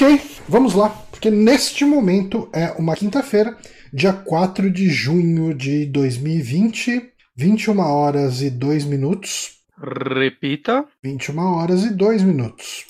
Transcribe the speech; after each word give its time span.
Ok, 0.00 0.18
vamos 0.48 0.72
lá, 0.72 0.88
porque 0.88 1.30
neste 1.30 1.84
momento 1.84 2.48
é 2.54 2.70
uma 2.78 2.96
quinta-feira, 2.96 3.54
dia 3.92 4.14
4 4.14 4.70
de 4.70 4.88
junho 4.88 5.52
de 5.52 5.84
2020, 5.84 7.12
21 7.36 7.78
horas 7.80 8.40
e 8.40 8.48
2 8.48 8.86
minutos. 8.86 9.58
Repita. 9.78 10.86
21 11.04 11.38
horas 11.38 11.84
e 11.84 11.90
2 11.90 12.22
minutos. 12.22 12.86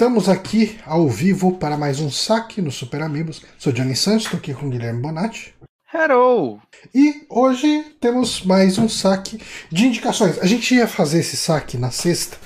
Estamos 0.00 0.30
aqui 0.30 0.78
ao 0.86 1.06
vivo 1.10 1.58
para 1.58 1.76
mais 1.76 2.00
um 2.00 2.10
saque 2.10 2.62
no 2.62 2.70
Super 2.70 3.02
Amigos. 3.02 3.42
Sou 3.58 3.70
Johnny 3.70 3.94
Santos, 3.94 4.24
estou 4.24 4.38
aqui 4.38 4.54
com 4.54 4.66
o 4.66 4.70
Guilherme 4.70 5.02
Bonatti. 5.02 5.54
Hello! 5.92 6.58
E 6.94 7.26
hoje 7.28 7.84
temos 8.00 8.42
mais 8.42 8.78
um 8.78 8.88
saque 8.88 9.38
de 9.70 9.84
indicações. 9.84 10.38
A 10.38 10.46
gente 10.46 10.74
ia 10.74 10.88
fazer 10.88 11.18
esse 11.18 11.36
saque 11.36 11.76
na 11.76 11.90
sexta. 11.90 12.38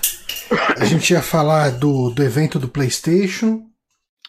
A 0.76 0.84
gente 0.84 1.12
ia 1.12 1.22
falar 1.22 1.70
do, 1.70 2.10
do 2.10 2.24
evento 2.24 2.58
do 2.58 2.66
PlayStation. 2.66 3.62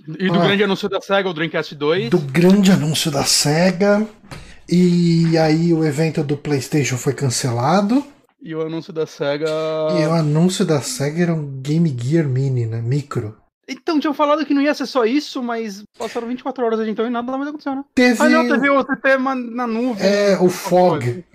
E 0.07 0.27
do 0.27 0.39
Ah. 0.39 0.43
grande 0.45 0.63
anúncio 0.63 0.87
da 0.87 1.01
SEGA, 1.01 1.27
o 1.27 1.33
Dreamcast 1.33 1.73
2. 1.73 2.09
Do 2.11 2.19
grande 2.19 2.71
anúncio 2.71 3.09
da 3.09 3.23
SEGA. 3.23 4.07
E 4.69 5.35
aí 5.35 5.73
o 5.73 5.83
evento 5.83 6.23
do 6.23 6.37
PlayStation 6.37 6.95
foi 6.95 7.13
cancelado. 7.13 8.05
E 8.45 8.53
o 8.53 8.61
anúncio 8.61 8.93
da 8.93 9.07
SEGA. 9.07 9.49
E 9.99 10.05
o 10.05 10.11
anúncio 10.13 10.63
da 10.63 10.79
SEGA 10.79 11.23
era 11.23 11.33
um 11.33 11.59
Game 11.63 11.89
Gear 11.99 12.27
Mini, 12.27 12.67
né? 12.67 12.79
Micro. 12.79 13.35
Então, 13.67 13.99
tinham 13.99 14.13
falado 14.13 14.45
que 14.45 14.53
não 14.53 14.61
ia 14.61 14.75
ser 14.75 14.85
só 14.85 15.03
isso, 15.03 15.41
mas 15.41 15.83
passaram 15.97 16.27
24 16.27 16.63
horas 16.63 16.77
desde 16.77 16.91
então 16.91 17.07
e 17.07 17.09
nada 17.09 17.31
mais 17.35 17.47
aconteceu, 17.47 17.75
né? 17.75 17.83
Teve. 17.95 18.21
Ah, 18.21 18.29
não, 18.29 18.47
teve 18.47 18.69
outro 18.69 18.95
tema 18.97 19.33
na 19.33 19.65
nuvem. 19.65 20.05
É, 20.05 20.37
o 20.39 20.47
Fog. 20.47 21.25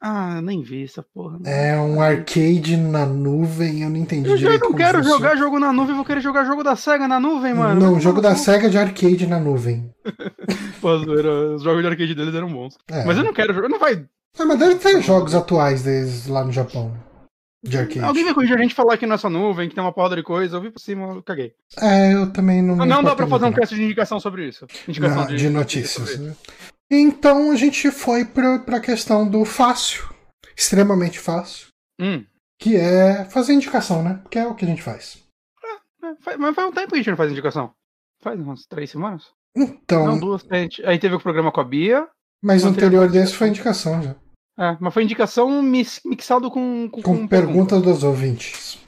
Ah, 0.00 0.40
nem 0.40 0.62
vi 0.62 0.84
essa 0.84 1.02
porra. 1.02 1.40
né? 1.40 1.72
É 1.72 1.76
um 1.76 2.00
arcade 2.00 2.76
na 2.76 3.04
nuvem, 3.04 3.82
eu 3.82 3.90
não 3.90 3.96
entendi 3.96 4.30
Eu 4.30 4.36
já 4.36 4.44
direito 4.44 4.62
não 4.62 4.68
como 4.68 4.78
quero 4.78 4.98
funciona. 4.98 5.18
jogar 5.18 5.36
jogo 5.36 5.58
na 5.58 5.72
nuvem, 5.72 5.96
vou 5.96 6.04
querer 6.04 6.20
jogar 6.20 6.44
jogo 6.44 6.62
da 6.62 6.76
SEGA 6.76 7.08
na 7.08 7.18
nuvem, 7.18 7.52
mano. 7.52 7.78
Não, 7.80 7.94
Mas 7.94 8.02
jogo 8.04 8.20
da 8.22 8.30
não. 8.30 8.36
SEGA 8.36 8.70
de 8.70 8.78
arcade 8.78 9.26
na 9.26 9.40
nuvem. 9.40 9.92
Pô, 10.80 10.94
os 10.94 11.62
jogos 11.62 11.82
de 11.82 11.88
arcade 11.88 12.14
deles 12.14 12.34
eram 12.34 12.48
bons. 12.50 12.78
É. 12.88 13.04
Mas 13.04 13.18
eu 13.18 13.24
não 13.24 13.32
quero 13.34 13.52
jogar, 13.52 13.68
não 13.68 13.78
vai. 13.80 14.06
Ah, 14.38 14.44
mas 14.44 14.58
deve 14.58 14.76
ter 14.76 15.00
jogos 15.02 15.34
atuais 15.34 15.82
deles 15.82 16.26
lá 16.26 16.44
no 16.44 16.52
Japão. 16.52 16.92
De 17.62 17.76
arcade. 17.76 18.00
Alguém 18.00 18.24
vai 18.24 18.32
corrigir 18.32 18.56
a 18.56 18.62
gente 18.62 18.74
falar 18.74 18.96
que 18.96 19.06
não 19.06 19.16
é 19.16 19.28
nuvem, 19.28 19.68
que 19.68 19.74
tem 19.74 19.84
uma 19.84 19.92
porrada 19.92 20.16
de 20.16 20.22
coisa, 20.22 20.56
eu 20.56 20.62
vi 20.62 20.70
por 20.70 20.80
cima, 20.80 21.08
eu 21.16 21.22
caguei. 21.22 21.52
É, 21.78 22.14
eu 22.14 22.32
também 22.32 22.62
não. 22.62 22.74
Não, 22.74 22.84
me 22.86 22.90
não 22.90 23.02
dá 23.02 23.14
pra 23.14 23.26
fazer 23.26 23.44
um 23.44 23.52
cast 23.52 23.74
de 23.74 23.82
indicação 23.82 24.18
sobre 24.18 24.48
isso. 24.48 24.66
não. 24.66 24.84
Indicação 24.88 25.24
Na- 25.24 25.26
de 25.36 25.50
notícias. 25.50 25.90
sobre 25.92 26.12
isso. 26.14 26.22
né? 26.22 26.36
Então 26.90 27.50
a 27.50 27.56
gente 27.56 27.90
foi 27.90 28.24
pra, 28.24 28.60
pra 28.60 28.80
questão 28.80 29.28
do 29.28 29.44
fácil. 29.44 30.08
Extremamente 30.56 31.18
fácil. 31.18 31.68
Hum. 32.00 32.24
Que 32.58 32.76
é 32.76 33.26
fazer 33.26 33.52
indicação, 33.52 34.02
né? 34.02 34.22
Que 34.30 34.38
é 34.38 34.46
o 34.46 34.54
que 34.54 34.64
a 34.64 34.68
gente 34.68 34.82
faz. 34.82 35.22
É, 36.02 36.14
faz- 36.22 36.38
Mas 36.38 36.54
faz 36.54 36.68
um 36.68 36.72
tempo 36.72 36.88
que 36.88 36.94
a 36.94 36.98
gente 36.98 37.10
não 37.10 37.16
faz 37.16 37.30
indicação. 37.30 37.72
Faz 38.22 38.40
umas 38.40 38.64
três 38.66 38.90
semanas? 38.90 39.24
Então, 39.54 40.06
Não, 40.06 40.18
duas. 40.18 40.44
A 40.50 40.56
gente- 40.56 40.82
Aí 40.86 40.98
teve 40.98 41.14
o 41.14 41.20
programa 41.20 41.52
com 41.52 41.60
a 41.60 41.64
Bia. 41.64 42.08
mas 42.42 42.62
o 42.62 42.66
não 42.66 42.72
anterior 42.72 43.10
desse 43.10 43.34
foi 43.34 43.48
indicação 43.48 44.02
já. 44.02 44.14
É, 44.60 44.76
mas 44.78 44.92
foi 44.92 45.04
indicação 45.04 45.62
mix- 45.62 46.02
mixado 46.04 46.50
com, 46.50 46.88
com, 46.90 47.00
com 47.00 47.26
perguntas 47.26 47.80
dos 47.80 48.02
ouvintes. 48.02 48.78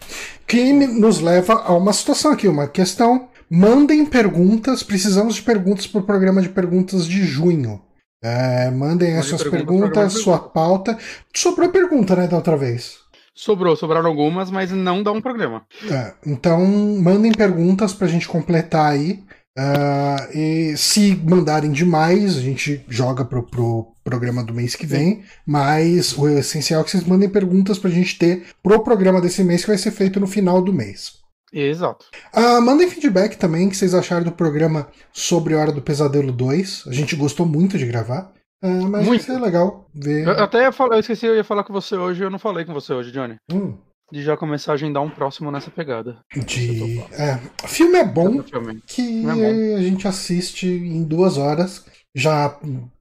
Que 0.47 0.71
nos 0.73 1.21
leva 1.21 1.55
a 1.55 1.73
uma 1.75 1.95
situação 1.95 2.33
aqui, 2.33 2.47
uma 2.47 2.69
questão. 2.69 3.29
Mandem 3.49 4.05
perguntas, 4.05 4.83
precisamos 4.83 5.37
de 5.37 5.43
perguntas 5.43 5.87
para 5.87 6.01
o 6.01 6.05
programa 6.05 6.43
de 6.43 6.51
perguntas 6.51 7.07
de 7.07 7.25
junho. 7.25 7.81
É, 8.23 8.71
mandem 8.71 9.17
as 9.17 9.27
suas 9.27 9.43
programa 9.43 9.67
perguntas, 9.67 10.13
sua 10.13 10.39
pauta. 10.39 10.99
Sobrou 11.35 11.71
pergunta, 11.71 12.15
né, 12.15 12.27
da 12.29 12.37
outra 12.37 12.57
vez. 12.57 12.99
Sobrou, 13.35 13.75
sobraram 13.75 14.09
algumas, 14.09 14.51
mas 14.51 14.71
não 14.71 15.03
dá 15.03 15.11
um 15.11 15.23
programa. 15.23 15.65
É, 15.91 16.13
então, 16.27 16.65
mandem 17.01 17.33
perguntas 17.33 17.95
para 17.95 18.07
a 18.07 18.11
gente 18.11 18.29
completar 18.29 18.93
aí. 18.93 19.25
Ah, 19.57 20.29
e 20.35 20.77
se 20.77 21.15
mandarem 21.17 21.71
demais, 21.71 22.37
a 22.37 22.41
gente 22.41 22.85
joga 22.89 23.25
pro, 23.25 23.43
pro 23.43 23.93
programa 24.03 24.43
do 24.43 24.55
mês 24.55 24.75
que 24.75 24.87
vem. 24.87 25.25
Mas 25.47 26.17
o 26.17 26.29
essencial 26.29 26.81
é 26.81 26.85
que 26.85 26.91
vocês 26.91 27.05
mandem 27.05 27.29
perguntas 27.29 27.79
para 27.79 27.91
a 27.91 27.93
gente 27.93 28.19
ter 28.19 28.47
pro 28.63 28.83
programa 28.83 29.21
desse 29.21 29.45
mês 29.45 29.63
que 29.63 29.69
vai 29.69 29.79
ser 29.79 29.91
feito 29.91 30.19
no 30.19 30.27
final 30.27 30.63
do 30.63 30.73
mês. 30.73 31.21
Exato. 31.53 32.07
Ah, 32.33 32.61
mandem 32.63 32.89
feedback 32.89 33.37
também, 33.37 33.69
que 33.69 33.77
vocês 33.77 33.95
acharam 33.95 34.25
do 34.25 34.33
programa 34.33 34.89
sobre 35.13 35.55
Hora 35.55 35.71
do 35.71 35.83
Pesadelo 35.83 36.33
2. 36.33 36.85
A 36.87 36.93
gente 36.93 37.15
gostou 37.15 37.45
muito 37.45 37.77
de 37.77 37.87
gravar. 37.87 38.33
Ah, 38.63 38.69
mas 38.89 39.07
Muito. 39.07 39.27
vai 39.27 39.37
ser 39.37 39.43
legal 39.43 39.89
ver. 39.93 40.25
Eu, 40.25 40.45
até 40.45 40.63
ia 40.63 40.73
falar, 40.73 40.95
eu 40.95 41.01
esqueci, 41.01 41.27
eu 41.27 41.35
ia 41.35 41.43
falar 41.43 41.65
com 41.65 41.73
você 41.73 41.97
hoje, 41.97 42.23
eu 42.23 42.31
não 42.31 42.39
falei 42.39 42.65
com 42.65 42.73
você 42.73 42.93
hoje, 42.95 43.11
Johnny. 43.11 43.35
Hum, 43.53 43.77
De 44.11 44.23
já 44.23 44.37
começar 44.37 44.73
a 44.73 44.75
agendar 44.75 45.03
um 45.03 45.09
próximo 45.11 45.51
nessa 45.51 45.71
pegada. 45.71 46.19
de... 46.47 46.99
é, 47.13 47.39
o 47.65 47.69
filme 47.69 47.97
é 47.99 48.05
bom 48.05 48.35
Exatamente. 48.35 48.83
que 48.87 49.21
É 49.27 49.33
bom. 49.35 49.77
a 49.77 49.83
gente 49.83 50.07
assiste 50.07 50.67
em 50.67 51.03
duas 51.03 51.39
horas, 51.39 51.87
já 52.15 52.59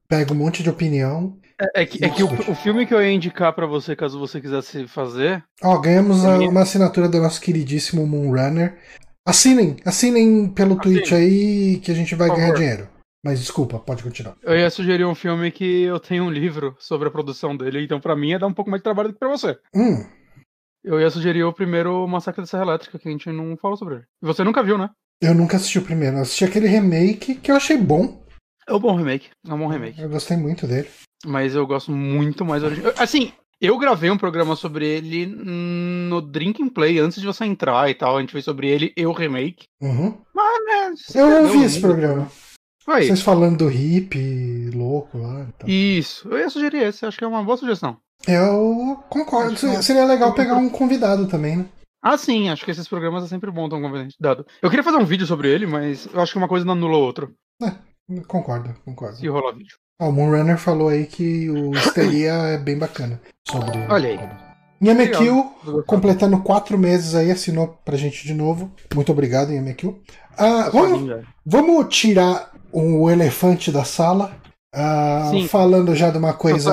pega 0.08 0.32
um 0.32 0.36
monte 0.36 0.62
de 0.62 0.70
opinião. 0.70 1.36
É, 1.60 1.82
é 1.82 1.86
que, 1.86 2.02
é 2.04 2.08
que 2.08 2.22
o, 2.22 2.26
o 2.50 2.54
filme 2.54 2.86
que 2.86 2.94
eu 2.94 3.02
ia 3.02 3.12
indicar 3.12 3.52
pra 3.52 3.66
você, 3.66 3.94
caso 3.94 4.18
você 4.18 4.40
quisesse 4.40 4.86
fazer. 4.88 5.44
Ó, 5.62 5.78
ganhamos 5.78 6.24
a- 6.24 6.38
uma 6.38 6.62
assinatura 6.62 7.08
do 7.08 7.20
nosso 7.20 7.40
queridíssimo 7.40 8.06
Moonrunner. 8.06 8.78
Assinem, 9.26 9.76
assinem 9.84 10.48
pelo 10.48 10.78
Assinem. 10.80 10.96
Twitch 10.98 11.12
aí 11.12 11.78
que 11.78 11.90
a 11.92 11.94
gente 11.94 12.14
vai 12.14 12.28
ganhar 12.28 12.54
dinheiro. 12.54 12.88
Mas 13.24 13.38
desculpa, 13.38 13.78
pode 13.78 14.02
continuar. 14.02 14.34
Eu 14.42 14.56
ia 14.58 14.68
sugerir 14.68 15.04
um 15.04 15.14
filme 15.14 15.52
que 15.52 15.82
eu 15.82 16.00
tenho 16.00 16.24
um 16.24 16.30
livro 16.30 16.74
sobre 16.80 17.06
a 17.06 17.10
produção 17.10 17.56
dele, 17.56 17.84
então 17.84 18.00
pra 18.00 18.16
mim 18.16 18.30
ia 18.30 18.38
dar 18.38 18.48
um 18.48 18.52
pouco 18.54 18.68
mais 18.70 18.80
de 18.80 18.84
trabalho 18.84 19.10
do 19.10 19.12
que 19.14 19.20
pra 19.20 19.28
você. 19.28 19.56
Hum, 19.72 20.04
Eu 20.84 21.00
ia 21.00 21.10
sugerir 21.10 21.44
o 21.44 21.52
primeiro 21.52 22.06
Massacre 22.08 22.42
da 22.42 22.46
Serra 22.46 22.64
Elétrica, 22.64 22.98
que 22.98 23.08
a 23.08 23.10
gente 23.10 23.30
não 23.30 23.56
falou 23.56 23.76
sobre 23.76 23.96
ele. 23.96 24.04
E 24.22 24.26
você 24.26 24.42
nunca 24.42 24.62
viu, 24.62 24.76
né? 24.76 24.90
eu 25.22 25.34
nunca 25.34 25.56
assisti 25.56 25.78
o 25.78 25.82
primeiro. 25.82 26.16
Eu 26.16 26.22
assisti 26.22 26.44
aquele 26.44 26.66
remake 26.66 27.36
que 27.36 27.50
eu 27.50 27.56
achei 27.56 27.78
bom. 27.78 28.20
É 28.66 28.74
um 28.74 28.80
bom 28.80 28.96
remake. 28.96 29.30
É 29.48 29.54
um 29.54 29.58
bom 29.58 29.68
remake. 29.68 30.00
Eu 30.00 30.08
gostei 30.08 30.36
muito 30.36 30.66
dele. 30.66 30.88
Mas 31.24 31.54
eu 31.54 31.64
gosto 31.64 31.92
muito 31.92 32.44
mais 32.44 32.64
original. 32.64 32.92
Assim, 32.98 33.32
eu 33.60 33.78
gravei 33.78 34.10
um 34.10 34.18
programa 34.18 34.56
sobre 34.56 34.84
ele 34.86 35.26
no 35.26 36.20
Drinking 36.20 36.68
Play 36.68 36.98
antes 36.98 37.20
de 37.20 37.26
você 37.26 37.44
entrar 37.44 37.88
e 37.88 37.94
tal. 37.94 38.16
A 38.16 38.20
gente 38.20 38.32
fez 38.32 38.44
sobre 38.44 38.68
ele 38.68 38.92
e 38.96 39.06
o 39.06 39.12
remake. 39.12 39.66
Uhum. 39.80 40.18
Mas, 40.34 40.64
né? 40.66 40.94
Eu 41.14 41.28
entendeu, 41.28 41.42
ouvi 41.44 41.64
esse 41.64 41.80
programa. 41.80 42.28
Foi. 42.84 43.02
Vocês 43.04 43.22
falando 43.22 43.58
do 43.58 43.68
hippie 43.68 44.70
louco 44.74 45.18
lá. 45.18 45.46
e 45.48 45.52
tal. 45.52 45.68
Isso. 45.68 46.28
Eu 46.28 46.38
ia 46.38 46.50
sugerir 46.50 46.82
esse. 46.82 47.06
Acho 47.06 47.16
que 47.16 47.22
é 47.22 47.28
uma 47.28 47.44
boa 47.44 47.56
sugestão. 47.56 47.96
Eu 48.28 49.02
concordo. 49.08 49.52
Acho 49.52 49.70
que- 49.70 49.82
Seria 49.82 50.04
legal 50.04 50.32
pegar 50.34 50.54
um 50.56 50.68
convidado 50.68 51.26
também, 51.26 51.56
né? 51.56 51.66
Ah, 52.02 52.16
sim. 52.16 52.48
Acho 52.48 52.64
que 52.64 52.70
esses 52.70 52.88
programas 52.88 53.24
é 53.24 53.28
sempre 53.28 53.50
bom 53.50 53.68
ter 53.68 53.76
um 53.76 53.82
convidado. 53.82 54.46
Eu 54.60 54.68
queria 54.70 54.82
fazer 54.84 54.96
um 54.98 55.04
vídeo 55.04 55.26
sobre 55.26 55.48
ele, 55.48 55.66
mas 55.66 56.08
eu 56.12 56.20
acho 56.20 56.32
que 56.32 56.38
uma 56.38 56.48
coisa 56.48 56.64
não 56.64 56.72
anula 56.72 56.96
a 56.96 57.00
outra. 57.00 57.28
Concordo, 58.26 58.74
concordo. 58.84 59.16
Se 59.16 59.28
rolar 59.28 59.52
vídeo. 59.52 59.76
Ó, 60.00 60.08
o 60.08 60.12
Moonrunner 60.12 60.58
falou 60.58 60.88
aí 60.88 61.06
que 61.06 61.48
o 61.48 61.72
Histeria 61.72 62.32
é 62.32 62.58
bem 62.58 62.76
bacana. 62.76 63.20
Sobre. 63.48 63.78
Olha 63.88 64.08
aí. 64.08 64.18
Yamekil, 64.84 65.52
Legal. 65.64 65.82
completando 65.84 66.42
quatro 66.42 66.76
meses 66.76 67.14
aí, 67.14 67.30
assinou 67.30 67.78
pra 67.84 67.96
gente 67.96 68.26
de 68.26 68.34
novo. 68.34 68.72
Muito 68.92 69.12
obrigado, 69.12 69.52
Yamekil. 69.52 70.02
Ah, 70.36 70.68
vamos, 70.72 71.24
vamos 71.46 71.94
tirar 71.96 72.50
o 72.72 73.08
elefante 73.08 73.70
da 73.70 73.84
sala. 73.84 74.34
Ah, 74.74 75.30
falando 75.48 75.94
já 75.94 76.10
de 76.10 76.18
uma 76.18 76.32
coisa. 76.32 76.70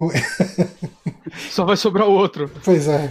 Só 1.50 1.64
vai 1.64 1.76
sobrar 1.76 2.08
o 2.08 2.12
outro. 2.12 2.50
Pois 2.64 2.88
é. 2.88 3.10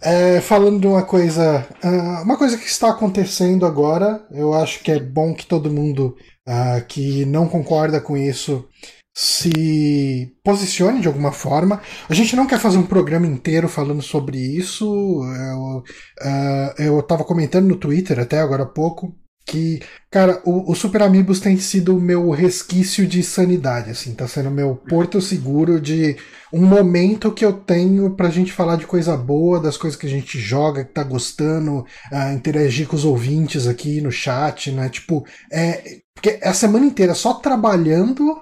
É, 0.00 0.40
falando 0.40 0.80
de 0.80 0.86
uma 0.86 1.02
coisa. 1.02 1.66
ah, 1.82 2.22
uma 2.22 2.36
coisa 2.36 2.56
que 2.56 2.66
está 2.66 2.90
acontecendo 2.90 3.66
agora, 3.66 4.24
eu 4.30 4.52
acho 4.54 4.82
que 4.82 4.90
é 4.90 5.00
bom 5.00 5.34
que 5.34 5.46
todo 5.46 5.70
mundo 5.70 6.16
ah, 6.46 6.80
que 6.80 7.24
não 7.24 7.48
concorda 7.48 8.00
com 8.00 8.16
isso 8.16 8.68
se 9.16 10.36
posicione 10.44 11.00
de 11.00 11.08
alguma 11.08 11.32
forma. 11.32 11.80
A 12.08 12.12
gente 12.12 12.36
não 12.36 12.46
quer 12.46 12.60
fazer 12.60 12.76
um 12.76 12.86
programa 12.86 13.26
inteiro 13.26 13.66
falando 13.66 14.02
sobre 14.02 14.38
isso. 14.38 15.22
Eu, 16.78 17.02
tava 17.02 17.24
comentando 17.24 17.66
no 17.66 17.76
Twitter 17.76 18.20
até 18.20 18.38
agora 18.38 18.64
há 18.64 18.66
pouco 18.66 19.16
que, 19.46 19.80
cara, 20.10 20.42
o, 20.44 20.72
o 20.72 20.74
Super 20.74 21.02
Amigos 21.02 21.38
tem 21.38 21.56
sido 21.56 21.96
o 21.96 22.00
meu 22.00 22.30
resquício 22.30 23.06
de 23.06 23.22
sanidade, 23.22 23.90
assim, 23.90 24.12
tá 24.12 24.26
sendo 24.26 24.50
meu 24.50 24.74
porto 24.74 25.20
seguro 25.20 25.80
de 25.80 26.16
um 26.52 26.66
momento 26.66 27.32
que 27.32 27.44
eu 27.44 27.52
tenho 27.52 28.10
pra 28.16 28.28
gente 28.28 28.52
falar 28.52 28.76
de 28.76 28.86
coisa 28.86 29.16
boa, 29.16 29.60
das 29.60 29.76
coisas 29.76 29.98
que 29.98 30.06
a 30.06 30.10
gente 30.10 30.38
joga, 30.38 30.84
que 30.84 30.92
tá 30.92 31.04
gostando, 31.04 31.86
uh, 32.12 32.32
interagir 32.34 32.88
com 32.88 32.96
os 32.96 33.04
ouvintes 33.04 33.68
aqui 33.68 34.00
no 34.00 34.10
chat, 34.10 34.72
né? 34.72 34.88
Tipo, 34.88 35.24
é. 35.52 36.00
Porque 36.14 36.38
é 36.42 36.48
a 36.48 36.54
semana 36.54 36.86
inteira 36.86 37.14
só 37.14 37.34
trabalhando 37.34 38.32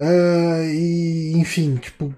uh, 0.00 0.64
e, 0.64 1.32
enfim, 1.36 1.76
tipo, 1.76 2.14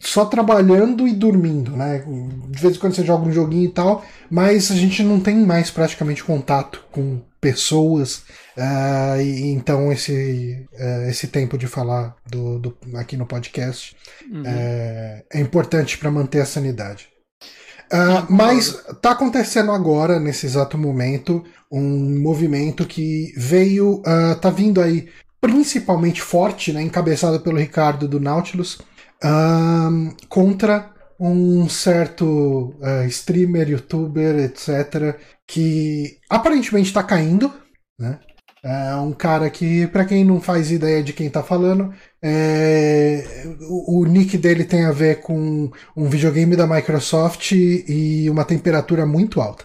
só 0.00 0.24
trabalhando 0.24 1.06
e 1.06 1.12
dormindo, 1.12 1.76
né? 1.76 2.04
De 2.48 2.60
vez 2.60 2.76
em 2.76 2.78
quando 2.78 2.94
você 2.94 3.04
joga 3.04 3.28
um 3.28 3.32
joguinho 3.32 3.66
e 3.66 3.72
tal, 3.72 4.04
mas 4.30 4.70
a 4.70 4.74
gente 4.74 5.02
não 5.02 5.20
tem 5.20 5.36
mais 5.36 5.70
praticamente 5.70 6.24
contato 6.24 6.84
com 6.90 7.20
pessoas. 7.40 8.24
Uh, 8.56 9.20
e, 9.20 9.52
então 9.52 9.92
esse, 9.92 10.66
uh, 10.72 11.08
esse 11.08 11.28
tempo 11.28 11.56
de 11.56 11.66
falar 11.66 12.16
do, 12.26 12.58
do 12.58 12.78
aqui 12.94 13.16
no 13.16 13.26
podcast 13.26 13.96
uhum. 14.30 14.42
é, 14.44 15.24
é 15.32 15.40
importante 15.40 15.96
para 15.98 16.10
manter 16.10 16.40
a 16.40 16.46
sanidade. 16.46 17.08
Uh, 17.92 18.30
mas 18.30 18.84
está 18.90 19.12
acontecendo 19.12 19.72
agora, 19.72 20.20
nesse 20.20 20.44
exato 20.44 20.76
momento, 20.76 21.42
um 21.72 22.20
movimento 22.20 22.84
que 22.84 23.32
veio, 23.36 24.00
uh, 24.00 24.34
tá 24.40 24.50
vindo 24.50 24.80
aí 24.80 25.08
principalmente 25.40 26.20
forte, 26.20 26.72
né, 26.72 26.82
encabeçado 26.82 27.40
pelo 27.40 27.58
Ricardo 27.58 28.08
do 28.08 28.18
Nautilus, 28.18 28.78
contra 30.28 30.92
um 31.18 31.68
certo 31.68 32.74
uh, 32.80 33.04
streamer, 33.08 33.68
youtuber, 33.68 34.38
etc., 34.38 35.18
que 35.46 36.18
aparentemente 36.28 36.88
está 36.88 37.02
caindo, 37.02 37.52
né? 37.98 38.20
É 38.62 38.94
um 38.96 39.12
cara 39.12 39.48
que, 39.48 39.86
para 39.86 40.04
quem 40.04 40.24
não 40.24 40.40
faz 40.40 40.72
ideia 40.72 41.02
de 41.02 41.12
quem 41.12 41.30
tá 41.30 41.44
falando, 41.44 41.94
é... 42.20 43.24
o, 43.68 44.00
o, 44.00 44.04
nick 44.04 44.36
dele 44.36 44.64
tem 44.64 44.84
a 44.84 44.90
ver 44.90 45.20
com 45.20 45.70
um 45.96 46.08
videogame 46.08 46.56
da 46.56 46.66
Microsoft 46.66 47.52
e 47.52 48.28
uma 48.28 48.44
temperatura 48.44 49.06
muito 49.06 49.40
alta. 49.40 49.64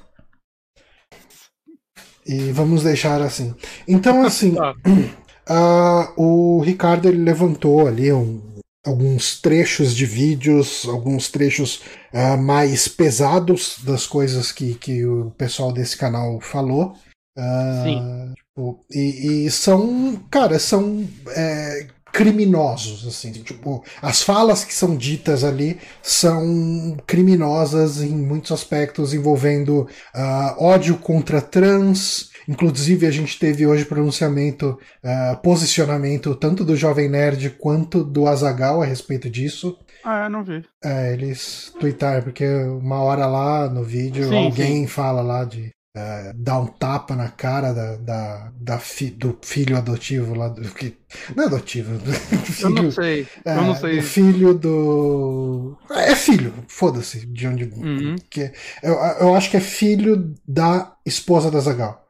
E 2.26 2.52
vamos 2.52 2.84
deixar 2.84 3.22
assim. 3.22 3.56
Então, 3.88 4.24
assim, 4.24 4.56
uh, 4.56 6.14
o 6.16 6.62
Ricardo 6.62 7.08
ele 7.08 7.24
levantou 7.24 7.88
ali 7.88 8.14
um, 8.14 8.53
alguns 8.86 9.40
trechos 9.40 9.96
de 9.96 10.06
vídeos, 10.06 10.86
alguns 10.88 11.30
trechos 11.30 11.82
uh, 12.14 12.38
mais 12.38 12.88
pesados 12.88 13.78
das 13.84 14.06
coisas 14.06 14.52
que, 14.52 14.76
que 14.76 15.06
o 15.06 15.32
pessoal 15.32 15.72
desse 15.72 15.98
canal 15.98 16.40
falou. 16.42 16.94
Uh, 17.38 17.84
Sim. 17.84 18.34
Tipo, 18.36 18.86
e, 18.92 19.46
e, 19.46 19.52
são, 19.52 20.22
cara, 20.30 20.60
são 20.60 21.08
é, 21.30 21.88
criminosos, 22.12 23.08
assim, 23.08 23.32
tipo, 23.32 23.84
as 24.00 24.22
falas 24.22 24.64
que 24.64 24.74
são 24.74 24.96
ditas 24.96 25.44
ali 25.44 25.80
são 26.04 26.96
criminosas 27.08 28.04
em 28.04 28.16
muitos 28.16 28.52
aspectos, 28.52 29.16
envolvendo 29.16 29.88
uh, 30.14 30.64
ódio 30.64 30.98
contra 30.98 31.42
trans, 31.42 32.30
Inclusive, 32.48 33.06
a 33.06 33.12
gente 33.12 33.40
teve 33.40 33.66
hoje 33.66 33.86
pronunciamento, 33.86 34.78
uh, 35.04 35.38
posicionamento 35.42 36.36
tanto 36.36 36.64
do 36.64 36.76
Jovem 36.76 37.10
Nerd 37.10 37.52
quanto 37.52 38.04
do 38.04 38.28
Azagal 38.28 38.82
a 38.82 38.86
respeito 38.86 39.30
disso. 39.30 39.78
Ah, 40.04 40.30
não 40.30 40.44
vi. 40.44 40.64
É, 40.84 41.14
eles 41.14 41.74
tweetaram, 41.80 42.24
porque 42.24 42.46
uma 42.46 43.02
hora 43.02 43.26
lá 43.26 43.70
no 43.70 43.84
vídeo 43.84 44.28
sim, 44.28 44.46
alguém 44.46 44.82
sim. 44.82 44.88
fala 44.88 45.22
lá 45.22 45.46
de 45.46 45.72
uh, 45.96 46.34
dar 46.36 46.60
um 46.60 46.68
tapa 46.68 47.16
na 47.16 47.30
cara 47.30 47.72
da, 47.72 47.96
da, 47.98 48.52
da 48.56 48.80
fi, 48.80 49.10
do 49.10 49.38
filho 49.42 49.78
adotivo 49.78 50.36
lá 50.36 50.50
do 50.50 50.62
que 50.74 50.98
não 51.36 51.44
é 51.44 51.48
adotivo 51.48 52.00
filho, 52.46 52.68
eu 52.68 52.84
não 52.84 52.92
sei 52.92 53.28
eu 53.46 53.56
não 53.56 53.76
sei 53.76 54.02
filho 54.02 54.54
do 54.54 55.78
é 55.92 56.16
filho 56.16 56.54
foda-se 56.68 57.26
de 57.26 57.48
onde 57.48 57.66
uhum. 57.66 58.16
que 58.30 58.52
eu, 58.82 58.94
eu 59.20 59.36
acho 59.36 59.50
que 59.50 59.58
é 59.58 59.62
filho 59.62 60.34
da 60.48 60.96
esposa 61.06 61.50
da 61.52 61.60
Zagal 61.60 62.03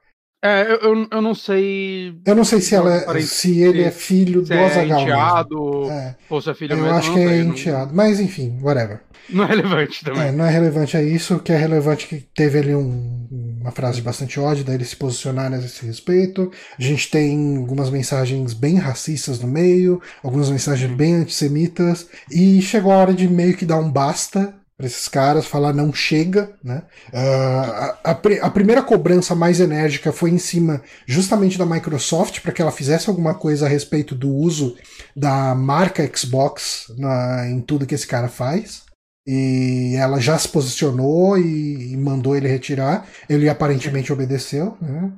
é, 0.44 0.74
eu, 0.82 1.08
eu 1.10 1.22
não 1.22 1.34
sei. 1.34 2.14
Eu 2.26 2.36
não 2.36 2.44
sei 2.44 2.60
se, 2.60 2.76
ela 2.76 2.94
é, 2.94 3.22
se 3.22 3.62
ele 3.62 3.82
é 3.82 3.92
filho 3.92 4.42
do 4.42 4.54
é 4.54 4.66
Azaghal. 4.66 5.02
enteado, 5.02 5.90
é. 5.90 6.16
ou 6.30 6.42
se 6.42 6.50
é 6.50 6.54
filho 6.54 6.74
eu 6.74 6.78
mesmo. 6.78 6.92
Eu 6.92 6.96
acho 6.96 7.14
que 7.14 7.20
é 7.20 7.40
enteado. 7.40 7.88
Não... 7.88 7.96
Mas 7.96 8.20
enfim, 8.20 8.60
whatever. 8.62 9.00
Não 9.30 9.46
é 9.46 9.48
relevante 9.48 10.04
também. 10.04 10.24
É, 10.24 10.32
não 10.34 10.44
é 10.44 10.50
relevante 10.50 10.98
a 10.98 11.02
isso. 11.02 11.36
O 11.36 11.40
que 11.40 11.54
é 11.54 11.58
relevante 11.58 12.06
é 12.06 12.08
que 12.10 12.28
teve 12.36 12.60
ali 12.60 12.76
um, 12.76 13.26
uma 13.62 13.72
frase 13.72 13.96
de 13.96 14.02
bastante 14.02 14.38
ódio, 14.38 14.66
daí 14.66 14.76
ele 14.76 14.84
se 14.84 14.98
posicionar 14.98 15.50
nesse 15.50 15.86
respeito. 15.86 16.52
A 16.78 16.82
gente 16.82 17.10
tem 17.10 17.58
algumas 17.58 17.90
mensagens 17.90 18.54
bem 18.54 18.76
racistas 18.76 19.40
no 19.40 19.48
meio, 19.48 20.02
algumas 20.22 20.50
mensagens 20.50 20.92
bem 20.92 21.16
antissemitas. 21.16 22.10
E 22.30 22.62
chegou 22.62 22.92
a 22.92 22.98
hora 22.98 23.14
de 23.14 23.30
meio 23.30 23.56
que 23.56 23.66
dar 23.66 23.78
um 23.78 23.90
basta 23.90 24.54
para 24.84 24.88
esses 24.88 25.08
caras, 25.08 25.46
falar 25.46 25.72
não 25.72 25.94
chega, 25.94 26.52
né? 26.62 26.84
Uh, 27.08 27.72
a, 28.04 28.12
a, 28.12 28.12
a, 28.42 28.50
primeira 28.50 28.82
cobrança 28.84 29.34
mais 29.34 29.62
enérgica 29.62 30.12
foi 30.12 30.30
em 30.30 30.38
cima 30.38 30.82
justamente 31.06 31.58
da 31.58 31.66
Microsoft 31.66 32.42
para 32.42 32.52
que 32.52 32.62
ela 32.62 32.72
fizesse 32.72 33.10
alguma 33.10 33.34
coisa 33.34 33.66
a 33.66 33.70
respeito 33.70 34.14
do 34.14 34.30
uso 34.30 34.76
da 35.16 35.56
marca 35.56 36.10
Xbox 36.14 36.94
na, 36.98 37.48
em 37.50 37.62
tudo 37.62 37.86
que 37.86 37.96
esse 37.96 38.06
cara 38.06 38.28
faz. 38.28 38.84
E 39.26 39.96
ela 39.96 40.20
já 40.20 40.38
se 40.38 40.50
posicionou 40.50 41.38
e, 41.38 41.94
e 41.94 41.98
mandou 41.98 42.36
ele 42.36 42.50
retirar. 42.50 43.08
Ele 43.30 43.48
aparentemente 43.48 44.12
obedeceu, 44.12 44.78
né? 44.82 45.14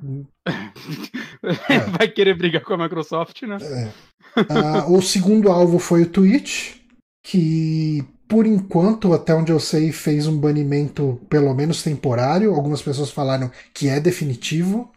É. 0.46 1.90
Vai 1.98 2.06
querer 2.06 2.38
brigar 2.38 2.62
com 2.62 2.74
a 2.74 2.78
Microsoft, 2.78 3.42
né? 3.42 3.56
É. 3.60 4.42
Uh, 4.42 4.96
o 4.96 5.02
segundo 5.02 5.50
alvo 5.50 5.80
foi 5.80 6.02
o 6.02 6.08
Twitch, 6.08 6.76
que 7.24 8.06
por 8.28 8.46
enquanto, 8.46 9.12
até 9.12 9.34
onde 9.34 9.52
eu 9.52 9.60
sei, 9.60 9.92
fez 9.92 10.26
um 10.26 10.36
banimento 10.36 11.20
pelo 11.28 11.54
menos 11.54 11.82
temporário. 11.82 12.54
Algumas 12.54 12.82
pessoas 12.82 13.10
falaram 13.10 13.50
que 13.72 13.88
é 13.88 14.00
definitivo. 14.00 14.90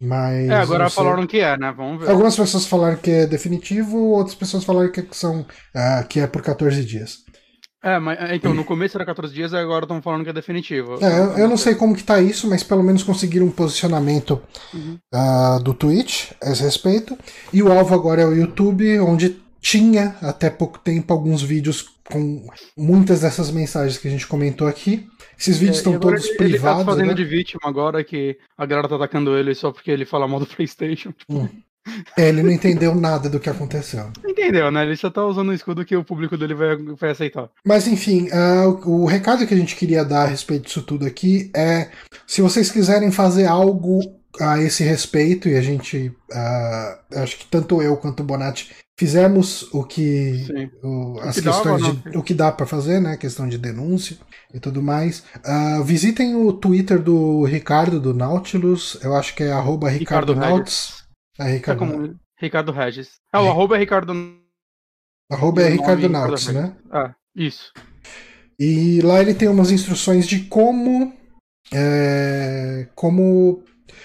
Mas. 0.00 0.48
É, 0.48 0.54
agora 0.54 0.88
falaram 0.88 1.26
que 1.26 1.38
é, 1.38 1.56
né? 1.56 1.72
Vamos 1.76 2.00
ver. 2.00 2.10
Algumas 2.10 2.36
pessoas 2.36 2.66
falaram 2.66 2.96
que 2.96 3.10
é 3.10 3.26
definitivo, 3.26 3.98
outras 3.98 4.34
pessoas 4.34 4.64
falaram 4.64 4.92
que, 4.92 5.04
são, 5.10 5.40
uh, 5.40 6.06
que 6.08 6.20
é 6.20 6.26
por 6.26 6.40
14 6.40 6.84
dias. 6.84 7.24
É, 7.82 7.98
mas 7.98 8.18
é, 8.18 8.34
então, 8.34 8.52
no 8.52 8.64
começo 8.64 8.96
era 8.96 9.04
14 9.04 9.32
dias, 9.32 9.54
agora 9.54 9.84
estão 9.84 10.02
falando 10.02 10.24
que 10.24 10.30
é 10.30 10.32
definitivo. 10.32 10.98
É, 11.00 11.18
eu, 11.18 11.38
eu 11.38 11.48
não 11.48 11.56
sei 11.56 11.74
como 11.74 11.94
que 11.94 12.02
tá 12.02 12.20
isso, 12.20 12.48
mas 12.48 12.62
pelo 12.62 12.82
menos 12.82 13.04
conseguiram 13.04 13.46
um 13.46 13.50
posicionamento 13.50 14.40
uhum. 14.74 14.98
uh, 15.14 15.62
do 15.62 15.74
Twitch 15.74 16.32
a 16.42 16.50
esse 16.50 16.62
respeito. 16.62 17.16
E 17.52 17.62
o 17.62 17.70
alvo 17.70 17.94
agora 17.94 18.22
é 18.22 18.26
o 18.26 18.34
YouTube, 18.34 18.98
onde 19.00 19.40
tinha 19.60 20.16
até 20.22 20.50
pouco 20.50 20.78
tempo 20.78 21.12
alguns 21.12 21.42
vídeos 21.42 21.97
com 22.10 22.46
muitas 22.76 23.20
dessas 23.20 23.50
mensagens 23.50 23.98
que 23.98 24.08
a 24.08 24.10
gente 24.10 24.26
comentou 24.26 24.66
aqui. 24.66 25.06
Esses 25.38 25.58
vídeos 25.58 25.76
é, 25.76 25.80
estão 25.80 25.98
todos 25.98 26.24
ele, 26.24 26.36
privados. 26.36 26.80
Ele 26.80 26.86
tá 26.86 26.92
fazendo 26.92 27.08
né? 27.08 27.14
de 27.14 27.24
vítima 27.24 27.60
agora 27.64 28.02
que 28.02 28.36
a 28.56 28.66
galera 28.66 28.88
tá 28.88 28.96
atacando 28.96 29.36
ele 29.36 29.54
só 29.54 29.70
porque 29.70 29.90
ele 29.90 30.04
fala 30.04 30.26
mal 30.26 30.40
do 30.40 30.46
PlayStation. 30.48 31.12
Tipo... 31.12 31.34
Hum. 31.34 31.48
É, 32.16 32.28
ele 32.28 32.42
não 32.42 32.50
entendeu 32.50 32.94
nada 32.94 33.30
do 33.30 33.40
que 33.40 33.48
aconteceu. 33.48 34.10
Entendeu, 34.26 34.70
né? 34.70 34.82
Ele 34.84 34.96
só 34.96 35.08
tá 35.08 35.24
usando 35.24 35.48
o 35.48 35.54
escudo 35.54 35.84
que 35.84 35.96
o 35.96 36.04
público 36.04 36.36
dele 36.36 36.54
vai, 36.54 36.76
vai 36.76 37.10
aceitar. 37.10 37.48
Mas 37.64 37.86
enfim, 37.86 38.28
uh, 38.28 38.68
o, 38.86 39.02
o 39.02 39.06
recado 39.06 39.46
que 39.46 39.54
a 39.54 39.56
gente 39.56 39.74
queria 39.74 40.04
dar 40.04 40.24
a 40.24 40.26
respeito 40.26 40.64
disso 40.64 40.82
tudo 40.82 41.06
aqui 41.06 41.50
é: 41.54 41.90
se 42.26 42.42
vocês 42.42 42.70
quiserem 42.70 43.10
fazer 43.10 43.46
algo 43.46 44.00
a 44.40 44.60
esse 44.60 44.82
respeito, 44.84 45.48
e 45.48 45.56
a 45.56 45.60
gente, 45.60 46.08
uh, 46.30 47.20
acho 47.20 47.38
que 47.38 47.46
tanto 47.46 47.82
eu 47.82 47.96
quanto 47.96 48.20
o 48.20 48.26
Bonatti 48.26 48.74
fizemos 48.98 49.62
o 49.72 49.84
que 49.84 50.46
o, 50.82 51.18
as 51.20 51.36
o 51.36 51.40
que 51.40 51.48
questões 51.48 51.82
dava, 51.82 51.94
de, 51.94 52.18
o 52.18 52.22
que 52.22 52.34
dá 52.34 52.50
para 52.50 52.66
fazer, 52.66 53.00
né, 53.00 53.16
questão 53.16 53.48
de 53.48 53.56
denúncia 53.56 54.16
e 54.52 54.58
tudo 54.58 54.82
mais. 54.82 55.24
Uh, 55.36 55.82
visitem 55.84 56.34
o 56.34 56.52
Twitter 56.52 57.00
do 57.00 57.44
Ricardo 57.44 58.00
do 58.00 58.12
Nautilus, 58.12 58.98
eu 59.02 59.14
acho 59.14 59.34
que 59.34 59.44
é 59.44 59.52
arroba 59.52 59.88
Ricardo, 59.88 60.32
Ricardo 60.32 60.56
Nauts. 60.56 61.04
É, 61.38 61.52
Ricardo. 61.52 61.84
É 61.84 61.86
como 61.86 62.20
Ricardo 62.40 62.72
Regis. 62.72 63.20
É, 63.32 63.38
o 63.38 63.48
arroba 63.48 63.76
é 63.76 63.78
Ricardo. 63.78 64.12
Arroba 65.30 65.62
é 65.62 65.68
Ricardo 65.68 66.08
Nauts, 66.08 66.48
né? 66.48 66.76
Ah, 66.90 67.14
isso. 67.36 67.72
E 68.58 69.00
lá 69.02 69.20
ele 69.20 69.34
tem 69.34 69.46
umas 69.46 69.70
instruções 69.70 70.26
de 70.26 70.40
como 70.46 71.12
é, 71.72 72.88
como 72.94 73.62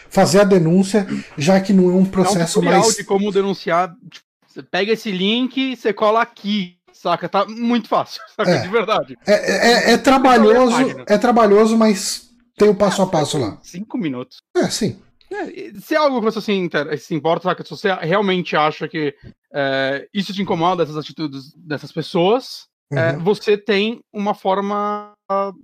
fazer 0.09 0.41
a 0.41 0.43
denúncia, 0.43 1.07
já 1.37 1.59
que 1.59 1.73
não 1.73 1.89
é 1.89 1.93
um 1.93 2.05
processo 2.05 2.59
é 2.59 2.61
um 2.61 2.65
mais. 2.65 2.95
de 2.95 3.03
como 3.03 3.31
denunciar. 3.31 3.95
Tipo, 4.09 4.25
você 4.47 4.61
pega 4.61 4.91
esse 4.91 5.11
link, 5.11 5.75
você 5.75 5.91
cola 5.91 6.21
aqui, 6.21 6.77
saca? 6.91 7.27
Tá 7.27 7.45
muito 7.45 7.87
fácil, 7.87 8.21
saca? 8.35 8.51
É. 8.51 8.61
De 8.61 8.67
verdade. 8.67 9.17
É, 9.25 9.33
é, 9.33 9.93
é 9.93 9.97
trabalhoso, 9.97 11.03
é 11.07 11.17
trabalhoso, 11.17 11.77
mas 11.77 12.29
tem 12.57 12.69
o 12.69 12.75
passo 12.75 13.01
a 13.01 13.07
passo 13.07 13.37
lá. 13.37 13.57
Cinco 13.63 13.97
minutos. 13.97 14.37
É, 14.55 14.69
sim. 14.69 14.99
É, 15.31 15.71
se 15.79 15.95
é 15.95 15.97
algo 15.97 16.19
que 16.19 16.25
você 16.25 16.39
se, 16.39 16.69
se 16.99 17.15
importa, 17.15 17.49
saca? 17.49 17.63
Se 17.63 17.71
você 17.71 17.91
realmente 17.93 18.55
acha 18.55 18.87
que 18.87 19.15
é, 19.53 20.07
isso 20.13 20.33
te 20.33 20.41
incomoda, 20.41 20.83
essas 20.83 20.97
atitudes 20.97 21.51
dessas 21.55 21.91
pessoas, 21.91 22.67
é, 22.91 23.13
uhum. 23.13 23.23
você 23.23 23.57
tem 23.57 24.01
uma 24.11 24.33
forma 24.33 25.13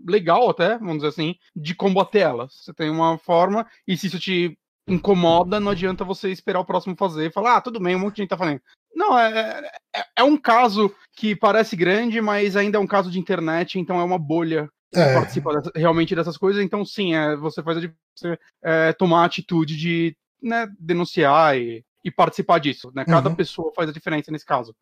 legal 0.07 0.49
até, 0.49 0.77
vamos 0.77 0.97
dizer 0.97 1.09
assim, 1.09 1.35
de 1.55 1.75
combater 1.75 2.19
elas. 2.19 2.53
Você 2.63 2.73
tem 2.73 2.89
uma 2.89 3.17
forma, 3.17 3.67
e 3.87 3.95
se 3.97 4.07
isso 4.07 4.19
te 4.19 4.57
incomoda, 4.87 5.59
não 5.59 5.71
adianta 5.71 6.03
você 6.03 6.31
esperar 6.31 6.59
o 6.59 6.65
próximo 6.65 6.95
fazer 6.97 7.27
e 7.27 7.31
falar, 7.31 7.57
ah, 7.57 7.61
tudo 7.61 7.79
bem, 7.79 7.95
um 7.95 7.99
monte 7.99 8.15
de 8.15 8.21
gente 8.23 8.29
tá 8.29 8.37
fazendo. 8.37 8.61
Não, 8.95 9.17
é, 9.17 9.61
é, 9.95 10.03
é 10.17 10.23
um 10.23 10.35
caso 10.35 10.91
que 11.15 11.35
parece 11.35 11.75
grande, 11.75 12.19
mas 12.21 12.55
ainda 12.55 12.77
é 12.77 12.81
um 12.81 12.87
caso 12.87 13.11
de 13.11 13.19
internet, 13.19 13.77
então 13.77 13.99
é 13.99 14.03
uma 14.03 14.17
bolha 14.17 14.67
que 14.91 14.99
É. 14.99 15.13
participa 15.13 15.53
dessa- 15.53 15.71
realmente 15.75 16.15
dessas 16.15 16.35
coisas. 16.37 16.63
Então, 16.63 16.83
sim, 16.83 17.13
é, 17.13 17.35
você 17.35 17.61
faz 17.61 17.77
você, 18.17 18.37
é, 18.63 18.91
tomar 18.93 19.21
a 19.21 19.25
atitude 19.25 19.77
de 19.77 20.15
né, 20.41 20.67
denunciar 20.79 21.55
e, 21.57 21.83
e 22.03 22.09
participar 22.09 22.59
disso. 22.59 22.91
Né? 22.95 23.05
Cada 23.05 23.29
Uhum. 23.29 23.35
pessoa 23.35 23.71
faz 23.75 23.89
a 23.89 23.93
diferença 23.93 24.31
nesse 24.31 24.45
caso. 24.45 24.73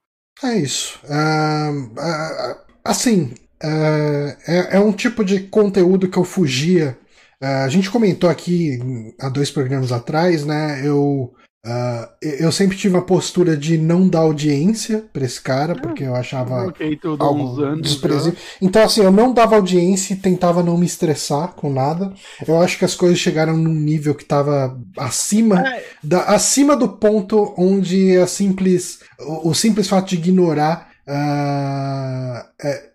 É 0.43 0.55
isso. 0.55 0.99
Ah, 1.09 1.71
ah, 1.97 2.63
assim, 2.83 3.33
ah, 3.63 4.37
é, 4.47 4.77
é 4.77 4.79
um 4.79 4.91
tipo 4.91 5.23
de 5.23 5.41
conteúdo 5.41 6.09
que 6.09 6.17
eu 6.17 6.23
fugia. 6.23 6.97
A 7.39 7.67
gente 7.69 7.89
comentou 7.91 8.29
aqui 8.29 8.79
há 9.19 9.29
dois 9.29 9.51
programas 9.51 9.91
atrás, 9.91 10.43
né? 10.43 10.81
Eu, 10.83 11.33
ah, 11.65 12.09
eu 12.21 12.51
sempre 12.51 12.77
tive 12.77 12.95
uma 12.95 13.05
postura 13.05 13.57
de 13.57 13.77
não 13.77 14.07
dar 14.07 14.19
audiência 14.19 15.05
pra 15.11 15.25
esse 15.25 15.41
cara, 15.41 15.75
porque 15.75 16.03
eu 16.03 16.15
achava 16.15 16.73
algo 17.19 17.81
desprezível. 17.81 18.39
Então, 18.61 18.83
assim, 18.83 19.01
eu 19.01 19.11
não 19.11 19.33
dava 19.33 19.55
audiência 19.55 20.13
e 20.13 20.17
tentava 20.17 20.63
não 20.63 20.77
me 20.77 20.85
estressar 20.85 21.53
com 21.53 21.71
nada. 21.71 22.13
Eu 22.47 22.61
acho 22.61 22.77
que 22.77 22.85
as 22.85 22.95
coisas 22.95 23.19
chegaram 23.19 23.57
num 23.57 23.73
nível 23.73 24.15
que 24.15 24.23
tava 24.23 24.79
acima. 24.97 25.59
É, 25.67 25.83
da, 26.01 26.23
acima 26.23 26.75
do 26.75 26.87
ponto 26.87 27.53
onde 27.57 28.15
a 28.17 28.27
simples, 28.27 28.99
o, 29.19 29.49
o 29.49 29.53
simples 29.53 29.89
fato 29.89 30.07
de 30.09 30.15
ignorar. 30.15 30.91
ah, 31.07 32.49
é, 32.63 32.91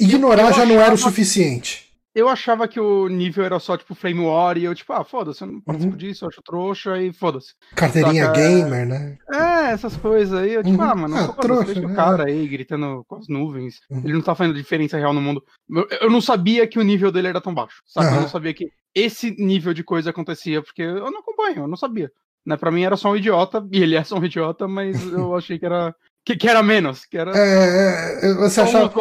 ignorar 0.00 0.48
Eu 0.48 0.54
já 0.54 0.64
não 0.64 0.80
era 0.80 0.94
o 0.94 0.98
suficiente. 0.98 1.83
Eu 2.14 2.28
achava 2.28 2.68
que 2.68 2.78
o 2.78 3.08
nível 3.08 3.44
era 3.44 3.58
só, 3.58 3.76
tipo, 3.76 3.94
Flame 3.94 4.20
War, 4.20 4.56
e 4.56 4.64
eu, 4.64 4.74
tipo, 4.74 4.92
ah, 4.92 5.04
foda-se, 5.04 5.42
eu 5.42 5.48
não 5.48 5.60
participo 5.60 5.92
Uhum. 5.92 5.98
disso, 5.98 6.24
eu 6.24 6.28
acho 6.28 6.42
trouxa, 6.42 7.00
e 7.02 7.12
foda-se. 7.12 7.54
Carteirinha 7.74 8.26
Saca, 8.26 8.38
gamer, 8.40 8.86
né? 8.86 9.16
É, 9.32 9.70
essas 9.72 9.96
coisas 9.96 10.38
aí, 10.38 10.52
eu, 10.54 10.62
tipo, 10.62 10.76
Uhum. 10.80 10.88
ah, 10.88 10.94
mano, 10.94 11.16
Ah, 11.16 11.28
trouxa, 11.32 11.80
né? 11.80 11.86
o 11.86 11.94
cara 11.94 12.24
aí 12.28 12.46
gritando 12.46 13.04
com 13.08 13.16
as 13.16 13.28
nuvens. 13.28 13.76
Uhum. 13.90 14.00
Ele 14.04 14.12
não 14.12 14.22
tá 14.22 14.34
fazendo 14.34 14.54
diferença 14.54 14.96
real 14.96 15.12
no 15.12 15.20
mundo. 15.20 15.42
Eu, 15.68 15.88
eu 16.02 16.10
não 16.10 16.20
sabia 16.20 16.66
que 16.66 16.78
o 16.78 16.82
nível 16.82 17.10
dele 17.10 17.28
era 17.28 17.40
tão 17.40 17.52
baixo, 17.54 17.82
sabe? 17.86 18.08
Eu 18.16 18.20
não 18.22 18.28
sabia 18.28 18.54
que 18.54 18.68
esse 18.94 19.30
nível 19.38 19.74
de 19.74 19.82
coisa 19.82 20.10
acontecia, 20.10 20.62
porque 20.62 20.82
eu 20.82 21.10
não 21.10 21.18
acompanho, 21.20 21.62
eu 21.62 21.68
não 21.68 21.76
sabia. 21.76 22.10
Né? 22.46 22.56
Pra 22.56 22.70
mim 22.70 22.82
era 22.84 22.96
só 22.96 23.10
um 23.10 23.16
idiota, 23.16 23.66
e 23.72 23.82
ele 23.82 23.96
é 23.96 24.04
só 24.04 24.16
um 24.18 24.24
idiota, 24.24 24.68
mas 24.68 25.02
eu 25.12 25.34
achei 25.34 25.58
que 25.58 25.64
era. 25.66 25.94
Que, 26.24 26.36
que 26.36 26.48
era 26.48 26.62
menos, 26.62 27.04
que 27.04 27.18
era 27.18 27.32
É, 27.36 28.30
é, 28.30 28.34
você 28.34 28.54
só 28.54 28.62
um 28.62 28.64
achava, 28.64 28.92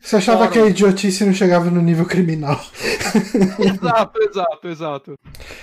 você 0.00 0.16
achava 0.16 0.48
que 0.48 0.58
a 0.60 0.66
idiotice 0.66 1.24
não 1.24 1.32
chegava 1.32 1.68
no 1.70 1.82
nível 1.82 2.06
criminal. 2.06 2.58
Exato, 3.58 4.22
exato, 4.22 4.68
exato. 4.68 5.14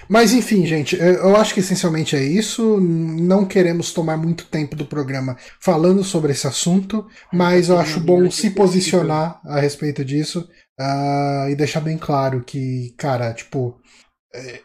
Mas 0.09 0.33
enfim, 0.33 0.65
gente, 0.65 0.97
eu 0.99 1.35
acho 1.37 1.53
que 1.53 1.61
essencialmente 1.61 2.15
é 2.15 2.23
isso. 2.23 2.79
Não 2.81 3.45
queremos 3.45 3.93
tomar 3.93 4.17
muito 4.17 4.45
tempo 4.45 4.75
do 4.75 4.85
programa 4.85 5.37
falando 5.59 6.03
sobre 6.03 6.33
esse 6.33 6.47
assunto, 6.47 7.07
mas 7.31 7.69
eu 7.69 7.79
acho 7.79 7.99
bom 8.01 8.29
se 8.29 8.49
posicionar 8.49 9.39
a 9.45 9.59
respeito 9.59 10.03
disso 10.03 10.47
ah, 10.77 11.47
e 11.49 11.55
deixar 11.55 11.79
bem 11.79 11.97
claro 11.97 12.43
que, 12.43 12.93
cara, 12.97 13.33
tipo, 13.33 13.79
é, 13.83 13.84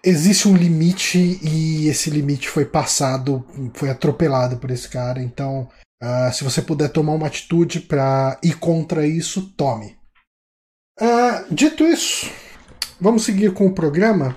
existe 0.05 0.49
um 0.49 0.57
limite 0.57 1.39
e 1.43 1.89
esse 1.89 2.11
limite 2.11 2.49
foi 2.49 2.65
passado, 2.65 3.45
foi 3.75 3.91
atropelado 3.91 4.57
por 4.59 4.71
esse 4.71 4.89
cara. 4.89 5.21
Então, 5.23 5.69
ah, 6.03 6.31
se 6.33 6.45
você 6.45 6.61
puder 6.63 6.89
tomar 6.91 7.13
uma 7.13 7.27
atitude 7.27 7.81
pra 7.81 8.39
ir 8.43 8.59
contra 8.59 9.07
isso, 9.07 9.53
tome. 9.57 9.97
Ah, 11.01 11.45
dito 11.51 11.85
isso, 11.85 12.31
vamos 13.01 13.25
seguir 13.25 13.53
com 13.53 13.67
o 13.67 13.75
programa. 13.75 14.37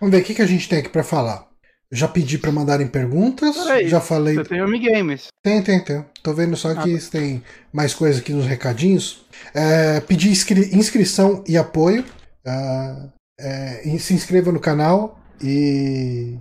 Vamos 0.00 0.14
ver 0.14 0.22
o 0.22 0.24
que, 0.24 0.34
que 0.34 0.42
a 0.42 0.46
gente 0.46 0.68
tem 0.68 0.78
aqui 0.78 0.88
pra 0.88 1.04
falar. 1.04 1.48
Já 1.92 2.06
pedi 2.06 2.38
pra 2.38 2.52
mandarem 2.52 2.86
perguntas, 2.86 3.56
Peraí, 3.56 3.88
já 3.88 4.00
falei. 4.00 4.36
Você 4.36 4.44
tem 4.44 4.60
Amigames. 4.60 5.26
Tem, 5.42 5.60
tem, 5.60 5.82
tem. 5.82 6.04
Tô 6.22 6.32
vendo 6.32 6.56
só 6.56 6.70
Ah, 6.70 6.82
que 6.82 6.96
tem 7.10 7.42
mais 7.72 7.92
coisa 7.94 8.20
aqui 8.20 8.32
nos 8.32 8.46
recadinhos. 8.46 9.24
É, 9.52 9.98
pedi 10.00 10.28
inscri- 10.30 10.70
inscrição 10.72 11.42
e 11.48 11.58
apoio. 11.58 12.04
Ah, 12.46 13.08
é, 13.40 13.88
e 13.88 13.98
se 13.98 14.14
inscreva 14.14 14.52
no 14.52 14.60
canal 14.60 15.18
e 15.42 16.36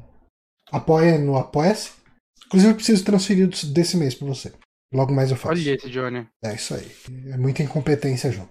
apoia 0.72 1.18
no 1.18 1.38
Apoia-se. 1.38 1.92
Inclusive, 2.48 2.72
eu 2.72 2.76
preciso 2.76 3.04
transferir 3.04 3.48
desse 3.68 3.96
mês 3.98 4.16
pra 4.16 4.28
você. 4.28 4.52
Logo 4.94 5.14
mais 5.14 5.30
eu 5.30 5.38
faço. 5.38 5.54
Olha 5.54 5.76
esse, 5.76 5.90
Johnny. 5.90 6.28
É 6.44 6.56
isso 6.56 6.74
aí. 6.74 6.92
É 7.32 7.38
muita 7.38 7.62
incompetência 7.62 8.32
junto. 8.32 8.50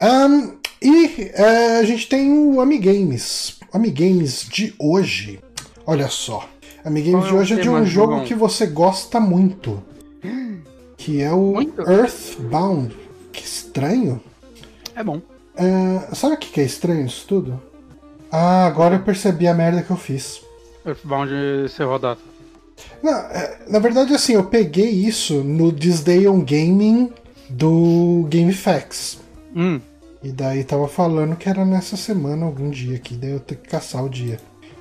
Ahn, 0.00 0.56
e 0.80 1.30
é, 1.34 1.78
a 1.78 1.82
gente 1.84 2.08
tem 2.08 2.32
o 2.32 2.60
Amigames. 2.60 3.58
Amigames 3.72 4.48
de 4.48 4.72
hoje. 4.78 5.40
Olha 5.84 6.08
só. 6.08 6.48
Amigames 6.84 7.24
Qual 7.24 7.24
é 7.24 7.28
de 7.28 7.34
o 7.34 7.38
hoje 7.40 7.54
é 7.54 7.60
de 7.60 7.68
um 7.68 7.84
jogo 7.84 8.12
João? 8.14 8.24
que 8.24 8.34
você 8.34 8.66
gosta 8.66 9.20
muito. 9.20 9.82
Que 10.96 11.22
é 11.22 11.30
o 11.30 11.52
Muito? 11.52 11.80
Earthbound. 11.80 12.92
Que 13.32 13.44
estranho. 13.44 14.20
É 14.96 15.04
bom. 15.04 15.22
É, 15.58 16.14
sabe 16.14 16.34
o 16.34 16.38
que 16.38 16.60
é 16.60 16.64
estranho 16.64 17.06
isso 17.06 17.26
tudo? 17.26 17.60
Ah, 18.30 18.66
agora 18.66 18.96
eu 18.96 19.00
percebi 19.00 19.46
a 19.48 19.54
merda 19.54 19.82
que 19.82 19.90
eu 19.90 19.96
fiz. 19.96 20.40
Earthbound 20.86 21.32
encerrou 21.64 21.96
a 21.96 21.98
data. 21.98 22.20
Não, 23.02 23.12
é, 23.12 23.58
na 23.68 23.78
verdade, 23.78 24.14
assim, 24.14 24.34
eu 24.34 24.44
peguei 24.44 24.88
isso 24.88 25.42
no 25.42 25.72
Day 25.72 26.28
on 26.28 26.40
Gaming 26.40 27.12
do 27.48 28.26
GameFAQs. 28.30 29.18
Hum, 29.54 29.80
E 30.22 30.30
daí 30.30 30.62
tava 30.64 30.86
falando 30.88 31.36
que 31.36 31.48
era 31.48 31.64
nessa 31.64 31.96
semana, 31.96 32.44
algum 32.46 32.70
dia 32.70 32.96
aqui, 32.96 33.14
daí 33.14 33.30
eu 33.30 33.40
tenho 33.40 33.60
que 33.60 33.68
caçar 33.68 34.04
o 34.04 34.08
dia. 34.08 34.38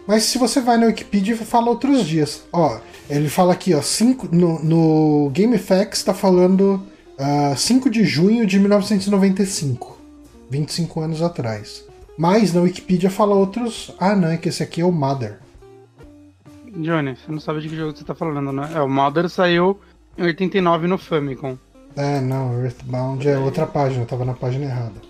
Mas 0.07 0.23
se 0.23 0.37
você 0.37 0.61
vai 0.61 0.77
na 0.77 0.87
Wikipedia, 0.87 1.35
fala 1.35 1.69
outros 1.69 2.05
dias. 2.05 2.43
Ó, 2.51 2.79
ele 3.09 3.29
fala 3.29 3.53
aqui, 3.53 3.73
ó, 3.73 3.81
cinco, 3.81 4.27
no, 4.33 4.63
no 4.63 5.29
GameFAQs 5.31 6.03
tá 6.03 6.13
falando 6.13 6.81
ah, 7.17 7.53
5 7.55 7.89
de 7.89 8.05
junho 8.05 8.45
de 8.45 8.59
1995. 8.59 9.96
25 10.49 10.99
anos 11.01 11.21
atrás. 11.21 11.85
Mas 12.17 12.53
na 12.53 12.61
Wikipedia 12.61 13.09
fala 13.09 13.35
outros. 13.35 13.93
Ah, 13.99 14.15
não, 14.15 14.29
é 14.29 14.37
que 14.37 14.49
esse 14.49 14.63
aqui 14.63 14.81
é 14.81 14.85
o 14.85 14.91
Mother. 14.91 15.39
Johnny, 16.75 17.15
você 17.15 17.31
não 17.31 17.39
sabe 17.39 17.61
de 17.61 17.69
que 17.69 17.75
jogo 17.75 17.95
você 17.95 18.03
tá 18.03 18.13
falando, 18.15 18.51
né? 18.51 18.69
É, 18.75 18.81
o 18.81 18.89
Mother 18.89 19.29
saiu 19.29 19.79
em 20.17 20.23
89 20.23 20.87
no 20.87 20.97
Famicom. 20.97 21.57
É, 21.95 22.19
não, 22.21 22.63
Earthbound 22.63 23.27
é 23.27 23.37
outra 23.37 23.65
página, 23.65 24.03
eu 24.03 24.07
tava 24.07 24.23
na 24.25 24.33
página 24.33 24.65
errada. 24.65 25.01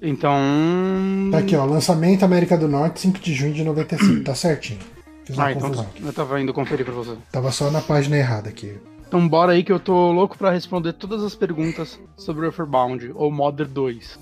Então. 0.00 0.36
Tá 1.30 1.38
aqui, 1.38 1.54
ó, 1.54 1.64
lançamento 1.64 2.24
América 2.24 2.56
do 2.58 2.66
Norte, 2.66 3.00
5 3.00 3.20
de 3.20 3.32
junho 3.32 3.54
de 3.54 3.62
95, 3.62 4.24
tá 4.24 4.34
certinho. 4.34 4.80
Fiz 5.24 5.36
uma 5.36 5.46
Ah, 5.46 5.52
então 5.52 5.62
confusão 5.62 5.84
tá. 5.84 5.90
aqui. 5.90 6.02
Eu 6.04 6.12
tava 6.12 6.40
indo 6.40 6.52
conferir 6.52 6.84
pra 6.84 6.94
você. 6.94 7.16
Tava 7.30 7.52
só 7.52 7.70
na 7.70 7.80
página 7.80 8.16
errada 8.16 8.48
aqui. 8.48 8.74
Então 9.12 9.28
bora 9.28 9.52
aí 9.52 9.62
que 9.62 9.70
eu 9.70 9.78
tô 9.78 10.10
louco 10.10 10.38
pra 10.38 10.50
responder 10.50 10.94
todas 10.94 11.22
as 11.22 11.34
perguntas 11.34 12.00
sobre 12.16 12.46
Earthbound 12.46 13.12
ou 13.14 13.30
Mother 13.30 13.68
2. 13.68 14.18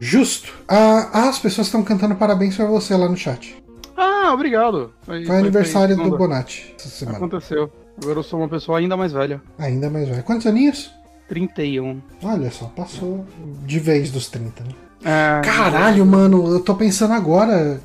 Justo. 0.00 0.52
Ah, 0.66 1.08
ah, 1.12 1.28
as 1.28 1.38
pessoas 1.38 1.68
estão 1.68 1.84
cantando 1.84 2.16
parabéns 2.16 2.56
pra 2.56 2.66
você 2.66 2.96
lá 2.96 3.08
no 3.08 3.16
chat. 3.16 3.56
Ah, 3.96 4.32
obrigado. 4.34 4.92
Foi, 5.02 5.24
Foi 5.24 5.38
aniversário 5.38 5.94
do 5.94 6.02
segunda. 6.02 6.18
Bonatti 6.18 6.74
essa 6.76 6.88
semana. 6.88 7.18
Aconteceu. 7.18 7.70
Agora 8.02 8.18
eu 8.18 8.22
sou 8.24 8.40
uma 8.40 8.48
pessoa 8.48 8.78
ainda 8.80 8.96
mais 8.96 9.12
velha. 9.12 9.40
Ainda 9.56 9.88
mais 9.88 10.08
velho. 10.08 10.24
Quantos 10.24 10.48
aninhos? 10.48 10.90
31. 11.28 12.02
Olha 12.20 12.50
só, 12.50 12.64
passou 12.64 13.24
de 13.64 13.78
vez 13.78 14.10
dos 14.10 14.28
30, 14.28 14.64
né? 14.64 14.70
É, 15.04 15.42
Caralho, 15.44 16.04
mano, 16.04 16.52
eu 16.52 16.58
tô 16.58 16.74
pensando 16.74 17.14
agora. 17.14 17.80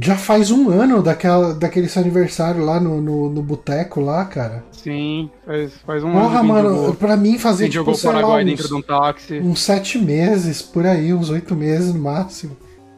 Já 0.00 0.16
faz 0.16 0.50
um 0.50 0.68
ano 0.70 1.02
daquela, 1.02 1.54
daquele 1.54 1.88
seu 1.88 2.02
aniversário 2.02 2.64
lá 2.64 2.80
no, 2.80 3.00
no, 3.00 3.30
no 3.30 3.42
boteco 3.42 4.00
lá, 4.00 4.24
cara. 4.24 4.64
Sim, 4.72 5.30
faz, 5.46 5.72
faz 5.86 6.02
um 6.04 6.12
Porra, 6.12 6.22
ano 6.24 6.30
que 6.30 6.36
a 6.36 6.40
gente 6.40 6.48
mano, 6.52 6.68
jogou, 6.76 6.94
pra 6.94 7.16
mim 7.16 7.38
fazer 7.38 7.64
tipo, 7.64 7.74
jogou 7.74 7.94
sei 7.94 8.08
lá, 8.10 8.14
Paraguai 8.16 8.42
uns, 8.44 8.46
dentro 8.50 8.68
de 8.68 8.74
um 8.74 8.82
táxi. 8.82 9.38
uns 9.40 9.60
sete 9.62 9.98
meses, 9.98 10.60
por 10.62 10.84
aí, 10.86 11.12
uns 11.14 11.30
oito 11.30 11.54
meses 11.54 11.94
no 11.94 12.00
máximo. 12.00 12.56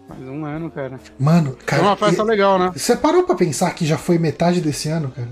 Faz 0.08 0.20
um 0.28 0.44
ano, 0.44 0.70
cara. 0.70 0.98
Mano, 1.18 1.56
cara. 1.66 1.82
uma 1.82 1.96
festa 1.96 2.22
e- 2.22 2.26
legal, 2.26 2.58
né? 2.58 2.72
Você 2.74 2.94
parou 2.96 3.24
pra 3.24 3.34
pensar 3.34 3.72
que 3.74 3.84
já 3.84 3.98
foi 3.98 4.18
metade 4.18 4.60
desse 4.60 4.88
ano, 4.88 5.10
cara? 5.14 5.28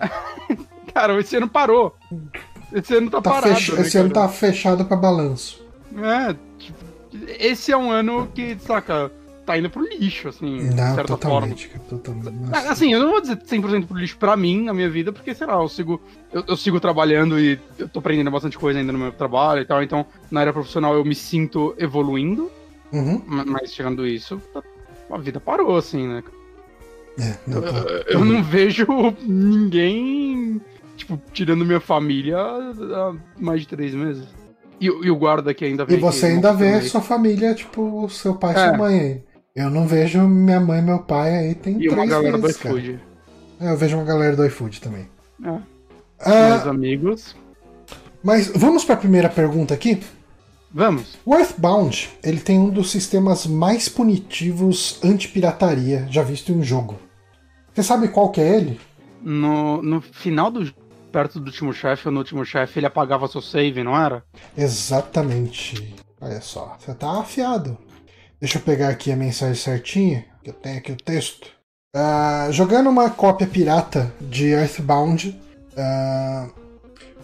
Cara, 0.92 1.18
esse 1.20 1.36
ano 1.36 1.48
parou. 1.48 1.94
Esse 2.72 2.94
ano 2.96 3.10
tá, 3.10 3.20
Tá 3.20 3.30
parado. 3.30 3.54
fecha- 3.54 3.74
né, 3.76 3.80
Esse 3.82 3.98
ano 3.98 4.10
cara? 4.10 4.26
tá 4.26 4.32
fechado 4.32 4.84
pra 4.84 4.96
balanço. 4.96 5.64
É, 5.96 6.34
tipo, 6.58 6.78
esse 7.38 7.70
é 7.72 7.76
um 7.76 7.90
ano 7.90 8.28
que, 8.34 8.56
saca, 8.60 9.10
tá 9.46 9.58
indo 9.58 9.68
pro 9.70 9.82
lixo, 9.82 10.28
assim, 10.28 10.58
de 10.68 10.74
Não, 10.74 10.94
certa 10.94 11.04
totalmente, 11.16 11.68
forma. 11.88 12.30
Nossa. 12.30 12.70
Assim, 12.70 12.92
eu 12.92 13.00
não 13.00 13.10
vou 13.10 13.20
dizer 13.20 13.36
100% 13.38 13.86
pro 13.86 13.96
lixo 13.98 14.16
pra 14.16 14.36
mim, 14.36 14.64
na 14.64 14.72
minha 14.74 14.88
vida, 14.88 15.12
porque, 15.12 15.34
sei 15.34 15.46
lá, 15.46 15.54
eu 15.54 15.68
sigo, 15.68 16.00
eu, 16.32 16.44
eu 16.46 16.56
sigo 16.56 16.78
trabalhando 16.78 17.38
e 17.40 17.58
eu 17.78 17.88
tô 17.88 17.98
aprendendo 17.98 18.30
bastante 18.30 18.58
coisa 18.58 18.78
ainda 18.78 18.92
no 18.92 18.98
meu 18.98 19.12
trabalho 19.12 19.62
e 19.62 19.64
tal, 19.64 19.82
então, 19.82 20.04
na 20.30 20.40
área 20.40 20.52
profissional 20.52 20.94
eu 20.94 21.04
me 21.04 21.14
sinto 21.14 21.74
evoluindo, 21.78 22.50
Uhum. 22.92 23.22
ma- 23.26 23.44
mas 23.44 23.72
tirando 23.72 24.06
isso, 24.06 24.40
tá- 24.52 24.62
a 25.10 25.18
vida 25.18 25.40
parou, 25.40 25.76
assim, 25.76 26.06
né? 26.06 26.22
É, 27.18 27.34
não, 27.46 27.60
tá. 27.60 27.68
Eu 28.06 28.24
não 28.24 28.42
vejo 28.42 28.86
ninguém, 29.26 30.60
tipo, 30.96 31.20
tirando 31.32 31.64
minha 31.64 31.80
família 31.80 32.38
há 32.38 33.14
mais 33.38 33.60
de 33.62 33.68
três 33.68 33.94
meses. 33.94 34.24
E, 34.80 34.90
o- 34.90 35.04
e 35.04 35.10
o 35.10 35.16
guarda 35.16 35.52
que 35.52 35.64
ainda 35.64 35.84
vê. 35.84 35.96
E 35.96 36.00
você 36.00 36.26
ainda 36.26 36.52
vê 36.54 36.72
também. 36.72 36.88
sua 36.88 37.00
família, 37.02 37.54
tipo, 37.54 38.08
seu 38.08 38.34
pai 38.34 38.54
e 38.54 38.58
É. 38.58 38.68
sua 38.68 38.78
mãe 38.78 39.00
aí. 39.00 39.22
Eu 39.62 39.70
não 39.70 39.86
vejo 39.86 40.20
minha 40.26 40.60
mãe 40.60 40.78
e 40.78 40.82
meu 40.82 40.98
pai 41.00 41.36
aí 41.36 41.54
tem 41.54 41.80
E 41.82 41.88
uma 41.88 42.06
galera 42.06 42.36
do 42.36 42.42
meses, 42.42 42.56
cara. 42.56 42.74
iFood. 42.76 43.00
É, 43.60 43.70
Eu 43.70 43.76
vejo 43.76 43.96
uma 43.96 44.04
galera 44.04 44.34
do 44.36 44.44
iFood 44.46 44.80
também. 44.80 45.08
É. 45.44 45.58
Ah, 46.20 46.48
Meus 46.50 46.66
amigos. 46.66 47.36
mas 48.22 48.48
vamos 48.54 48.84
para 48.84 48.94
a 48.94 48.98
primeira 48.98 49.28
pergunta 49.28 49.72
aqui. 49.74 50.00
Vamos. 50.72 51.18
O 51.26 51.34
Earthbound, 51.34 52.10
ele 52.22 52.38
tem 52.40 52.58
um 52.58 52.70
dos 52.70 52.90
sistemas 52.90 53.44
mais 53.46 53.88
punitivos 53.88 55.00
anti-pirataria 55.02 56.06
já 56.10 56.22
visto 56.22 56.52
em 56.52 56.58
um 56.58 56.62
jogo. 56.62 56.96
Você 57.74 57.82
sabe 57.82 58.08
qual 58.08 58.30
que 58.30 58.40
é 58.40 58.56
ele? 58.56 58.80
No, 59.20 59.82
no 59.82 60.00
final 60.00 60.50
do 60.50 60.64
jogo, 60.64 60.78
perto 61.10 61.40
do 61.40 61.46
último 61.46 61.72
chefe, 61.72 62.06
ou 62.06 62.12
no 62.12 62.20
último 62.20 62.44
chefe, 62.44 62.78
ele 62.78 62.86
apagava 62.86 63.26
seu 63.26 63.40
save, 63.40 63.82
não 63.82 63.96
era? 64.00 64.22
Exatamente. 64.56 65.94
Olha 66.20 66.40
só, 66.40 66.76
você 66.78 66.94
tá 66.94 67.18
afiado. 67.18 67.76
Deixa 68.40 68.56
eu 68.56 68.62
pegar 68.62 68.88
aqui 68.88 69.12
a 69.12 69.16
mensagem 69.16 69.54
certinha, 69.54 70.24
que 70.42 70.48
eu 70.48 70.54
tenho 70.54 70.78
aqui 70.78 70.90
o 70.90 70.96
texto. 70.96 71.48
Ah, 71.94 72.48
jogando 72.50 72.88
uma 72.88 73.10
cópia 73.10 73.46
pirata 73.46 74.10
de 74.20 74.46
Earthbound 74.46 75.38
ah, 75.76 76.48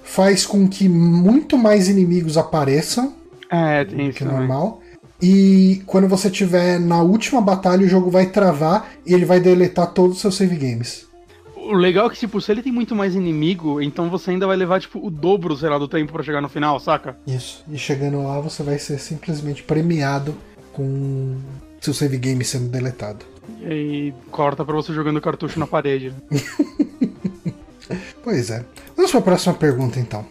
faz 0.03 0.45
com 0.45 0.69
que 0.69 0.89
muito 0.89 1.57
mais 1.57 1.89
inimigos 1.89 2.37
apareçam 2.37 3.15
É, 3.51 3.85
tem 3.85 4.09
isso 4.09 4.19
que 4.19 4.25
é 4.25 4.27
normal. 4.27 4.83
E 5.23 5.83
quando 5.87 6.07
você 6.07 6.29
tiver 6.29 6.79
na 6.79 7.01
última 7.01 7.41
batalha, 7.41 7.87
o 7.87 7.89
jogo 7.89 8.11
vai 8.11 8.27
travar 8.27 8.91
e 9.07 9.15
ele 9.15 9.25
vai 9.25 9.41
deletar 9.41 9.93
todos 9.93 10.17
os 10.17 10.21
seus 10.21 10.35
save 10.35 10.57
games. 10.57 11.07
O 11.57 11.73
legal 11.73 12.07
é 12.07 12.11
que, 12.11 12.19
tipo, 12.19 12.41
se 12.41 12.53
ele 12.53 12.63
tem 12.63 12.71
muito 12.71 12.95
mais 12.95 13.15
inimigo, 13.15 13.81
então 13.81 14.11
você 14.11 14.33
ainda 14.33 14.47
vai 14.47 14.57
levar, 14.57 14.81
tipo, 14.81 15.05
o 15.05 15.11
dobro, 15.11 15.57
sei 15.57 15.71
lá, 15.71 15.79
do 15.79 15.89
tempo 15.89 16.13
pra 16.13 16.23
chegar 16.23 16.41
no 16.43 16.49
final, 16.49 16.79
saca? 16.79 17.17
Isso. 17.27 17.65
E 17.69 17.79
chegando 17.79 18.23
lá, 18.23 18.39
você 18.41 18.63
vai 18.63 18.79
ser 18.79 18.99
simplesmente 18.99 19.63
premiado 19.63 20.37
com 20.77 21.37
seu 21.81 21.95
save 21.95 22.19
game 22.19 22.45
sendo 22.45 22.69
deletado. 22.69 23.25
E 23.63 24.13
corta 24.31 24.65
pra 24.65 24.75
você 24.75 24.93
jogando 24.93 25.21
cartucho 25.21 25.59
na 25.59 25.67
parede. 25.67 26.13
Pois 28.23 28.51
é. 28.51 28.65
Vamos 28.97 29.13
para 29.13 29.21
a 29.21 29.23
próxima 29.23 29.55
pergunta 29.55 30.01
então. 30.01 30.27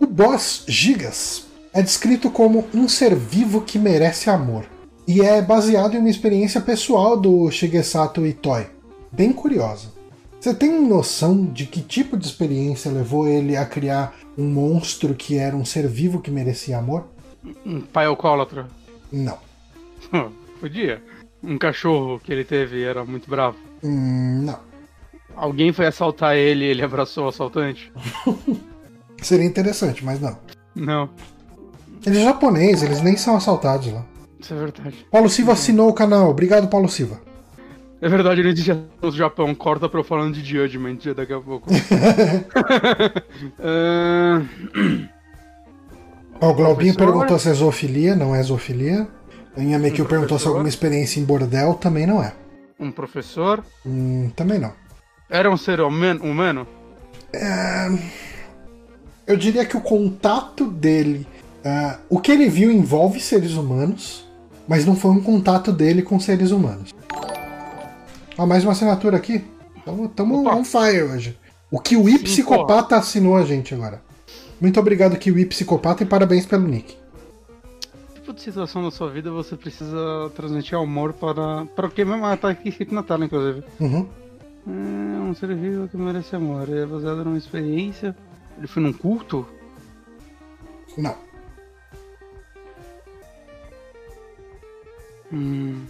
O 0.00 0.06
boss 0.06 0.64
Gigas 0.66 1.44
é 1.70 1.82
descrito 1.82 2.30
como 2.30 2.66
um 2.72 2.88
ser 2.88 3.14
vivo 3.14 3.60
que 3.60 3.78
merece 3.78 4.30
amor. 4.30 4.64
E 5.06 5.20
é 5.20 5.42
baseado 5.42 5.94
em 5.94 5.98
uma 5.98 6.08
experiência 6.08 6.62
pessoal 6.62 7.14
do 7.14 7.50
Shigesato 7.50 8.24
Itoi. 8.24 8.68
Bem 9.12 9.34
curiosa. 9.34 9.88
Você 10.40 10.54
tem 10.54 10.80
noção 10.80 11.44
de 11.44 11.66
que 11.66 11.82
tipo 11.82 12.16
de 12.16 12.24
experiência 12.24 12.90
levou 12.90 13.28
ele 13.28 13.54
a 13.54 13.66
criar 13.66 14.14
um 14.38 14.48
monstro 14.48 15.14
que 15.14 15.36
era 15.36 15.54
um 15.54 15.66
ser 15.66 15.86
vivo 15.86 16.22
que 16.22 16.30
merecia 16.30 16.78
amor? 16.78 17.06
Um 17.66 17.82
pai 17.82 18.06
alcoólatra. 18.06 18.66
Não. 19.12 19.38
Podia. 20.60 21.02
Um 21.42 21.56
cachorro 21.58 22.18
que 22.18 22.32
ele 22.32 22.44
teve 22.44 22.82
era 22.82 23.04
muito 23.04 23.28
bravo. 23.30 23.56
Hum, 23.82 24.42
não. 24.44 24.58
Alguém 25.36 25.72
foi 25.72 25.86
assaltar 25.86 26.34
ele 26.36 26.64
e 26.64 26.68
ele 26.68 26.82
abraçou 26.82 27.26
o 27.26 27.28
assaltante? 27.28 27.92
Seria 29.22 29.46
interessante, 29.46 30.04
mas 30.04 30.20
não. 30.20 30.36
Não, 30.74 31.08
Ele 32.06 32.18
é 32.18 32.24
japonês, 32.24 32.82
eles 32.82 33.00
nem 33.02 33.16
são 33.16 33.36
assaltados 33.36 33.92
lá. 33.92 34.04
isso 34.40 34.54
é 34.54 34.56
verdade. 34.56 35.06
Paulo 35.10 35.28
Silva 35.28 35.52
assinou 35.52 35.88
o 35.88 35.92
canal. 35.94 36.30
Obrigado, 36.30 36.68
Paulo 36.68 36.88
Silva. 36.88 37.20
É 38.00 38.08
verdade, 38.08 38.42
não 38.44 38.50
existe 38.50 38.76
no 39.02 39.10
Japão. 39.10 39.52
Corta 39.56 39.88
pra 39.88 39.98
eu 39.98 40.04
falando 40.04 40.34
de 40.34 40.44
Judgment 40.44 40.98
daqui 41.16 41.32
a 41.32 41.40
pouco. 41.40 41.68
Ah, 43.60 44.42
Ó, 46.40 46.50
o 46.50 46.54
Glaubinho 46.54 46.94
perguntou 46.94 47.38
se 47.38 47.48
é 47.48 47.52
zoofilia, 47.54 48.14
não 48.14 48.34
é 48.34 48.42
zoofilia. 48.42 49.08
A 49.56 49.60
Inhamekil 49.62 50.04
Um 50.04 50.08
perguntou 50.08 50.38
se 50.38 50.46
alguma 50.46 50.68
experiência 50.68 51.18
em 51.20 51.24
bordel, 51.24 51.74
também 51.74 52.06
não 52.06 52.22
é. 52.22 52.32
um 52.78 52.92
professor. 52.92 53.64
Hum, 53.84 54.30
também 54.36 54.58
não. 54.58 54.72
Era 55.28 55.50
um 55.50 55.56
ser 55.56 55.80
human- 55.80 56.20
humano? 56.22 56.66
Eu 59.26 59.36
diria 59.36 59.64
que 59.66 59.76
o 59.76 59.80
contato 59.80 60.66
dele. 60.66 61.26
ah, 61.64 61.98
o 62.08 62.20
que 62.20 62.30
ele 62.32 62.48
viu 62.48 62.70
envolve 62.70 63.20
seres 63.20 63.54
humanos, 63.54 64.24
mas 64.66 64.86
não 64.86 64.94
foi 64.96 65.10
um 65.10 65.20
contato 65.20 65.72
dele 65.72 66.02
com 66.02 66.18
seres 66.20 66.50
humanos. 66.52 66.94
Ó, 68.38 68.46
mais 68.46 68.62
uma 68.62 68.72
assinatura 68.72 69.16
aqui. 69.16 69.44
Tamo, 69.84 70.08
tamo 70.08 70.40
Opa. 70.42 70.54
on 70.54 70.64
fire 70.64 71.02
hoje. 71.02 71.36
O 71.70 71.80
Kiwi 71.80 72.12
Sim, 72.12 72.18
Psicopata 72.24 72.96
assinou 72.96 73.36
a 73.36 73.44
gente 73.44 73.74
agora. 73.74 74.00
Muito 74.60 74.80
obrigado, 74.80 75.16
Kiwi 75.16 75.46
Psicopata, 75.46 76.02
e 76.02 76.06
parabéns 76.06 76.44
pelo 76.44 76.66
nick. 76.66 76.96
Que 78.14 78.20
tipo 78.20 78.32
de 78.32 78.40
situação 78.40 78.82
na 78.82 78.90
sua 78.90 79.08
vida 79.08 79.30
você 79.30 79.56
precisa 79.56 80.30
transmitir 80.34 80.76
amor 80.76 81.12
para. 81.12 81.64
Para 81.66 81.86
o 81.86 81.90
que 81.90 82.04
mesmo? 82.04 82.36
Tá 82.36 82.50
aqui 82.50 82.68
escrito 82.68 82.94
na 82.94 83.02
tela, 83.02 83.24
inclusive. 83.24 83.64
Uhum. 83.80 84.06
É 84.66 85.20
um 85.20 85.34
ser 85.34 85.54
vivo 85.54 85.88
que 85.88 85.96
merece 85.96 86.36
amor. 86.36 86.68
É 86.68 86.84
baseado 86.84 87.24
numa 87.24 87.38
experiência. 87.38 88.16
Ele 88.58 88.66
foi 88.66 88.82
num 88.82 88.92
culto? 88.92 89.46
Não. 90.96 91.14
Hum. 95.32 95.84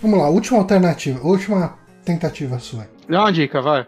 Vamos 0.00 0.18
lá, 0.18 0.28
última 0.28 0.58
alternativa, 0.58 1.26
última 1.26 1.78
tentativa 2.04 2.58
sua. 2.58 2.86
Dá 3.08 3.20
uma 3.20 3.32
dica, 3.32 3.60
vai. 3.60 3.86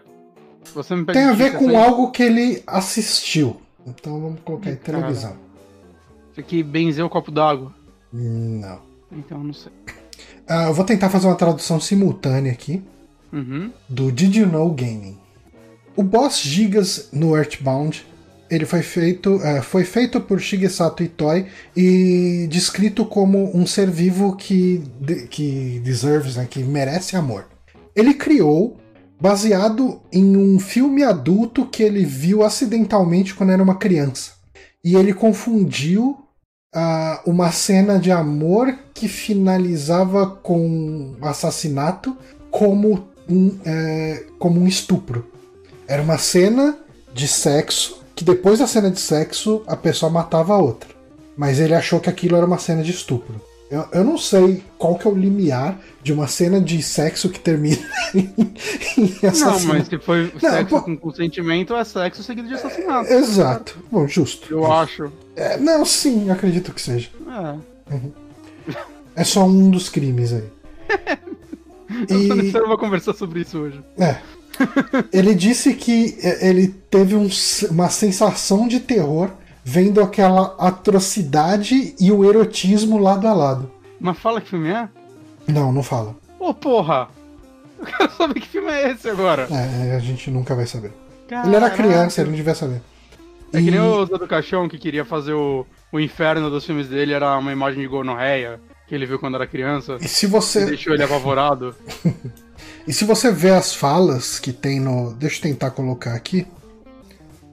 Você 0.73 0.95
me 0.95 1.05
pede 1.05 1.19
Tem 1.19 1.27
a 1.27 1.33
ver 1.33 1.57
com 1.57 1.77
algo 1.77 2.11
que 2.11 2.23
ele 2.23 2.63
assistiu. 2.65 3.61
Então 3.87 4.21
vamos 4.21 4.39
colocar 4.41 4.69
aí 4.69 4.75
cara. 4.75 4.99
televisão. 4.99 5.35
Isso 6.31 6.39
aqui 6.39 6.61
benzeu 6.61 7.05
o 7.05 7.09
copo 7.09 7.31
d'água. 7.31 7.73
Não. 8.11 8.79
Então 9.11 9.43
não 9.43 9.53
sei. 9.53 9.71
Ah, 10.47 10.65
eu 10.67 10.73
vou 10.73 10.85
tentar 10.85 11.09
fazer 11.09 11.27
uma 11.27 11.35
tradução 11.35 11.79
simultânea 11.79 12.51
aqui 12.51 12.83
Uhum. 13.31 13.71
do 13.89 14.11
Did 14.11 14.35
You 14.35 14.47
Know 14.47 14.69
Gaming. 14.71 15.17
O 15.95 16.03
boss 16.03 16.39
Gigas 16.39 17.09
no 17.11 17.35
Earthbound 17.35 18.05
ele 18.49 18.65
foi 18.65 18.81
feito, 18.81 19.41
eh, 19.43 19.61
foi 19.61 19.83
feito 19.83 20.21
por 20.21 20.39
Shigesato 20.39 21.03
Itoi 21.03 21.47
e 21.75 22.47
descrito 22.49 23.03
como 23.05 23.51
um 23.55 23.67
ser 23.67 23.89
vivo 23.91 24.35
que, 24.37 24.81
que 25.29 25.81
deserves, 25.83 26.37
né, 26.37 26.47
que 26.49 26.63
merece 26.63 27.17
amor. 27.17 27.45
Ele 27.93 28.13
criou 28.13 28.77
baseado 29.19 30.01
em 30.11 30.37
um 30.37 30.59
filme 30.59 31.03
adulto 31.03 31.65
que 31.65 31.81
ele 31.83 32.05
viu 32.05 32.43
acidentalmente 32.43 33.33
quando 33.33 33.51
era 33.51 33.63
uma 33.63 33.75
criança. 33.75 34.33
E 34.83 34.95
ele 34.95 35.13
confundiu 35.13 36.17
ah, 36.73 37.21
uma 37.25 37.51
cena 37.51 37.99
de 37.99 38.11
amor 38.11 38.77
que 38.93 39.07
finalizava 39.07 40.27
com 40.27 41.15
assassinato 41.21 42.15
como 42.51 43.07
um, 43.29 43.57
eh, 43.65 44.25
como 44.39 44.59
um 44.59 44.67
estupro. 44.67 45.27
Era 45.87 46.01
uma 46.01 46.17
cena 46.17 46.77
de 47.13 47.27
sexo 47.27 48.01
que 48.15 48.23
depois 48.23 48.59
da 48.59 48.65
cena 48.65 48.89
de 48.89 48.99
sexo 48.99 49.63
a 49.67 49.75
pessoa 49.75 50.11
matava 50.11 50.53
a 50.53 50.57
outra. 50.57 50.89
Mas 51.37 51.59
ele 51.59 51.75
achou 51.75 51.99
que 51.99 52.09
aquilo 52.09 52.35
era 52.35 52.45
uma 52.45 52.57
cena 52.57 52.81
de 52.81 52.91
estupro. 52.91 53.39
Eu, 53.69 53.85
eu 53.91 54.03
não 54.03 54.17
sei 54.17 54.63
qual 54.77 54.95
que 54.97 55.05
é 55.05 55.11
o 55.11 55.15
limiar 55.15 55.77
de 56.01 56.13
uma 56.13 56.25
cena 56.27 56.61
de 56.61 56.81
sexo 56.81 57.27
que 57.29 57.39
termina 57.39 57.77
em, 58.15 58.31
em 58.97 59.19
Não, 59.21 59.29
assassinato. 59.29 59.67
mas 59.67 59.87
se 59.87 59.97
foi 59.99 60.31
Não, 60.33 60.39
sexo 60.39 60.69
pô- 60.69 60.81
com 60.83 60.95
consentimento, 60.97 61.75
é 61.75 61.83
sexo 61.83 62.23
seguido 62.23 62.47
de 62.47 62.53
assassinato. 62.53 63.11
Exato. 63.11 63.77
Bom, 63.91 64.07
justo. 64.07 64.53
Eu 64.53 64.71
acho. 64.71 65.11
É, 65.35 65.57
não, 65.57 65.83
sim, 65.85 66.29
acredito 66.29 66.73
que 66.73 66.81
seja. 66.81 67.09
É. 67.89 67.97
É 69.17 69.23
só 69.23 69.45
um 69.45 69.69
dos 69.69 69.89
crimes 69.89 70.31
aí. 70.31 70.43
Eu 72.09 72.19
E- 72.21 72.27
necessário 72.35 72.67
pra 72.67 72.77
conversar 72.77 73.13
sobre 73.13 73.41
isso 73.41 73.57
hoje. 73.57 73.81
É. 73.97 74.17
Ele 75.11 75.35
disse 75.35 75.73
que 75.73 76.17
é, 76.21 76.49
ele 76.49 76.69
teve 76.89 77.15
um 77.15 77.29
uma 77.69 77.89
sensação 77.89 78.67
de 78.67 78.79
terror 78.79 79.29
vendo 79.69 79.99
aquela 80.01 80.55
atrocidade 80.57 81.93
e 81.99 82.09
o 82.09 82.23
erotismo 82.23 82.97
lado 82.97 83.27
a 83.27 83.33
lado. 83.33 83.69
Mas 83.99 84.17
fala 84.17 84.39
que 84.39 84.49
filme 84.49 84.69
é? 84.69 84.87
Não, 85.45 85.73
não 85.73 85.83
fala. 85.83 86.15
Ô, 86.39 86.53
porra! 86.53 87.09
Eu 87.77 87.85
quero 87.85 88.11
saber 88.13 88.39
que 88.39 88.47
filme 88.47 88.69
é 88.71 88.91
esse 88.91 89.09
agora. 89.09 89.45
É, 89.51 89.93
a 89.93 89.99
gente 89.99 90.31
nunca 90.31 90.55
vai 90.55 90.65
saber. 90.65 90.93
Ele 91.29 91.53
era 91.53 91.69
Caraca. 91.69 91.75
criança, 91.75 92.21
ele 92.21 92.29
não 92.29 92.37
devia 92.37 92.55
saber. 92.55 92.81
É 93.51 93.57
que 93.61 93.69
nem 93.69 93.75
E- 93.75 93.79
o 93.79 94.05
Zé 94.05 94.17
do 94.17 94.25
Caixão 94.27 94.69
que 94.69 94.77
queria 94.77 95.03
fazer 95.03 95.33
o, 95.33 95.65
o 95.91 95.99
inferno 95.99 96.49
dos 96.49 96.65
filmes 96.65 96.87
dele, 96.87 97.11
era 97.11 97.37
uma 97.37 97.51
imagem 97.51 97.81
de 97.81 97.87
gonorreia 97.89 98.61
que 98.87 98.95
ele 98.95 99.05
viu 99.05 99.19
quando 99.19 99.35
era 99.35 99.45
criança. 99.45 99.97
E 99.99 100.07
se 100.07 100.25
E 100.27 100.29
você 100.29 100.65
deixou 100.65 100.93
ele 100.93 101.03
apavorado. 101.03 101.75
E 102.87 102.93
se 102.93 103.03
você 103.03 103.31
vê 103.33 103.51
as 103.51 103.73
falas 103.75 104.39
que 104.39 104.53
tem 104.53 104.79
no. 104.79 105.13
Deixa 105.13 105.37
eu 105.39 105.41
tentar 105.41 105.71
colocar 105.71 106.13
aqui. 106.13 106.47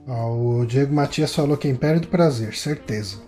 Ó, 0.07 0.59
o 0.59 0.65
Diego 0.65 0.93
Matias 0.93 1.33
falou 1.33 1.57
que 1.57 1.67
é 1.67 1.71
Império 1.71 1.99
do 2.01 2.07
Prazer, 2.07 2.53
certeza. 2.55 3.21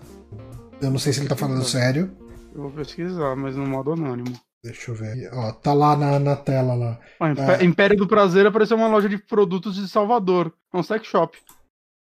Eu 0.82 0.92
não 0.92 1.00
sei 1.00 1.12
se 1.14 1.20
ele 1.22 1.30
tá 1.30 1.36
falando 1.36 1.64
sério. 1.64 2.12
Eu 2.54 2.62
vou 2.64 2.72
pesquisar, 2.72 3.36
mas 3.36 3.56
no 3.56 3.66
modo 3.66 3.94
anônimo. 3.94 4.36
Deixa 4.64 4.92
eu 4.92 4.96
ver. 4.96 5.30
Ó, 5.34 5.52
tá 5.54 5.74
lá 5.74 5.96
na, 5.96 6.20
na 6.20 6.36
tela 6.36 6.74
lá. 6.76 7.00
Ó, 7.20 7.28
Impé- 7.28 7.58
É. 7.62 7.64
Império 7.64 7.98
do 7.98 8.08
Prazer 8.08 8.46
apareceu 8.46 8.78
uma 8.78 8.88
loja 8.88 9.08
de 9.10 9.18
produtos 9.18 9.76
de 9.76 9.88
Salvador. 9.88 10.54
É 10.74 10.78
um 10.78 10.84
sex 10.84 11.06
shop. 11.08 11.38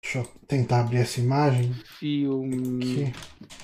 Deixa 0.02 0.18
eu 0.18 0.28
tentar 0.46 0.80
abrir 0.80 0.98
essa 0.98 1.20
imagem. 1.20 1.72
Filme. 1.98 2.82
Aqui. 2.84 3.14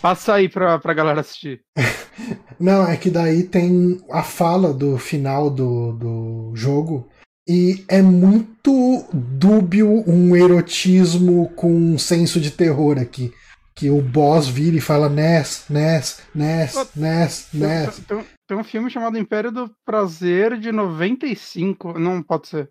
Passa 0.01 0.35
aí 0.35 0.49
pra, 0.49 0.79
pra 0.79 0.95
galera 0.95 1.21
assistir. 1.21 1.61
Não, 2.59 2.87
é 2.87 2.97
que 2.97 3.11
daí 3.11 3.43
tem 3.45 3.99
a 4.11 4.23
fala 4.23 4.73
do 4.73 4.97
final 4.99 5.51
do, 5.51 5.93
do 5.93 6.53
jogo. 6.55 7.09
E 7.53 7.85
é 7.89 8.01
muito 8.01 9.05
dúbio 9.13 10.09
um 10.09 10.37
erotismo 10.37 11.49
com 11.57 11.73
um 11.75 11.99
senso 11.99 12.41
de 12.41 12.53
terror 12.53 12.97
aqui. 12.97 13.33
Que 13.75 13.91
o 13.91 14.01
boss 14.01 14.47
vira 14.47 14.77
e 14.77 14.81
fala 14.81 15.09
Ness, 15.09 15.65
Ness, 15.69 16.23
Ness, 16.33 16.75
Ness, 16.95 17.49
Tem, 17.51 17.61
Ness. 17.61 17.99
tem- 18.07 18.25
tem 18.47 18.57
um 18.59 18.63
filme 18.63 18.89
chamado 18.91 19.19
Império 19.19 19.51
do 19.51 19.69
Prazer 19.85 20.59
de 20.61 20.71
95. 20.71 21.99
Não 21.99 22.23
pode 22.23 22.47
ser. 22.47 22.71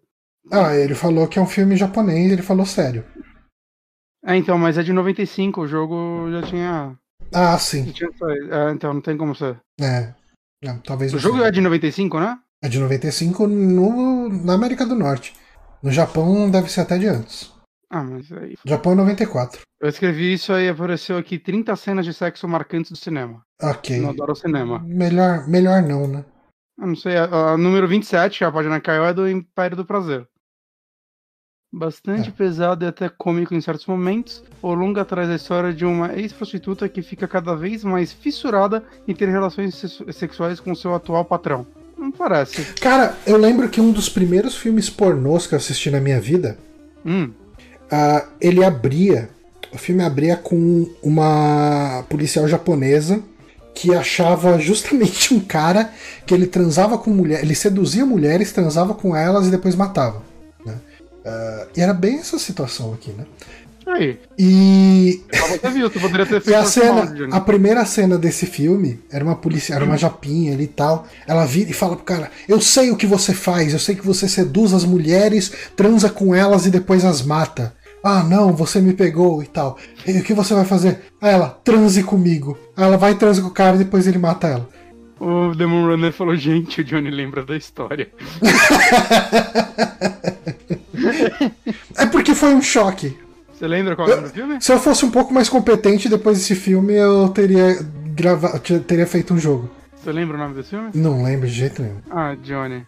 Ah, 0.51 0.73
ele 0.75 0.95
falou 0.95 1.27
que 1.27 1.37
é 1.37 1.41
um 1.41 1.47
filme 1.47 1.75
japonês, 1.75 2.31
ele 2.31 2.41
falou 2.41 2.65
sério. 2.65 3.03
É, 4.23 4.35
então, 4.37 4.57
mas 4.57 4.77
é 4.77 4.83
de 4.83 4.93
95. 4.93 5.61
O 5.61 5.67
jogo 5.67 6.29
já 6.31 6.43
tinha. 6.43 6.97
Ah, 7.33 7.51
já 7.53 7.59
sim. 7.59 7.91
tinha. 7.91 8.09
É, 8.51 8.71
então 8.71 8.93
não 8.93 9.01
tem 9.01 9.17
como 9.17 9.35
ser. 9.35 9.59
É. 9.81 10.13
Não, 10.63 10.77
talvez 10.79 11.13
O 11.13 11.19
jogo 11.19 11.37
seja. 11.37 11.47
é 11.47 11.51
de 11.51 11.61
95, 11.61 12.19
né? 12.19 12.37
É 12.61 12.67
de 12.67 12.79
95 12.79 13.47
no, 13.47 14.29
na 14.29 14.53
América 14.53 14.85
do 14.85 14.95
Norte. 14.95 15.33
No 15.81 15.91
Japão 15.91 16.49
deve 16.51 16.69
ser 16.69 16.81
até 16.81 16.97
de 16.97 17.07
antes. 17.07 17.51
Ah, 17.89 18.03
mas 18.03 18.31
aí. 18.31 18.55
Japão 18.65 18.91
é 18.91 18.95
94. 18.95 19.61
Eu 19.81 19.87
escrevi 19.89 20.33
isso 20.33 20.51
aí 20.51 20.67
apareceu 20.67 21.17
aqui 21.17 21.39
30 21.39 21.75
cenas 21.77 22.05
de 22.05 22.13
sexo 22.13 22.47
marcantes 22.47 22.91
do 22.91 22.97
cinema. 22.97 23.41
Ok. 23.61 23.97
Não 23.99 24.09
adoro 24.09 24.35
cinema. 24.35 24.79
Melhor, 24.79 25.47
melhor 25.47 25.81
não, 25.81 26.05
né? 26.07 26.25
Eu 26.77 26.87
não 26.87 26.95
sei, 26.95 27.17
a, 27.17 27.23
a 27.53 27.57
número 27.57 27.87
27, 27.87 28.43
a 28.43 28.51
página 28.51 28.79
caiu, 28.79 29.05
é 29.05 29.13
do 29.13 29.27
Império 29.29 29.77
do 29.77 29.85
Prazer. 29.85 30.27
Bastante 31.71 32.29
É. 32.29 32.31
pesado 32.31 32.83
e 32.83 32.87
até 32.87 33.07
cômico 33.09 33.53
em 33.53 33.61
certos 33.61 33.85
momentos, 33.85 34.43
o 34.61 34.73
longa 34.73 35.05
traz 35.05 35.29
a 35.29 35.35
história 35.35 35.71
de 35.73 35.85
uma 35.85 36.13
ex-prostituta 36.15 36.89
que 36.89 37.01
fica 37.01 37.27
cada 37.27 37.55
vez 37.55 37.83
mais 37.83 38.11
fissurada 38.11 38.83
em 39.07 39.13
ter 39.15 39.29
relações 39.29 39.75
sexu- 39.75 40.11
sexuais 40.11 40.59
com 40.59 40.73
seu 40.73 40.95
atual 40.95 41.23
patrão. 41.25 41.65
Não 41.99 42.11
parece. 42.11 42.63
Cara, 42.79 43.17
eu 43.25 43.35
lembro 43.37 43.67
que 43.69 43.81
um 43.81 43.91
dos 43.91 44.07
primeiros 44.07 44.55
filmes 44.55 44.89
pornôs 44.89 45.45
que 45.45 45.53
eu 45.53 45.57
assisti 45.57 45.91
na 45.91 45.99
minha 45.99 46.19
vida, 46.19 46.57
Hum, 47.05 47.31
ah, 47.91 48.25
ele 48.39 48.63
abria. 48.63 49.29
O 49.73 49.77
filme 49.77 50.03
abria 50.03 50.35
com 50.35 50.89
uma 51.03 52.03
policial 52.09 52.47
japonesa 52.47 53.21
que 53.75 53.93
achava 53.95 54.57
justamente 54.59 55.33
um 55.33 55.39
cara 55.39 55.91
que 56.25 56.33
ele 56.33 56.47
transava 56.47 56.97
com 56.97 57.11
mulheres, 57.11 57.43
ele 57.43 57.55
seduzia 57.55 58.05
mulheres, 58.05 58.51
transava 58.51 58.93
com 58.93 59.15
elas 59.15 59.47
e 59.47 59.51
depois 59.51 59.75
matava. 59.75 60.21
né? 60.65 60.75
Ah, 61.25 61.67
e 61.75 61.81
era 61.81 61.93
bem 61.93 62.19
essa 62.19 62.39
situação 62.39 62.93
aqui, 62.93 63.11
né? 63.11 63.25
Aí. 63.93 64.19
E 64.37 65.21
Só 65.33 65.47
você 65.47 65.69
viu, 65.69 65.89
você 65.89 65.99
poderia 65.99 66.25
ter 66.25 66.37
E 66.37 66.41
feito 66.41 66.57
a 66.57 66.61
essa 66.61 66.71
cena, 66.71 67.05
né? 67.05 67.29
a 67.31 67.39
primeira 67.39 67.85
cena 67.85 68.17
desse 68.17 68.45
filme 68.45 68.99
era 69.11 69.23
uma 69.23 69.35
polícia, 69.35 69.73
era 69.73 69.85
uma 69.85 69.97
japinha 69.97 70.53
ali 70.53 70.63
e 70.63 70.67
tal. 70.67 71.07
Ela 71.27 71.45
vira 71.45 71.69
e 71.69 71.73
fala 71.73 71.95
pro 71.95 72.05
cara: 72.05 72.31
Eu 72.47 72.59
sei 72.61 72.91
o 72.91 72.95
que 72.95 73.07
você 73.07 73.33
faz, 73.33 73.73
eu 73.73 73.79
sei 73.79 73.95
que 73.95 74.05
você 74.05 74.27
seduz 74.27 74.73
as 74.73 74.85
mulheres, 74.85 75.51
transa 75.75 76.09
com 76.09 76.33
elas 76.33 76.65
e 76.65 76.71
depois 76.71 77.05
as 77.05 77.21
mata. 77.21 77.75
Ah, 78.03 78.23
não, 78.23 78.53
você 78.53 78.79
me 78.79 78.93
pegou 78.93 79.43
e 79.43 79.45
tal. 79.45 79.77
E 80.07 80.19
o 80.19 80.23
que 80.23 80.33
você 80.33 80.53
vai 80.53 80.63
fazer? 80.63 81.01
Aí 81.21 81.33
ela, 81.33 81.59
transe 81.63 82.01
comigo. 82.01 82.57
Aí 82.75 82.85
ela 82.85 82.97
vai 82.97 83.11
e 83.11 83.15
transa 83.15 83.41
com 83.41 83.49
o 83.49 83.51
cara 83.51 83.75
e 83.75 83.79
depois 83.79 84.07
ele 84.07 84.17
mata 84.17 84.47
ela. 84.47 84.69
O 85.19 85.53
Demon 85.53 85.85
Runner 85.85 86.13
falou, 86.13 86.33
gente, 86.33 86.79
o 86.79 86.83
Johnny 86.83 87.11
lembra 87.11 87.43
da 87.43 87.57
história. 87.57 88.09
É 91.97 92.05
porque 92.05 92.33
foi 92.33 92.53
um 92.53 92.61
choque. 92.61 93.17
Você 93.59 93.67
lembra 93.67 93.93
qual 93.93 94.07
é 94.07 94.15
o 94.15 94.29
filme? 94.29 94.61
Se 94.61 94.71
eu 94.71 94.79
fosse 94.79 95.03
um 95.03 95.11
pouco 95.11 95.33
mais 95.33 95.49
competente 95.49 96.07
depois 96.07 96.37
desse 96.37 96.55
filme, 96.55 96.93
eu 96.93 97.27
teria 97.27 97.77
gravado, 98.15 98.57
teria 98.79 99.05
feito 99.05 99.33
um 99.33 99.37
jogo. 99.37 99.69
Você 99.97 100.13
lembra 100.13 100.37
o 100.37 100.39
nome 100.39 100.55
desse 100.55 100.69
filme? 100.69 100.91
Não 100.93 101.21
lembro 101.23 101.45
de 101.45 101.53
jeito 101.53 101.81
nenhum. 101.81 101.97
Ah, 102.09 102.37
Johnny. 102.41 102.85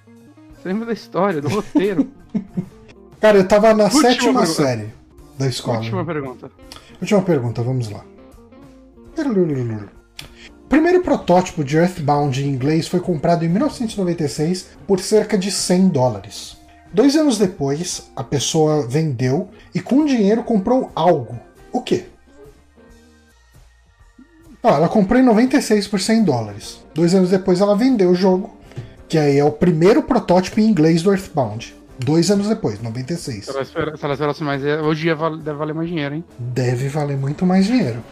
Você 0.56 0.70
lembra 0.70 0.86
da 0.86 0.94
história, 0.94 1.42
do 1.42 1.50
roteiro? 1.50 2.08
Cara, 3.20 3.40
eu 3.40 3.46
tava 3.46 3.74
na 3.74 3.84
Última 3.84 4.02
sétima 4.02 4.40
pergunta. 4.40 4.46
série 4.46 4.90
da 5.38 5.48
escola. 5.48 5.80
Última 5.80 6.06
pergunta. 6.06 6.52
Última 7.02 7.22
pergunta, 7.22 7.62
vamos 7.62 7.90
lá. 7.90 8.06
O 9.18 10.70
primeiro 10.70 11.02
protótipo 11.02 11.66
de 11.66 11.76
Earthbound 11.76 12.42
em 12.42 12.48
inglês 12.48 12.88
foi 12.88 13.02
comprado 13.02 13.44
em 13.44 13.50
1996 13.50 14.70
por 14.88 15.02
cerca 15.02 15.38
de 15.38 15.52
100 15.52 15.90
dólares. 15.90 16.61
Dois 16.93 17.15
anos 17.15 17.38
depois, 17.38 18.12
a 18.15 18.23
pessoa 18.23 18.86
vendeu 18.88 19.49
e 19.73 19.80
com 19.80 19.99
o 19.99 20.06
dinheiro 20.06 20.43
comprou 20.43 20.91
algo. 20.93 21.39
O 21.71 21.82
quê? 21.82 22.06
Ah, 24.63 24.75
ela 24.75 24.89
comprou 24.89 25.19
em 25.19 25.23
96 25.23 25.88
por 25.88 25.99
100 25.99 26.23
dólares. 26.23 26.84
Dois 26.93 27.15
anos 27.15 27.30
depois 27.30 27.62
ela 27.62 27.75
vendeu 27.75 28.12
o 28.12 28.15
jogo, 28.15 28.56
que 29.08 29.17
aí 29.17 29.38
é 29.38 29.43
o 29.43 29.51
primeiro 29.51 30.04
protótipo 30.04 30.60
em 30.60 30.65
inglês 30.69 31.01
do 31.01 31.12
Earthbound. 31.12 31.73
Dois 31.97 32.30
anos 32.30 32.47
depois, 32.49 32.82
96. 32.82 33.45
Se 33.45 33.51
ela, 33.51 33.62
espera- 33.62 33.95
se 33.97 34.04
ela 34.04 34.13
esperasse 34.13 34.43
mais, 34.43 34.63
é, 34.65 34.82
hoje 34.82 35.08
ia 35.08 35.15
deve 35.15 35.54
valer 35.58 35.73
mais 35.73 35.88
dinheiro, 35.88 36.15
hein? 36.15 36.23
Deve 36.38 36.88
valer 36.89 37.15
muito 37.17 37.45
mais 37.45 37.65
dinheiro. 37.65 38.04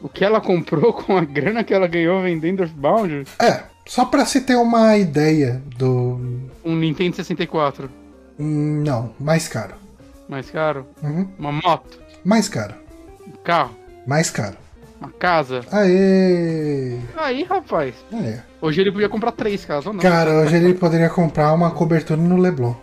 O 0.00 0.08
que 0.08 0.24
ela 0.24 0.40
comprou 0.40 0.92
com 0.94 1.16
a 1.16 1.24
grana 1.24 1.64
que 1.64 1.72
ela 1.74 1.86
ganhou 1.86 2.22
vendendo 2.22 2.62
Earthbound? 2.62 3.24
É, 3.40 3.64
só 3.86 4.04
pra 4.04 4.24
se 4.24 4.40
ter 4.40 4.56
uma 4.56 4.96
ideia 4.96 5.62
do. 5.76 6.18
Um 6.64 6.74
Nintendo 6.76 7.16
64. 7.16 7.90
Hum, 8.38 8.82
Não, 8.84 9.14
mais 9.20 9.46
caro. 9.48 9.74
Mais 10.28 10.50
caro. 10.50 10.86
Uhum. 11.02 11.28
Uma 11.38 11.52
moto. 11.52 11.98
Mais 12.24 12.48
caro. 12.48 12.74
Um 13.26 13.32
carro. 13.44 13.76
Mais 14.06 14.30
caro. 14.30 14.56
Uma 15.00 15.10
casa. 15.10 15.60
Aê! 15.70 16.98
Aí, 17.16 17.42
rapaz. 17.44 17.94
É. 18.12 18.40
Hoje 18.60 18.80
ele 18.80 18.90
podia 18.92 19.08
comprar 19.08 19.32
três 19.32 19.64
casas, 19.64 19.86
ou 19.86 19.92
não? 19.92 20.00
Cara, 20.00 20.40
hoje 20.40 20.56
ele 20.56 20.72
poderia 20.74 21.10
comprar 21.10 21.52
uma 21.52 21.70
cobertura 21.70 22.18
no 22.20 22.38
Leblon. 22.38 22.74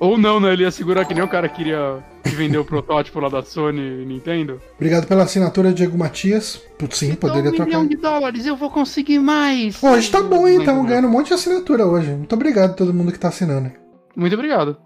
Ou 0.00 0.16
não, 0.16 0.38
né? 0.38 0.52
Ele 0.52 0.62
ia 0.62 0.70
segurar 0.70 1.04
que 1.04 1.14
nem 1.14 1.22
o 1.22 1.28
cara 1.28 1.48
queria 1.48 1.98
vender 2.24 2.58
o 2.58 2.64
protótipo 2.64 3.18
lá 3.18 3.28
da 3.28 3.42
Sony 3.42 4.02
e 4.02 4.06
Nintendo. 4.06 4.60
Obrigado 4.76 5.06
pela 5.06 5.24
assinatura, 5.24 5.72
Diego 5.72 5.98
Matias. 5.98 6.62
Putz, 6.78 6.98
Sim, 6.98 7.14
poderia 7.14 7.50
um 7.50 7.54
trocar. 7.54 7.66
milhão 7.66 7.86
de 7.86 7.96
dólares, 7.96 8.46
eu 8.46 8.56
vou 8.56 8.70
conseguir 8.70 9.18
mais. 9.18 9.82
Hoje 9.82 10.10
tá 10.10 10.22
bom, 10.22 10.46
hein? 10.46 10.58
Estamos 10.58 10.82
bom. 10.82 10.88
ganhando 10.88 11.08
um 11.08 11.10
monte 11.10 11.28
de 11.28 11.34
assinatura 11.34 11.86
hoje. 11.86 12.10
Muito 12.10 12.32
obrigado 12.32 12.70
a 12.70 12.74
todo 12.74 12.94
mundo 12.94 13.10
que 13.10 13.18
tá 13.18 13.28
assinando. 13.28 13.72
Muito 14.14 14.34
obrigado. 14.34 14.76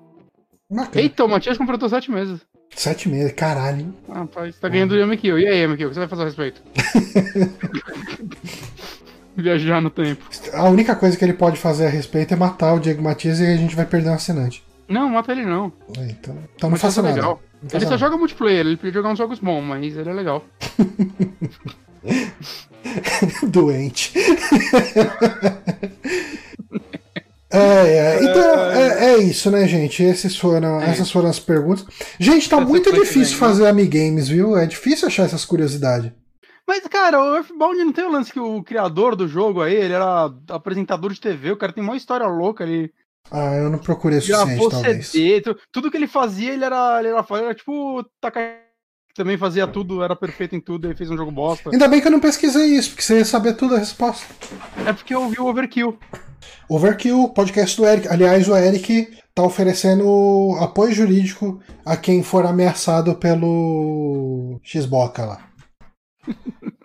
Bacana. 0.70 1.02
Eita, 1.02 1.24
o 1.24 1.28
Matias 1.28 1.58
completou 1.58 1.88
sete 1.88 2.10
meses. 2.10 2.40
Sete 2.74 3.06
meses, 3.06 3.32
caralho, 3.32 3.80
hein? 3.80 3.94
Rapaz, 4.08 4.58
tá 4.58 4.68
ganhando 4.68 4.92
o 4.92 4.96
Yamikill. 4.96 5.38
E 5.38 5.46
aí, 5.46 5.60
Yamikill, 5.60 5.88
o 5.88 5.90
que 5.90 5.94
você 5.94 6.00
vai 6.00 6.08
fazer 6.08 6.22
a 6.22 6.24
respeito? 6.24 6.62
Viajar 9.36 9.82
no 9.82 9.90
tempo. 9.90 10.24
A 10.54 10.68
única 10.68 10.94
coisa 10.94 11.16
que 11.16 11.24
ele 11.24 11.34
pode 11.34 11.58
fazer 11.58 11.86
a 11.86 11.90
respeito 11.90 12.32
é 12.32 12.36
matar 12.36 12.74
o 12.74 12.80
Diego 12.80 13.02
Matias 13.02 13.40
e 13.40 13.46
a 13.46 13.56
gente 13.56 13.76
vai 13.76 13.84
perder 13.84 14.10
um 14.10 14.14
assinante. 14.14 14.62
Não, 14.92 15.08
mata 15.08 15.32
ele 15.32 15.44
não. 15.44 15.72
É, 15.96 16.10
Então, 16.10 16.36
então 16.54 16.70
não 16.70 16.76
faça 16.76 17.00
é 17.00 17.02
nada. 17.02 17.14
legal. 17.14 17.42
Não 17.62 17.70
faça 17.70 17.76
Ele 17.76 17.84
só 17.84 17.90
nada. 17.92 18.00
joga 18.00 18.16
multiplayer, 18.16 18.66
ele 18.66 18.76
podia 18.76 18.92
jogar 18.92 19.10
uns 19.10 19.18
jogos 19.18 19.38
bons, 19.38 19.62
mas 19.62 19.96
ele 19.96 20.10
é 20.10 20.12
legal. 20.12 20.44
Doente. 23.48 24.12
É, 27.54 27.58
é, 27.58 28.24
então 28.24 28.72
é, 28.72 29.04
é 29.12 29.18
isso, 29.18 29.50
né, 29.50 29.68
gente? 29.68 30.02
Esses 30.02 30.34
foram, 30.38 30.80
É 30.80 30.88
essas 30.88 31.10
foram 31.10 31.28
as 31.28 31.38
perguntas. 31.38 31.84
Gente, 32.18 32.48
tá 32.48 32.56
Essa 32.56 32.64
muito 32.64 32.90
difícil 32.90 33.34
né? 33.34 33.40
fazer 33.40 33.66
amigames, 33.66 34.26
viu? 34.26 34.56
É 34.56 34.64
difícil 34.64 35.06
achar 35.06 35.24
essas 35.24 35.44
curiosidades. 35.44 36.10
Mas, 36.66 36.80
cara, 36.88 37.22
o 37.22 37.36
Earthbound 37.36 37.76
não 37.84 37.92
tem 37.92 38.06
o 38.06 38.10
lance 38.10 38.32
que 38.32 38.40
o 38.40 38.62
criador 38.62 39.14
do 39.14 39.28
jogo 39.28 39.60
aí, 39.60 39.74
ele 39.74 39.92
era 39.92 40.32
apresentador 40.48 41.12
de 41.12 41.20
TV, 41.20 41.50
o 41.52 41.56
cara 41.58 41.74
tem 41.74 41.84
uma 41.84 41.94
história 41.94 42.26
louca, 42.26 42.64
ele 42.64 42.90
Ah, 43.30 43.54
eu 43.56 43.70
não 43.70 43.78
procurei 43.78 44.18
o 44.18 44.20
suficiente, 44.22 44.48
gravou 44.48 44.68
talvez. 44.70 45.08
CD, 45.08 45.40
tu- 45.40 45.56
tudo 45.72 45.90
que 45.90 45.96
ele 45.96 46.06
fazia, 46.06 46.52
ele 46.52 46.64
era, 46.64 46.98
ele 46.98 47.08
era, 47.08 47.24
era 47.30 47.54
tipo 47.54 48.04
Takai, 48.20 48.58
também 49.14 49.38
fazia 49.38 49.66
tudo, 49.66 50.02
era 50.02 50.14
perfeito 50.16 50.54
em 50.54 50.60
tudo, 50.60 50.86
ele 50.86 50.94
fez 50.96 51.10
um 51.10 51.16
jogo 51.16 51.30
bosta. 51.30 51.70
Ainda 51.70 51.88
bem 51.88 52.00
que 52.00 52.06
eu 52.08 52.12
não 52.12 52.20
pesquisei 52.20 52.76
isso, 52.76 52.90
porque 52.90 53.02
você 53.02 53.18
ia 53.18 53.24
saber 53.24 53.54
tudo 53.54 53.74
a 53.74 53.78
resposta. 53.78 54.26
É 54.86 54.92
porque 54.92 55.14
eu 55.14 55.28
vi 55.28 55.38
o 55.40 55.46
Overkill. 55.46 55.98
Overkill, 56.68 57.28
podcast 57.30 57.76
do 57.76 57.86
Eric. 57.86 58.08
Aliás, 58.08 58.48
o 58.48 58.56
Eric 58.56 59.16
tá 59.34 59.42
oferecendo 59.44 60.56
apoio 60.60 60.92
jurídico 60.92 61.60
a 61.86 61.96
quem 61.96 62.22
for 62.22 62.44
ameaçado 62.44 63.14
pelo 63.16 64.60
Xboca 64.64 65.24
lá. 65.24 65.48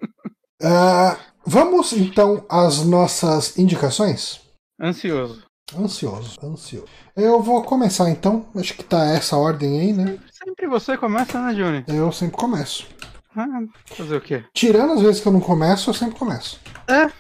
Ah, 0.60 1.18
vamos 1.46 1.94
então 1.94 2.44
às 2.50 2.84
nossas 2.84 3.58
indicações? 3.60 4.42
Ansioso. 4.82 5.44
Ansioso, 5.76 6.38
ansioso. 6.42 6.88
Eu 7.16 7.42
vou 7.42 7.62
começar 7.62 8.10
então. 8.10 8.46
Acho 8.56 8.74
que 8.74 8.84
tá 8.84 9.06
essa 9.06 9.36
ordem 9.36 9.80
aí, 9.82 9.94
né? 9.94 10.18
Sempre 10.32 10.66
você 10.66 10.98
começa, 10.98 11.42
né, 11.42 11.54
Johnny? 11.54 11.84
Eu 11.88 12.12
sempre 12.12 12.38
começo. 12.38 12.88
Ah, 13.36 13.46
fazer 13.86 14.16
o 14.16 14.22
quê? 14.22 14.46
Tirando 14.54 14.94
as 14.94 15.02
vezes 15.02 15.20
que 15.22 15.28
eu 15.28 15.32
não 15.32 15.42
começo, 15.42 15.90
eu 15.90 15.94
sempre 15.94 16.18
começo. 16.18 16.60
É, 16.88 17.12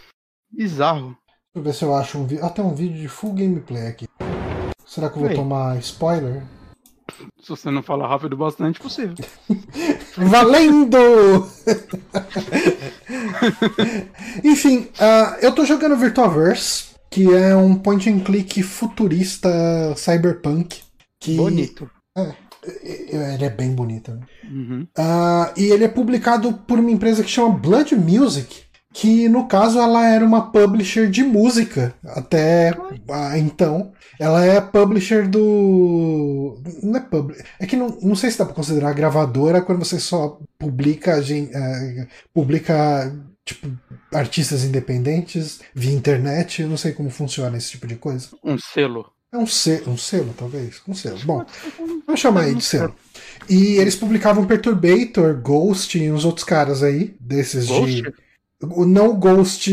bizarro. 0.50 1.10
Deixa 1.10 1.18
eu 1.56 1.62
ver 1.62 1.74
se 1.74 1.84
eu 1.84 1.96
acho 1.96 2.18
um 2.18 2.26
vídeo. 2.26 2.46
Ah, 2.46 2.50
tem 2.50 2.64
um 2.64 2.74
vídeo 2.74 3.02
de 3.02 3.08
full 3.10 3.34
gameplay 3.34 3.88
aqui. 3.88 4.08
Será 4.86 5.10
que 5.10 5.18
eu 5.18 5.22
vou 5.22 5.30
Aí. 5.30 5.36
tomar 5.36 5.78
spoiler? 5.80 6.44
Se 7.42 7.50
você 7.50 7.70
não 7.70 7.84
fala 7.84 8.08
rápido 8.08 8.38
bastante, 8.38 8.80
possível. 8.80 9.16
Valendo! 10.18 10.98
Enfim, 14.44 14.90
uh, 15.00 15.36
eu 15.42 15.54
tô 15.54 15.66
jogando 15.66 15.98
Virtuaverse, 15.98 16.96
que 17.10 17.34
é 17.34 17.56
um 17.56 17.76
point 17.76 18.10
and 18.10 18.20
click 18.20 18.62
futurista 18.63 19.50
cyberpunk. 19.96 20.82
Que... 21.20 21.36
Bonito. 21.36 21.89
É, 22.15 22.34
ele 23.34 23.46
é 23.46 23.50
bem 23.50 23.74
bonito. 23.74 24.12
Né? 24.12 24.22
Uhum. 24.52 24.88
Uh, 24.98 25.54
e 25.56 25.65
ele 25.65 25.84
é 25.84 25.88
publicado 25.88 26.54
por 26.54 26.80
uma 26.80 26.91
empresa 26.91 27.24
que 27.24 27.30
chama 27.30 27.58
Blood 27.58 27.96
Music, 27.96 28.63
que 28.93 29.30
no 29.30 29.48
caso 29.48 29.80
ela 29.80 30.06
era 30.08 30.26
uma 30.26 30.52
publisher 30.52 31.10
de 31.10 31.24
música 31.24 31.93
até 32.04 32.74
então. 33.38 33.91
Ela 34.20 34.43
é 34.43 34.60
publisher 34.60 35.28
do. 35.30 36.60
Não 36.82 36.98
é 36.98 37.00
publisher. 37.00 37.46
É 37.60 37.67
que 37.67 37.76
não, 37.76 37.96
não 38.02 38.15
sei 38.15 38.32
se 38.32 38.39
dá 38.39 38.46
pra 38.46 38.56
considerar 38.56 38.93
gravadora 38.93 39.62
quando 39.62 39.86
você 39.86 40.00
só 40.00 40.39
publica. 40.58 41.20
Uh, 41.20 42.08
publica 42.34 43.13
tipo, 43.48 43.68
artistas 44.14 44.64
independentes 44.64 45.62
via 45.74 45.94
internet. 45.94 46.62
Eu 46.62 46.70
não 46.70 46.78
sei 46.78 46.92
como 46.92 47.10
funciona 47.10 47.58
esse 47.58 47.72
tipo 47.72 47.88
de 47.88 47.96
coisa. 47.96 48.30
Um 48.44 48.58
selo. 48.58 49.12
É 49.32 49.38
um 49.38 49.48
selo, 49.48 49.92
um 49.92 49.98
selo, 49.98 50.34
talvez. 50.38 50.82
Um 50.88 50.94
selo. 50.94 51.20
Bom, 51.26 51.46
vamos 52.06 52.22
chamar 52.22 52.42
aí 52.42 52.56
de 52.56 52.64
selo. 52.64 52.96
E 53.50 53.76
eles 53.76 53.96
publicavam 53.96 54.46
Perturbator, 54.46 55.36
Ghost 55.42 55.98
e 55.98 56.12
uns 56.12 56.24
outros 56.24 56.46
caras 56.46 56.82
aí, 56.84 57.16
desses 57.20 57.68
Ghost? 57.68 58.02
de. 58.02 58.14
Não 58.62 59.10
o 59.10 59.18
Ghost. 59.18 59.70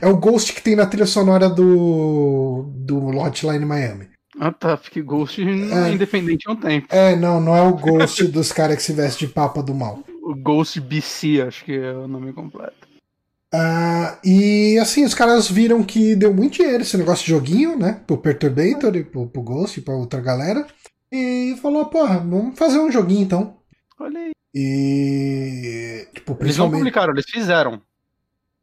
É 0.00 0.06
o 0.06 0.16
Ghost 0.16 0.52
que 0.52 0.62
tem 0.62 0.76
na 0.76 0.86
trilha 0.86 1.06
sonora 1.06 1.48
do. 1.48 2.70
do 2.76 3.16
Hotline 3.16 3.64
Miami. 3.64 4.08
Ah 4.38 4.52
tá, 4.52 4.76
porque 4.76 5.00
Ghost 5.00 5.40
é, 5.40 5.44
é 5.44 5.92
independente 5.92 6.46
há 6.46 6.52
um 6.52 6.56
tempo. 6.56 6.86
É, 6.90 7.16
não, 7.16 7.40
não 7.40 7.56
é 7.56 7.62
o 7.62 7.72
Ghost 7.72 8.24
dos 8.28 8.52
caras 8.52 8.76
que 8.76 8.82
se 8.82 8.92
veste 8.92 9.26
de 9.26 9.32
papa 9.32 9.62
do 9.62 9.74
mal. 9.74 10.04
O 10.22 10.34
Ghost 10.34 10.80
BC, 10.80 11.40
acho 11.40 11.64
que 11.64 11.72
é 11.72 11.92
o 11.92 12.06
nome 12.06 12.32
completo. 12.32 12.85
Uh, 13.56 14.18
e 14.22 14.78
assim, 14.78 15.04
os 15.04 15.14
caras 15.14 15.48
viram 15.48 15.82
que 15.82 16.14
deu 16.14 16.34
muito 16.34 16.54
dinheiro 16.54 16.82
esse 16.82 16.96
negócio 16.96 17.24
de 17.24 17.30
joguinho, 17.30 17.78
né? 17.78 18.02
Pro 18.06 18.18
Perturbator 18.18 18.94
e 18.94 19.02
pro, 19.04 19.26
pro 19.26 19.42
Ghost 19.42 19.78
e 19.78 19.82
pra 19.82 19.94
outra 19.94 20.20
galera. 20.20 20.66
E 21.10 21.56
falou, 21.62 21.86
porra, 21.86 22.18
vamos 22.18 22.58
fazer 22.58 22.78
um 22.78 22.90
joguinho 22.90 23.22
então. 23.22 23.56
Olha 23.98 24.20
aí. 24.20 24.32
E. 24.54 26.06
Tipo, 26.14 26.36
eles 26.40 26.58
não 26.58 26.70
publicaram, 26.70 27.12
eles 27.12 27.26
fizeram. 27.30 27.80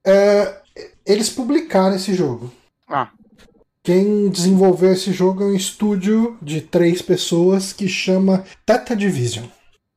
É, 0.06 0.62
eles 1.06 1.30
publicaram 1.30 1.96
esse 1.96 2.14
jogo. 2.14 2.52
Ah. 2.88 3.10
Quem 3.82 4.30
desenvolveu 4.30 4.92
esse 4.92 5.12
jogo 5.12 5.44
é 5.44 5.46
um 5.48 5.56
estúdio 5.56 6.38
de 6.42 6.62
três 6.62 7.02
pessoas 7.02 7.74
que 7.74 7.88
chama 7.88 8.44
Theta 8.66 8.96
Division. 8.96 9.46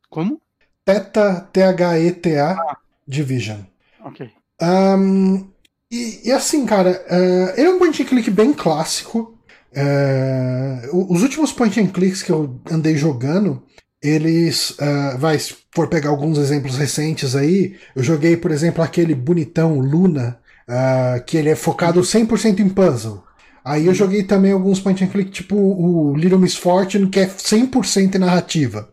Como? 0.08 0.40
Theta, 0.84 1.48
T-H-E-T-A 1.52 2.52
ah. 2.52 2.76
Division. 3.06 3.60
Ok. 4.00 4.30
Um, 4.60 5.48
e, 5.90 6.28
e, 6.28 6.32
assim, 6.32 6.66
cara, 6.66 7.04
uh, 7.08 7.58
ele 7.58 7.68
é 7.68 7.70
um 7.70 7.78
point 7.78 8.02
and 8.02 8.06
click 8.06 8.30
bem 8.30 8.52
clássico. 8.52 9.34
Uh, 9.72 11.12
os 11.12 11.22
últimos 11.22 11.52
point 11.52 11.78
and 11.78 11.88
clicks 11.88 12.22
que 12.22 12.30
eu 12.30 12.58
andei 12.70 12.96
jogando, 12.96 13.62
eles. 14.02 14.70
Uh, 14.70 15.18
vai, 15.18 15.38
se 15.38 15.54
for 15.74 15.88
pegar 15.88 16.10
alguns 16.10 16.38
exemplos 16.38 16.76
recentes 16.76 17.36
aí, 17.36 17.76
eu 17.94 18.02
joguei, 18.02 18.36
por 18.36 18.50
exemplo, 18.50 18.82
aquele 18.82 19.14
bonitão 19.14 19.78
Luna, 19.78 20.38
uh, 20.68 21.22
que 21.24 21.36
ele 21.36 21.50
é 21.50 21.56
focado 21.56 22.00
100% 22.00 22.60
em 22.60 22.68
puzzle. 22.68 23.22
Aí 23.64 23.86
eu 23.86 23.94
joguei 23.94 24.22
também 24.22 24.52
alguns 24.52 24.78
point 24.78 25.02
and 25.02 25.08
click, 25.08 25.30
tipo 25.30 25.56
o 25.56 26.16
Little 26.16 26.38
Miss 26.38 26.54
Fortune, 26.54 27.08
que 27.08 27.20
é 27.20 27.26
100% 27.26 28.14
narrativa. 28.14 28.88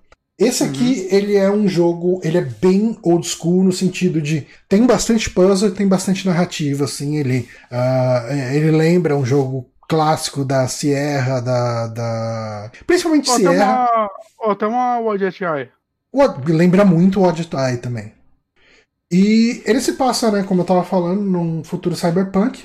Esse 0.45 0.63
aqui, 0.63 1.01
uhum. 1.01 1.17
ele 1.17 1.35
é 1.35 1.49
um 1.49 1.67
jogo, 1.67 2.19
ele 2.23 2.37
é 2.37 2.41
bem 2.41 2.97
old 3.01 3.27
school 3.27 3.63
no 3.63 3.71
sentido 3.71 4.21
de 4.21 4.47
tem 4.67 4.85
bastante 4.85 5.29
puzzle, 5.29 5.71
tem 5.71 5.87
bastante 5.87 6.25
narrativa, 6.25 6.85
assim, 6.85 7.17
ele, 7.17 7.47
uh, 7.71 8.33
ele 8.53 8.71
lembra 8.71 9.15
um 9.15 9.25
jogo 9.25 9.69
clássico 9.87 10.43
da 10.43 10.67
Sierra, 10.67 11.39
da. 11.39 11.87
da... 11.87 12.71
Principalmente 12.85 13.29
oh, 13.29 13.35
Sierra. 13.35 13.85
Até 14.41 14.67
uma, 14.67 14.99
oh, 14.99 15.01
uma 15.01 15.15
Eye. 15.15 15.69
Lembra 16.47 16.83
muito 16.83 17.19
o 17.19 17.23
Odd 17.23 17.47
Eye 17.53 17.77
também. 17.77 18.11
E 19.11 19.61
ele 19.65 19.79
se 19.79 19.93
passa, 19.93 20.31
né, 20.31 20.43
como 20.43 20.61
eu 20.61 20.65
tava 20.65 20.83
falando, 20.83 21.21
num 21.21 21.63
futuro 21.63 21.95
cyberpunk, 21.95 22.63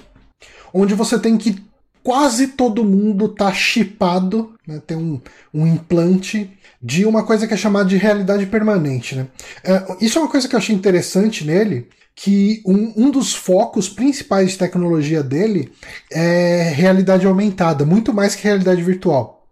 onde 0.72 0.94
você 0.94 1.18
tem 1.18 1.36
que 1.36 1.62
quase 2.02 2.48
todo 2.48 2.84
mundo 2.84 3.28
tá 3.28 3.52
chipado, 3.52 4.54
né, 4.66 4.80
tem 4.86 4.96
um, 4.96 5.20
um 5.52 5.66
implante 5.66 6.50
de 6.80 7.04
uma 7.04 7.24
coisa 7.24 7.46
que 7.46 7.54
é 7.54 7.56
chamada 7.56 7.88
de 7.88 7.96
realidade 7.96 8.46
permanente. 8.46 9.16
Né? 9.16 9.26
É, 9.64 9.96
isso 10.00 10.18
é 10.18 10.22
uma 10.22 10.30
coisa 10.30 10.48
que 10.48 10.54
eu 10.54 10.58
achei 10.58 10.74
interessante 10.74 11.44
nele, 11.44 11.88
que 12.14 12.62
um, 12.66 12.92
um 12.96 13.10
dos 13.10 13.34
focos 13.34 13.88
principais 13.88 14.50
de 14.50 14.58
tecnologia 14.58 15.22
dele 15.22 15.72
é 16.10 16.72
realidade 16.74 17.26
aumentada, 17.26 17.84
muito 17.84 18.12
mais 18.12 18.34
que 18.34 18.44
realidade 18.44 18.82
virtual. 18.82 19.46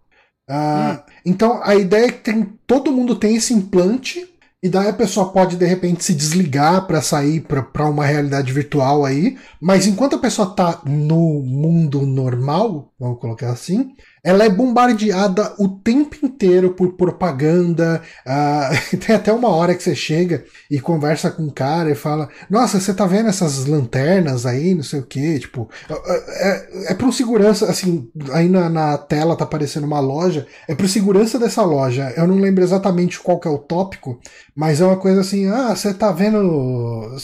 Uh, 0.49 0.53
hum. 0.53 0.99
Então 1.25 1.61
a 1.63 1.75
ideia 1.75 2.05
é 2.05 2.11
que 2.11 2.19
tem, 2.19 2.53
todo 2.65 2.91
mundo 2.91 3.15
tem 3.15 3.35
esse 3.35 3.53
implante 3.53 4.27
e 4.67 4.69
daí 4.69 4.89
a 4.89 4.93
pessoa 4.93 5.31
pode 5.31 5.55
de 5.55 5.65
repente 5.65 6.03
se 6.03 6.13
desligar 6.13 6.85
para 6.85 7.01
sair 7.01 7.39
para 7.39 7.89
uma 7.89 8.05
realidade 8.05 8.51
virtual 8.51 9.05
aí, 9.05 9.37
mas 9.61 9.87
enquanto 9.87 10.17
a 10.17 10.19
pessoa 10.19 10.53
tá 10.53 10.81
no 10.85 11.41
mundo 11.41 12.01
normal, 12.05 12.91
vamos 12.99 13.17
colocar 13.21 13.49
assim, 13.49 13.93
ela 14.27 14.43
é 14.43 14.49
bombardeada 14.49 15.53
o 15.57 15.69
tempo 15.69 16.17
inteiro 16.21 16.71
por 16.71 16.97
propaganda. 16.97 18.01
Uh, 18.25 18.97
tem 18.99 19.15
até 19.15 19.31
uma 19.31 19.47
hora 19.47 19.73
que 19.73 19.81
você 19.81 19.95
chega 19.95 20.43
e 20.69 20.81
conversa 20.81 21.31
com 21.31 21.43
um 21.43 21.49
cara 21.49 21.89
e 21.89 21.95
fala: 21.95 22.27
Nossa, 22.49 22.77
você 22.77 22.93
tá 22.93 23.05
vendo 23.05 23.29
essas 23.29 23.65
lanternas 23.65 24.45
aí, 24.45 24.75
não 24.75 24.83
sei 24.83 24.99
o 24.99 25.05
que. 25.05 25.39
Tipo, 25.39 25.69
é, 25.89 26.49
é, 26.49 26.91
é 26.91 26.93
pro 26.93 27.09
segurança, 27.13 27.69
assim, 27.69 28.09
aí 28.33 28.49
na, 28.49 28.69
na, 28.69 28.97
tela 28.97 29.33
tá 29.33 29.45
aparecendo 29.45 29.85
uma 29.85 30.01
loja, 30.01 30.45
é 30.67 30.75
pro 30.75 30.89
segurança 30.89 31.39
dessa 31.39 31.63
loja. 31.63 32.13
Eu 32.17 32.27
não 32.27 32.35
lembro 32.35 32.65
exatamente 32.65 33.21
qual 33.21 33.39
que 33.39 33.47
é 33.47 33.51
o 33.51 33.57
tópico, 33.57 34.19
mas 34.53 34.81
é 34.81 34.85
uma 34.85 34.97
coisa 34.97 35.21
assim: 35.21 35.47
Ah, 35.47 35.73
você 35.73 35.93
tá 35.93 36.11
vendo. 36.11 37.15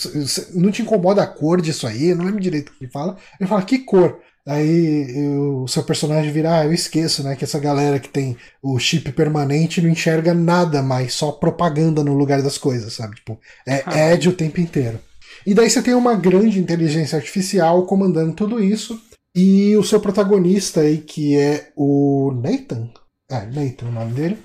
Não 0.53 0.71
te 0.71 0.81
incomoda 0.81 1.21
a 1.21 1.27
cor 1.27 1.59
disso 1.59 1.85
aí? 1.85 2.11
Eu 2.11 2.15
não 2.15 2.23
lembro 2.23 2.39
direito 2.39 2.69
o 2.69 2.71
que 2.71 2.85
ele 2.85 2.91
fala. 2.93 3.17
Ele 3.37 3.49
fala: 3.49 3.61
Que 3.61 3.79
cor? 3.79 4.19
Aí 4.45 5.25
o 5.37 5.67
seu 5.67 5.83
personagem 5.83 6.31
vira, 6.31 6.59
ah, 6.59 6.65
eu 6.65 6.73
esqueço, 6.73 7.23
né? 7.23 7.35
Que 7.35 7.45
essa 7.45 7.59
galera 7.59 7.97
que 7.97 8.09
tem 8.09 8.35
o 8.61 8.77
chip 8.77 9.11
permanente 9.13 9.81
não 9.81 9.89
enxerga 9.89 10.33
nada 10.33 10.81
mais, 10.81 11.13
só 11.13 11.31
propaganda 11.31 12.03
no 12.03 12.13
lugar 12.13 12.41
das 12.41 12.57
coisas, 12.57 12.93
sabe? 12.93 13.15
Tipo, 13.15 13.39
é 13.65 13.83
Ed 14.13 14.27
o 14.27 14.33
tempo 14.33 14.59
inteiro. 14.59 14.99
E 15.45 15.53
daí 15.53 15.69
você 15.69 15.81
tem 15.81 15.93
uma 15.93 16.15
grande 16.15 16.59
inteligência 16.59 17.17
artificial 17.17 17.85
comandando 17.85 18.33
tudo 18.33 18.61
isso. 18.61 18.99
E 19.35 19.75
o 19.77 19.83
seu 19.83 19.99
protagonista 19.99 20.81
aí, 20.81 20.97
que 20.97 21.37
é 21.37 21.71
o 21.75 22.31
Nathan. 22.35 22.89
É, 23.31 23.45
Nathan 23.45 23.87
o 23.87 23.91
nome 23.91 24.13
dele. 24.13 24.37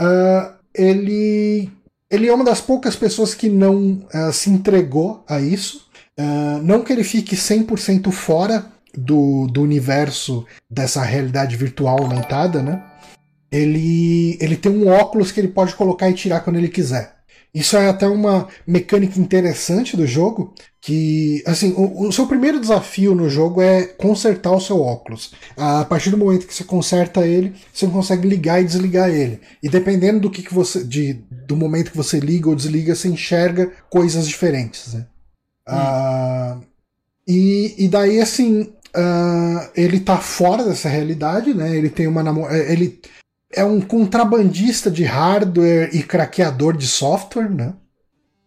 Uh, 0.00 0.52
ele, 0.74 1.70
ele 2.10 2.26
é 2.26 2.34
uma 2.34 2.44
das 2.44 2.60
poucas 2.60 2.96
pessoas 2.96 3.34
que 3.34 3.48
não 3.48 4.04
uh, 4.14 4.32
se 4.32 4.50
entregou 4.50 5.22
a 5.28 5.40
isso. 5.40 5.86
Uh, 6.18 6.60
não 6.62 6.82
que 6.82 6.92
ele 6.92 7.04
fique 7.04 7.36
100% 7.36 8.10
fora 8.10 8.66
do, 8.94 9.46
do 9.46 9.62
universo 9.62 10.46
dessa 10.70 11.02
realidade 11.02 11.56
virtual 11.56 12.02
aumentada, 12.02 12.62
né? 12.62 12.82
Ele, 13.50 14.38
ele 14.40 14.56
tem 14.56 14.72
um 14.72 14.88
óculos 14.88 15.30
que 15.30 15.38
ele 15.38 15.48
pode 15.48 15.74
colocar 15.74 16.08
e 16.08 16.14
tirar 16.14 16.40
quando 16.40 16.56
ele 16.56 16.68
quiser. 16.68 17.22
Isso 17.54 17.76
é 17.76 17.86
até 17.86 18.08
uma 18.08 18.48
mecânica 18.66 19.20
interessante 19.20 19.94
do 19.94 20.06
jogo, 20.06 20.54
que 20.80 21.42
assim, 21.46 21.74
o, 21.76 22.08
o, 22.08 22.12
seu 22.12 22.26
primeiro 22.26 22.58
desafio 22.58 23.14
no 23.14 23.28
jogo 23.28 23.60
é 23.60 23.84
consertar 23.84 24.52
o 24.52 24.60
seu 24.60 24.80
óculos. 24.80 25.34
A 25.54 25.84
partir 25.84 26.08
do 26.08 26.16
momento 26.16 26.46
que 26.46 26.54
você 26.54 26.64
conserta 26.64 27.26
ele, 27.26 27.54
você 27.70 27.86
consegue 27.86 28.26
ligar 28.26 28.62
e 28.62 28.64
desligar 28.64 29.10
ele. 29.10 29.38
E 29.62 29.68
dependendo 29.68 30.20
do 30.20 30.30
que, 30.30 30.42
que 30.42 30.54
você, 30.54 30.82
de, 30.82 31.12
do 31.46 31.54
momento 31.54 31.90
que 31.90 31.96
você 31.96 32.18
liga 32.18 32.48
ou 32.48 32.56
desliga, 32.56 32.94
você 32.94 33.08
enxerga 33.08 33.70
coisas 33.90 34.26
diferentes. 34.26 34.94
Né? 34.94 35.00
Hum. 35.00 35.04
Ah, 35.68 36.58
e, 37.28 37.74
e 37.84 37.86
daí 37.86 38.18
assim, 38.18 38.72
Uh, 38.94 39.70
ele 39.74 40.00
tá 40.00 40.18
fora 40.18 40.64
dessa 40.64 40.88
realidade, 40.88 41.54
né? 41.54 41.74
Ele 41.74 41.88
tem 41.88 42.06
uma 42.06 42.22
namorada. 42.22 42.58
É, 42.58 42.72
ele 42.72 43.00
é 43.54 43.64
um 43.64 43.80
contrabandista 43.80 44.90
de 44.90 45.04
hardware 45.04 45.90
e 45.94 46.02
craqueador 46.02 46.76
de 46.76 46.86
software, 46.86 47.50
né? 47.50 47.74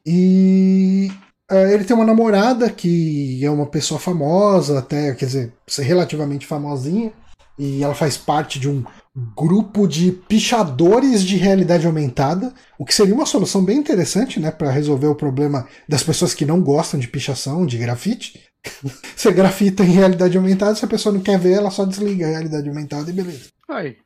E 0.06 1.12
uh, 1.52 1.56
ele 1.56 1.84
tem 1.84 1.96
uma 1.96 2.06
namorada 2.06 2.70
que 2.70 3.44
é 3.44 3.50
uma 3.50 3.66
pessoa 3.66 4.00
famosa, 4.00 4.80
até, 4.80 5.14
quer 5.16 5.26
dizer, 5.26 5.54
relativamente 5.80 6.46
famosinha, 6.46 7.12
e 7.58 7.84
ela 7.84 7.96
faz 7.96 8.16
parte 8.18 8.60
de 8.60 8.70
um 8.70 8.84
grupo 9.16 9.88
de 9.88 10.12
pichadores 10.12 11.24
de 11.24 11.38
realidade 11.38 11.88
aumentada, 11.88 12.54
o 12.78 12.84
que 12.84 12.94
seria 12.94 13.16
uma 13.16 13.26
solução 13.26 13.64
bem 13.64 13.78
interessante, 13.78 14.40
né, 14.40 14.52
para 14.52 14.70
resolver 14.70 15.08
o 15.08 15.16
problema 15.16 15.68
das 15.88 16.04
pessoas 16.04 16.34
que 16.34 16.46
não 16.46 16.62
gostam 16.62 17.00
de 17.00 17.08
pichação, 17.08 17.66
de 17.66 17.78
grafite. 17.78 18.44
Você 19.16 19.32
grafita 19.32 19.84
em 19.84 19.92
realidade 19.92 20.36
aumentada, 20.36 20.76
se 20.76 20.84
a 20.84 20.88
pessoa 20.88 21.14
não 21.14 21.22
quer 21.22 21.40
ver, 21.40 21.54
ela 21.54 21.72
só 21.72 21.86
desliga 21.86 22.26
a 22.26 22.32
realidade 22.32 22.68
aumentada 22.68 23.10
e 23.10 23.14
beleza. 23.14 23.50
Aí. 23.70 23.98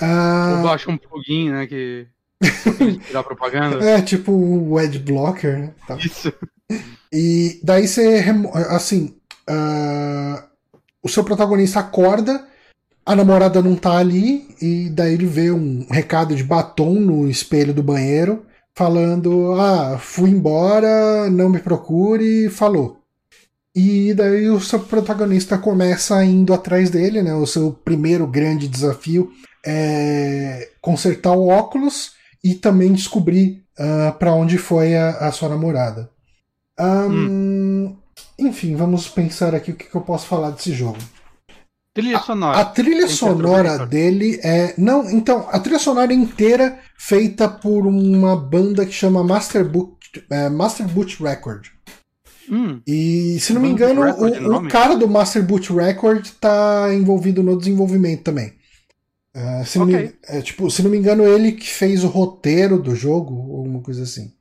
Uh... 0.00 0.56
Ou 0.56 0.62
baixa 0.62 0.90
um 0.90 0.96
plugin, 0.96 1.50
né? 1.50 1.66
Que. 1.66 2.06
dá 3.12 3.22
propaganda. 3.22 3.78
É, 3.84 4.00
tipo 4.00 4.32
o 4.32 4.78
Adblocker, 4.78 5.58
né? 5.58 5.74
Tá. 5.86 5.96
Isso. 5.96 6.32
E 7.12 7.60
daí 7.62 7.86
você. 7.86 8.24
Assim. 8.70 9.16
Uh... 9.48 10.46
O 11.02 11.08
seu 11.08 11.22
protagonista 11.22 11.78
acorda, 11.78 12.44
a 13.06 13.14
namorada 13.14 13.62
não 13.62 13.76
tá 13.76 13.96
ali, 13.96 14.48
e 14.60 14.90
daí 14.90 15.14
ele 15.14 15.26
vê 15.26 15.52
um 15.52 15.86
recado 15.88 16.34
de 16.34 16.42
batom 16.42 16.94
no 16.94 17.30
espelho 17.30 17.72
do 17.72 17.82
banheiro, 17.82 18.44
falando: 18.74 19.54
Ah, 19.54 19.96
fui 19.98 20.30
embora, 20.30 21.30
não 21.30 21.48
me 21.48 21.60
procure, 21.60 22.50
falou. 22.50 23.00
E 23.74 24.12
daí 24.14 24.48
o 24.48 24.60
seu 24.60 24.80
protagonista 24.80 25.56
começa 25.56 26.24
indo 26.24 26.52
atrás 26.52 26.90
dele, 26.90 27.22
né? 27.22 27.34
O 27.34 27.46
seu 27.46 27.72
primeiro 27.72 28.26
grande 28.26 28.66
desafio 28.66 29.30
é 29.64 30.70
consertar 30.80 31.32
o 31.32 31.48
óculos 31.48 32.12
e 32.42 32.54
também 32.54 32.92
descobrir 32.92 33.64
uh, 33.78 34.08
ah, 34.08 34.12
para 34.12 34.32
onde 34.32 34.58
foi 34.58 34.96
a, 34.96 35.10
a 35.10 35.32
sua 35.32 35.48
namorada. 35.48 36.10
Um, 36.78 37.10
hum. 37.10 37.96
Enfim, 38.38 38.74
vamos 38.74 39.08
pensar 39.08 39.54
aqui 39.54 39.70
o 39.70 39.74
que, 39.74 39.86
que, 39.86 39.94
eu 39.94 40.00
posso 40.00 40.26
falar 40.26 40.50
desse 40.50 40.72
jogo. 40.72 40.98
Trilha 41.96 42.20
sonora. 42.20 42.58
A, 42.58 42.60
a 42.60 42.64
trilha 42.66 43.08
sonora 43.08 43.86
dele 43.86 44.38
é. 44.44 44.74
Não, 44.76 45.10
então, 45.10 45.48
a 45.50 45.58
trilha 45.58 45.78
sonora 45.78 46.12
inteira 46.12 46.78
feita 46.98 47.48
por 47.48 47.86
uma 47.86 48.36
banda 48.36 48.84
que 48.84 48.92
chama 48.92 49.24
Master 49.24 49.64
Boot, 49.66 49.96
é, 50.30 50.50
Master 50.50 50.86
Boot 50.86 51.22
Record. 51.22 51.68
Hum. 52.50 52.82
E 52.86 53.38
se 53.40 53.54
não 53.54 53.62
me 53.62 53.70
engano, 53.70 54.02
o, 54.02 54.56
o, 54.56 54.68
cara 54.68 54.94
do 54.94 55.08
Master 55.08 55.42
Boot 55.42 55.72
Record 55.72 56.28
tá 56.38 56.92
envolvido 56.92 57.42
no 57.42 57.56
desenvolvimento 57.56 58.24
também. 58.24 58.52
Uh, 59.34 59.64
se, 59.64 59.78
okay. 59.78 59.94
não 59.94 60.02
me, 60.02 60.14
é, 60.28 60.42
tipo, 60.42 60.70
se 60.70 60.82
não 60.82 60.90
me 60.90 60.98
engano, 60.98 61.24
ele 61.24 61.52
que 61.52 61.68
fez 61.68 62.04
o 62.04 62.08
roteiro 62.08 62.78
do 62.78 62.94
jogo, 62.94 63.34
ou 63.34 63.56
alguma 63.58 63.80
coisa 63.80 64.02
assim. 64.02 64.32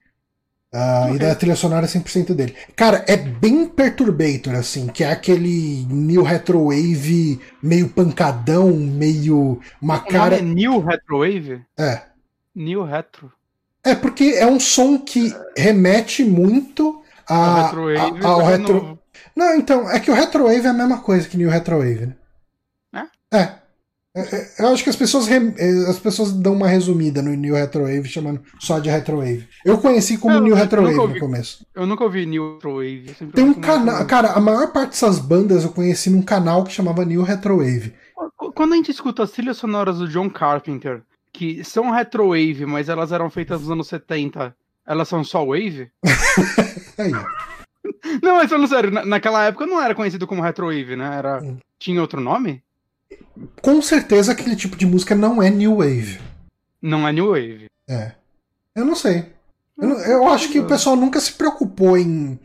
Uh, 0.76 1.06
okay. 1.06 1.16
E 1.16 1.20
da 1.20 1.36
trilha 1.36 1.56
sonora 1.56 1.86
é 1.86 1.88
100% 1.88 2.34
dele. 2.34 2.54
Cara, 2.76 3.06
é 3.08 3.16
bem 3.16 3.66
perturbator, 3.66 4.56
assim, 4.56 4.88
que 4.88 5.06
é 5.06 5.10
aquele 5.10 5.86
New 5.90 6.22
Retrowave 6.22 7.40
meio 7.64 7.88
pancadão, 7.88 8.72
meio. 8.72 9.62
Uma 9.82 9.96
o 9.96 10.06
cara. 10.06 10.36
É 10.36 10.42
New 10.42 10.82
Retrowave? 10.82 11.62
É. 11.80 12.02
New 12.54 12.84
Retro. 12.84 13.32
É, 13.86 13.96
porque 13.96 14.36
é 14.38 14.46
um 14.46 14.60
som 14.60 15.00
que 15.00 15.34
remete 15.58 16.26
muito 16.26 17.02
a, 17.26 17.70
a, 17.70 18.28
ao 18.28 18.42
é 18.42 18.58
retro. 18.58 19.00
Não, 19.34 19.56
então, 19.56 19.90
é 19.90 19.98
que 20.02 20.12
o 20.12 20.14
Retrowave 20.14 20.66
é 20.66 20.70
a 20.70 20.74
mesma 20.74 21.00
coisa 21.00 21.30
que 21.30 21.38
New 21.38 21.50
Retrowave, 21.50 22.08
né? 22.92 23.08
É? 23.32 23.38
É. 23.38 23.65
é 24.16 24.64
eu 24.64 24.70
acho 24.70 24.84
que 24.84 24.90
as 24.90 24.96
pessoas, 24.96 25.28
é, 25.30 25.38
as 25.90 26.00
pessoas 26.00 26.32
dão 26.32 26.54
uma 26.54 26.68
resumida 26.68 27.22
no 27.22 27.34
New 27.34 27.56
Retrowave, 27.56 28.08
chamando 28.08 28.42
só 28.60 28.80
de 28.80 28.90
Retrowave. 28.90 29.48
Eu 29.64 29.78
conheci 29.78 30.18
como 30.18 30.40
New 30.40 30.56
Retrowave 30.56 30.96
no 30.96 31.20
começo. 31.20 31.66
Eu 31.76 31.86
nunca 31.86 32.04
ouvi 32.04 32.26
New 32.26 32.54
Retrowave. 32.54 33.16
Tem 33.34 33.44
um 33.44 33.54
canal. 33.54 34.06
Cara, 34.06 34.32
a 34.32 34.40
maior 34.40 34.72
parte 34.72 34.92
dessas 34.92 35.20
bandas 35.20 35.64
eu 35.64 35.72
conheci 35.72 36.10
num 36.10 36.22
canal 36.22 36.64
que 36.64 36.72
chamava 36.72 37.04
New 37.04 37.24
Retrowave. 37.24 37.94
Quando 38.54 38.74
a 38.74 38.76
gente 38.78 38.92
escuta 38.92 39.24
as 39.24 39.32
trilhas 39.32 39.58
sonoras 39.58 39.98
do 39.98 40.08
John 40.08 40.30
Carpenter, 40.30 41.02
que 41.34 41.64
são 41.64 41.92
Retrowave, 41.92 42.66
mas 42.66 42.88
elas 42.88 43.12
eram 43.12 43.30
feitas 43.30 43.62
nos 43.62 43.72
anos 43.72 43.88
70 43.88 44.56
elas 44.86 45.08
são 45.08 45.24
só 45.24 45.44
Wave? 45.44 45.90
Aí. 46.98 47.12
Não, 48.22 48.36
mas 48.36 48.50
falando 48.50 48.68
sério, 48.68 48.92
na, 48.92 49.06
naquela 49.06 49.44
época 49.46 49.66
não 49.66 49.82
era 49.82 49.96
conhecido 49.96 50.26
como 50.28 50.42
Retrowave, 50.42 50.96
né? 50.96 51.18
Era... 51.18 51.44
Hum. 51.44 51.58
Tinha 51.78 52.02
outro 52.02 52.22
nome? 52.22 52.64
Com 53.62 53.82
certeza 53.82 54.32
aquele 54.32 54.56
tipo 54.56 54.76
de 54.76 54.86
música 54.86 55.16
não 55.16 55.42
é 55.42 55.50
New 55.50 55.78
Wave. 55.78 56.20
Não 56.82 57.08
é 57.08 57.12
New 57.12 57.30
Wave. 57.30 57.66
É. 57.88 58.14
Eu 58.76 58.86
não 58.86 58.96
sei. 58.96 59.34
Eu, 59.78 59.88
não, 59.90 60.00
eu 60.00 60.28
acho 60.30 60.50
que 60.50 60.60
o 60.60 60.68
pessoal 60.68 60.96
nunca 60.96 61.20
se 61.20 61.34
preocupou 61.34 61.98
em, 61.98 62.40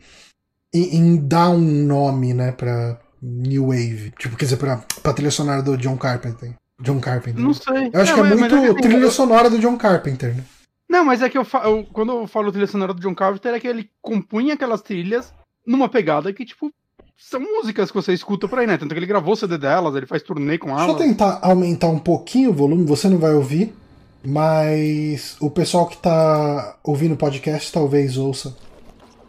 em, 0.73 0.95
em, 0.97 1.27
dar 1.27 1.49
um 1.49 1.59
nome, 1.59 2.33
né, 2.33 2.51
pra 2.51 2.99
New 3.21 3.67
Wave. 3.67 4.11
Tipo, 4.17 4.35
quer 4.35 4.45
dizer, 4.45 4.57
pra, 4.57 4.83
pra 5.01 5.13
trilha 5.13 5.31
sonora 5.31 5.61
do 5.61 5.77
John 5.77 5.97
Carpenter. 5.97 6.53
John 6.81 6.99
Carpenter. 6.99 7.41
Não 7.41 7.53
sei. 7.53 7.89
Eu 7.93 8.01
acho 8.01 8.13
que 8.13 8.19
é 8.19 8.23
muito 8.23 8.55
é 8.55 8.73
trilha 8.81 9.11
sonora 9.11 9.49
do 9.49 9.59
John 9.59 9.77
Carpenter, 9.77 10.35
né? 10.35 10.43
Não, 10.89 11.05
mas 11.05 11.21
é 11.21 11.29
que 11.29 11.37
eu, 11.37 11.47
eu, 11.63 11.85
quando 11.93 12.11
eu 12.11 12.27
falo 12.27 12.51
trilha 12.51 12.67
sonora 12.67 12.93
do 12.93 12.99
John 12.99 13.15
Carpenter, 13.15 13.53
é 13.53 13.59
que 13.59 13.67
ele 13.67 13.89
compunha 14.01 14.55
aquelas 14.55 14.81
trilhas 14.81 15.33
numa 15.65 15.87
pegada 15.87 16.33
que, 16.33 16.43
tipo, 16.43 16.73
são 17.17 17.39
músicas 17.39 17.89
que 17.89 17.95
você 17.95 18.13
escuta 18.13 18.47
por 18.47 18.59
aí, 18.59 18.67
né? 18.67 18.77
Tanto 18.77 18.93
que 18.93 18.99
ele 18.99 19.05
gravou 19.05 19.33
o 19.33 19.37
CD 19.37 19.57
delas, 19.57 19.95
ele 19.95 20.05
faz 20.05 20.21
turnê 20.21 20.57
com 20.57 20.69
elas. 20.69 20.87
Deixa 20.87 21.03
eu 21.03 21.07
tentar 21.07 21.39
aumentar 21.41 21.87
um 21.87 21.99
pouquinho 21.99 22.49
o 22.49 22.53
volume, 22.53 22.85
você 22.85 23.07
não 23.07 23.17
vai 23.17 23.33
ouvir, 23.33 23.73
mas 24.25 25.37
o 25.39 25.49
pessoal 25.49 25.87
que 25.87 25.97
tá 25.97 26.77
ouvindo 26.83 27.13
o 27.13 27.17
podcast 27.17 27.71
talvez 27.71 28.17
ouça. 28.17 28.55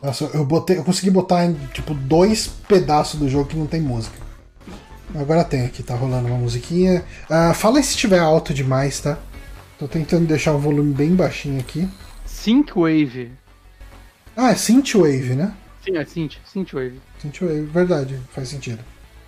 Nossa, 0.03 0.29
eu, 0.35 0.45
botei, 0.45 0.79
eu 0.79 0.85
consegui 0.85 1.11
botar 1.11 1.45
em, 1.45 1.55
tipo, 1.73 1.95
dois 1.95 2.49
pedaços 2.49 3.21
do 3.21 3.29
jogo 3.29 3.49
que 3.49 3.57
não 3.57 3.67
tem 3.67 3.81
música. 3.81 4.17
Agora 5.15 5.45
tem 5.45 5.65
aqui, 5.65 5.83
tá 5.83 5.95
rolando 5.95 6.27
uma 6.27 6.39
musiquinha. 6.39 7.05
Uh, 7.31 7.55
fala 7.55 7.83
se 7.83 7.91
estiver 7.91 8.19
alto 8.19 8.53
demais, 8.53 9.01
tá? 9.01 9.19
Tô 9.79 9.87
tentando 9.87 10.27
deixar 10.27 10.55
o 10.55 10.59
volume 10.59 10.93
bem 10.93 11.15
baixinho 11.15 11.61
aqui. 11.61 11.89
Synthwave. 12.25 13.31
Ah, 14.37 14.51
é 14.51 14.55
Synthwave, 14.55 15.35
né? 15.35 15.55
Sim, 15.85 15.97
é 15.97 16.05
Synth, 16.05 16.37
Synthwave. 16.45 17.01
Synthwave, 17.23 17.63
verdade, 17.63 18.19
faz 18.33 18.49
sentido. 18.49 18.81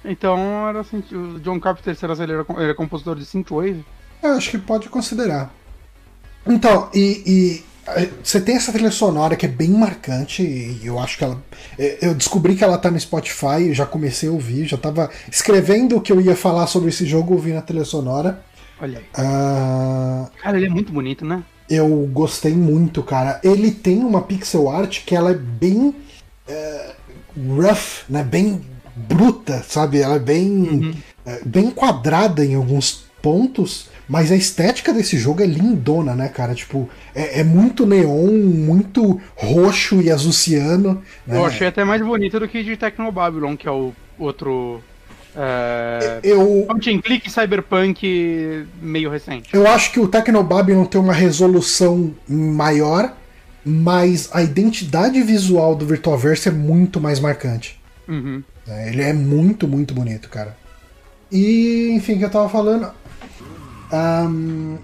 Então, 0.05 0.69
era 0.69 0.81
assim, 0.81 1.03
o 1.13 1.41
John 1.41 1.59
Carpenter, 1.59 1.97
será 1.97 2.15
que 2.15 2.23
ele 2.23 2.33
era, 2.33 2.45
ele 2.51 2.65
era 2.65 2.75
compositor 2.75 3.17
de 3.17 3.25
Synthwave? 3.25 3.85
Eu 4.23 4.33
acho 4.33 4.51
que 4.51 4.59
pode 4.59 4.89
considerar. 4.89 5.53
Então, 6.47 6.91
e, 6.93 7.23
e 7.27 7.65
você 8.23 8.41
tem 8.41 8.57
essa 8.57 8.73
trilha 8.73 8.91
sonora 8.91 9.37
que 9.37 9.47
é 9.47 9.49
bem 9.49 9.71
marcante 9.71 10.43
e 10.43 10.87
eu 10.87 10.99
acho 10.99 11.19
que 11.19 11.25
ela. 11.25 11.43
É, 11.79 11.99
eu 12.03 12.15
descobri 12.15 12.55
que 12.55 12.65
ela 12.65 12.79
tá 12.79 12.91
no 12.91 12.99
Spotify, 12.99 13.73
já 13.73 13.87
comecei 13.87 14.29
a 14.29 14.33
ouvir, 14.33 14.67
já 14.67 14.77
tava 14.77 15.11
escrevendo 15.31 15.97
o 15.97 16.01
que 16.01 16.13
eu 16.13 16.21
ia 16.21 16.37
falar 16.37 16.67
sobre 16.67 16.89
esse 16.89 17.07
jogo 17.07 17.35
ouvindo 17.35 17.59
a 17.59 17.63
trilha 17.63 17.85
sonora. 17.85 18.43
Olha 18.81 18.99
aí. 18.99 19.05
Uh... 19.05 20.31
Cara, 20.43 20.57
ele 20.57 20.67
é 20.67 20.71
muito 20.71 20.93
bonito, 20.93 21.25
né? 21.25 21.43
Eu 21.69 21.89
gostei 22.13 22.55
muito, 22.55 23.03
cara. 23.03 23.41
Ele 23.43 23.71
tem 23.71 23.99
uma 24.01 24.23
pixel 24.23 24.71
art 24.71 25.05
que 25.05 25.15
ela 25.15 25.31
é 25.31 25.35
bem 25.35 25.89
uh, 25.89 26.94
rough, 27.37 28.05
né? 28.09 28.23
Bem 28.23 28.61
bruta, 28.95 29.63
sabe? 29.63 30.01
Ela 30.01 30.17
é 30.17 30.21
bem, 30.21 30.51
uhum. 30.51 30.95
uh, 31.27 31.49
bem 31.49 31.71
quadrada 31.71 32.45
em 32.45 32.55
alguns 32.55 33.05
pontos. 33.23 33.89
Mas 34.07 34.31
a 34.31 34.37
estética 34.37 34.93
desse 34.93 35.17
jogo 35.17 35.43
é 35.43 35.47
lindona, 35.47 36.15
né, 36.15 36.29
cara? 36.29 36.55
Tipo, 36.55 36.89
é, 37.15 37.41
é 37.41 37.45
muito 37.45 37.87
neon, 37.87 38.31
muito 38.31 39.19
roxo 39.35 40.03
e 40.03 40.11
azuciano. 40.11 41.03
Né? 41.27 41.39
Eu 41.39 41.47
achei 41.47 41.67
até 41.67 41.85
mais 41.85 42.03
bonito 42.03 42.39
do 42.39 42.47
que 42.47 42.63
de 42.63 42.79
Babylon, 43.11 43.57
que 43.57 43.67
é 43.67 43.71
o 43.71 43.95
outro 44.19 44.83
é... 45.37 46.21
Eu. 46.23 46.65
Point 46.69 46.91
and 46.91 47.01
click 47.01 47.31
cyberpunk 47.31 48.67
meio 48.81 49.11
recente. 49.11 49.49
Eu 49.53 49.67
acho 49.67 49.91
que 49.91 49.99
o 49.99 50.07
Tecnobabylon 50.07 50.85
tem 50.85 51.01
uma 51.01 51.13
resolução 51.13 52.15
maior, 52.29 53.13
mas 53.65 54.29
a 54.33 54.43
identidade 54.43 55.23
visual 55.23 55.75
do 55.75 55.87
Virtualverse 55.87 56.49
é 56.49 56.53
muito 56.53 57.01
mais 57.01 57.19
marcante. 57.19 57.81
Uhum. 58.07 58.43
É, 58.69 58.89
ele 58.89 59.03
é 59.03 59.13
muito, 59.13 59.67
muito 59.67 59.95
bonito, 59.95 60.29
cara. 60.29 60.57
E, 61.31 61.91
enfim, 61.93 62.19
que 62.19 62.25
eu 62.25 62.31
tava 62.31 62.49
falando. 62.49 62.91
Um... 63.93 64.77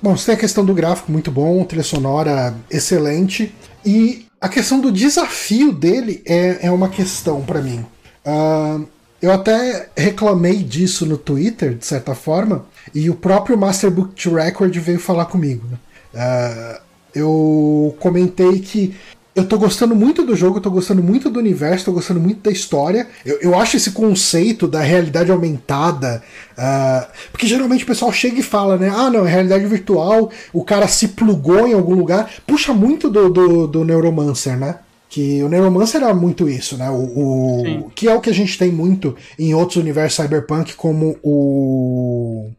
Bom, 0.00 0.16
você 0.16 0.26
tem 0.26 0.34
a 0.36 0.38
questão 0.38 0.64
do 0.64 0.74
gráfico 0.74 1.10
muito 1.10 1.30
bom, 1.30 1.64
trilha 1.64 1.82
sonora 1.82 2.54
excelente. 2.70 3.52
E 3.84 4.26
a 4.40 4.48
questão 4.48 4.80
do 4.80 4.92
desafio 4.92 5.72
dele 5.72 6.22
é, 6.24 6.66
é 6.66 6.70
uma 6.70 6.88
questão 6.88 7.42
para 7.42 7.60
mim. 7.60 7.84
Uh, 8.24 8.86
eu 9.20 9.32
até 9.32 9.88
reclamei 9.96 10.62
disso 10.62 11.04
no 11.04 11.18
Twitter, 11.18 11.74
de 11.74 11.84
certa 11.84 12.14
forma, 12.14 12.66
e 12.94 13.10
o 13.10 13.14
próprio 13.14 13.58
Master 13.58 13.90
Book 13.90 14.28
Record 14.28 14.76
veio 14.76 15.00
falar 15.00 15.24
comigo. 15.26 15.66
Uh, 16.14 16.80
eu 17.18 17.96
comentei 17.98 18.60
que 18.60 18.94
eu 19.38 19.46
tô 19.46 19.56
gostando 19.56 19.94
muito 19.94 20.24
do 20.24 20.34
jogo, 20.34 20.60
tô 20.60 20.68
gostando 20.68 21.00
muito 21.00 21.30
do 21.30 21.38
universo, 21.38 21.84
tô 21.84 21.92
gostando 21.92 22.18
muito 22.18 22.40
da 22.42 22.50
história. 22.50 23.06
Eu, 23.24 23.38
eu 23.40 23.58
acho 23.58 23.76
esse 23.76 23.92
conceito 23.92 24.66
da 24.66 24.80
realidade 24.80 25.30
aumentada. 25.30 26.22
Uh, 26.58 27.06
porque 27.30 27.46
geralmente 27.46 27.84
o 27.84 27.86
pessoal 27.86 28.12
chega 28.12 28.40
e 28.40 28.42
fala, 28.42 28.76
né? 28.76 28.90
Ah, 28.92 29.08
não, 29.08 29.24
é 29.24 29.30
realidade 29.30 29.64
virtual, 29.66 30.30
o 30.52 30.64
cara 30.64 30.88
se 30.88 31.08
plugou 31.08 31.68
em 31.68 31.72
algum 31.72 31.94
lugar. 31.94 32.28
Puxa 32.46 32.74
muito 32.74 33.08
do, 33.08 33.28
do, 33.28 33.66
do 33.68 33.84
Neuromancer, 33.84 34.58
né? 34.58 34.80
Que 35.08 35.40
o 35.42 35.48
Neuromancer 35.48 36.02
era 36.02 36.12
muito 36.12 36.48
isso, 36.48 36.76
né? 36.76 36.90
O, 36.90 37.84
o 37.86 37.90
que 37.94 38.08
é 38.08 38.14
o 38.14 38.20
que 38.20 38.30
a 38.30 38.34
gente 38.34 38.58
tem 38.58 38.72
muito 38.72 39.14
em 39.38 39.54
outros 39.54 39.76
universos 39.76 40.16
cyberpunk, 40.16 40.74
como 40.74 41.16
o 41.22 42.50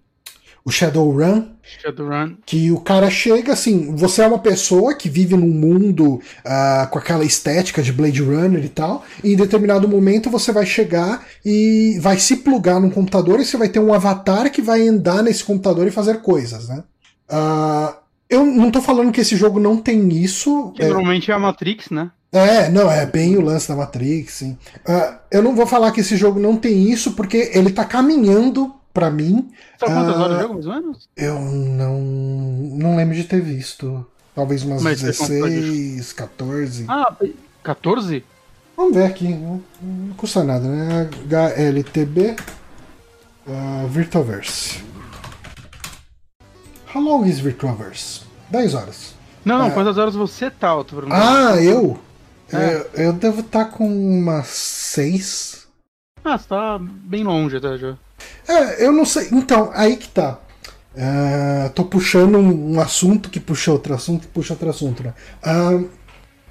o 0.69 0.71
Shadowrun. 0.71 1.47
Shadowrun. 1.81 2.35
Que 2.45 2.71
o 2.71 2.79
cara 2.79 3.09
chega 3.09 3.53
assim, 3.53 3.95
você 3.95 4.21
é 4.21 4.27
uma 4.27 4.39
pessoa 4.39 4.93
que 4.93 5.09
vive 5.09 5.35
num 5.35 5.49
mundo 5.49 6.15
uh, 6.15 6.87
com 6.89 6.99
aquela 6.99 7.25
estética 7.25 7.81
de 7.81 7.91
Blade 7.91 8.21
Runner 8.21 8.63
e 8.63 8.69
tal, 8.69 9.03
e 9.23 9.33
em 9.33 9.35
determinado 9.35 9.87
momento 9.87 10.29
você 10.29 10.51
vai 10.51 10.65
chegar 10.65 11.25
e 11.43 11.97
vai 11.99 12.17
se 12.19 12.37
plugar 12.37 12.79
num 12.79 12.89
computador 12.89 13.39
e 13.39 13.45
você 13.45 13.57
vai 13.57 13.67
ter 13.67 13.79
um 13.79 13.93
avatar 13.93 14.51
que 14.51 14.61
vai 14.61 14.87
andar 14.87 15.23
nesse 15.23 15.43
computador 15.43 15.87
e 15.87 15.91
fazer 15.91 16.21
coisas, 16.21 16.69
né? 16.69 16.83
Uh, 17.31 17.95
eu 18.29 18.45
não 18.45 18.69
tô 18.69 18.79
falando 18.79 19.11
que 19.11 19.21
esse 19.21 19.35
jogo 19.35 19.59
não 19.59 19.77
tem 19.77 20.07
isso. 20.09 20.71
Que 20.75 20.83
é... 20.83 20.87
normalmente 20.87 21.31
é 21.31 21.33
a 21.33 21.39
Matrix, 21.39 21.89
né? 21.89 22.11
É, 22.31 22.69
não, 22.69 22.91
é 22.91 23.07
bem 23.07 23.35
o 23.37 23.41
lance 23.41 23.67
da 23.67 23.75
Matrix, 23.75 24.33
sim. 24.33 24.55
Uh, 24.87 25.17
eu 25.31 25.41
não 25.41 25.55
vou 25.55 25.65
falar 25.65 25.91
que 25.91 26.01
esse 26.01 26.15
jogo 26.15 26.39
não 26.39 26.55
tem 26.55 26.91
isso, 26.91 27.13
porque 27.13 27.49
ele 27.55 27.71
tá 27.71 27.83
caminhando 27.83 28.71
para 28.99 29.09
mim. 29.09 29.49
Sabe 29.79 29.93
quantas 29.93 30.15
uh, 30.15 30.19
horas 30.19 30.35
de 30.35 30.41
jogo, 30.41 30.53
mais 30.55 30.65
ou 30.67 30.73
menos? 30.73 31.09
Eu 31.15 31.39
não, 31.39 32.01
não 32.01 32.97
lembro 32.97 33.15
de 33.15 33.23
ter 33.23 33.41
visto. 33.41 34.05
Talvez 34.35 34.63
umas 34.63 34.81
Mas 34.81 35.01
16, 35.01 36.11
14. 36.13 36.85
Ah, 36.89 37.15
14? 37.63 38.23
Vamos 38.75 38.93
ver 38.93 39.05
aqui. 39.05 39.29
Não, 39.29 39.63
não 39.81 40.15
custa 40.15 40.43
nada, 40.43 40.67
né? 40.67 41.09
HLTB 41.25 42.31
uh, 42.31 42.35
ah, 43.47 43.85
Virtuaverse. 43.89 44.83
How 46.93 47.01
long 47.01 47.25
is 47.25 47.39
Virtuaverse? 47.39 48.23
10 48.49 48.73
horas. 48.73 49.15
Não, 49.45 49.59
não, 49.59 49.69
uh, 49.69 49.71
quantas 49.71 49.97
horas 49.97 50.13
você 50.13 50.51
tá, 50.51 50.75
Otto? 50.75 51.01
Ah, 51.09 51.55
eu? 51.61 51.97
É. 52.51 52.75
Eu, 52.75 53.05
eu 53.05 53.13
devo 53.13 53.39
estar 53.41 53.65
tá 53.65 53.71
com 53.71 53.87
umas 53.87 54.47
6. 54.47 55.67
Ah, 56.23 56.37
você 56.37 56.47
tá 56.49 56.77
bem 56.79 57.23
longe 57.23 57.55
até 57.55 57.77
já. 57.77 57.97
É, 58.47 58.85
eu 58.85 58.91
não 58.91 59.05
sei. 59.05 59.29
Então, 59.31 59.71
aí 59.73 59.97
que 59.97 60.07
tá. 60.07 60.39
Uh, 60.95 61.69
tô 61.69 61.85
puxando 61.85 62.37
um, 62.37 62.79
assunto 62.79 63.29
que 63.29 63.39
puxa 63.39 63.71
outro 63.71 63.93
assunto 63.93 64.21
que 64.21 64.33
puxa 64.33 64.53
outro 64.53 64.69
assunto. 64.69 65.03
Né? 65.03 65.13
Uh, 65.45 65.89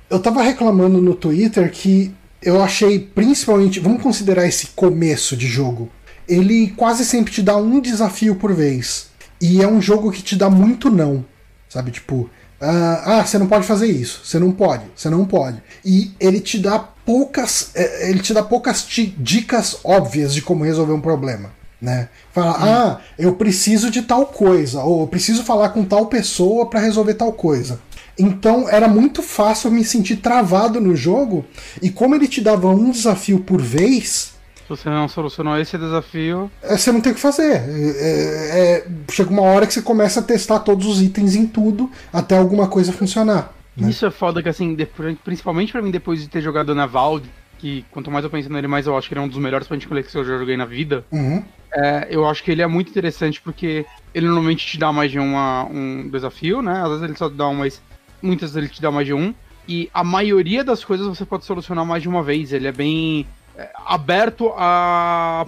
eu 0.09 0.21
tava 0.21 0.43
reclamando 0.43 1.03
no 1.03 1.15
Twitter 1.15 1.71
que 1.71 2.15
eu 2.41 2.63
achei, 2.63 2.99
principalmente, 2.99 3.81
vamos 3.81 4.03
considerar 4.03 4.47
esse 4.47 4.69
começo 4.69 5.37
de 5.37 5.47
jogo. 5.47 5.91
Ele 6.27 6.73
quase 6.77 7.05
sempre 7.05 7.33
te 7.33 7.43
dá 7.43 7.57
um 7.57 7.81
desafio 7.81 8.37
por 8.37 8.55
vez. 8.55 9.09
E 9.41 9.63
é 9.63 9.69
um 9.69 9.81
jogo 9.81 10.13
que 10.13 10.23
te 10.23 10.37
dá 10.37 10.49
muito 10.49 10.91
não. 10.91 11.25
Sabe, 11.69 11.91
tipo, 11.91 12.31
Uh, 12.61 12.99
ah, 13.05 13.25
você 13.25 13.39
não 13.39 13.47
pode 13.47 13.65
fazer 13.69 13.87
isso, 13.87 14.23
você 14.25 14.37
não 14.37 14.51
pode, 14.51 14.85
você 14.95 15.09
não 15.09 15.25
pode. 15.25 15.63
E 15.85 16.11
ele 16.19 16.41
te 16.41 16.59
dá 16.59 16.89
poucas, 17.09 17.71
é, 17.75 18.11
ele 18.11 18.19
te 18.19 18.35
dá 18.35 18.43
poucas 18.43 18.87
dicas 19.17 19.81
óbvias 19.83 20.35
de 20.35 20.43
como 20.43 20.63
resolver 20.63 20.93
um 20.93 21.01
problema, 21.01 21.51
né? 21.81 22.11
Fala, 22.35 22.51
hum. 22.51 22.57
ah, 22.61 23.01
eu 23.19 23.35
preciso 23.35 23.91
de 23.91 24.03
tal 24.03 24.27
coisa, 24.27 24.83
ou 24.83 25.01
eu 25.01 25.07
preciso 25.07 25.43
falar 25.43 25.71
com 25.71 25.87
tal 25.87 26.05
pessoa 26.05 26.67
para 26.67 26.81
resolver 26.81 27.15
tal 27.15 27.33
coisa. 27.33 27.81
Então 28.19 28.69
era 28.69 28.87
muito 28.87 29.23
fácil 29.23 29.71
me 29.71 29.83
sentir 29.87 30.17
travado 30.17 30.83
no 30.83 30.95
jogo, 30.95 31.47
e 31.81 31.89
como 31.89 32.15
ele 32.15 32.29
te 32.29 32.43
dava 32.43 32.69
um 32.69 32.91
desafio 32.91 33.41
por 33.41 33.63
vez, 33.63 34.35
se 34.55 34.69
você 34.69 34.91
não 34.91 35.09
solucionou 35.09 35.59
esse 35.59 35.79
desafio. 35.79 36.51
É, 36.63 36.77
você 36.77 36.93
não 36.93 37.01
tem 37.01 37.13
o 37.13 37.15
que 37.15 37.21
fazer. 37.23 37.55
É, 37.55 38.85
é, 38.85 38.87
chega 39.11 39.31
uma 39.31 39.41
hora 39.41 39.67
que 39.67 39.73
você 39.73 39.81
começa 39.81 40.21
a 40.21 40.23
testar 40.23 40.59
todos 40.59 40.87
os 40.87 41.01
itens 41.01 41.35
em 41.35 41.47
tudo 41.47 41.91
até 42.13 42.37
alguma 42.37 42.67
coisa 42.69 42.93
funcionar. 42.93 43.58
Né? 43.83 43.91
Isso 43.91 44.07
é 44.07 44.11
foda 44.11 44.43
que, 44.43 44.49
assim, 44.49 44.77
principalmente 45.25 45.73
para 45.73 45.83
mim, 45.83 45.91
depois 45.91 46.21
de 46.21 46.29
ter 46.29 46.41
jogado 46.41 46.75
na 46.75 46.87
Valve, 46.87 47.29
que 47.59 47.85
quanto 47.91 48.11
mais 48.11 48.25
eu 48.25 48.31
penso 48.31 48.51
nele, 48.53 48.67
mais 48.67 48.87
eu 48.87 48.97
acho 48.97 49.09
que 49.09 49.15
ele 49.15 49.21
é 49.21 49.25
um 49.25 49.29
dos 49.29 49.39
melhores 49.39 49.67
point 49.67 49.87
collects 49.87 50.13
que 50.13 50.19
eu 50.19 50.25
já 50.25 50.39
joguei 50.39 50.57
na 50.57 50.65
vida. 50.65 51.05
Uhum. 51.11 51.45
É, 51.73 52.09
eu 52.11 52.27
acho 52.27 52.43
que 52.43 52.51
ele 52.51 52.63
é 52.63 52.67
muito 52.67 52.91
interessante 52.91 53.41
porque 53.41 53.85
ele 54.15 54.27
normalmente 54.27 54.67
te 54.67 54.79
dá 54.79 54.93
mais 54.93 55.11
de 55.11 55.19
uma, 55.19 55.65
um 55.65 56.09
desafio, 56.09 56.63
né? 56.63 56.81
Às 56.81 56.89
vezes 56.89 57.03
ele 57.03 57.17
só 57.17 57.29
dá 57.29 57.49
um, 57.49 57.55
mas 57.55 57.83
muitas 58.23 58.53
vezes 58.53 58.57
ele 58.57 58.75
te 58.75 58.81
dá 58.81 58.91
mais 58.91 59.07
de 59.07 59.13
um. 59.13 59.35
E 59.67 59.91
a 59.93 60.03
maioria 60.03 60.65
das 60.65 60.83
coisas 60.83 61.07
você 61.07 61.27
pode 61.27 61.45
solucionar 61.45 61.85
mais 61.85 62.03
de 62.03 62.09
uma 62.09 62.23
vez. 62.23 62.53
Ele 62.53 62.69
é 62.69 62.73
bem 62.73 63.27
é, 63.57 63.71
aberto 63.87 64.53
a 64.57 65.47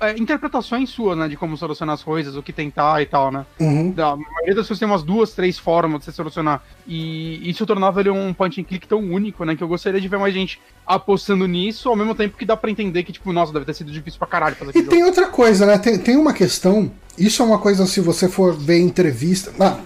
é, 0.00 0.18
interpretações 0.18 0.90
suas, 0.90 1.16
né, 1.16 1.28
de 1.28 1.36
como 1.36 1.56
solucionar 1.56 1.94
as 1.94 2.02
coisas, 2.02 2.36
o 2.36 2.42
que 2.42 2.52
tentar 2.52 3.00
e 3.02 3.06
tal, 3.06 3.30
né? 3.30 3.46
Uhum. 3.58 3.90
Da 3.90 4.16
maioria 4.16 4.54
das 4.54 4.64
pessoas 4.64 4.78
tem 4.78 4.88
umas 4.88 5.02
duas, 5.02 5.32
três 5.32 5.58
formas 5.58 6.00
de 6.00 6.06
você 6.06 6.12
solucionar. 6.12 6.62
E 6.86 7.48
isso 7.48 7.64
tornava 7.66 8.00
ele 8.00 8.10
um 8.10 8.32
point 8.34 8.60
and 8.60 8.64
click 8.64 8.86
tão 8.86 9.00
único, 9.00 9.44
né, 9.44 9.56
que 9.56 9.62
eu 9.62 9.68
gostaria 9.68 10.00
de 10.00 10.08
ver 10.08 10.18
mais 10.18 10.34
gente 10.34 10.60
apostando 10.86 11.46
nisso, 11.46 11.88
ao 11.88 11.96
mesmo 11.96 12.14
tempo 12.14 12.36
que 12.36 12.44
dá 12.44 12.56
para 12.56 12.70
entender 12.70 13.02
que, 13.02 13.12
tipo, 13.12 13.32
nossa, 13.32 13.52
deve 13.52 13.64
ter 13.64 13.74
sido 13.74 13.90
difícil 13.90 14.18
pra 14.18 14.28
caralho 14.28 14.56
fazer 14.56 14.70
E 14.70 14.82
tem 14.82 14.98
jogo. 14.98 15.06
outra 15.06 15.26
coisa, 15.28 15.66
né, 15.66 15.78
tem, 15.78 15.98
tem 15.98 16.16
uma 16.16 16.32
questão, 16.32 16.90
isso 17.18 17.42
é 17.42 17.44
uma 17.44 17.58
coisa, 17.58 17.86
se 17.86 18.00
você 18.00 18.28
for 18.28 18.54
ver 18.54 18.78
entrevista... 18.78 19.52
Ah, 19.58 19.78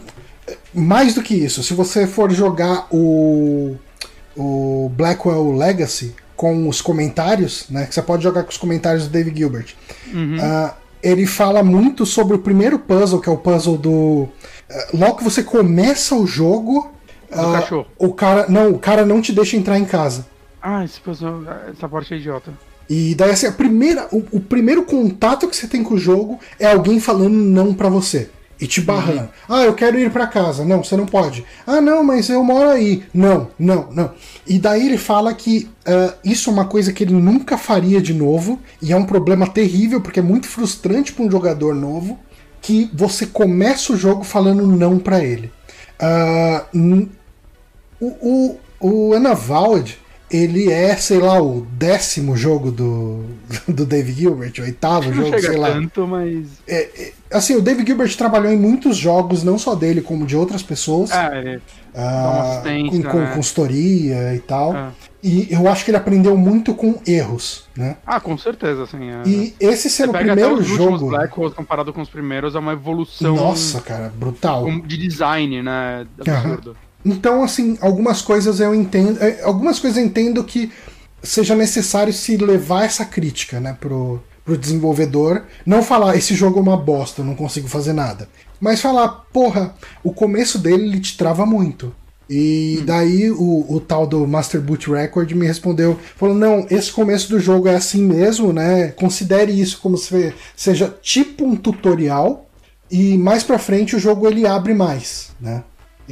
mais 0.75 1.15
do 1.15 1.23
que 1.23 1.35
isso, 1.35 1.63
se 1.63 1.75
você 1.75 2.07
for 2.07 2.31
jogar 2.33 2.87
o, 2.91 3.77
o 4.37 4.91
Blackwell 4.95 5.53
Legacy, 5.53 6.15
com 6.41 6.71
os 6.71 6.81
comentários, 6.81 7.67
né? 7.69 7.85
Que 7.85 7.95
você 7.95 8.01
pode 8.01 8.23
jogar 8.23 8.45
com 8.45 8.49
os 8.49 8.57
comentários 8.57 9.07
do 9.07 9.11
David 9.11 9.37
Gilbert. 9.39 9.75
Uhum. 10.11 10.39
Uh, 10.39 10.71
ele 11.03 11.27
fala 11.27 11.63
muito 11.63 12.07
sobre 12.07 12.35
o 12.35 12.39
primeiro 12.39 12.79
puzzle, 12.79 13.21
que 13.21 13.29
é 13.29 13.33
o 13.33 13.37
puzzle 13.37 13.77
do. 13.77 13.91
Uh, 13.91 14.29
logo 14.95 15.19
que 15.19 15.25
você 15.25 15.43
começa 15.43 16.15
o 16.15 16.27
jogo. 16.27 16.91
Uh, 17.31 17.53
cachorro. 17.53 17.87
O 17.99 18.15
cara. 18.15 18.47
Não, 18.49 18.71
o 18.71 18.79
cara 18.79 19.05
não 19.05 19.21
te 19.21 19.35
deixa 19.35 19.55
entrar 19.55 19.79
em 19.79 19.85
casa. 19.85 20.27
Ah, 20.63 20.83
esse 20.83 20.99
puzzle. 20.99 21.45
Essa 21.71 21.87
parte 21.87 22.15
é 22.15 22.17
idiota. 22.17 22.51
E 22.89 23.15
daí 23.15 23.33
assim, 23.33 23.47
a 23.47 23.53
primeira, 23.53 24.09
o, 24.11 24.25
o 24.33 24.41
primeiro 24.41 24.83
contato 24.85 25.47
que 25.47 25.55
você 25.55 25.69
tem 25.69 25.85
com 25.85 25.93
o 25.93 25.99
jogo 25.99 26.41
é 26.59 26.73
alguém 26.73 26.99
falando 26.99 27.35
não 27.35 27.75
para 27.75 27.91
você 27.91 28.31
e 28.61 28.67
te 28.67 28.81
barrando. 28.81 29.21
Uhum. 29.21 29.29
Ah, 29.49 29.65
eu 29.65 29.75
quero 29.75 29.99
ir 29.99 30.11
para 30.11 30.27
casa. 30.27 30.65
Não, 30.65 30.85
você 30.85 30.97
não 30.97 31.07
pode. 31.07 31.45
Ah, 31.67 31.81
não, 31.81 32.05
mas 32.05 32.29
eu 32.29 32.45
moro 32.45 32.69
aí. 32.69 33.03
Não, 33.15 33.49
não, 33.59 33.89
não. 33.91 34.13
E 34.47 34.59
daí 34.59 34.87
ele 34.87 34.99
fala 34.99 35.33
que 35.33 35.69
uh, 35.87 36.13
isso 36.23 36.51
é 36.51 36.53
uma 36.53 36.67
coisa 36.67 36.93
que 36.93 37.03
ele 37.03 37.15
nunca 37.15 37.57
faria 37.57 38.01
de 38.01 38.13
novo 38.13 38.61
e 38.83 38.93
é 38.93 38.97
um 38.97 39.07
problema 39.07 39.47
terrível 39.47 40.01
porque 40.01 40.21
é 40.21 40.23
muito 40.23 40.47
frustrante 40.47 41.13
para 41.13 41.25
um 41.25 41.31
jogador 41.31 41.75
novo 41.75 42.19
que 42.61 42.91
você 42.93 43.25
começa 43.25 43.93
o 43.93 43.97
jogo 43.97 44.23
falando 44.23 44.67
não 44.67 44.99
para 44.99 45.25
ele. 45.25 45.51
Uh, 46.75 47.09
o, 48.01 48.07
o, 48.07 48.61
o 48.81 49.15
Anavald, 49.15 49.99
ele 50.31 50.71
é, 50.71 50.97
sei 50.97 51.19
lá, 51.19 51.43
o 51.43 51.67
décimo 51.73 52.37
jogo 52.37 52.71
do, 52.71 53.25
do 53.67 53.85
David 53.85 54.21
Gilbert, 54.21 54.53
o 54.59 54.63
oitavo 54.63 55.13
jogo, 55.13 55.39
sei 55.41 55.57
lá. 55.57 55.73
Tanto, 55.73 56.07
mas... 56.07 56.47
É, 56.69 56.83
é, 56.83 57.13
assim, 57.33 57.57
o 57.57 57.63
David 57.63 57.87
Gilbert 57.87 58.17
trabalhou 58.17 58.53
em 58.53 58.59
muitos 58.59 58.97
jogos, 58.97 59.43
não 59.43 59.59
só 59.59 59.75
dele, 59.75 60.01
como 60.01 60.27
de 60.27 60.37
outras 60.37 60.63
pessoas. 60.63 61.11
Ah, 61.11 61.31
ele 61.37 61.61
ah, 61.95 62.63
com, 62.91 63.03
com 63.03 63.19
né? 63.19 63.35
consultoria 63.35 64.35
e 64.35 64.39
tal. 64.41 64.73
Ah. 64.73 64.93
E 65.23 65.49
eu 65.51 65.69
acho 65.69 65.85
que 65.85 65.91
ele 65.91 65.99
aprendeu 65.99 66.37
muito 66.37 66.75
com 66.75 66.99
erros, 67.07 67.69
né? 67.77 67.97
Ah, 68.07 68.19
com 68.21 68.39
certeza, 68.39 68.87
sim. 68.87 69.11
É. 69.11 69.23
E 69.27 69.55
esse 69.61 69.91
ser 69.91 70.09
o 70.09 70.13
primeiro 70.13 70.63
jogo. 70.63 71.09
Black 71.09 71.39
Holes 71.39 71.53
comparado 71.53 71.93
com 71.93 72.01
os 72.01 72.09
primeiros 72.09 72.55
é 72.55 72.59
uma 72.59 72.73
evolução. 72.73 73.35
Nossa, 73.35 73.81
cara, 73.81 74.11
brutal. 74.15 74.67
De 74.81 74.97
design, 74.97 75.63
né? 75.63 76.07
Absurdo. 76.19 76.77
Então, 77.05 77.43
assim, 77.43 77.79
algumas 77.81 78.21
coisas 78.23 78.61
eu 78.61 78.75
entendo. 78.75 79.23
É, 79.23 79.43
algumas 79.43 79.79
coisas 79.79 79.99
eu 79.99 80.05
entendo 80.05 80.45
que 80.45 80.71
seja 81.23 81.55
necessário 81.55 82.13
se 82.13 82.37
levar 82.37 82.85
essa 82.85 83.05
crítica, 83.05 83.61
né, 83.61 83.77
pro, 83.79 84.23
pro 84.45 84.57
desenvolvedor. 84.57 85.45
Não 85.65 85.83
falar, 85.83 86.17
esse 86.17 86.35
jogo 86.35 86.59
é 86.59 86.63
uma 86.63 86.77
bosta, 86.77 87.23
eu 87.23 87.27
não 87.27 87.35
consigo 87.35 87.69
fazer 87.69 87.93
nada. 87.93 88.29
Mas 88.61 88.81
falar, 88.81 89.09
porra, 89.33 89.75
o 90.05 90.13
começo 90.13 90.59
dele 90.59 90.85
ele 90.85 91.01
te 91.01 91.17
trava 91.17 91.47
muito. 91.47 91.95
E 92.29 92.79
hum. 92.81 92.85
daí 92.85 93.31
o, 93.31 93.67
o 93.69 93.81
tal 93.81 94.07
do 94.07 94.27
Master 94.27 94.61
Boot 94.61 94.89
Record 94.89 95.33
me 95.33 95.47
respondeu, 95.47 95.99
falou, 96.17 96.35
não, 96.35 96.65
esse 96.71 96.93
começo 96.93 97.29
do 97.29 97.41
jogo 97.41 97.67
é 97.67 97.75
assim 97.75 98.03
mesmo, 98.03 98.53
né? 98.53 98.89
Considere 98.89 99.59
isso 99.59 99.81
como 99.81 99.97
se 99.97 100.33
seja 100.55 100.95
tipo 101.03 101.45
um 101.45 101.57
tutorial. 101.57 102.47
E 102.91 103.17
mais 103.17 103.43
pra 103.43 103.59
frente 103.59 103.97
o 103.97 104.01
jogo 104.01 104.29
ele 104.29 104.47
abre 104.47 104.75
mais, 104.75 105.31
né? 105.41 105.63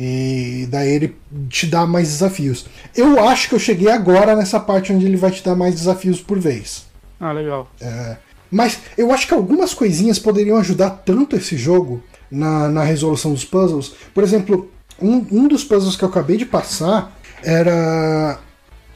E 0.01 0.69
daí 0.71 0.91
ele 0.93 1.17
te 1.49 1.67
dá 1.67 1.85
mais 1.85 2.07
desafios. 2.07 2.67
Eu 2.95 3.19
acho 3.25 3.49
que 3.49 3.57
eu 3.57 3.59
cheguei 3.59 3.91
agora 3.91 4.37
nessa 4.37 4.61
parte 4.61 4.93
onde 4.93 5.05
ele 5.05 5.17
vai 5.17 5.33
te 5.33 5.43
dar 5.43 5.57
mais 5.57 5.75
desafios 5.75 6.21
por 6.21 6.39
vez. 6.39 6.87
Ah, 7.19 7.33
legal. 7.33 7.69
É, 7.81 8.17
mas 8.49 8.79
eu 8.97 9.11
acho 9.11 9.27
que 9.27 9.35
algumas 9.35 9.75
coisinhas 9.75 10.17
poderiam 10.17 10.57
ajudar 10.59 10.91
tanto 10.91 11.35
esse 11.35 11.57
jogo 11.57 12.01
na, 12.31 12.69
na 12.69 12.85
resolução 12.85 13.33
dos 13.33 13.45
puzzles. 13.45 13.93
Por 14.15 14.23
exemplo, 14.23 14.71
um, 15.03 15.27
um 15.33 15.49
dos 15.49 15.65
puzzles 15.65 15.97
que 15.97 16.05
eu 16.05 16.09
acabei 16.09 16.37
de 16.37 16.47
passar 16.47 17.13
era. 17.43 18.39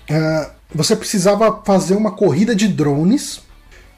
É, 0.08 0.50
você 0.72 0.94
precisava 0.94 1.62
fazer 1.64 1.96
uma 1.96 2.12
corrida 2.12 2.54
de 2.54 2.68
drones. 2.68 3.42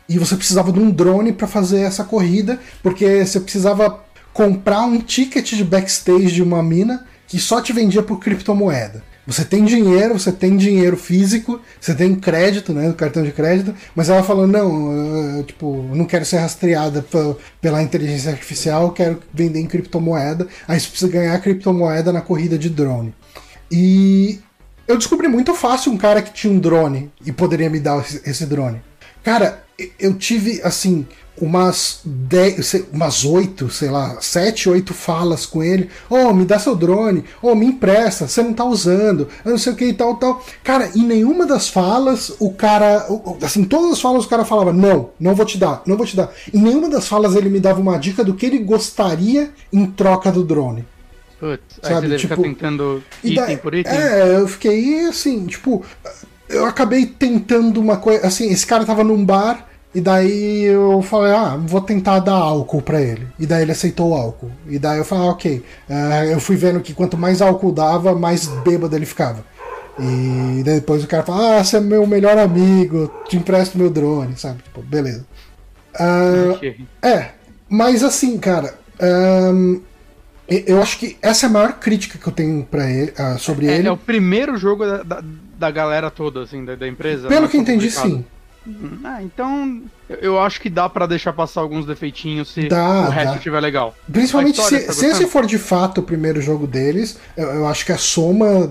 E 0.07 0.19
você 0.19 0.37
precisava 0.37 0.71
de 0.71 0.79
um 0.79 0.91
drone 0.91 1.33
para 1.33 1.47
fazer 1.47 1.81
essa 1.81 2.05
corrida, 2.05 2.61
porque 2.83 3.25
você 3.25 3.41
precisava 3.41 4.04
comprar 4.35 4.83
um 4.83 4.99
ticket 4.99 5.55
de 5.55 5.65
backstage 5.65 6.33
de 6.33 6.43
uma 6.43 6.63
mina 6.63 7.07
que 7.27 7.39
só 7.39 7.63
te 7.63 7.73
vendia 7.73 8.03
por 8.03 8.19
criptomoeda. 8.19 9.03
Você 9.27 9.43
tem 9.43 9.65
dinheiro, 9.65 10.19
você 10.19 10.31
tem 10.31 10.55
dinheiro 10.55 10.99
físico, 10.99 11.59
você 11.81 11.95
tem 11.95 12.15
crédito, 12.15 12.75
né, 12.75 12.89
no 12.89 12.95
cartão 12.95 13.23
de 13.23 13.33
crédito, 13.33 13.75
mas 13.95 14.11
ela 14.11 14.23
falou, 14.23 14.47
não, 14.47 15.39
eu, 15.39 15.45
tipo, 15.45 15.89
não 15.95 16.05
quero 16.05 16.27
ser 16.27 16.39
rastreada 16.39 17.03
pela 17.59 17.83
inteligência 17.83 18.31
artificial, 18.31 18.91
quero 18.91 19.21
vender 19.33 19.61
em 19.61 19.67
criptomoeda, 19.67 20.47
aí 20.69 20.79
você 20.79 20.89
precisa 20.89 21.11
ganhar 21.11 21.41
criptomoeda 21.41 22.13
na 22.13 22.21
corrida 22.21 22.59
de 22.59 22.69
drone. 22.69 23.15
E 23.71 24.41
eu 24.87 24.99
descobri 24.99 25.27
muito 25.27 25.55
fácil 25.55 25.91
um 25.91 25.97
cara 25.97 26.21
que 26.21 26.35
tinha 26.35 26.53
um 26.53 26.59
drone 26.59 27.11
e 27.25 27.33
poderia 27.33 27.71
me 27.71 27.81
dar 27.81 28.05
esse 28.27 28.45
drone. 28.45 28.83
Cara, 29.23 29.65
eu 29.99 30.13
tive, 30.13 30.61
assim, 30.63 31.07
umas 31.41 32.01
10, 32.05 32.87
umas 32.93 33.25
8, 33.25 33.69
sei 33.71 33.91
lá, 33.91 34.17
7, 34.21 34.69
8 34.69 34.95
falas 34.95 35.47
com 35.47 35.63
ele. 35.63 35.91
Oh, 36.09 36.33
me 36.33 36.45
dá 36.45 36.59
seu 36.59 36.75
drone. 36.75 37.25
Oh, 37.43 37.55
me 37.55 37.67
empresta. 37.67 38.29
Você 38.29 38.43
não 38.43 38.53
tá 38.53 38.65
usando. 38.65 39.29
Eu 39.45 39.53
não 39.53 39.59
sei 39.59 39.73
o 39.73 39.77
que 39.77 39.87
e 39.87 39.93
tal, 39.93 40.17
tal. 40.17 40.43
Cara, 40.63 40.91
em 40.95 41.05
nenhuma 41.05 41.47
das 41.47 41.69
falas, 41.69 42.33
o 42.39 42.53
cara. 42.53 43.07
Assim, 43.43 43.65
todas 43.65 43.93
as 43.93 44.01
falas 44.01 44.25
o 44.25 44.29
cara 44.29 44.45
falava: 44.45 44.73
Não, 44.73 45.11
não 45.19 45.35
vou 45.35 45.47
te 45.47 45.59
dar, 45.59 45.83
não 45.87 45.97
vou 45.97 46.07
te 46.07 46.17
dar. 46.17 46.31
Em 46.53 46.61
nenhuma 46.61 46.89
das 46.89 47.09
falas 47.09 47.35
ele 47.35 47.49
me 47.49 47.61
dava 47.61 47.81
uma 47.81 47.99
dica 47.99 48.25
do 48.25 48.35
que 48.35 48.47
ele 48.47 48.59
gostaria 48.59 49.51
em 49.73 49.87
troca 49.87 50.31
do 50.31 50.45
drone. 50.45 50.85
Putz, 51.39 51.63
sabe? 51.83 52.07
aí 52.07 52.13
você 52.13 52.27
tipo, 52.27 52.43
tentando 52.43 53.03
item 53.23 53.35
daí, 53.35 53.57
por 53.57 53.75
item. 53.75 53.93
É, 53.93 54.37
eu 54.39 54.49
fiquei 54.49 55.07
assim, 55.07 55.47
tipo. 55.47 55.85
Eu 56.49 56.67
acabei 56.67 57.07
tentando 57.07 57.81
uma 57.81 57.97
coisa. 57.97 58.27
Assim, 58.27 58.51
esse 58.51 58.67
cara 58.67 58.85
tava 58.85 59.03
num 59.03 59.25
bar. 59.25 59.69
E 59.95 60.01
daí 60.01 60.65
eu 60.65 61.01
falei, 61.03 61.33
ah, 61.33 61.57
vou 61.57 61.81
tentar 61.81 62.19
dar 62.19 62.33
álcool 62.33 62.83
para 62.83 63.01
ele. 63.01 63.29
E 63.39 63.47
daí 63.47 63.63
ele 63.63 63.73
aceitou 63.73 64.11
o 64.11 64.15
álcool. 64.15 64.51
E 64.67 64.79
daí 64.79 64.99
eu 64.99 65.05
falei, 65.05 65.29
ah, 65.29 65.31
ok. 65.31 65.65
Uh, 65.89 65.93
eu 66.33 66.41
fui 66.41 66.57
vendo 66.57 66.81
que 66.81 66.93
quanto 66.93 67.17
mais 67.17 67.41
álcool 67.41 67.71
dava, 67.71 68.13
mais 68.15 68.47
bêbado 68.47 68.97
ele 68.97 69.07
ficava. 69.07 69.45
E 69.99 70.63
depois 70.65 71.05
o 71.05 71.07
cara 71.07 71.23
fala, 71.23 71.61
ah, 71.61 71.65
você 71.65 71.77
é 71.77 71.81
meu 71.81 72.07
melhor 72.07 72.37
amigo, 72.37 73.09
te 73.29 73.37
empresto 73.37 73.79
meu 73.79 73.89
drone, 73.89 74.37
sabe? 74.37 74.63
Tipo, 74.63 74.83
beleza. 74.83 75.25
Uh, 75.95 76.53
okay. 76.55 76.77
É, 77.01 77.31
mas 77.69 78.03
assim, 78.03 78.37
cara, 78.39 78.75
um, 79.01 79.81
eu 80.49 80.83
acho 80.83 80.99
que 80.99 81.17
essa 81.23 81.47
é 81.47 81.49
a 81.49 81.53
maior 81.53 81.75
crítica 81.75 82.19
que 82.19 82.27
eu 82.27 82.33
tenho 82.33 82.65
para 82.65 82.91
ele, 82.91 83.13
uh, 83.13 83.39
sobre 83.39 83.69
é, 83.69 83.77
ele. 83.79 83.87
É 83.87 83.93
o 83.93 83.97
primeiro 83.97 84.57
jogo 84.57 84.85
da, 84.85 85.03
da, 85.05 85.25
da 85.57 85.71
galera 85.71 86.11
toda, 86.11 86.43
assim, 86.43 86.65
da, 86.65 86.75
da 86.75 86.89
empresa. 86.89 87.29
Pelo 87.29 87.49
que 87.49 87.57
entendi, 87.57 87.89
sim. 87.91 88.25
Ah, 89.05 89.23
então 89.23 89.83
eu 90.09 90.39
acho 90.41 90.61
que 90.61 90.71
dá 90.71 90.89
para 90.89 91.07
deixar 91.07 91.33
passar 91.33 91.61
alguns 91.61 91.85
defeitinhos 91.85 92.53
se 92.53 92.69
dá, 92.69 93.09
o 93.09 93.11
resto 93.11 93.37
estiver 93.37 93.61
legal. 93.61 93.95
Principalmente 94.11 94.61
se, 94.61 94.87
tá 94.87 94.93
se 94.93 95.07
esse 95.07 95.27
for 95.27 95.45
de 95.45 95.59
fato 95.59 95.99
o 95.99 96.03
primeiro 96.03 96.41
jogo 96.41 96.67
deles, 96.67 97.19
eu, 97.37 97.47
eu 97.49 97.67
acho 97.67 97.85
que 97.85 97.93
a 97.93 97.99
soma 97.99 98.67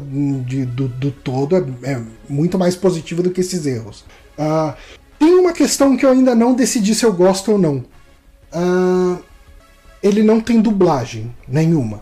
de, 0.46 0.66
do, 0.66 0.88
do, 0.88 1.12
todo 1.12 1.56
é, 1.56 1.92
é, 1.92 2.02
muito 2.28 2.58
mais 2.58 2.76
positiva 2.76 3.22
do 3.22 3.30
que 3.30 3.42
esses 3.42 3.66
erros. 3.66 4.04
Uh, 4.38 4.74
tem 5.20 5.36
uma 5.36 5.54
questão 5.54 5.96
que 5.96 6.06
eu 6.06 6.10
ainda 6.10 6.34
não 6.34 6.56
decidi 6.56 6.96
se 6.96 7.06
eu 7.06 7.14
gosto 7.14 7.52
ou 7.52 7.60
não. 7.60 7.86
Uh, 8.52 9.22
ele 10.02 10.24
não 10.24 10.42
tem 10.42 10.60
dublagem 10.60 11.34
nenhuma. 11.48 12.02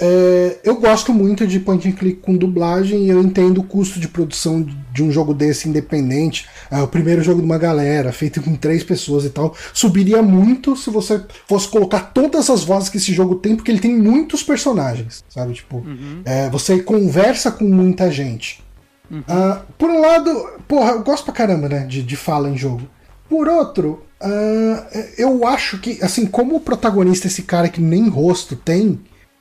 É, 0.00 0.58
eu 0.62 0.76
gosto 0.76 1.12
muito 1.12 1.46
de 1.46 1.58
point 1.58 1.88
and 1.88 1.92
click 1.92 2.20
com 2.20 2.36
dublagem 2.36 3.04
e 3.04 3.08
eu 3.08 3.20
entendo 3.20 3.58
o 3.58 3.64
custo 3.64 3.98
de 3.98 4.06
produção 4.06 4.64
de 4.92 5.02
um 5.02 5.10
jogo 5.10 5.34
desse 5.34 5.68
independente. 5.68 6.46
É, 6.70 6.80
o 6.80 6.88
primeiro 6.88 7.22
jogo 7.22 7.40
de 7.40 7.46
uma 7.46 7.58
galera, 7.58 8.12
feito 8.12 8.40
com 8.40 8.54
três 8.54 8.84
pessoas 8.84 9.24
e 9.24 9.30
tal, 9.30 9.54
subiria 9.72 10.22
muito 10.22 10.76
se 10.76 10.88
você 10.90 11.20
fosse 11.48 11.68
colocar 11.68 12.00
todas 12.12 12.48
as 12.48 12.62
vozes 12.62 12.88
que 12.88 12.96
esse 12.96 13.12
jogo 13.12 13.36
tem, 13.36 13.56
porque 13.56 13.70
ele 13.70 13.80
tem 13.80 13.96
muitos 13.96 14.42
personagens, 14.42 15.24
sabe? 15.28 15.54
Tipo, 15.54 15.78
uhum. 15.78 16.22
é, 16.24 16.48
você 16.48 16.80
conversa 16.80 17.50
com 17.50 17.64
muita 17.64 18.10
gente. 18.10 18.62
Uhum. 19.10 19.20
Uh, 19.20 19.60
por 19.76 19.90
um 19.90 20.00
lado, 20.00 20.30
porra, 20.68 20.92
eu 20.92 21.02
gosto 21.02 21.24
pra 21.24 21.32
caramba, 21.32 21.68
né, 21.68 21.86
de, 21.86 22.02
de 22.02 22.16
fala 22.16 22.48
em 22.48 22.56
jogo. 22.56 22.82
Por 23.28 23.48
outro, 23.48 24.04
uh, 24.22 25.06
eu 25.16 25.46
acho 25.46 25.78
que, 25.78 25.98
assim, 26.02 26.26
como 26.26 26.56
o 26.56 26.60
protagonista, 26.60 27.26
esse 27.26 27.42
cara 27.42 27.68
que 27.68 27.80
nem 27.80 28.08
rosto 28.08 28.54
tem, 28.54 29.00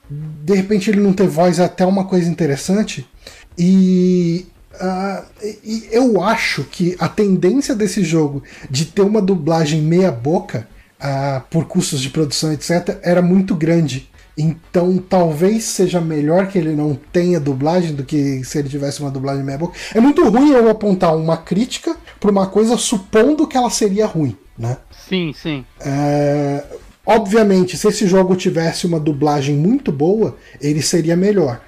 de 0.10 0.54
repente 0.54 0.90
ele 0.90 1.02
não 1.02 1.14
ter 1.14 1.28
voz 1.28 1.60
é 1.60 1.66
até 1.66 1.86
uma 1.86 2.06
coisa 2.06 2.30
interessante. 2.30 3.08
E, 3.58 4.46
uh, 4.74 5.24
e, 5.64 5.88
eu 5.92 6.22
acho 6.22 6.64
que 6.64 6.96
a 7.00 7.10
tendência 7.10 7.76
desse 7.76 8.04
jogo 8.04 8.44
de 8.70 8.86
ter 8.86 9.02
uma 9.02 9.22
dublagem 9.22 9.82
meia-boca, 9.82 10.68
uh, 11.00 11.42
por 11.50 11.66
custos 11.66 12.00
de 12.00 12.10
produção, 12.10 12.54
etc., 12.54 13.00
era 13.02 13.22
muito 13.22 13.56
grande. 13.56 14.10
Então 14.38 15.00
talvez 15.00 15.64
seja 15.64 16.00
melhor 16.00 16.48
que 16.48 16.60
ele 16.60 16.76
não 16.76 16.94
tenha 17.12 17.40
dublagem 17.40 17.96
do 17.96 18.04
que 18.04 18.44
se 18.44 18.60
ele 18.60 18.70
tivesse 18.70 19.02
uma 19.02 19.10
dublagem 19.10 19.44
meia 19.44 19.58
boca. 19.58 19.76
É 19.96 20.00
muito 20.00 20.28
ruim 20.30 20.52
eu 20.52 20.70
apontar 20.70 21.18
uma 21.18 21.38
crítica 21.38 21.98
para 22.20 22.30
uma 22.30 22.46
coisa 22.46 22.78
supondo 22.78 23.48
que 23.48 23.58
ela 23.58 23.72
seria 23.72 24.06
ruim, 24.06 24.38
né? 24.56 24.78
Sim, 25.10 25.34
sim. 25.34 25.66
É, 25.80 26.64
Obviamente, 27.10 27.78
se 27.78 27.88
esse 27.88 28.06
jogo 28.06 28.36
tivesse 28.36 28.86
uma 28.86 29.00
dublagem 29.00 29.56
muito 29.56 29.94
boa, 29.94 30.36
ele 30.60 30.82
seria 30.82 31.16
melhor. 31.16 31.62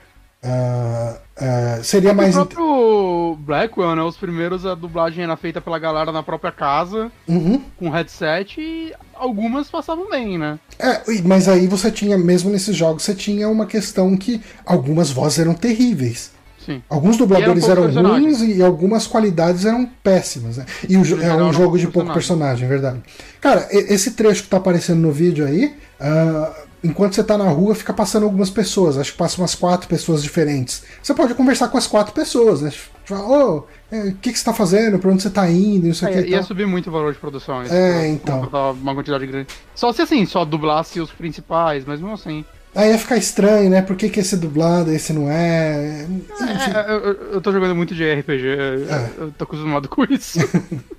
Uh, 0.44 1.18
uh, 1.42 1.84
seria 1.84 2.14
mais. 2.14 2.36
O 2.36 2.46
próprio 2.46 3.38
Blackwell, 3.40 3.96
né? 3.96 4.04
Os 4.04 4.18
primeiros, 4.18 4.66
a 4.66 4.76
dublagem 4.76 5.24
era 5.24 5.38
feita 5.38 5.62
pela 5.62 5.80
galera 5.80 6.12
na 6.12 6.22
própria 6.22 6.52
casa, 6.52 7.10
uhum. 7.26 7.62
com 7.78 7.90
headset, 7.90 8.60
e 8.60 8.94
algumas 9.14 9.70
passavam 9.70 10.10
bem, 10.10 10.38
né? 10.38 10.60
É, 10.78 11.04
mas 11.24 11.48
aí 11.48 11.68
você 11.68 11.90
tinha, 11.90 12.18
mesmo 12.18 12.50
nesses 12.50 12.76
jogos, 12.76 13.04
você 13.04 13.16
tinha 13.16 13.48
uma 13.48 13.66
questão 13.66 14.18
que 14.18 14.42
algumas 14.66 15.10
vozes 15.10 15.40
eram 15.40 15.54
terríveis. 15.54 16.32
Sim. 16.66 16.82
Alguns 16.90 17.18
dubladores 17.18 17.68
eram 17.68 17.90
ruins 17.92 18.42
e 18.42 18.62
algumas 18.62 19.08
qualidades 19.08 19.66
eram 19.66 19.86
péssimas. 20.04 20.58
Né? 20.58 20.66
E 20.88 20.98
o, 20.98 21.22
é 21.22 21.36
um 21.44 21.54
jogo 21.54 21.78
de 21.78 21.88
pouco 21.88 22.14
personagem, 22.14 22.66
é 22.66 22.70
verdade. 22.70 23.02
Cara, 23.40 23.68
esse 23.72 24.12
trecho 24.12 24.44
que 24.44 24.50
tá 24.50 24.58
aparecendo 24.58 25.00
no 25.00 25.12
vídeo 25.12 25.46
aí, 25.46 25.74
uh, 26.00 26.54
enquanto 26.84 27.16
você 27.16 27.24
tá 27.24 27.38
na 27.38 27.48
rua, 27.50 27.76
fica 27.76 27.94
passando 27.94 28.24
algumas 28.24 28.50
pessoas. 28.50 28.98
Acho 28.98 29.12
que 29.12 29.18
passam 29.18 29.42
umas 29.42 29.56
quatro 29.56 29.88
pessoas 29.88 30.22
diferentes. 30.22 30.84
Você 31.02 31.14
pode 31.14 31.34
conversar 31.34 31.70
com 31.70 31.78
as 31.78 31.88
quatro 31.88 32.14
pessoas, 32.14 32.62
né? 32.62 32.72
Falar, 33.06 33.26
ô, 33.26 33.66
oh, 33.92 33.98
o 33.98 34.16
que, 34.16 34.32
que 34.32 34.38
você 34.38 34.46
tá 34.46 34.54
fazendo? 34.54 35.00
Pra 35.00 35.10
onde 35.10 35.24
você 35.24 35.30
tá 35.30 35.50
indo? 35.50 35.88
Isso 35.88 36.06
aqui. 36.06 36.20
É, 36.20 36.28
ia 36.28 36.44
subir 36.44 36.68
muito 36.68 36.88
o 36.88 36.92
valor 36.92 37.12
de 37.12 37.20
produção. 37.20 37.64
É, 37.64 38.08
então. 38.08 38.48
Uma 38.82 38.94
quantidade 38.94 39.26
grande. 39.26 39.48
Só 39.74 39.92
se 39.92 40.02
assim, 40.02 40.26
só 40.26 40.46
dublasse 40.46 41.00
os 41.00 41.12
principais, 41.12 41.86
mas 41.86 42.00
mesmo 42.00 42.14
assim. 42.14 42.46
Aí 42.76 42.92
ia 42.92 43.00
ficar 43.00 43.18
estranho, 43.18 43.70
né? 43.70 43.82
Por 43.82 43.96
que, 43.96 44.10
que 44.10 44.20
esse 44.20 44.36
é 44.36 44.38
dublado, 44.38 44.92
esse 44.92 45.12
não 45.12 45.30
é? 45.30 46.06
é 46.40 46.86
eu, 46.88 47.34
eu 47.34 47.42
tô 47.42 47.52
jogando 47.52 47.76
muito 47.76 47.96
de 47.96 48.04
RPG, 48.04 48.48
é. 48.48 49.10
eu 49.18 49.32
tô 49.32 49.44
acostumado 49.44 49.90
com 49.90 50.04
isso. 50.04 50.40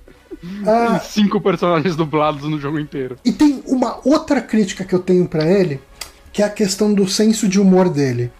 ah, 0.67 0.99
cinco 0.99 1.39
personagens 1.39 1.95
dublados 1.95 2.43
no 2.43 2.59
jogo 2.59 2.77
inteiro. 2.77 3.17
E 3.23 3.31
tem 3.31 3.63
uma 3.65 3.99
outra 4.03 4.41
crítica 4.41 4.83
que 4.83 4.93
eu 4.93 4.99
tenho 4.99 5.27
para 5.27 5.45
ele, 5.45 5.79
que 6.33 6.41
é 6.41 6.45
a 6.45 6.49
questão 6.49 6.93
do 6.93 7.07
senso 7.07 7.47
de 7.47 7.59
humor 7.59 7.89
dele. 7.89 8.31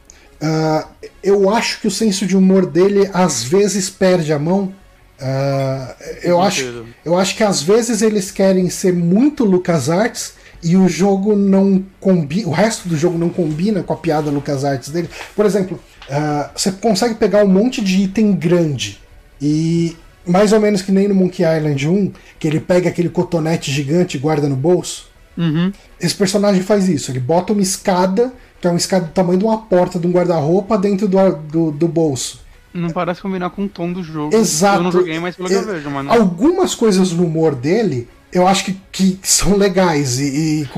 Uh, 0.42 1.12
eu 1.24 1.50
acho 1.50 1.80
que 1.80 1.88
o 1.88 1.92
senso 1.92 2.26
de 2.26 2.36
humor 2.36 2.66
dele 2.66 3.10
às 3.14 3.44
vezes 3.44 3.90
perde 3.90 4.34
a 4.34 4.40
mão. 4.40 4.74
Uh, 5.20 5.94
eu, 6.24 6.42
acho, 6.42 6.86
eu 7.06 7.16
acho 7.16 7.38
que 7.38 7.44
às 7.44 7.62
vezes 7.62 8.02
eles 8.02 8.32
querem 8.32 8.70
ser 8.70 8.92
muito 8.92 9.46
LucasArts 9.46 10.34
e 10.64 10.78
o 10.78 10.88
jogo 10.88 11.36
não 11.36 11.84
combina, 12.00 12.48
o 12.48 12.52
resto 12.52 12.88
do 12.88 12.96
jogo 12.96 13.18
não 13.18 13.30
combina 13.30 13.84
com 13.84 13.94
a 13.94 13.98
piada 13.98 14.30
LucasArts 14.30 14.90
dele. 14.90 15.10
Por 15.36 15.46
exemplo, 15.46 15.80
uh, 16.10 16.50
você 16.56 16.72
consegue 16.72 17.16
pegar 17.16 17.44
um 17.44 17.48
monte 17.48 17.82
de 17.82 18.04
item 18.04 18.34
grande 18.34 19.00
e 19.42 19.98
mais 20.26 20.54
ou 20.54 20.60
menos 20.60 20.82
que 20.82 20.92
nem 20.92 21.08
no 21.08 21.16
Monkey 21.16 21.44
Island 21.44 21.88
1, 21.88 22.12
que 22.38 22.48
ele 22.48 22.60
pega 22.60 22.90
aquele 22.90 23.10
cotonete 23.10 23.72
gigante 23.72 24.18
e 24.18 24.20
guarda 24.20 24.48
no 24.48 24.56
bolso. 24.56 25.10
Uhum. 25.36 25.72
Esse 26.00 26.14
personagem 26.14 26.62
faz 26.62 26.88
isso, 26.88 27.12
ele 27.12 27.20
bota 27.20 27.54
uma 27.54 27.62
escada, 27.62 28.32
que 28.60 28.68
é 28.68 28.70
uma 28.70 28.78
escada 28.78 29.06
do 29.06 29.12
tamanho 29.12 29.40
de 29.40 29.46
uma 29.46 29.58
porta 29.58 29.98
de 29.98 30.06
um 30.06 30.12
guarda-roupa 30.12 30.78
dentro 30.78 31.08
do, 31.08 31.18
do, 31.32 31.72
do 31.72 31.88
bolso. 31.88 32.42
Não 32.74 32.90
parece 32.90 33.22
combinar 33.22 33.50
com 33.50 33.66
o 33.66 33.70
tom 33.70 33.92
do 33.92 34.04
jogo. 34.04 34.36
Exato. 34.36 34.80
Eu 34.80 34.84
não 34.84 34.92
joguei, 34.92 35.20
mas 35.20 35.36
pelo 35.36 35.50
que 35.50 35.56
eu 35.56 35.66
vejo, 35.66 35.90
mano. 35.90 36.12
Algumas 36.12 36.74
coisas 36.74 37.12
no 37.12 37.26
humor 37.26 37.54
dele 37.54 38.08
eu 38.32 38.48
acho 38.48 38.66
que, 38.66 38.82
que 38.92 39.20
são 39.24 39.58
legais. 39.58 40.20
E, 40.20 40.64
e 40.64 40.70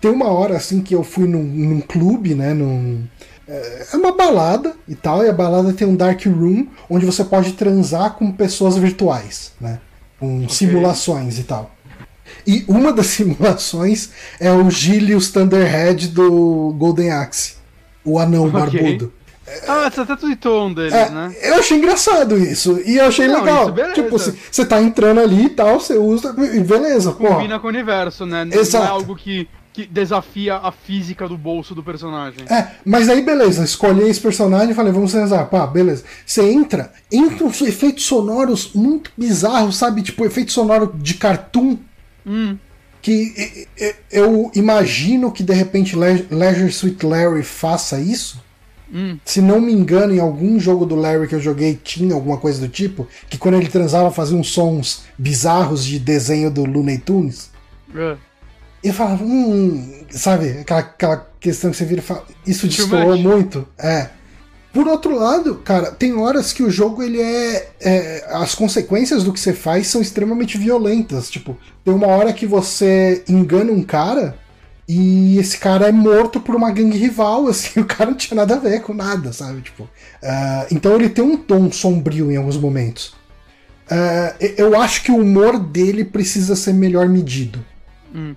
tem 0.00 0.10
uma 0.10 0.28
hora 0.28 0.56
assim 0.56 0.80
que 0.80 0.94
eu 0.94 1.02
fui 1.02 1.26
num, 1.26 1.42
num 1.42 1.80
clube, 1.80 2.34
né? 2.34 2.54
Num, 2.54 3.04
é, 3.46 3.86
é 3.92 3.96
uma 3.96 4.12
balada 4.12 4.74
e 4.88 4.94
tal, 4.94 5.24
e 5.24 5.28
a 5.28 5.32
balada 5.32 5.72
tem 5.72 5.86
um 5.86 5.96
dark 5.96 6.24
room 6.26 6.66
onde 6.88 7.04
você 7.04 7.24
pode 7.24 7.52
transar 7.52 8.14
com 8.14 8.30
pessoas 8.32 8.76
virtuais, 8.76 9.52
né? 9.60 9.80
Com 10.18 10.44
okay. 10.44 10.50
simulações 10.50 11.38
e 11.38 11.42
tal. 11.42 11.70
E 12.46 12.64
uma 12.68 12.92
das 12.92 13.06
simulações 13.12 14.10
é 14.38 14.52
o 14.52 14.70
Gilius 14.70 15.30
Thunderhead 15.30 16.08
do 16.08 16.74
Golden 16.78 17.10
Axe, 17.10 17.54
o 18.04 18.18
anão 18.18 18.46
okay. 18.46 18.60
barbudo. 18.60 19.12
Ah, 19.66 19.90
você 19.90 20.00
até 20.00 20.16
tweetou 20.16 20.66
um 20.66 20.74
deles, 20.74 20.92
é, 20.92 21.10
né? 21.10 21.34
Eu 21.42 21.54
achei 21.54 21.78
engraçado 21.78 22.38
isso. 22.38 22.80
E 22.84 22.96
eu 22.96 23.06
achei 23.06 23.26
não, 23.26 23.40
legal. 23.40 23.74
Tipo, 23.92 24.18
você 24.18 24.64
tá 24.64 24.80
entrando 24.80 25.20
ali 25.20 25.46
e 25.46 25.50
tal, 25.50 25.80
você 25.80 25.94
usa. 25.96 26.34
E 26.54 26.60
beleza, 26.60 27.12
pô. 27.12 27.26
Combina 27.26 27.58
com 27.58 27.66
o 27.66 27.70
universo, 27.70 28.26
né? 28.26 28.48
Exato. 28.52 28.84
Não 28.84 28.92
é 28.92 28.94
algo 28.94 29.16
que 29.16 29.48
que 29.72 29.86
desafia 29.86 30.56
a 30.56 30.70
física 30.70 31.26
do 31.26 31.36
bolso 31.36 31.74
do 31.74 31.82
personagem. 31.82 32.44
É, 32.50 32.72
mas 32.84 33.08
aí 33.08 33.22
beleza, 33.22 33.64
escolhi 33.64 34.02
esse 34.08 34.20
personagem 34.20 34.72
e 34.72 34.74
falei, 34.74 34.92
vamos 34.92 35.12
transar. 35.12 35.46
Pá, 35.46 35.66
beleza. 35.66 36.04
Você 36.26 36.42
entra, 36.42 36.92
entra 37.10 37.46
uns 37.46 37.60
efeitos 37.62 38.04
sonoros 38.04 38.72
muito 38.74 39.10
bizarros, 39.16 39.76
sabe? 39.76 40.02
Tipo, 40.02 40.26
efeito 40.26 40.52
sonoro 40.52 40.92
de 40.94 41.14
cartoon. 41.14 41.78
Hum. 42.26 42.58
Que 43.00 43.66
eu 44.12 44.52
imagino 44.54 45.32
que 45.32 45.42
de 45.42 45.52
repente 45.52 45.96
Leisure 45.96 46.70
Suit 46.70 47.04
Larry 47.04 47.42
faça 47.42 47.98
isso. 47.98 48.41
Hum. 48.92 49.18
Se 49.24 49.40
não 49.40 49.60
me 49.60 49.72
engano, 49.72 50.14
em 50.14 50.20
algum 50.20 50.60
jogo 50.60 50.84
do 50.84 50.94
Larry 50.94 51.26
que 51.26 51.34
eu 51.34 51.40
joguei 51.40 51.78
tinha 51.82 52.14
alguma 52.14 52.36
coisa 52.36 52.60
do 52.60 52.68
tipo, 52.68 53.08
que 53.30 53.38
quando 53.38 53.54
ele 53.54 53.68
transava 53.68 54.10
fazia 54.10 54.36
uns 54.36 54.50
sons 54.50 55.04
bizarros 55.16 55.84
de 55.84 55.98
desenho 55.98 56.50
do 56.50 56.64
Looney 56.64 56.98
Tunes. 56.98 57.50
E 58.84 58.88
eu 58.88 58.94
falava, 58.94 59.24
hum, 59.24 60.04
sabe, 60.10 60.58
aquela, 60.60 60.80
aquela 60.80 61.30
questão 61.40 61.70
que 61.70 61.76
você 61.76 61.84
vira 61.84 62.00
e 62.00 62.04
fala, 62.04 62.24
isso 62.46 62.66
destoou 62.66 63.16
muito. 63.16 63.66
É. 63.78 64.10
Por 64.72 64.88
outro 64.88 65.14
lado, 65.14 65.56
cara, 65.56 65.90
tem 65.92 66.14
horas 66.14 66.52
que 66.52 66.62
o 66.62 66.70
jogo 66.70 67.02
ele 67.02 67.20
é, 67.20 67.68
é, 67.78 68.24
As 68.30 68.54
consequências 68.54 69.22
do 69.22 69.32
que 69.32 69.38
você 69.38 69.52
faz 69.52 69.86
são 69.86 70.00
extremamente 70.00 70.56
violentas. 70.56 71.30
Tipo, 71.30 71.56
tem 71.84 71.92
uma 71.92 72.06
hora 72.06 72.32
que 72.32 72.46
você 72.46 73.22
engana 73.28 73.70
um 73.70 73.82
cara 73.82 74.38
e 74.94 75.38
esse 75.38 75.58
cara 75.58 75.88
é 75.88 75.92
morto 75.92 76.38
por 76.38 76.54
uma 76.54 76.70
gangue 76.70 76.98
rival, 76.98 77.46
assim, 77.48 77.80
o 77.80 77.84
cara 77.84 78.10
não 78.10 78.16
tinha 78.16 78.36
nada 78.36 78.56
a 78.56 78.58
ver 78.58 78.82
com 78.82 78.92
nada, 78.92 79.32
sabe? 79.32 79.62
Tipo, 79.62 79.84
uh, 79.84 80.66
então 80.70 80.94
ele 80.94 81.08
tem 81.08 81.24
um 81.24 81.36
tom 81.36 81.70
sombrio 81.72 82.30
em 82.30 82.36
alguns 82.36 82.56
momentos. 82.56 83.14
Uh, 83.90 84.54
eu 84.56 84.80
acho 84.80 85.02
que 85.02 85.10
o 85.10 85.16
humor 85.16 85.58
dele 85.58 86.04
precisa 86.04 86.54
ser 86.54 86.72
melhor 86.72 87.08
medido. 87.08 87.64
Hum. 88.14 88.34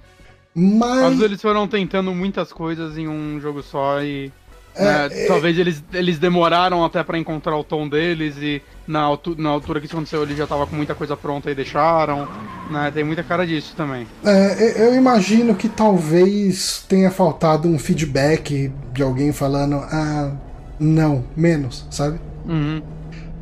Mas. 0.54 1.04
Às 1.04 1.10
vezes 1.10 1.24
eles 1.24 1.42
foram 1.42 1.68
tentando 1.68 2.14
muitas 2.14 2.54
coisas 2.54 2.98
em 2.98 3.08
um 3.08 3.40
jogo 3.40 3.62
só 3.62 4.02
e. 4.02 4.32
É, 4.76 4.84
né, 4.84 5.10
é... 5.12 5.28
Talvez 5.28 5.58
eles, 5.58 5.84
eles 5.94 6.20
demoraram 6.20 6.84
até 6.84 7.04
para 7.04 7.18
encontrar 7.18 7.58
o 7.58 7.64
tom 7.64 7.88
deles 7.88 8.36
e 8.38 8.62
na, 8.88 9.02
altu 9.02 9.36
na 9.38 9.50
altura 9.50 9.80
que 9.80 9.86
isso 9.86 9.96
aconteceu 9.96 10.22
ele 10.24 10.36
já 10.36 10.46
tava 10.46 10.68
com 10.68 10.76
muita 10.76 10.94
coisa 10.94 11.16
pronta 11.16 11.50
e 11.50 11.56
deixaram. 11.56 12.28
Né? 12.70 12.92
Tem 12.94 13.04
muita 13.04 13.24
cara 13.24 13.46
disso 13.46 13.74
também. 13.76 14.08
É, 14.24 14.88
eu 14.88 14.96
imagino 14.96 15.56
que 15.56 15.70
talvez 15.70 16.86
tenha 16.88 17.10
faltado 17.10 17.68
um 17.68 17.80
feedback 17.80 18.72
de 18.94 19.04
alguém 19.04 19.32
falando, 19.32 19.76
ah, 19.76 20.32
não, 20.80 21.24
menos, 21.36 21.86
sabe? 21.90 22.20
Uhum. 22.46 22.82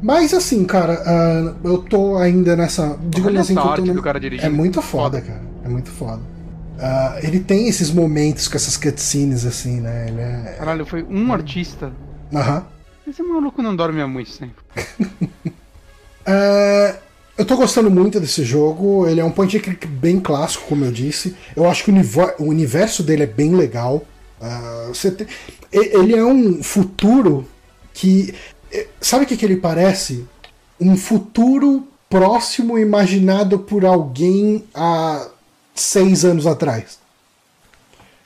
Mas 0.01 0.33
assim, 0.33 0.65
cara, 0.65 1.01
uh, 1.01 1.67
eu 1.67 1.77
tô 1.77 2.17
ainda 2.17 2.57
nessa. 2.57 2.97
Digamos 3.03 3.39
assim, 3.39 3.55
que 3.55 3.61
eu 3.61 3.73
tô 3.75 3.81
no... 3.81 4.03
É 4.41 4.49
muito 4.49 4.81
foda, 4.81 5.19
foda, 5.19 5.21
cara. 5.21 5.41
É 5.63 5.69
muito 5.69 5.89
foda. 5.89 6.32
Uh, 6.77 7.19
ele 7.25 7.39
tem 7.39 7.67
esses 7.67 7.91
momentos 7.91 8.47
com 8.47 8.55
essas 8.55 8.75
cutscenes, 8.75 9.45
assim, 9.45 9.79
né? 9.79 10.07
Ele 10.07 10.21
é... 10.21 10.55
Caralho, 10.57 10.85
foi 10.85 11.03
um 11.03 11.31
artista. 11.31 11.93
Aham. 12.33 12.57
Uhum. 12.57 12.63
Esse 13.05 13.21
maluco 13.21 13.61
não 13.61 13.75
dorme 13.75 14.01
há 14.01 14.07
muito 14.07 14.37
tempo. 14.37 14.63
uh, 16.27 16.97
eu 17.37 17.45
tô 17.45 17.55
gostando 17.57 17.91
muito 17.91 18.19
desse 18.19 18.43
jogo. 18.43 19.07
Ele 19.07 19.19
é 19.19 19.25
um 19.25 19.31
point 19.31 19.55
and 19.55 19.59
click 19.61 19.85
bem 19.85 20.19
clássico, 20.19 20.65
como 20.67 20.85
eu 20.85 20.91
disse. 20.91 21.35
Eu 21.55 21.69
acho 21.69 21.83
que 21.83 21.91
o, 21.91 22.43
universo 22.43 23.03
dele 23.03 23.23
é 23.23 23.27
bem 23.27 23.55
legal. 23.55 24.03
Uh, 24.41 25.11
tem... 25.11 25.27
Ele 25.71 26.15
é 26.15 26.23
um 26.23 26.63
futuro 26.63 27.47
que. 27.93 28.33
Sabe 28.99 29.25
o 29.25 29.27
que, 29.27 29.37
que 29.37 29.45
ele 29.45 29.57
parece? 29.57 30.25
Um 30.79 30.97
futuro 30.97 31.87
próximo 32.09 32.77
imaginado 32.79 33.59
por 33.59 33.85
alguém 33.85 34.63
há 34.73 35.27
seis 35.73 36.23
anos 36.23 36.45
atrás. 36.47 37.03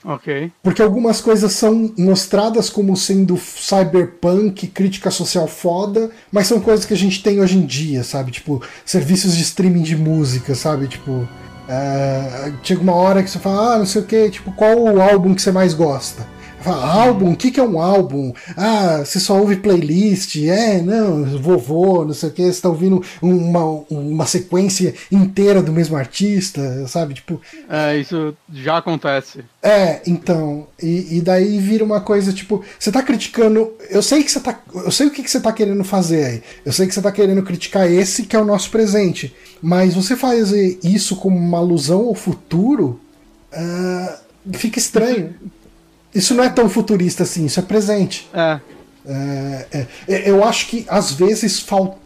Ok. 0.03 0.51
Porque 0.63 0.81
algumas 0.81 1.19
coisas 1.19 1.51
são 1.51 1.93
mostradas 1.97 2.69
como 2.69 2.95
sendo 2.95 3.35
cyberpunk, 3.37 4.67
crítica 4.67 5.11
social 5.11 5.47
foda, 5.47 6.09
mas 6.31 6.47
são 6.47 6.61
coisas 6.61 6.85
que 6.85 6.93
a 6.93 6.97
gente 6.97 7.21
tem 7.21 7.41
hoje 7.41 7.57
em 7.57 7.65
dia, 7.65 8.03
sabe? 8.03 8.31
Tipo, 8.31 8.61
serviços 8.85 9.35
de 9.35 9.43
streaming 9.43 9.81
de 9.81 9.97
música, 9.97 10.55
sabe? 10.55 10.87
Tipo, 10.87 11.27
é... 11.67 12.53
chega 12.63 12.81
uma 12.81 12.93
hora 12.93 13.21
que 13.21 13.29
você 13.29 13.39
fala, 13.39 13.75
ah, 13.75 13.79
não 13.79 13.85
sei 13.85 14.01
o 14.01 14.05
que, 14.05 14.29
tipo, 14.29 14.51
qual 14.53 14.79
o 14.79 15.01
álbum 15.01 15.35
que 15.35 15.41
você 15.41 15.51
mais 15.51 15.73
gosta? 15.73 16.25
Fala, 16.67 16.85
álbum? 16.85 17.31
O 17.31 17.35
que, 17.35 17.49
que 17.49 17.59
é 17.61 17.63
um 17.63 17.79
álbum? 17.79 18.33
Ah, 18.57 18.97
você 18.97 19.21
só 19.21 19.39
ouve 19.39 19.55
playlist? 19.55 20.35
É, 20.35 20.81
não, 20.81 21.23
vovô, 21.39 22.03
não 22.03 22.13
sei 22.13 22.27
o 22.27 22.31
que, 22.33 22.51
você 22.51 22.61
tá 22.61 22.67
ouvindo 22.67 23.01
uma, 23.21 23.63
uma 23.89 24.25
sequência 24.25 24.93
inteira 25.09 25.61
do 25.61 25.71
mesmo 25.71 25.95
artista, 25.95 26.85
sabe? 26.87 27.13
Tipo. 27.13 27.41
É, 27.69 27.97
isso 27.97 28.35
já 28.53 28.77
acontece. 28.77 29.45
É, 29.63 30.01
então. 30.05 30.67
E, 30.81 31.17
e 31.17 31.21
daí 31.21 31.57
vira 31.57 31.85
uma 31.85 32.01
coisa, 32.01 32.33
tipo, 32.33 32.61
você 32.77 32.91
tá 32.91 33.01
criticando. 33.01 33.71
Eu 33.89 34.01
sei 34.01 34.21
que 34.21 34.31
você 34.31 34.41
tá. 34.41 34.59
Eu 34.73 34.91
sei 34.91 35.07
o 35.07 35.11
que, 35.11 35.23
que 35.23 35.31
você 35.31 35.39
tá 35.39 35.53
querendo 35.53 35.85
fazer 35.85 36.25
aí. 36.25 36.43
Eu 36.65 36.73
sei 36.73 36.85
que 36.85 36.93
você 36.93 37.01
tá 37.01 37.13
querendo 37.13 37.43
criticar 37.43 37.89
esse 37.89 38.23
que 38.23 38.35
é 38.35 38.39
o 38.39 38.45
nosso 38.45 38.69
presente. 38.69 39.33
Mas 39.61 39.93
você 39.93 40.17
fazer 40.17 40.79
isso 40.83 41.15
como 41.15 41.37
uma 41.37 41.59
alusão 41.59 42.07
ao 42.07 42.15
futuro. 42.15 42.99
Uh, 43.53 44.57
fica 44.57 44.77
estranho. 44.77 45.33
Isso 46.17 46.33
não 46.33 46.43
é 46.43 46.49
tão 46.49 46.67
futurista 46.67 47.21
assim, 47.23 47.45
isso 47.45 47.59
é 47.59 47.63
presente. 47.63 48.27
É. 48.33 48.59
é, 49.05 49.67
é, 49.71 49.87
é 50.07 50.29
eu 50.29 50.43
acho 50.43 50.67
que 50.67 50.85
às 50.89 51.11
vezes 51.11 51.59
falta. 51.59 51.97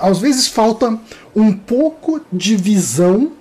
Às 0.00 0.20
vezes 0.20 0.46
falta 0.46 0.96
um 1.34 1.52
pouco 1.52 2.20
de 2.32 2.54
visão 2.56 3.32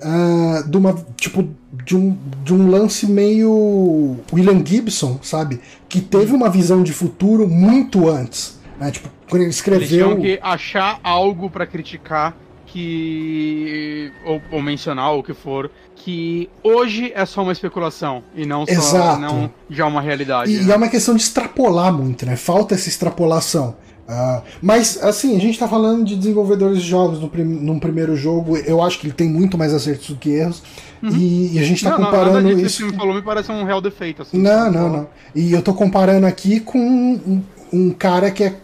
uh, 0.00 0.68
de 0.68 0.76
uma. 0.76 0.96
Tipo, 1.16 1.48
de 1.84 1.96
um, 1.96 2.18
de 2.42 2.52
um 2.52 2.68
lance 2.68 3.06
meio 3.06 4.16
William 4.32 4.64
Gibson, 4.66 5.20
sabe? 5.22 5.60
Que 5.88 6.00
teve 6.00 6.34
uma 6.34 6.50
visão 6.50 6.82
de 6.82 6.92
futuro 6.92 7.46
muito 7.46 8.08
antes. 8.08 8.58
Né? 8.80 8.90
Tipo, 8.90 9.08
quando 9.30 9.42
ele 9.42 9.50
escreveu. 9.50 10.12
Eles 10.12 10.22
que 10.22 10.40
achar 10.42 10.98
algo 11.04 11.48
para 11.48 11.64
criticar 11.64 12.34
que. 12.72 14.12
Ou, 14.24 14.40
ou, 14.52 14.62
mencionar, 14.62 15.12
ou 15.12 15.20
o 15.20 15.22
que 15.22 15.34
for, 15.34 15.70
que 15.96 16.48
hoje 16.62 17.12
é 17.14 17.24
só 17.24 17.42
uma 17.42 17.52
especulação 17.52 18.22
e 18.34 18.46
não 18.46 18.66
só 18.66 18.72
Exato. 18.72 19.20
não 19.20 19.50
já 19.68 19.86
uma 19.86 20.00
realidade. 20.00 20.52
E, 20.52 20.62
né? 20.62 20.74
é 20.74 20.76
uma 20.76 20.88
questão 20.88 21.14
de 21.14 21.22
extrapolar 21.22 21.92
muito, 21.92 22.24
né? 22.26 22.36
Falta 22.36 22.74
essa 22.74 22.88
extrapolação. 22.88 23.76
Uh, 24.08 24.42
mas, 24.62 25.02
assim, 25.02 25.36
a 25.36 25.40
gente 25.40 25.58
tá 25.58 25.68
falando 25.68 26.02
de 26.02 26.16
desenvolvedores 26.16 26.80
de 26.80 26.88
jogos 26.88 27.20
no 27.20 27.28
prim 27.28 27.44
num 27.44 27.78
primeiro 27.78 28.16
jogo. 28.16 28.56
Eu 28.56 28.82
acho 28.82 28.98
que 28.98 29.06
ele 29.06 29.12
tem 29.12 29.28
muito 29.28 29.58
mais 29.58 29.74
acertos 29.74 30.08
do 30.08 30.16
que 30.16 30.30
erros. 30.30 30.62
Uhum. 31.02 31.10
E, 31.10 31.56
e, 31.56 31.58
a 31.58 31.62
gente 31.62 31.84
tá 31.84 31.90
não, 31.90 32.06
comparando 32.06 32.40
não, 32.40 32.58
isso. 32.58 32.86
Que 32.86 32.96
falou 32.96 33.14
me 33.14 33.22
parece 33.22 33.52
um 33.52 33.64
real 33.64 33.80
defeito. 33.80 34.22
Assim, 34.22 34.38
não, 34.38 34.72
não, 34.72 34.88
não. 34.88 35.08
E 35.34 35.52
eu 35.52 35.60
tô 35.60 35.74
comparando 35.74 36.26
aqui 36.26 36.58
com 36.58 36.78
um, 36.78 37.42
um 37.70 37.90
cara 37.90 38.30
que 38.30 38.44
é 38.44 38.56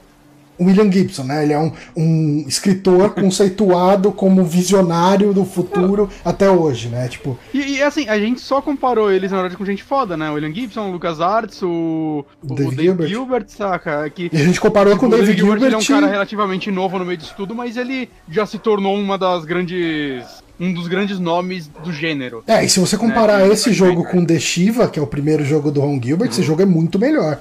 William 0.60 0.90
Gibson, 0.90 1.24
né? 1.24 1.42
Ele 1.42 1.52
é 1.52 1.58
um, 1.58 1.72
um 1.96 2.44
escritor 2.46 3.10
conceituado 3.10 4.12
como 4.12 4.44
visionário 4.44 5.32
do 5.32 5.44
futuro 5.44 6.08
até 6.24 6.50
hoje, 6.50 6.88
né? 6.88 7.08
Tipo. 7.08 7.38
E, 7.52 7.76
e, 7.76 7.82
assim, 7.82 8.08
a 8.08 8.18
gente 8.18 8.40
só 8.40 8.60
comparou 8.60 9.10
eles 9.10 9.30
na 9.30 9.38
verdade 9.38 9.56
com 9.56 9.64
gente 9.64 9.82
foda, 9.82 10.16
né? 10.16 10.30
William 10.30 10.52
Gibson, 10.54 10.90
Lucas 10.90 11.20
Arts, 11.20 11.62
o, 11.62 12.24
o 12.42 12.54
Dave, 12.54 12.82
Gilbert. 12.82 13.08
Gilbert, 13.08 13.44
saca? 13.48 14.08
Que, 14.10 14.30
e 14.32 14.36
a 14.36 14.44
gente 14.44 14.60
comparou 14.60 14.92
tipo, 14.92 15.00
com 15.00 15.14
o 15.14 15.18
David 15.18 15.38
Gilbert. 15.38 15.62
Ele 15.62 15.74
é 15.74 15.78
um 15.78 15.84
cara 15.84 16.06
relativamente 16.06 16.70
novo 16.70 16.98
no 16.98 17.04
meio 17.04 17.18
disso 17.18 17.34
tudo, 17.36 17.54
mas 17.54 17.76
ele 17.76 18.08
já 18.28 18.46
se 18.46 18.58
tornou 18.58 18.96
uma 18.96 19.18
das 19.18 19.44
grandes 19.44 20.44
um 20.58 20.72
dos 20.72 20.86
grandes 20.86 21.18
nomes 21.18 21.68
do 21.82 21.92
gênero. 21.92 22.44
É, 22.46 22.64
e 22.64 22.68
se 22.68 22.78
você 22.78 22.96
comparar 22.96 23.40
né? 23.40 23.48
esse 23.48 23.72
jogo 23.72 24.04
com 24.04 24.24
The 24.24 24.38
Shiva, 24.38 24.88
que 24.88 24.98
é 24.98 25.02
o 25.02 25.06
primeiro 25.06 25.44
jogo 25.44 25.70
do 25.70 25.80
Ron 25.80 26.00
Gilbert, 26.00 26.28
uhum. 26.28 26.32
esse 26.32 26.42
jogo 26.42 26.62
é 26.62 26.64
muito 26.64 26.98
melhor. 26.98 27.40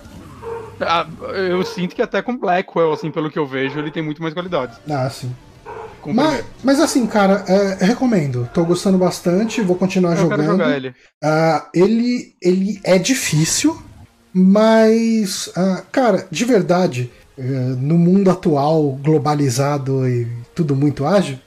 Ah, 0.79 1.07
eu 1.35 1.63
sinto 1.63 1.95
que 1.95 2.01
até 2.01 2.21
com 2.21 2.37
Blackwell, 2.37 2.91
assim, 2.91 3.11
pelo 3.11 3.29
que 3.29 3.39
eu 3.39 3.45
vejo, 3.47 3.79
ele 3.79 3.91
tem 3.91 4.03
muito 4.03 4.21
mais 4.21 4.33
qualidade. 4.33 4.77
Ah, 4.89 5.09
sim. 5.09 5.33
Mas, 6.05 6.43
mas, 6.63 6.79
assim, 6.81 7.07
cara, 7.07 7.45
é, 7.47 7.85
recomendo. 7.85 8.49
Tô 8.53 8.65
gostando 8.65 8.97
bastante, 8.97 9.61
vou 9.61 9.75
continuar 9.75 10.11
eu 10.11 10.23
jogando. 10.23 10.45
Jogar 10.45 10.75
ele. 10.75 10.89
Uh, 10.89 11.61
ele. 11.73 12.35
Ele 12.41 12.81
é 12.83 12.97
difícil, 12.97 13.81
mas. 14.33 15.47
Uh, 15.47 15.83
cara, 15.91 16.27
de 16.29 16.43
verdade, 16.43 17.09
uh, 17.37 17.41
no 17.41 17.97
mundo 17.97 18.29
atual, 18.29 18.91
globalizado 19.01 20.07
e 20.07 20.27
tudo 20.53 20.75
muito 20.75 21.05
ágil, 21.05 21.39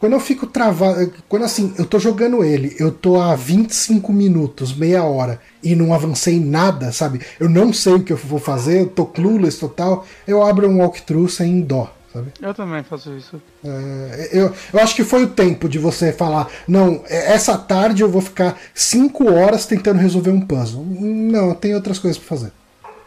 quando 0.00 0.14
eu 0.14 0.20
fico 0.20 0.46
travado. 0.46 1.12
Quando 1.28 1.44
assim, 1.44 1.74
eu 1.78 1.84
tô 1.84 1.98
jogando 1.98 2.42
ele, 2.42 2.74
eu 2.80 2.90
tô 2.90 3.20
há 3.20 3.36
25 3.36 4.12
minutos, 4.12 4.74
meia 4.74 5.04
hora, 5.04 5.38
e 5.62 5.76
não 5.76 5.92
avancei 5.92 6.40
nada, 6.40 6.90
sabe? 6.90 7.20
Eu 7.38 7.48
não 7.48 7.72
sei 7.72 7.92
o 7.92 8.02
que 8.02 8.12
eu 8.12 8.16
vou 8.16 8.40
fazer, 8.40 8.80
eu 8.80 8.88
tô 8.88 9.04
clueless 9.04 9.60
total. 9.60 10.06
Eu 10.26 10.42
abro 10.42 10.66
um 10.68 10.78
walkthrough 10.78 11.28
sem 11.28 11.60
dó. 11.60 11.94
Sabe? 12.12 12.32
Eu 12.42 12.52
também 12.52 12.82
faço 12.82 13.16
isso. 13.16 13.40
É, 13.64 14.30
eu, 14.32 14.52
eu 14.72 14.80
acho 14.80 14.96
que 14.96 15.04
foi 15.04 15.22
o 15.22 15.28
tempo 15.28 15.68
de 15.68 15.78
você 15.78 16.12
falar: 16.12 16.48
não, 16.66 17.04
é, 17.06 17.34
essa 17.34 17.56
tarde 17.56 18.02
eu 18.02 18.08
vou 18.08 18.20
ficar 18.20 18.58
5 18.74 19.32
horas 19.32 19.64
tentando 19.64 20.00
resolver 20.00 20.30
um 20.30 20.40
puzzle. 20.40 20.84
Não, 20.84 21.54
tem 21.54 21.72
outras 21.72 22.00
coisas 22.00 22.18
para 22.18 22.36
fazer. 22.36 22.52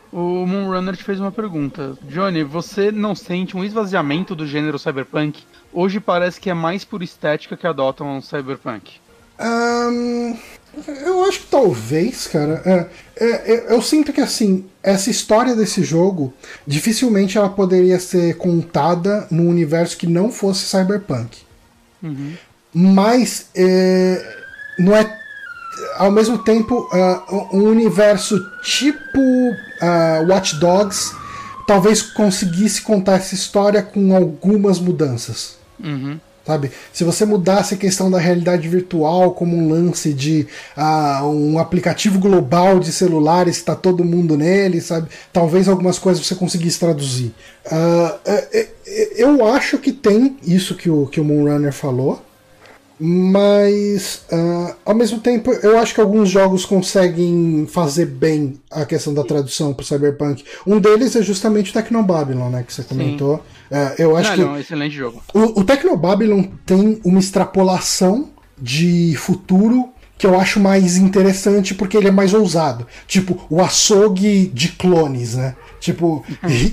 O 0.09 0.45
Moonrunner 0.45 0.95
te 0.95 1.03
fez 1.03 1.19
uma 1.19 1.31
pergunta. 1.31 1.97
Johnny, 2.03 2.43
você 2.43 2.91
não 2.91 3.15
sente 3.15 3.57
um 3.57 3.63
esvaziamento 3.63 4.35
do 4.35 4.45
gênero 4.45 4.77
cyberpunk 4.77 5.43
Hoje 5.73 5.99
parece 5.99 6.39
que 6.39 6.49
é 6.49 6.53
mais 6.53 6.83
por 6.83 7.01
estética 7.01 7.57
que 7.57 7.65
adotam 7.65 8.17
um 8.17 8.21
cyberpunk. 8.21 8.93
Um, 9.39 10.37
eu 11.05 11.25
acho 11.25 11.39
que 11.41 11.47
talvez, 11.47 12.27
cara. 12.27 12.61
É, 12.65 12.87
é, 13.15 13.53
é, 13.53 13.73
eu 13.73 13.81
sinto 13.81 14.13
que 14.13 14.21
assim, 14.21 14.65
essa 14.81 15.09
história 15.09 15.55
desse 15.55 15.83
jogo 15.83 16.33
dificilmente 16.65 17.37
ela 17.37 17.49
poderia 17.49 17.99
ser 17.99 18.37
contada 18.37 19.27
num 19.29 19.49
universo 19.49 19.97
que 19.97 20.07
não 20.07 20.31
fosse 20.31 20.65
cyberpunk. 20.65 21.39
Uhum. 22.01 22.33
Mas 22.73 23.47
é, 23.55 24.37
não 24.79 24.95
é 24.95 25.19
ao 25.95 26.11
mesmo 26.11 26.37
tempo 26.39 26.87
uh, 26.91 27.55
um 27.55 27.63
universo 27.63 28.39
tipo 28.61 29.19
uh, 29.19 30.27
Watch 30.27 30.55
Dogs 30.59 31.15
talvez 31.67 32.01
conseguisse 32.01 32.81
contar 32.81 33.13
essa 33.13 33.35
história 33.35 33.81
com 33.81 34.15
algumas 34.15 34.79
mudanças. 34.79 35.62
Uhum. 35.83 36.19
Sabe? 36.45 36.71
Se 36.91 37.05
você 37.05 37.25
mudasse 37.25 37.73
a 37.73 37.77
questão 37.77 38.11
da 38.11 38.19
realidade 38.19 38.67
virtual 38.67 39.31
como 39.31 39.55
um 39.55 39.69
lance 39.69 40.13
de 40.13 40.45
uh, 40.77 41.25
um 41.25 41.57
aplicativo 41.57 42.19
global 42.19 42.81
de 42.81 42.91
celulares, 42.91 43.55
está 43.55 43.75
todo 43.75 44.03
mundo 44.03 44.35
nele, 44.35 44.81
sabe? 44.81 45.07
Talvez 45.31 45.69
algumas 45.69 45.97
coisas 45.97 46.25
você 46.25 46.35
conseguisse 46.35 46.79
traduzir. 46.79 47.33
Uh, 47.65 48.67
eu 49.15 49.47
acho 49.47 49.77
que 49.77 49.93
tem 49.93 50.35
isso 50.43 50.75
que 50.75 50.89
o, 50.89 51.07
que 51.07 51.21
o 51.21 51.23
Moonrunner 51.23 51.71
falou. 51.71 52.21
Mas, 52.99 54.21
uh, 54.31 54.75
ao 54.85 54.93
mesmo 54.93 55.19
tempo, 55.19 55.51
eu 55.51 55.77
acho 55.79 55.95
que 55.95 55.99
alguns 55.99 56.29
jogos 56.29 56.63
conseguem 56.63 57.67
fazer 57.67 58.05
bem 58.05 58.59
a 58.69 58.85
questão 58.85 59.13
da 59.13 59.23
tradução 59.23 59.73
para 59.73 59.83
Cyberpunk. 59.83 60.43
Um 60.65 60.79
deles 60.79 61.15
é 61.15 61.21
justamente 61.21 61.71
o 61.71 61.73
Tecnobabylon, 61.73 62.49
né, 62.49 62.63
que 62.65 62.73
você 62.73 62.83
comentou. 62.83 63.41
Uh, 63.71 63.95
eu 63.97 64.15
acho 64.15 64.29
não, 64.29 64.35
que 64.35 64.43
não, 64.43 64.59
excelente 64.59 64.95
jogo. 64.95 65.23
O, 65.33 65.61
o 65.61 65.63
Tecnobabylon 65.63 66.43
tem 66.65 66.99
uma 67.03 67.19
extrapolação 67.19 68.29
de 68.57 69.15
futuro 69.17 69.93
que 70.17 70.27
eu 70.27 70.39
acho 70.39 70.59
mais 70.59 70.95
interessante 70.95 71.73
porque 71.73 71.97
ele 71.97 72.07
é 72.07 72.11
mais 72.11 72.33
ousado. 72.33 72.87
Tipo, 73.07 73.45
o 73.49 73.61
açougue 73.61 74.47
de 74.53 74.69
clones, 74.69 75.35
né? 75.35 75.55
Tipo, 75.81 76.23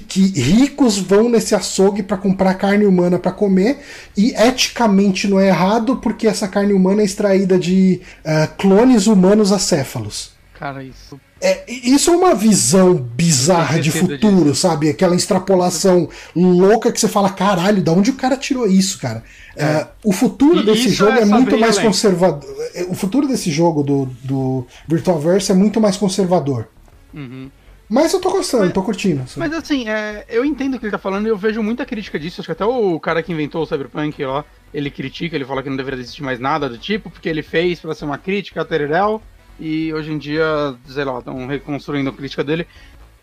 que 0.06 0.20
ricos 0.40 0.98
vão 0.98 1.28
nesse 1.28 1.52
açougue 1.52 2.02
para 2.02 2.16
comprar 2.16 2.54
carne 2.54 2.86
humana 2.86 3.18
para 3.18 3.32
comer 3.32 3.80
e 4.16 4.32
eticamente 4.36 5.26
não 5.26 5.40
é 5.40 5.48
errado 5.48 5.96
porque 5.96 6.28
essa 6.28 6.46
carne 6.46 6.72
humana 6.72 7.02
é 7.02 7.04
extraída 7.04 7.58
de 7.58 8.00
uh, 8.24 8.54
clones 8.56 9.08
humanos 9.08 9.50
acéfalos. 9.50 10.32
Cara, 10.56 10.84
isso. 10.84 11.18
É, 11.42 11.64
isso 11.68 12.10
é 12.10 12.16
uma 12.16 12.34
visão 12.34 12.94
bizarra 12.94 13.80
de 13.80 13.90
futuro, 13.90 14.50
disso. 14.50 14.56
sabe? 14.56 14.90
Aquela 14.90 15.14
extrapolação 15.14 16.08
louca 16.36 16.92
que 16.92 17.00
você 17.00 17.08
fala, 17.08 17.30
caralho, 17.30 17.82
da 17.82 17.92
onde 17.92 18.10
o 18.10 18.14
cara 18.14 18.36
tirou 18.36 18.66
isso, 18.66 18.98
cara? 18.98 19.24
É. 19.56 19.82
Uh, 19.82 19.88
o 20.04 20.12
futuro 20.12 20.60
e 20.60 20.64
desse 20.64 20.90
jogo 20.90 21.12
é, 21.12 21.22
é 21.22 21.24
muito 21.24 21.58
mais 21.58 21.76
além. 21.76 21.88
conservador. 21.88 22.48
O 22.88 22.94
futuro 22.94 23.26
desse 23.26 23.50
jogo 23.50 23.82
do, 23.82 24.06
do 24.22 24.66
Virtualverse 24.86 25.50
é 25.50 25.54
muito 25.54 25.80
mais 25.80 25.96
conservador. 25.96 26.68
Uhum. 27.14 27.50
Mas 27.90 28.12
eu 28.12 28.20
tô 28.20 28.30
gostando, 28.30 28.64
mas, 28.66 28.72
tô 28.72 28.82
curtindo. 28.84 29.22
Assim. 29.22 29.40
Mas 29.40 29.52
assim, 29.52 29.88
é, 29.88 30.24
eu 30.28 30.44
entendo 30.44 30.74
o 30.74 30.78
que 30.78 30.84
ele 30.84 30.92
tá 30.92 30.98
falando 30.98 31.26
e 31.26 31.28
eu 31.28 31.36
vejo 31.36 31.60
muita 31.60 31.84
crítica 31.84 32.20
disso. 32.20 32.40
Acho 32.40 32.46
que 32.46 32.52
até 32.52 32.64
o 32.64 33.00
cara 33.00 33.20
que 33.20 33.32
inventou 33.32 33.62
o 33.62 33.66
Cyberpunk 33.66 34.24
lá, 34.24 34.44
ele 34.72 34.92
critica, 34.92 35.34
ele 35.34 35.44
fala 35.44 35.60
que 35.60 35.68
não 35.68 35.76
deveria 35.76 35.98
existir 35.98 36.22
mais 36.22 36.38
nada 36.38 36.68
do 36.68 36.78
tipo, 36.78 37.10
porque 37.10 37.28
ele 37.28 37.42
fez 37.42 37.80
para 37.80 37.92
ser 37.92 38.04
uma 38.04 38.16
crítica 38.16 38.64
Tererel, 38.64 39.20
e 39.60 39.92
hoje 39.92 40.10
em 40.10 40.18
dia, 40.18 40.74
sei 40.86 41.04
lá, 41.04 41.18
estão 41.18 41.46
reconstruindo 41.46 42.10
a 42.10 42.12
crítica 42.12 42.42
dele. 42.42 42.66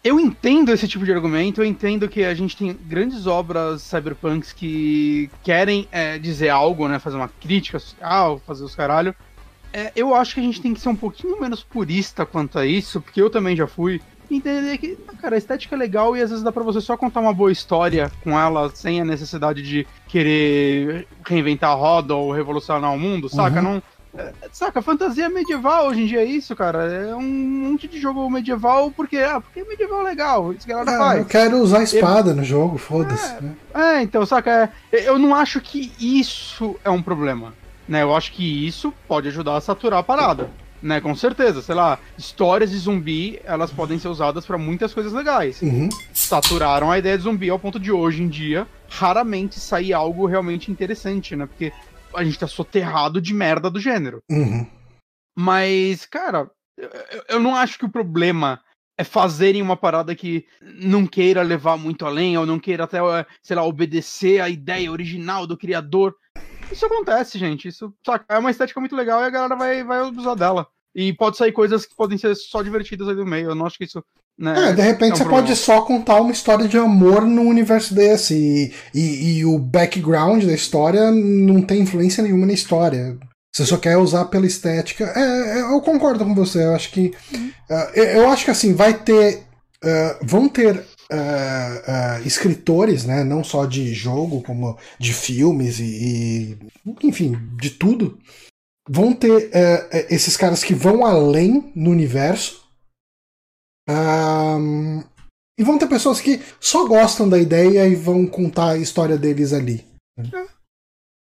Eu 0.04 0.20
entendo 0.20 0.72
esse 0.72 0.88
tipo 0.88 1.04
de 1.04 1.12
argumento, 1.12 1.62
eu 1.62 1.66
entendo 1.66 2.08
que 2.08 2.24
a 2.24 2.34
gente 2.34 2.56
tem 2.56 2.74
grandes 2.74 3.26
obras 3.26 3.82
cyberpunks 3.82 4.54
que 4.54 5.30
querem 5.44 5.88
é, 5.92 6.18
dizer 6.18 6.50
algo, 6.50 6.88
né? 6.88 7.00
Fazer 7.00 7.18
uma 7.18 7.28
crítica 7.28 7.80
social, 7.80 8.40
fazer 8.46 8.64
os 8.64 8.76
caralho. 8.76 9.14
É, 9.74 9.92
eu 9.96 10.16
acho 10.16 10.36
que 10.36 10.40
a 10.40 10.44
gente 10.44 10.62
tem 10.62 10.74
que 10.74 10.80
ser 10.80 10.90
um 10.90 10.96
pouquinho 10.96 11.42
menos 11.42 11.64
purista 11.64 12.26
quanto 12.26 12.58
a 12.58 12.66
isso, 12.66 13.02
porque 13.02 13.22
eu 13.22 13.30
também 13.30 13.56
já 13.56 13.68
fui 13.68 14.00
entender 14.30 14.78
que, 14.78 14.96
cara, 15.22 15.36
a 15.36 15.38
estética 15.38 15.76
é 15.76 15.78
legal 15.78 16.16
e 16.16 16.22
às 16.22 16.30
vezes 16.30 16.44
dá 16.44 16.52
pra 16.52 16.64
você 16.64 16.82
só 16.82 16.96
contar 16.96 17.20
uma 17.20 17.34
boa 17.34 17.52
história 17.52 18.12
com 18.24 18.40
ela 18.40 18.70
sem 18.74 19.02
a 19.02 19.06
necessidade 19.06 19.62
de 19.62 19.88
querer 20.08 21.08
reinventar 21.26 21.72
a 21.72 21.76
roda 21.76 22.16
ou 22.16 22.32
revolucionar 22.32 22.94
o 22.94 23.00
mundo, 23.00 23.30
saca? 23.30 23.58
Uhum. 23.62 23.74
Não. 23.76 23.84
É, 24.18 24.34
saca, 24.52 24.82
fantasia 24.82 25.30
medieval 25.30 25.88
hoje 25.88 26.02
em 26.02 26.06
dia 26.08 26.22
é 26.22 26.26
isso, 26.26 26.56
cara. 26.56 26.92
É 26.92 27.16
um 27.16 27.22
monte 27.22 27.88
de 27.88 28.00
jogo 28.00 28.28
medieval 28.30 28.92
porque, 28.92 29.18
ah, 29.18 29.40
porque 29.40 29.60
é 29.60 29.64
medieval 29.64 30.02
legal. 30.02 30.52
Isso 30.54 30.66
que 30.66 30.72
ela 30.72 30.82
é, 30.82 30.98
faz. 30.98 31.20
Eu 31.20 31.26
quero 31.26 31.58
usar 31.58 31.84
espada 31.84 32.32
eu... 32.32 32.36
no 32.36 32.44
jogo, 32.44 32.78
foda-se. 32.78 33.34
É, 33.34 33.42
né? 33.42 33.56
é, 33.74 34.02
então, 34.02 34.26
saca, 34.26 34.72
é, 34.92 35.08
eu 35.08 35.20
não 35.20 35.36
acho 35.36 35.62
que 35.62 35.92
isso 36.00 36.76
é 36.84 36.90
um 36.90 37.02
problema. 37.02 37.54
Né? 37.88 38.02
Eu 38.02 38.16
acho 38.16 38.32
que 38.32 38.68
isso 38.68 38.94
pode 39.08 39.28
ajudar 39.28 39.56
a 39.56 39.62
saturar 39.62 40.00
a 40.00 40.04
parada 40.04 40.50
né? 40.82 41.02
Com 41.02 41.16
certeza, 41.16 41.62
sei 41.62 41.76
lá, 41.76 42.00
histórias 42.18 42.72
de 42.72 42.78
zumbi, 42.78 43.40
elas 43.44 43.72
podem 43.72 43.98
ser 43.98 44.08
usadas 44.08 44.46
para 44.46 44.58
muitas 44.58 44.94
coisas 44.94 45.12
legais. 45.14 45.62
Uhum. 45.62 45.90
Saturaram 46.14 46.92
a 46.92 46.98
ideia 46.98 47.18
de 47.18 47.24
zumbi 47.24 47.50
ao 47.50 47.60
ponto 47.60 47.80
de 47.80 47.92
hoje 47.92 48.22
em 48.22 48.28
dia 48.28 48.68
raramente 48.90 49.60
sair 49.60 49.94
algo 49.94 50.26
realmente 50.26 50.72
interessante, 50.72 51.36
né? 51.36 51.46
Porque 51.46 51.74
a 52.18 52.24
gente 52.24 52.40
tá 52.40 52.48
soterrado 52.48 53.22
de 53.22 53.34
merda 53.34 53.70
do 53.70 53.80
gênero. 53.80 54.24
Uhum. 54.30 54.66
Mas, 55.38 56.06
cara, 56.06 56.50
eu, 56.78 56.90
eu 57.30 57.40
não 57.40 57.56
acho 57.56 57.78
que 57.78 57.86
o 57.86 57.92
problema 57.92 58.60
é 58.98 59.04
fazerem 59.04 59.62
uma 59.62 59.78
parada 59.78 60.16
que 60.16 60.48
não 60.60 61.06
queira 61.06 61.44
levar 61.44 61.78
muito 61.78 62.06
além, 62.06 62.36
ou 62.38 62.46
não 62.46 62.60
queira 62.60 62.86
até, 62.86 62.98
sei 63.44 63.56
lá, 63.56 63.64
obedecer 63.64 64.42
a 64.42 64.50
ideia 64.50 64.92
original 64.92 65.46
do 65.46 65.56
criador. 65.56 66.16
Isso 66.72 66.86
acontece, 66.86 67.38
gente. 67.38 67.68
Isso, 67.68 67.94
saca? 68.04 68.26
É 68.28 68.40
uma 68.40 68.50
estética 68.50 68.80
muito 68.80 68.96
legal 68.96 69.22
e 69.22 69.26
a 69.26 69.30
galera 69.30 69.56
vai, 69.56 69.84
vai 69.84 70.02
usar 70.02 70.34
dela. 70.34 70.68
E 70.98 71.14
pode 71.14 71.38
sair 71.38 71.52
coisas 71.52 71.86
que 71.86 71.96
podem 71.96 72.18
ser 72.18 72.36
só 72.36 72.64
divertidas 72.64 73.08
aí 73.08 73.14
no 73.14 73.24
meio. 73.24 73.52
Eu 73.52 73.56
não 73.56 73.68
acho 73.68 73.78
que 73.78 73.84
isso. 73.84 74.04
Né, 74.36 74.70
é, 74.70 74.74
de 74.74 74.82
repente 74.82 75.12
é 75.12 75.14
um 75.14 75.18
você 75.18 75.24
problema. 75.24 75.48
pode 75.48 75.56
só 75.56 75.82
contar 75.82 76.22
uma 76.22 76.32
história 76.32 76.68
de 76.68 76.76
amor 76.76 77.22
num 77.22 77.48
universo 77.48 77.94
desse. 77.94 78.34
E, 78.34 79.00
e, 79.00 79.38
e, 79.38 79.46
o 79.46 79.60
background 79.60 80.44
da 80.44 80.54
história 80.54 81.12
não 81.12 81.62
tem 81.62 81.82
influência 81.82 82.24
nenhuma 82.24 82.48
na 82.48 82.54
história. 82.54 83.16
Você 83.56 83.64
só 83.64 83.78
quer 83.78 83.96
usar 83.98 84.26
pela 84.26 84.48
estética. 84.48 85.06
É, 85.16 85.60
é 85.60 85.62
eu 85.62 85.80
concordo 85.82 86.26
com 86.26 86.34
você. 86.34 86.66
Eu 86.66 86.74
acho 86.74 86.90
que. 86.90 87.14
Uhum. 87.32 87.52
Uh, 87.70 88.00
eu 88.00 88.30
acho 88.30 88.46
que 88.46 88.52
assim, 88.52 88.74
vai 88.74 88.96
ter. 88.96 89.44
Uh, 89.84 90.26
vão 90.26 90.50
ter 90.50 90.84
uh, 91.12 92.22
uh, 92.22 92.28
escritores, 92.28 93.06
né, 93.06 93.24
não 93.24 93.44
só 93.44 93.66
de 93.66 93.94
jogo, 93.94 94.42
como 94.42 94.76
de 95.00 95.14
filmes 95.14 95.80
e, 95.80 95.84
e 95.84 96.58
enfim, 97.04 97.38
de 97.60 97.70
tudo, 97.70 98.18
vão 98.88 99.14
ter 99.14 99.48
uh, 99.48 99.90
esses 100.10 100.38
caras 100.38 100.64
que 100.64 100.74
vão 100.74 101.06
além 101.06 101.72
no 101.76 101.92
universo. 101.92 102.66
Um, 103.90 105.02
e 105.60 105.64
vão 105.64 105.78
ter 105.78 105.88
pessoas 105.88 106.20
que 106.20 106.40
só 106.60 106.88
gostam 106.88 107.28
da 107.28 107.40
ideia 107.40 107.88
e 107.88 107.96
vão 107.96 108.28
contar 108.28 108.72
a 108.72 108.78
história 108.78 109.18
deles 109.18 109.54
ali. 109.54 109.86
É. 110.18 110.48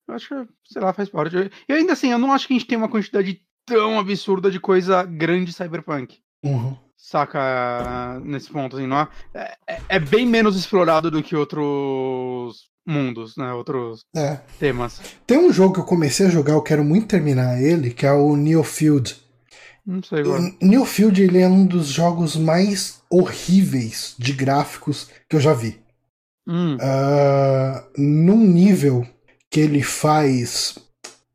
Eu 0.08 0.14
acho 0.14 0.28
que, 0.28 0.52
sei 0.66 0.82
lá, 0.82 0.92
faz 0.92 1.08
parte. 1.08 1.36
E 1.68 1.72
ainda 1.72 1.92
assim, 1.92 2.10
eu 2.10 2.18
não 2.18 2.32
acho 2.32 2.46
que 2.46 2.54
a 2.54 2.58
gente 2.58 2.66
tem 2.66 2.76
uma 2.76 2.88
quantidade 2.88 3.40
tão 3.66 3.98
absurda 3.98 4.50
de 4.50 4.58
coisa 4.58 5.04
grande 5.04 5.52
cyberpunk. 5.52 6.18
Uhum 6.44 6.76
saca 7.00 8.20
nesse 8.22 8.50
ponto, 8.50 8.76
assim, 8.76 8.86
não 8.86 8.98
é, 8.98 9.08
é, 9.66 9.80
é, 9.88 9.98
bem 9.98 10.26
menos 10.26 10.54
explorado 10.54 11.10
do 11.10 11.22
que 11.22 11.34
outros 11.34 12.68
mundos, 12.90 13.36
né, 13.36 13.52
outros 13.52 14.04
é. 14.14 14.40
temas. 14.58 15.00
Tem 15.26 15.38
um 15.38 15.52
jogo 15.52 15.74
que 15.74 15.80
eu 15.80 15.84
comecei 15.84 16.26
a 16.26 16.30
jogar, 16.30 16.54
eu 16.54 16.62
quero 16.62 16.84
muito 16.84 17.06
terminar 17.06 17.60
ele, 17.62 17.90
que 17.90 18.04
é 18.04 18.12
o 18.12 18.36
Neofield. 18.36 19.16
Não 19.86 20.02
sei 20.02 20.20
agora. 20.20 20.42
Neofield, 20.60 21.22
ele 21.22 21.38
é 21.38 21.48
um 21.48 21.66
dos 21.66 21.88
jogos 21.88 22.36
mais 22.36 23.02
horríveis 23.10 24.14
de 24.18 24.32
gráficos 24.32 25.08
que 25.28 25.36
eu 25.36 25.40
já 25.40 25.52
vi. 25.52 25.80
Hum. 26.46 26.76
Uh, 26.76 27.90
num 27.96 28.38
nível 28.38 29.06
que 29.48 29.60
ele 29.60 29.82
faz... 29.82 30.78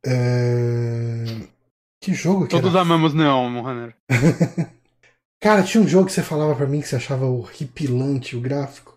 Uh... 0.05 1.47
Que 1.99 2.13
jogo 2.13 2.43
que 2.43 2.51
Todos 2.51 2.71
era? 2.71 2.81
amamos 2.81 3.13
Neon, 3.13 3.49
Mohaner. 3.49 3.95
Cara, 5.41 5.63
tinha 5.63 5.83
um 5.83 5.87
jogo 5.87 6.05
que 6.05 6.11
você 6.11 6.23
falava 6.23 6.55
para 6.55 6.67
mim 6.67 6.81
que 6.81 6.87
você 6.87 6.95
achava 6.95 7.25
horripilante 7.25 8.35
o 8.35 8.41
gráfico. 8.41 8.95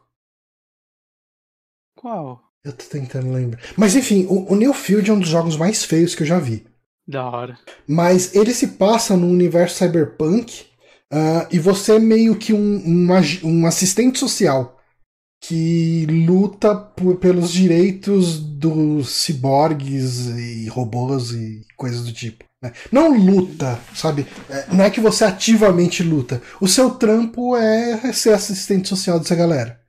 Qual? 1.95 2.48
Eu 2.65 2.73
tô 2.73 2.85
tentando 2.85 3.33
lembrar. 3.33 3.61
Mas 3.77 3.95
enfim, 3.95 4.27
o, 4.29 4.53
o 4.53 4.63
é 4.63 5.13
um 5.13 5.21
dos 5.21 5.29
jogos 5.29 5.57
mais 5.57 5.85
feios 5.85 6.15
que 6.15 6.23
eu 6.23 6.27
já 6.27 6.39
vi. 6.39 6.67
Da 7.07 7.25
hora. 7.29 7.59
Mas 7.87 8.35
ele 8.35 8.53
se 8.53 8.69
passa 8.69 9.17
no 9.17 9.27
universo 9.27 9.79
cyberpunk 9.79 10.67
uh, 11.13 11.47
e 11.51 11.59
você 11.59 11.97
é 11.97 11.99
meio 11.99 12.37
que 12.37 12.53
um, 12.53 12.59
um, 12.59 13.09
um 13.45 13.67
assistente 13.67 14.19
social 14.19 14.79
que 15.41 16.05
luta 16.07 16.75
por, 16.75 17.17
pelos 17.17 17.51
direitos 17.51 18.41
dos 18.41 19.11
ciborgues 19.11 20.27
e 20.27 20.69
robôs 20.69 21.31
e 21.31 21.65
coisas 21.77 22.05
do 22.05 22.13
tipo. 22.13 22.45
Né? 22.63 22.73
Não 22.91 23.17
luta, 23.17 23.79
sabe? 23.95 24.27
É, 24.51 24.67
não 24.75 24.85
é 24.85 24.91
que 24.91 25.01
você 25.01 25.25
ativamente 25.25 26.03
luta. 26.03 26.43
O 26.61 26.67
seu 26.67 26.91
trampo 26.91 27.57
é 27.57 28.13
ser 28.13 28.35
assistente 28.35 28.89
social 28.89 29.19
dessa 29.19 29.35
galera. 29.35 29.81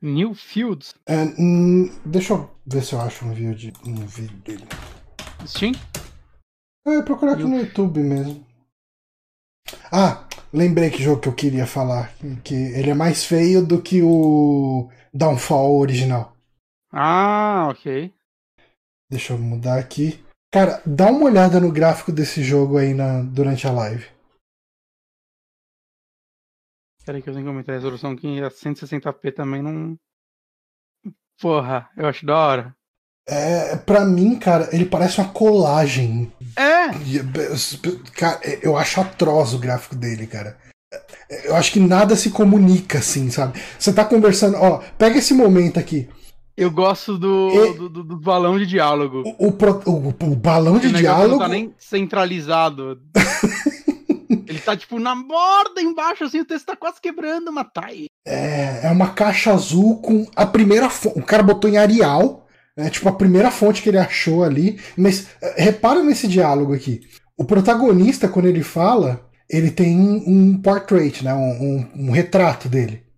New 0.00 0.34
Fields? 0.34 0.94
É, 1.06 1.24
hum, 1.38 1.90
deixa 2.04 2.34
eu 2.34 2.50
ver 2.64 2.82
se 2.82 2.94
eu 2.94 3.00
acho 3.00 3.24
um 3.24 3.32
vídeo, 3.32 3.72
um 3.84 3.94
vídeo 4.06 4.36
dele. 4.38 4.66
Steam? 5.46 5.72
É, 6.86 7.02
procurar 7.02 7.32
aqui 7.32 7.44
New... 7.44 7.50
no 7.50 7.60
YouTube 7.60 8.00
mesmo. 8.00 8.46
Ah, 9.90 10.26
lembrei 10.52 10.90
que 10.90 11.02
jogo 11.02 11.20
que 11.20 11.28
eu 11.28 11.34
queria 11.34 11.66
falar. 11.66 12.12
Que 12.44 12.54
ele 12.54 12.90
é 12.90 12.94
mais 12.94 13.24
feio 13.24 13.64
do 13.64 13.82
que 13.82 14.02
o 14.02 14.88
Downfall 15.12 15.78
original. 15.78 16.36
Ah, 16.92 17.68
ok. 17.70 18.12
Deixa 19.10 19.32
eu 19.32 19.38
mudar 19.38 19.78
aqui. 19.78 20.22
Cara, 20.50 20.80
dá 20.86 21.10
uma 21.10 21.26
olhada 21.26 21.60
no 21.60 21.72
gráfico 21.72 22.12
desse 22.12 22.42
jogo 22.42 22.78
aí 22.78 22.94
na, 22.94 23.22
durante 23.22 23.66
a 23.66 23.72
live. 23.72 24.06
Peraí 27.08 27.22
que 27.22 27.30
eu 27.30 27.32
tenho 27.32 27.46
que 27.46 27.48
aumentar 27.48 27.72
a 27.72 27.76
resolução 27.76 28.10
aqui 28.10 28.38
a 28.42 28.50
160p 28.50 29.32
também 29.32 29.62
não. 29.62 29.96
Porra, 31.40 31.88
eu 31.96 32.04
acho 32.04 32.26
da 32.26 32.36
hora. 32.36 32.76
É, 33.26 33.76
pra 33.76 34.04
mim, 34.04 34.38
cara, 34.38 34.68
ele 34.74 34.84
parece 34.84 35.18
uma 35.18 35.30
colagem. 35.30 36.30
É! 36.54 36.88
Cara, 38.14 38.40
eu 38.62 38.76
acho 38.76 39.00
atroz 39.00 39.54
o 39.54 39.58
gráfico 39.58 39.96
dele, 39.96 40.26
cara. 40.26 40.58
Eu 41.44 41.56
acho 41.56 41.72
que 41.72 41.80
nada 41.80 42.14
se 42.14 42.28
comunica 42.28 42.98
assim, 42.98 43.30
sabe? 43.30 43.58
Você 43.78 43.90
tá 43.90 44.04
conversando, 44.04 44.58
ó, 44.58 44.82
pega 44.98 45.16
esse 45.16 45.32
momento 45.32 45.78
aqui. 45.78 46.10
Eu 46.54 46.70
gosto 46.70 47.16
do, 47.16 47.48
e... 47.54 47.74
do, 47.74 47.88
do, 47.88 48.04
do, 48.04 48.20
balão 48.20 48.58
de 48.58 48.66
diálogo. 48.66 49.22
O, 49.38 49.46
o, 49.46 49.56
o, 49.86 50.08
o 50.08 50.36
balão 50.36 50.78
de 50.78 50.92
diálogo. 50.92 51.30
Não 51.30 51.38
tá 51.38 51.48
nem 51.48 51.72
centralizado. 51.78 53.00
Ele 54.28 54.58
tá, 54.58 54.76
tipo, 54.76 54.98
na 54.98 55.14
borda 55.14 55.80
embaixo, 55.80 56.24
assim, 56.24 56.40
o 56.40 56.44
texto 56.44 56.66
tá 56.66 56.76
quase 56.76 57.00
quebrando, 57.00 57.52
mas 57.52 57.66
tá 57.72 57.86
aí. 57.86 58.06
É, 58.26 58.80
é 58.84 58.90
uma 58.90 59.10
caixa 59.10 59.52
azul 59.52 60.00
com 60.00 60.26
a 60.36 60.46
primeira 60.46 60.90
fonte. 60.90 61.18
O 61.18 61.22
cara 61.22 61.42
botou 61.42 61.70
em 61.70 61.78
Arial, 61.78 62.46
né, 62.76 62.90
tipo, 62.90 63.08
a 63.08 63.12
primeira 63.12 63.50
fonte 63.50 63.82
que 63.82 63.88
ele 63.88 63.98
achou 63.98 64.44
ali. 64.44 64.78
Mas 64.96 65.28
é, 65.40 65.62
repara 65.62 66.02
nesse 66.02 66.28
diálogo 66.28 66.74
aqui. 66.74 67.00
O 67.36 67.44
protagonista, 67.44 68.28
quando 68.28 68.46
ele 68.46 68.62
fala, 68.62 69.28
ele 69.48 69.70
tem 69.70 69.96
um 69.98 70.60
portrait, 70.60 71.24
né, 71.24 71.32
um, 71.32 71.38
um, 71.38 72.08
um 72.08 72.10
retrato 72.10 72.68
dele. 72.68 73.08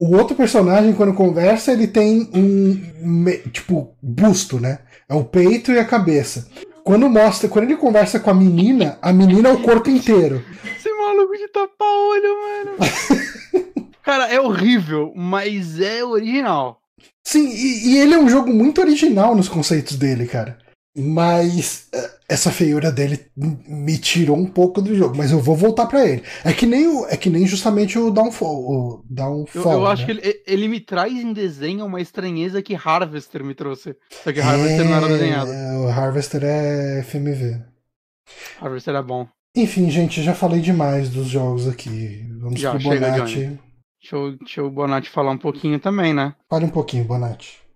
O 0.00 0.14
outro 0.16 0.36
personagem, 0.36 0.92
quando 0.92 1.12
conversa, 1.12 1.72
ele 1.72 1.88
tem 1.88 2.30
um, 2.32 3.24
tipo, 3.50 3.96
busto, 4.00 4.60
né? 4.60 4.78
É 5.08 5.14
o 5.14 5.24
peito 5.24 5.72
e 5.72 5.78
a 5.78 5.84
cabeça. 5.84 6.46
Quando 6.88 7.06
mostra, 7.10 7.50
quando 7.50 7.66
ele 7.66 7.76
conversa 7.76 8.18
com 8.18 8.30
a 8.30 8.34
menina, 8.34 8.98
a 9.02 9.12
menina 9.12 9.50
é 9.50 9.52
o 9.52 9.60
corpo 9.60 9.90
inteiro. 9.90 10.42
Esse 10.74 10.90
maluco 10.90 11.36
de 11.36 11.46
tapar 11.48 11.86
olho, 11.86 12.34
mano. 12.40 13.90
Cara, 14.02 14.26
é 14.28 14.40
horrível, 14.40 15.12
mas 15.14 15.78
é 15.78 16.02
original. 16.02 16.80
Sim, 17.22 17.46
e, 17.46 17.90
e, 17.90 17.98
ele 17.98 18.14
é 18.14 18.18
um 18.18 18.26
jogo 18.26 18.50
muito 18.54 18.80
original 18.80 19.36
nos 19.36 19.50
conceitos 19.50 19.96
dele, 19.96 20.26
cara. 20.26 20.56
Mas 20.98 21.86
eh, 21.94 22.10
essa 22.28 22.50
feiura 22.50 22.90
dele 22.90 23.26
me 23.36 23.96
tirou 23.96 24.36
um 24.36 24.46
pouco 24.46 24.82
do 24.82 24.94
jogo, 24.94 25.16
mas 25.16 25.30
eu 25.30 25.38
vou 25.38 25.54
voltar 25.54 25.86
para 25.86 26.04
ele. 26.04 26.22
É 26.44 26.52
que 26.52 26.66
nem 26.66 26.88
o, 26.88 27.06
é 27.06 27.16
que 27.16 27.30
nem 27.30 27.46
justamente 27.46 27.98
o 27.98 28.10
Downfall. 28.10 28.68
O 28.68 29.04
Downfall 29.08 29.72
eu, 29.72 29.78
eu 29.78 29.86
acho 29.86 30.02
né? 30.02 30.06
que 30.06 30.12
ele, 30.12 30.42
ele, 30.46 30.68
me 30.68 30.80
traz 30.80 31.12
em 31.12 31.32
desenho 31.32 31.86
uma 31.86 32.00
estranheza 32.00 32.60
que 32.60 32.74
Harvester 32.74 33.44
me 33.44 33.54
trouxe. 33.54 33.96
Só 34.24 34.32
que 34.32 34.40
Harvester 34.40 34.80
é, 34.80 34.84
não 34.84 34.96
era 34.96 35.08
desenhado. 35.08 35.50
O 35.50 35.88
Harvester 35.88 36.42
é 36.44 37.02
FMV. 37.02 37.62
Harvester 38.60 38.94
é 38.94 39.02
bom. 39.02 39.26
Enfim, 39.56 39.90
gente, 39.90 40.22
já 40.22 40.34
falei 40.34 40.60
demais 40.60 41.08
dos 41.08 41.28
jogos 41.28 41.66
aqui. 41.66 42.26
Vamos 42.40 42.60
já, 42.60 42.72
pro 42.72 42.80
chega, 42.80 43.10
Bonatti. 43.10 43.58
Deixa, 44.00 44.16
eu, 44.16 44.36
deixa 44.36 44.62
o 44.62 44.70
Bonatti 44.70 45.08
falar 45.08 45.30
um 45.30 45.38
pouquinho 45.38 45.80
também, 45.80 46.12
né? 46.12 46.34
Fale 46.48 46.64
um 46.64 46.70
pouquinho, 46.70 47.04
Bonatti. 47.04 47.67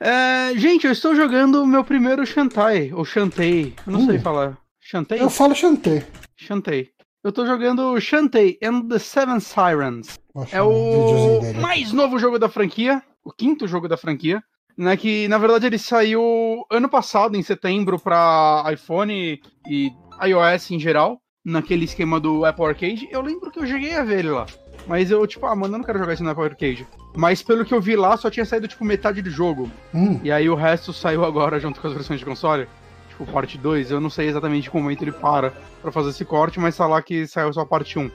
É, 0.00 0.52
gente, 0.56 0.86
eu 0.86 0.92
estou 0.92 1.14
jogando 1.14 1.62
o 1.62 1.66
meu 1.66 1.82
primeiro 1.82 2.26
Shantai, 2.26 2.92
ou 2.92 3.04
Shantei, 3.04 3.74
eu 3.86 3.92
não 3.92 4.04
sei 4.04 4.18
hum. 4.18 4.20
falar. 4.20 4.58
Shantei? 4.80 5.20
Eu 5.20 5.30
falo 5.30 5.54
Shantei. 5.54 6.04
Shantei. 6.36 6.90
Eu 7.24 7.32
tô 7.32 7.44
jogando 7.44 7.98
Shantae 8.00 8.58
and 8.62 8.88
the 8.88 8.98
Seven 8.98 9.40
Sirens. 9.40 10.18
é 10.52 10.62
o 10.62 11.40
mais 11.60 11.92
novo 11.92 12.18
jogo 12.18 12.38
da 12.38 12.48
franquia, 12.48 13.02
o 13.24 13.32
quinto 13.32 13.66
jogo 13.66 13.88
da 13.88 13.96
franquia, 13.96 14.40
né, 14.76 14.96
que 14.96 15.26
na 15.26 15.38
verdade 15.38 15.66
ele 15.66 15.78
saiu 15.78 16.64
ano 16.70 16.88
passado, 16.88 17.36
em 17.36 17.42
setembro, 17.42 17.98
para 17.98 18.64
iPhone 18.72 19.40
e 19.66 19.90
iOS 20.22 20.70
em 20.70 20.78
geral, 20.78 21.20
naquele 21.44 21.86
esquema 21.86 22.20
do 22.20 22.44
Apple 22.44 22.66
Arcade. 22.66 23.08
Eu 23.10 23.22
lembro 23.22 23.50
que 23.50 23.58
eu 23.58 23.66
joguei 23.66 23.94
a 23.94 24.04
ver 24.04 24.20
ele 24.20 24.30
lá. 24.30 24.46
Mas 24.86 25.10
eu, 25.10 25.26
tipo, 25.26 25.46
ah, 25.46 25.54
mano, 25.54 25.74
eu 25.74 25.78
não 25.78 25.84
quero 25.84 25.98
jogar 25.98 26.14
isso 26.14 26.22
no 26.22 26.30
Apple 26.30 26.44
Arcade. 26.44 26.86
Mas 27.16 27.42
pelo 27.42 27.64
que 27.64 27.74
eu 27.74 27.80
vi 27.80 27.96
lá, 27.96 28.16
só 28.16 28.30
tinha 28.30 28.44
saído, 28.44 28.68
tipo, 28.68 28.84
metade 28.84 29.20
do 29.20 29.30
jogo. 29.30 29.70
Hum. 29.92 30.20
E 30.22 30.30
aí 30.30 30.48
o 30.48 30.54
resto 30.54 30.92
saiu 30.92 31.24
agora 31.24 31.58
junto 31.58 31.80
com 31.80 31.88
as 31.88 31.92
versões 31.92 32.20
de 32.20 32.26
console. 32.26 32.68
Tipo, 33.08 33.26
parte 33.26 33.58
2. 33.58 33.90
Eu 33.90 34.00
não 34.00 34.10
sei 34.10 34.28
exatamente 34.28 34.70
que 34.70 34.76
momento 34.76 35.02
ele 35.02 35.12
para 35.12 35.52
pra 35.82 35.90
fazer 35.90 36.10
esse 36.10 36.24
corte, 36.24 36.60
mas 36.60 36.76
tá 36.76 36.86
lá 36.86 37.02
que 37.02 37.26
saiu 37.26 37.52
só 37.52 37.60
a 37.60 37.66
parte 37.66 37.98
1. 37.98 38.10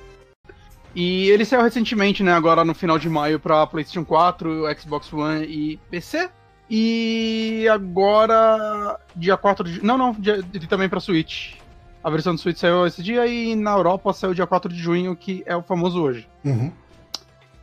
E 0.96 1.30
ele 1.30 1.46
saiu 1.46 1.64
recentemente, 1.64 2.22
né? 2.22 2.34
Agora 2.34 2.66
no 2.66 2.74
final 2.74 3.00
de 3.00 3.10
maio 3.10 3.40
pra 3.40 3.66
PlayStation 3.66 4.06
4, 4.06 4.64
Xbox 4.78 5.12
One 5.12 5.46
e 5.46 5.78
PC. 5.90 6.30
E 6.70 7.68
agora, 7.70 8.98
dia 9.16 9.36
4 9.36 9.70
de. 9.70 9.84
Não, 9.84 9.98
não, 9.98 10.14
dia, 10.14 10.42
também 10.70 10.88
pra 10.88 11.02
Switch. 11.02 11.56
A 12.04 12.10
versão 12.10 12.34
do 12.34 12.42
Switch 12.42 12.58
saiu 12.58 12.86
esse 12.88 13.04
dia 13.04 13.26
e 13.28 13.56
na 13.56 13.72
Europa 13.72 14.12
saiu 14.14 14.34
dia 14.34 14.48
4 14.48 14.72
de 14.72 14.80
junho, 14.80 15.16
que 15.16 15.44
é 15.46 15.56
o 15.56 15.62
famoso 15.62 16.02
hoje. 16.02 16.28
Uhum. 16.44 16.72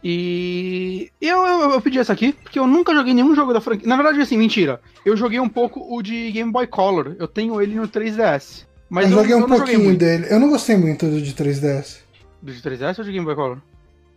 E 0.02 1.10
eu, 1.20 1.44
eu, 1.44 1.70
eu, 1.72 1.80
pedi 1.80 1.98
essa 1.98 2.12
aqui, 2.12 2.32
porque 2.32 2.58
eu 2.58 2.66
nunca 2.66 2.94
joguei 2.94 3.12
nenhum 3.12 3.34
jogo 3.34 3.52
da 3.52 3.60
franquia. 3.60 3.88
Na 3.88 3.96
verdade, 3.96 4.20
assim, 4.20 4.38
mentira. 4.38 4.80
Eu 5.04 5.16
joguei 5.16 5.40
um 5.40 5.48
pouco 5.48 5.84
o 5.92 6.00
de 6.02 6.30
Game 6.30 6.52
Boy 6.52 6.68
Color. 6.68 7.16
Eu 7.18 7.26
tenho 7.26 7.60
ele 7.60 7.74
no 7.74 7.88
3DS. 7.88 8.64
Mas 8.88 9.10
eu 9.10 9.18
joguei 9.18 9.34
eu, 9.34 9.38
um 9.38 9.46
pouquinho 9.46 9.96
dele. 9.96 10.26
Eu 10.30 10.38
não 10.38 10.48
gostei 10.48 10.76
muito 10.76 11.06
do 11.06 11.20
de 11.20 11.34
3DS. 11.34 11.98
Do 12.40 12.52
de 12.52 12.62
3DS 12.62 12.98
ou 12.98 13.04
de 13.04 13.12
Game 13.12 13.24
Boy 13.24 13.34
Color? 13.34 13.58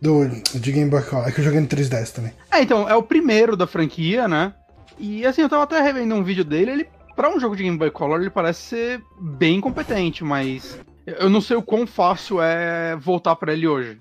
Do 0.00 0.28
de 0.54 0.72
Game 0.72 0.88
Boy 0.88 1.02
Color. 1.02 1.28
É 1.28 1.32
que 1.32 1.40
eu 1.40 1.44
joguei 1.44 1.60
no 1.60 1.66
3DS 1.66 2.12
também. 2.12 2.32
É, 2.50 2.62
então, 2.62 2.88
é 2.88 2.94
o 2.94 3.02
primeiro 3.02 3.56
da 3.56 3.66
franquia, 3.66 4.28
né? 4.28 4.54
E 4.98 5.26
assim, 5.26 5.42
eu 5.42 5.48
tava 5.48 5.64
até 5.64 5.80
revendo 5.80 6.14
um 6.14 6.22
vídeo 6.22 6.44
dele. 6.44 6.70
Ele, 6.70 6.88
pra 7.14 7.28
um 7.28 7.40
jogo 7.40 7.56
de 7.56 7.62
Game 7.62 7.78
Boy 7.78 7.90
Color, 7.90 8.20
ele 8.20 8.30
parece 8.30 8.62
ser 8.62 9.02
bem 9.20 9.60
competente, 9.60 10.24
mas 10.24 10.80
eu 11.06 11.28
não 11.28 11.40
sei 11.40 11.56
o 11.56 11.62
quão 11.62 11.86
fácil 11.86 12.40
é 12.42 12.96
voltar 12.96 13.36
para 13.36 13.52
ele 13.52 13.66
hoje 13.66 13.98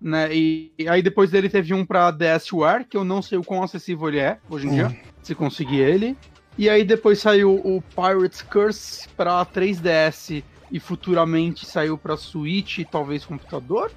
né? 0.00 0.34
E, 0.34 0.72
e, 0.78 0.88
aí 0.88 1.02
depois 1.02 1.30
dele 1.30 1.48
teve 1.48 1.74
um 1.74 1.84
pra 1.84 2.10
DSWare, 2.10 2.84
que 2.84 2.96
eu 2.96 3.04
não 3.04 3.20
sei 3.20 3.38
o 3.38 3.44
quão 3.44 3.62
acessível 3.62 4.08
ele 4.08 4.18
é 4.18 4.38
hoje 4.48 4.66
em 4.66 4.70
dia, 4.70 4.88
hum. 4.88 4.96
se 5.22 5.34
conseguir 5.34 5.80
ele. 5.80 6.16
E 6.56 6.68
aí 6.68 6.84
depois 6.84 7.20
saiu 7.20 7.54
o 7.54 7.82
Pirate's 7.94 8.42
Curse 8.42 9.08
pra 9.10 9.44
3DS 9.44 10.42
e 10.70 10.80
futuramente 10.80 11.66
saiu 11.66 11.96
pra 11.98 12.16
Switch 12.16 12.78
e 12.78 12.84
talvez 12.84 13.24
computador. 13.24 13.92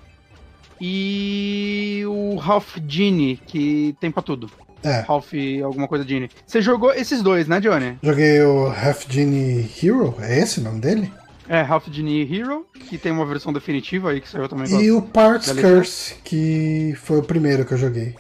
E 0.80 2.04
o 2.06 2.40
Half 2.42 2.78
Genie, 2.88 3.38
que 3.38 3.96
tem 4.00 4.12
pra 4.12 4.22
tudo. 4.22 4.50
É. 4.84 5.06
Half 5.08 5.32
alguma 5.64 5.88
coisa 5.88 6.06
Genie. 6.06 6.30
Você 6.46 6.62
jogou 6.62 6.94
esses 6.94 7.22
dois, 7.22 7.48
né, 7.48 7.60
Johnny? 7.60 7.98
Joguei 8.04 8.42
o 8.42 8.68
Half 8.68 9.06
Genie 9.10 9.70
Hero, 9.82 10.16
é 10.20 10.40
esse 10.40 10.60
o 10.60 10.64
nome 10.64 10.80
dele? 10.80 11.12
É, 11.48 11.62
Half 11.62 11.88
Genie 11.90 12.22
Hero, 12.24 12.66
que 12.90 12.98
tem 12.98 13.12
uma 13.12 13.26
versão 13.26 13.52
definitiva 13.54 14.12
aí 14.12 14.22
que 14.22 14.30
saiu 14.30 14.48
também. 14.48 14.70
E 14.82 14.92
o 14.92 15.02
Parts 15.02 15.52
Curse, 15.52 16.16
que 16.24 16.94
foi 17.02 17.20
o 17.20 17.24
primeiro 17.24 17.66
que 17.66 17.74
eu 17.74 17.78
joguei. 17.78 18.16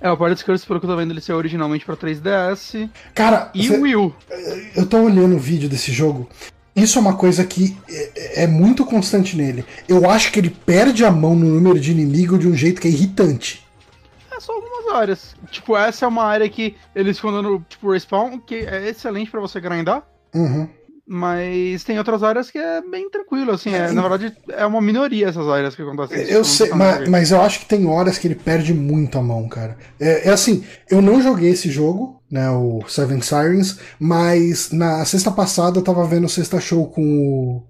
É, 0.00 0.10
o 0.10 0.16
Parts 0.16 0.42
Curse, 0.42 0.66
pelo 0.66 0.78
que 0.78 0.86
eu 0.86 0.90
tô 0.90 0.96
vendo, 0.96 1.10
ele 1.10 1.20
saiu 1.20 1.36
originalmente 1.36 1.84
pra 1.84 1.96
3DS. 1.96 2.88
Cara, 3.14 3.50
e 3.54 3.70
o 3.70 3.82
Wii 3.82 3.96
U. 3.96 4.14
Eu 4.74 4.86
tô 4.86 4.98
olhando 4.98 5.36
o 5.36 5.38
vídeo 5.38 5.68
desse 5.68 5.90
jogo. 5.90 6.28
Isso 6.74 6.98
é 6.98 7.00
uma 7.00 7.16
coisa 7.16 7.44
que 7.44 7.74
é, 7.88 8.44
é 8.44 8.46
muito 8.46 8.84
constante 8.84 9.36
nele. 9.36 9.64
Eu 9.88 10.10
acho 10.10 10.30
que 10.30 10.38
ele 10.38 10.50
perde 10.50 11.04
a 11.04 11.10
mão 11.10 11.34
no 11.34 11.46
número 11.46 11.80
de 11.80 11.90
inimigo 11.90 12.38
de 12.38 12.46
um 12.46 12.54
jeito 12.54 12.80
que 12.80 12.88
é 12.88 12.90
irritante. 12.90 13.66
É 14.30 14.38
só 14.38 14.52
algumas 14.86 14.94
áreas. 14.94 15.36
Tipo, 15.50 15.76
essa 15.76 16.04
é 16.04 16.08
uma 16.08 16.24
área 16.24 16.48
que 16.48 16.76
eles 16.94 17.16
ficam 17.16 17.32
dando, 17.32 17.64
tipo, 17.68 17.90
respawn, 17.90 18.38
que 18.38 18.54
é 18.54 18.88
excelente 18.88 19.30
para 19.30 19.40
você 19.40 19.60
grindar. 19.60 20.02
Uhum. 20.34 20.68
Mas 21.08 21.84
tem 21.84 21.98
outras 21.98 22.24
áreas 22.24 22.50
que 22.50 22.58
é 22.58 22.82
bem 22.82 23.08
tranquilo, 23.08 23.52
assim. 23.52 23.72
É, 23.72 23.92
na 23.92 24.02
verdade, 24.02 24.36
é 24.48 24.66
uma 24.66 24.80
minoria 24.80 25.28
essas 25.28 25.46
áreas 25.46 25.76
que 25.76 25.82
acontecem. 25.82 26.28
Eu 26.28 26.44
sei, 26.44 26.70
mas, 26.70 27.08
mas, 27.08 27.30
eu 27.30 27.40
acho 27.40 27.60
que 27.60 27.66
tem 27.66 27.86
horas 27.86 28.18
que 28.18 28.26
ele 28.26 28.34
perde 28.34 28.74
muito 28.74 29.16
a 29.16 29.22
mão, 29.22 29.48
cara. 29.48 29.76
É, 30.00 30.28
é, 30.28 30.32
assim, 30.32 30.64
eu 30.90 31.00
não 31.00 31.22
joguei 31.22 31.50
esse 31.50 31.70
jogo, 31.70 32.20
né, 32.28 32.50
o 32.50 32.82
Seven 32.88 33.20
Sirens, 33.20 33.78
mas 34.00 34.72
na 34.72 35.04
sexta 35.04 35.30
passada 35.30 35.78
eu 35.78 35.84
tava 35.84 36.04
vendo 36.06 36.24
o 36.24 36.28
Sexta 36.28 36.58
Show 36.58 36.88
com 36.88 37.02
o, 37.02 37.62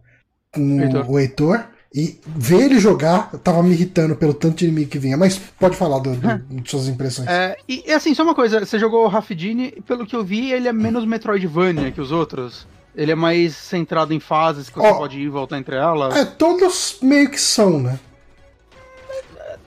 com 0.54 0.80
Heitor. 0.80 1.10
o 1.10 1.18
Heitor. 1.18 1.64
E 1.96 2.20
ver 2.26 2.66
ele 2.66 2.78
jogar 2.78 3.30
tava 3.38 3.62
me 3.62 3.70
irritando 3.70 4.14
pelo 4.14 4.34
tanto 4.34 4.58
de 4.58 4.66
inimigo 4.66 4.90
que 4.90 4.98
vinha. 4.98 5.16
Mas 5.16 5.38
pode 5.58 5.74
falar 5.74 5.98
do, 5.98 6.14
do, 6.14 6.60
de 6.60 6.70
suas 6.70 6.88
impressões. 6.88 7.26
É, 7.26 7.56
e 7.66 7.90
assim, 7.90 8.14
só 8.14 8.22
uma 8.22 8.34
coisa: 8.34 8.66
você 8.66 8.78
jogou 8.78 9.06
o 9.06 9.08
Rafidini, 9.08 9.82
pelo 9.86 10.06
que 10.06 10.14
eu 10.14 10.22
vi, 10.22 10.52
ele 10.52 10.68
é 10.68 10.72
menos 10.74 11.06
Metroidvania 11.06 11.90
que 11.90 12.00
os 12.00 12.12
outros. 12.12 12.66
Ele 12.94 13.12
é 13.12 13.14
mais 13.14 13.54
centrado 13.54 14.14
em 14.14 14.20
fases 14.20 14.70
que 14.70 14.78
você 14.78 14.88
oh, 14.88 14.96
pode 14.96 15.18
ir 15.18 15.24
e 15.24 15.28
voltar 15.28 15.58
entre 15.58 15.76
elas. 15.76 16.16
É, 16.16 16.24
todos 16.24 16.98
meio 17.02 17.30
que 17.30 17.40
são, 17.40 17.78
né? 17.78 17.98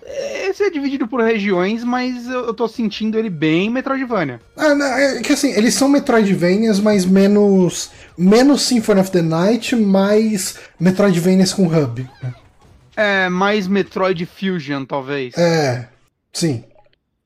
Esse 0.10 0.64
é 0.64 0.70
dividido 0.70 1.08
por 1.08 1.22
regiões, 1.22 1.84
mas 1.84 2.28
eu 2.28 2.54
tô 2.54 2.68
sentindo 2.68 3.18
ele 3.18 3.30
bem 3.30 3.70
Metroidvania. 3.70 4.42
É, 4.58 5.18
é 5.18 5.22
que 5.22 5.34
assim, 5.34 5.52
eles 5.52 5.76
são 5.76 5.88
Metroidvanias, 5.88 6.80
mas 6.80 7.06
menos. 7.06 7.92
menos 8.18 8.64
Symphony 8.64 9.02
of 9.02 9.12
the 9.12 9.22
Night, 9.22 9.76
mais 9.76 10.58
Metroidvanias 10.80 11.54
com 11.54 11.68
hub. 11.68 12.10
Né? 12.24 12.34
É, 12.96 13.30
mais 13.30 13.68
Metroid 13.68 14.26
Fusion, 14.26 14.84
talvez. 14.86 15.38
É, 15.38 15.88
sim. 16.34 16.64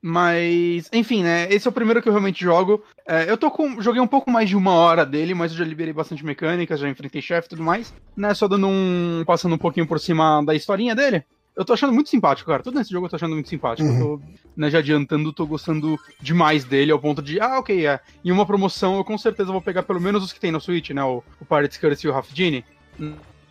Mas, 0.06 0.90
enfim, 0.92 1.24
né? 1.24 1.48
Esse 1.50 1.66
é 1.66 1.70
o 1.70 1.74
primeiro 1.74 2.02
que 2.02 2.10
eu 2.10 2.14
realmente 2.14 2.44
jogo. 2.44 2.84
É, 3.08 3.32
eu 3.32 3.38
tô 3.38 3.50
com. 3.50 3.82
Joguei 3.82 4.02
um 4.02 4.08
pouco 4.08 4.30
mais 4.30 4.50
de 4.50 4.56
uma 4.58 4.74
hora 4.74 5.06
dele, 5.06 5.34
mas 5.34 5.54
eu 5.54 5.58
já 5.58 5.64
liberei 5.64 5.94
bastante 5.94 6.26
mecânicas, 6.26 6.82
já 6.82 6.90
enfrentei 6.90 7.22
chefe 7.22 7.48
e 7.48 7.50
tudo 7.52 7.64
mais. 7.64 7.94
Né? 8.16 8.34
Só 8.34 8.50
dando 8.50 8.68
um. 8.68 9.24
passando 9.26 9.56
um 9.56 9.58
pouquinho 9.58 9.88
por 9.88 10.02
cima 10.02 10.44
da 10.44 10.54
historinha 10.54 10.94
dele. 10.94 11.24
Eu 11.56 11.64
tô 11.64 11.74
achando 11.74 11.93
muito 11.93 12.10
simpático, 12.10 12.49
cara. 12.49 12.64
Tudo 12.64 12.80
nesse 12.80 12.91
jogo 12.91 13.06
eu 13.06 13.10
tô 13.10 13.16
achando 13.16 13.34
muito 13.34 13.49
simpático. 13.49 13.88
Uhum. 13.88 13.99
Eu 13.99 14.04
tô, 14.04 14.22
né, 14.58 14.70
já 14.70 14.80
adiantando, 14.80 15.32
tô 15.32 15.45
gostando 15.45 15.99
demais 16.20 16.64
dele, 16.64 16.91
ao 16.91 16.99
ponto 16.99 17.22
de, 17.22 17.39
ah, 17.39 17.60
ok, 17.60 17.86
é. 17.86 17.99
Em 18.26 18.32
uma 18.32 18.45
promoção 18.45 18.97
eu 18.97 19.04
com 19.04 19.18
certeza 19.18 19.51
vou 19.51 19.62
pegar 19.62 19.84
pelo 19.84 20.01
menos 20.01 20.24
os 20.24 20.34
que 20.34 20.39
tem 20.39 20.51
no 20.51 20.60
Switch, 20.60 20.89
né? 20.89 21.04
O, 21.04 21.24
o 21.39 21.45
Pirates 21.45 21.78
Curse 21.78 22.08
e 22.08 22.10
o 22.10 22.14
Half 22.14 22.30
Genie 22.34 22.66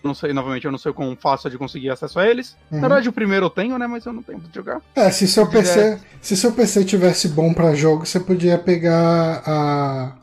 não 0.02 0.14
sei, 0.14 0.32
novamente, 0.32 0.64
eu 0.64 0.72
não 0.72 0.78
sei 0.78 0.92
como 0.92 1.16
fácil 1.16 1.48
de 1.48 1.56
conseguir 1.56 1.90
acesso 1.90 2.18
a 2.18 2.26
eles. 2.26 2.56
Uhum. 2.70 2.80
Na 2.80 2.88
verdade, 2.88 3.08
o 3.08 3.12
primeiro 3.12 3.46
eu 3.46 3.50
tenho, 3.50 3.78
né? 3.78 3.86
Mas 3.86 4.04
eu 4.04 4.12
não 4.12 4.22
tenho 4.22 4.40
pra 4.40 4.50
jogar. 4.52 4.82
É, 4.96 5.10
se 5.10 5.28
seu 5.28 5.46
PC, 5.46 6.00
se 6.20 6.36
seu 6.36 6.52
PC 6.52 6.84
tivesse 6.84 7.28
bom 7.28 7.54
para 7.54 7.74
jogo, 7.74 8.04
você 8.04 8.18
podia 8.18 8.58
pegar 8.58 9.42
a 9.46 10.16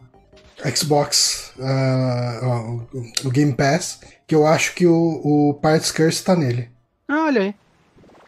Xbox, 0.75 1.53
uh, 1.57 2.87
o, 2.93 3.27
o, 3.27 3.31
Game 3.31 3.53
Pass, 3.53 4.01
que 4.27 4.35
eu 4.35 4.45
acho 4.45 4.75
que 4.75 4.85
o, 4.85 5.21
o 5.23 5.53
Pirates 5.61 5.91
Curse 5.91 6.23
tá 6.23 6.35
nele. 6.35 6.69
Ah, 7.07 7.25
olha 7.25 7.41
aí. 7.41 7.55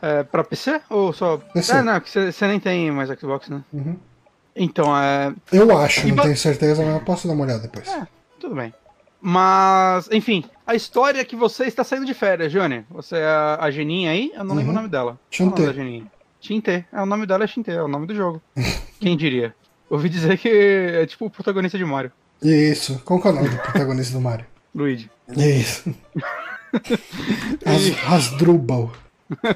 É, 0.02 0.24
pra 0.24 0.44
PC 0.44 0.82
ou 0.90 1.14
só. 1.14 1.38
PC. 1.38 1.74
É, 1.74 1.82
não, 1.84 2.00
você 2.00 2.48
nem 2.48 2.60
tem 2.60 2.92
mais 2.92 3.10
Xbox, 3.20 3.50
né? 3.50 3.64
Uhum. 3.72 3.98
Então, 4.56 4.98
é. 4.98 5.34
Eu 5.52 5.78
acho, 5.78 6.08
e 6.08 6.12
não 6.12 6.24
tenho 6.24 6.38
certeza, 6.38 6.84
mas 6.84 6.96
eu 6.96 7.02
posso 7.02 7.28
dar 7.28 7.34
uma 7.34 7.44
olhada 7.44 7.60
depois. 7.60 7.88
É, 7.88 8.08
tudo 8.40 8.56
bem. 8.56 8.74
Mas, 9.22 10.10
enfim, 10.12 10.44
a 10.66 10.74
história 10.74 11.22
é 11.22 11.24
que 11.24 11.36
você 11.36 11.66
está 11.66 11.84
saindo 11.84 12.06
de 12.06 12.14
férias, 12.14 12.52
Johnny. 12.52 12.84
Você 12.90 13.18
é 13.18 13.26
a, 13.26 13.58
a 13.62 13.72
Geninha 13.72 14.10
aí? 14.10 14.32
Eu 14.34 14.44
não 14.44 14.52
uhum. 14.52 14.58
lembro 14.58 14.72
o 14.72 14.76
nome 14.76 14.90
dela. 14.90 15.20
Chinte. 15.30 15.62
Chinte. 16.40 16.86
É, 16.92 17.02
o 17.02 17.06
nome 17.06 17.28
dela 17.28 17.44
é 17.44 17.48
Chinte, 17.48 17.70
é 17.70 17.82
o 17.82 17.88
nome 17.88 18.08
do 18.08 18.16
jogo. 18.16 18.42
Quem 19.00 19.16
diria? 19.16 19.54
Ouvi 19.90 20.10
dizer 20.10 20.38
que 20.38 20.50
é 20.50 21.06
tipo 21.06 21.26
o 21.26 21.30
protagonista 21.30 21.78
de 21.78 21.86
Mario. 21.86 22.12
Isso. 22.42 23.00
Qual 23.06 23.22
é 23.24 23.30
o 23.30 23.34
nome 23.34 23.50
do 23.50 23.58
protagonista 23.58 24.14
do 24.14 24.22
Mario? 24.22 24.46
Luigi. 24.74 25.12
Isso. 25.30 25.94
As, 27.66 28.12
Asdrubal. 28.12 28.92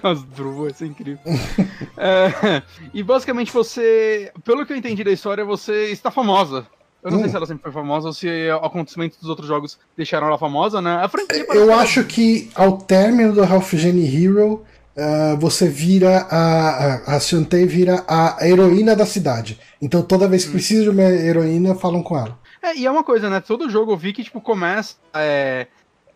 Asdrubal, 0.04 0.68
isso 0.68 0.84
é 0.84 0.88
incrível. 0.88 1.20
é, 1.98 2.62
e 2.94 3.04
basicamente 3.04 3.52
você, 3.52 4.32
pelo 4.44 4.66
que 4.66 4.74
eu 4.74 4.78
entendi 4.78 5.04
da 5.04 5.12
história, 5.12 5.44
você 5.44 5.92
está 5.92 6.10
famosa. 6.10 6.68
Eu 7.04 7.12
não 7.12 7.20
hum. 7.20 7.22
sei 7.22 7.30
se 7.30 7.36
ela 7.36 7.46
sempre 7.46 7.64
foi 7.64 7.72
famosa 7.72 8.08
ou 8.08 8.14
se 8.14 8.28
acontecimentos 8.64 9.20
dos 9.20 9.30
outros 9.30 9.48
jogos 9.48 9.78
deixaram 9.96 10.28
ela 10.28 10.40
famosa, 10.40 10.82
né? 10.82 10.96
A 11.04 11.08
franquia 11.08 11.46
Eu 11.50 11.72
acho 11.74 12.04
que 12.04 12.50
ao 12.56 12.80
término 12.80 13.32
do 13.32 13.44
Half 13.44 13.74
Genie 13.74 14.26
Hero, 14.26 14.64
uh, 14.96 15.38
você 15.40 15.70
vira 15.70 16.26
a. 16.32 17.14
A, 17.14 17.16
a 17.16 17.20
Shantae 17.20 17.68
vira 17.68 18.04
a 18.08 18.38
heroína 18.42 18.96
da 18.96 19.06
cidade. 19.06 19.60
Então 19.80 20.02
toda 20.02 20.28
vez 20.28 20.46
que 20.46 20.50
hum. 20.50 20.54
precisa 20.54 20.84
de 20.84 20.90
uma 20.90 21.04
heroína, 21.04 21.76
falam 21.76 22.02
com 22.02 22.18
ela. 22.18 22.40
É, 22.66 22.76
e 22.76 22.86
é 22.88 22.90
uma 22.90 23.04
coisa, 23.04 23.30
né? 23.30 23.40
Todo 23.40 23.70
jogo 23.70 23.92
eu 23.92 23.98
vi 23.98 24.12
que, 24.12 24.24
tipo, 24.24 24.42
começa. 24.42 24.96
É, 25.14 25.68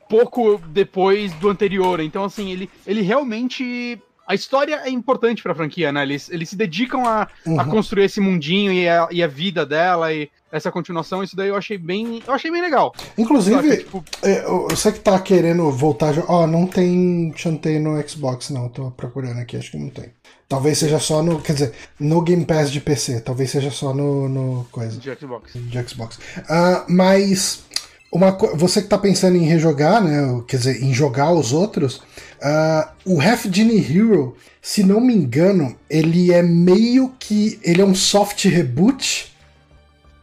pouco 0.10 0.60
depois 0.68 1.32
do 1.34 1.50
anterior. 1.50 2.00
Então, 2.00 2.24
assim, 2.24 2.52
ele, 2.52 2.70
ele 2.86 3.02
realmente 3.02 4.02
a 4.30 4.36
história 4.36 4.82
é 4.86 4.90
importante 4.92 5.42
pra 5.42 5.56
franquia, 5.56 5.92
né? 5.92 6.04
Eles, 6.04 6.30
eles 6.30 6.50
se 6.50 6.56
dedicam 6.56 7.04
a, 7.04 7.28
uhum. 7.48 7.60
a 7.60 7.66
construir 7.66 8.04
esse 8.04 8.22
mundinho 8.22 8.72
e 8.72 8.88
a, 8.88 9.08
e 9.10 9.24
a 9.24 9.28
vida 9.28 9.66
dela 9.66 10.14
e 10.14 10.30
essa 10.52 10.72
continuação. 10.72 11.24
Isso 11.24 11.36
daí 11.36 11.50
eu 11.50 11.56
achei 11.56 11.80
bem. 11.80 12.22
Eu 12.28 12.34
achei 12.34 12.52
bem 12.52 12.62
legal. 12.62 12.94
Inclusive, 13.18 13.68
que, 13.68 13.78
tipo... 13.78 14.04
É, 14.22 14.44
você 14.44 14.92
que 14.92 15.00
tá 15.00 15.20
querendo 15.20 15.72
voltar. 15.72 16.14
Ó, 16.28 16.44
oh, 16.44 16.48
não 16.48 16.68
tem 16.68 17.34
Shantae 17.36 17.80
no 17.80 18.00
Xbox, 18.08 18.52
não. 18.52 18.70
Tô 18.70 18.92
procurando 18.92 19.40
aqui, 19.40 19.58
acho 19.58 19.72
que 19.72 19.78
não 19.78 19.90
tem. 19.90 20.12
Talvez 20.48 20.80
seja 20.80 21.00
só 21.00 21.22
no. 21.22 21.42
Quer 21.42 21.54
dizer, 21.54 21.74
no 22.00 22.22
Game 22.22 22.46
Pass 22.46 22.72
de 22.72 22.82
PC. 22.82 23.22
Talvez 23.22 23.50
seja 23.50 23.70
só 23.72 23.94
no. 23.94 24.28
no 24.28 24.68
coisa. 24.72 25.00
De 25.00 25.16
Xbox. 25.16 25.54
De 25.54 25.88
Xbox. 25.88 26.18
Uh, 26.18 26.86
mas. 26.88 27.64
Uma, 28.12 28.32
você 28.56 28.80
que 28.82 28.88
está 28.88 28.98
pensando 28.98 29.38
em 29.38 29.44
rejogar, 29.44 30.04
né, 30.04 30.44
quer 30.48 30.58
dizer, 30.58 30.84
em 30.84 30.92
jogar 30.92 31.32
os 31.32 31.54
outros, 31.54 31.98
uh, 31.98 32.90
o 33.06 33.22
Half 33.22 33.46
Genie 33.52 33.80
Hero, 33.80 34.36
se 34.62 34.84
não 34.84 35.00
me 35.00 35.14
engano, 35.14 35.76
ele 35.90 36.34
é 36.34 36.42
meio 36.42 37.14
que. 37.20 37.60
Ele 37.64 37.82
é 37.82 37.86
um 37.86 37.96
soft 37.96 38.46
reboot. 38.46 39.34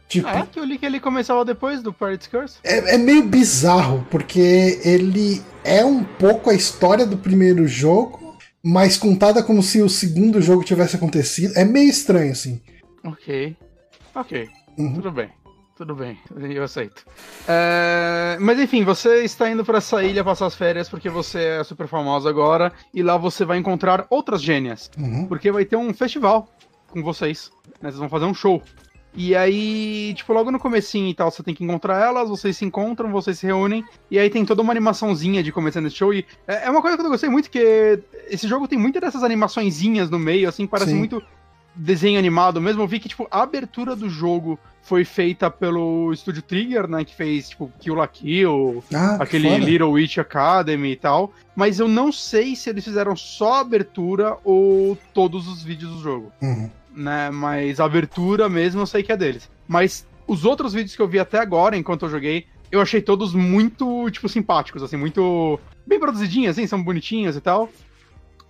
Tipo, 0.07 0.27
ah, 0.27 0.39
é 0.39 0.45
que 0.45 0.59
eu 0.59 0.63
li 0.63 0.77
que 0.77 0.85
ele 0.85 0.99
começava 0.99 1.43
depois 1.43 1.81
do 1.81 1.91
Pirate's 1.91 2.27
Curse? 2.27 2.59
É, 2.63 2.95
é 2.95 2.97
meio 2.97 3.23
bizarro, 3.23 4.07
porque 4.09 4.79
ele 4.83 5.41
é 5.65 5.83
um 5.83 6.01
pouco 6.03 6.49
a 6.49 6.53
história 6.53 7.05
do 7.05 7.17
primeiro 7.17 7.67
jogo, 7.67 8.37
mas 8.63 8.95
contada 8.95 9.43
como 9.43 9.61
se 9.61 9.81
o 9.81 9.89
segundo 9.89 10.41
jogo 10.41 10.63
tivesse 10.63 10.95
acontecido. 10.95 11.53
É 11.57 11.65
meio 11.65 11.89
estranho, 11.89 12.31
assim. 12.31 12.61
Ok. 13.03 13.57
Ok. 14.15 14.47
Uhum. 14.77 14.93
Tudo 14.93 15.11
bem. 15.11 15.29
Tudo 15.77 15.93
bem, 15.93 16.17
eu 16.35 16.63
aceito. 16.63 17.05
É, 17.47 18.35
mas 18.41 18.59
enfim, 18.59 18.83
você 18.83 19.23
está 19.23 19.47
indo 19.47 19.63
para 19.63 19.77
essa 19.77 20.03
ilha 20.03 20.23
passar 20.23 20.47
as 20.47 20.55
férias 20.55 20.89
porque 20.89 21.07
você 21.07 21.59
é 21.59 21.63
super 21.63 21.87
famosa 21.87 22.27
agora 22.27 22.73
e 22.91 23.03
lá 23.03 23.15
você 23.15 23.45
vai 23.45 23.59
encontrar 23.59 24.07
outras 24.09 24.41
gênias. 24.41 24.89
Uhum. 24.97 25.27
Porque 25.27 25.51
vai 25.51 25.65
ter 25.65 25.75
um 25.75 25.93
festival 25.93 26.49
com 26.89 27.03
vocês. 27.03 27.51
Né? 27.79 27.91
Vocês 27.91 27.99
vão 27.99 28.09
fazer 28.09 28.25
um 28.25 28.33
show. 28.33 28.59
E 29.13 29.35
aí, 29.35 30.15
tipo, 30.15 30.33
logo 30.33 30.49
no 30.49 30.59
comecinho 30.59 31.09
e 31.09 31.13
tal, 31.13 31.29
você 31.29 31.43
tem 31.43 31.53
que 31.53 31.63
encontrar 31.63 32.03
elas, 32.03 32.27
vocês 32.27 32.57
se 32.57 32.65
encontram, 32.65 33.11
vocês 33.11 33.37
se 33.37 33.45
reúnem, 33.45 33.83
e 34.09 34.17
aí 34.17 34.29
tem 34.29 34.45
toda 34.45 34.61
uma 34.61 34.71
animaçãozinha 34.71 35.43
de 35.43 35.51
começando 35.51 35.85
esse 35.85 35.95
show. 35.95 36.11
E 36.11 36.25
é, 36.47 36.65
é 36.65 36.69
uma 36.71 36.81
coisa 36.81 36.97
que 36.97 37.03
eu 37.03 37.09
gostei 37.09 37.29
muito, 37.29 37.51
que 37.51 37.99
esse 38.27 38.47
jogo 38.47 38.67
tem 38.67 38.79
muitas 38.79 39.01
dessas 39.01 39.23
animaçõezinhas 39.23 40.09
no 40.09 40.17
meio, 40.17 40.49
assim, 40.49 40.65
parece 40.65 40.91
Sim. 40.91 40.97
muito 40.97 41.21
desenho 41.77 42.19
animado 42.19 42.59
mesmo. 42.59 42.81
Eu 42.81 42.87
vi 42.87 42.99
que, 42.99 43.09
tipo, 43.09 43.27
a 43.29 43.43
abertura 43.43 43.95
do 43.95 44.09
jogo 44.09 44.59
foi 44.81 45.03
feita 45.03 45.51
pelo 45.51 46.11
estúdio 46.13 46.41
Trigger, 46.41 46.87
né? 46.87 47.03
Que 47.03 47.13
fez, 47.13 47.49
tipo, 47.49 47.71
Kill 47.79 47.95
la 47.95 48.07
Kill, 48.07 48.83
ah, 48.93 49.17
aquele. 49.19 49.57
Little 49.57 49.91
Witch 49.91 50.17
Academy 50.17 50.91
e 50.91 50.95
tal. 50.95 51.33
Mas 51.55 51.79
eu 51.79 51.87
não 51.87 52.11
sei 52.11 52.55
se 52.55 52.69
eles 52.69 52.83
fizeram 52.83 53.15
só 53.15 53.55
a 53.55 53.59
abertura 53.59 54.37
ou 54.43 54.97
todos 55.13 55.47
os 55.47 55.61
vídeos 55.61 55.91
do 55.91 56.01
jogo. 56.01 56.31
Uhum. 56.41 56.69
Né? 56.95 57.29
Mas 57.29 57.79
a 57.79 57.85
abertura 57.85 58.49
mesmo 58.49 58.81
eu 58.81 58.87
sei 58.87 59.03
que 59.03 59.11
é 59.11 59.17
deles. 59.17 59.49
Mas 59.67 60.07
os 60.25 60.45
outros 60.45 60.73
vídeos 60.73 60.95
que 60.95 61.01
eu 61.01 61.07
vi 61.07 61.19
até 61.19 61.39
agora, 61.39 61.77
enquanto 61.77 62.05
eu 62.05 62.09
joguei, 62.09 62.47
eu 62.71 62.81
achei 62.81 63.01
todos 63.01 63.33
muito, 63.33 64.09
tipo, 64.11 64.27
simpáticos, 64.27 64.83
assim, 64.83 64.97
muito 64.97 65.59
bem 65.85 65.99
produzidinhos, 65.99 66.51
assim, 66.51 66.67
são 66.67 66.81
bonitinhos 66.81 67.35
e 67.35 67.41
tal. 67.41 67.69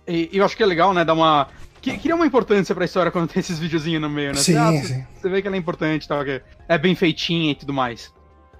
E, 0.06 0.30
e 0.32 0.38
eu 0.38 0.44
acho 0.44 0.56
que 0.56 0.62
é 0.62 0.66
legal, 0.66 0.92
né, 0.92 1.04
dar 1.04 1.14
uma 1.14 1.48
que, 1.80 1.96
cria 1.98 2.14
uma 2.14 2.26
importância 2.26 2.74
pra 2.74 2.84
história 2.84 3.10
quando 3.10 3.28
tem 3.28 3.40
esses 3.40 3.58
videozinhos 3.58 4.00
no 4.02 4.10
meio, 4.10 4.32
né? 4.32 4.38
Sim, 4.38 4.56
ah, 4.56 4.72
sim. 4.72 5.04
Você 5.14 5.28
vê 5.28 5.40
que 5.40 5.48
ela 5.48 5.56
é 5.56 5.58
importante 5.58 6.06
tal, 6.06 6.24
que 6.24 6.42
é 6.68 6.78
bem 6.78 6.94
feitinha 6.94 7.52
e 7.52 7.54
tudo 7.54 7.72
mais. 7.72 8.12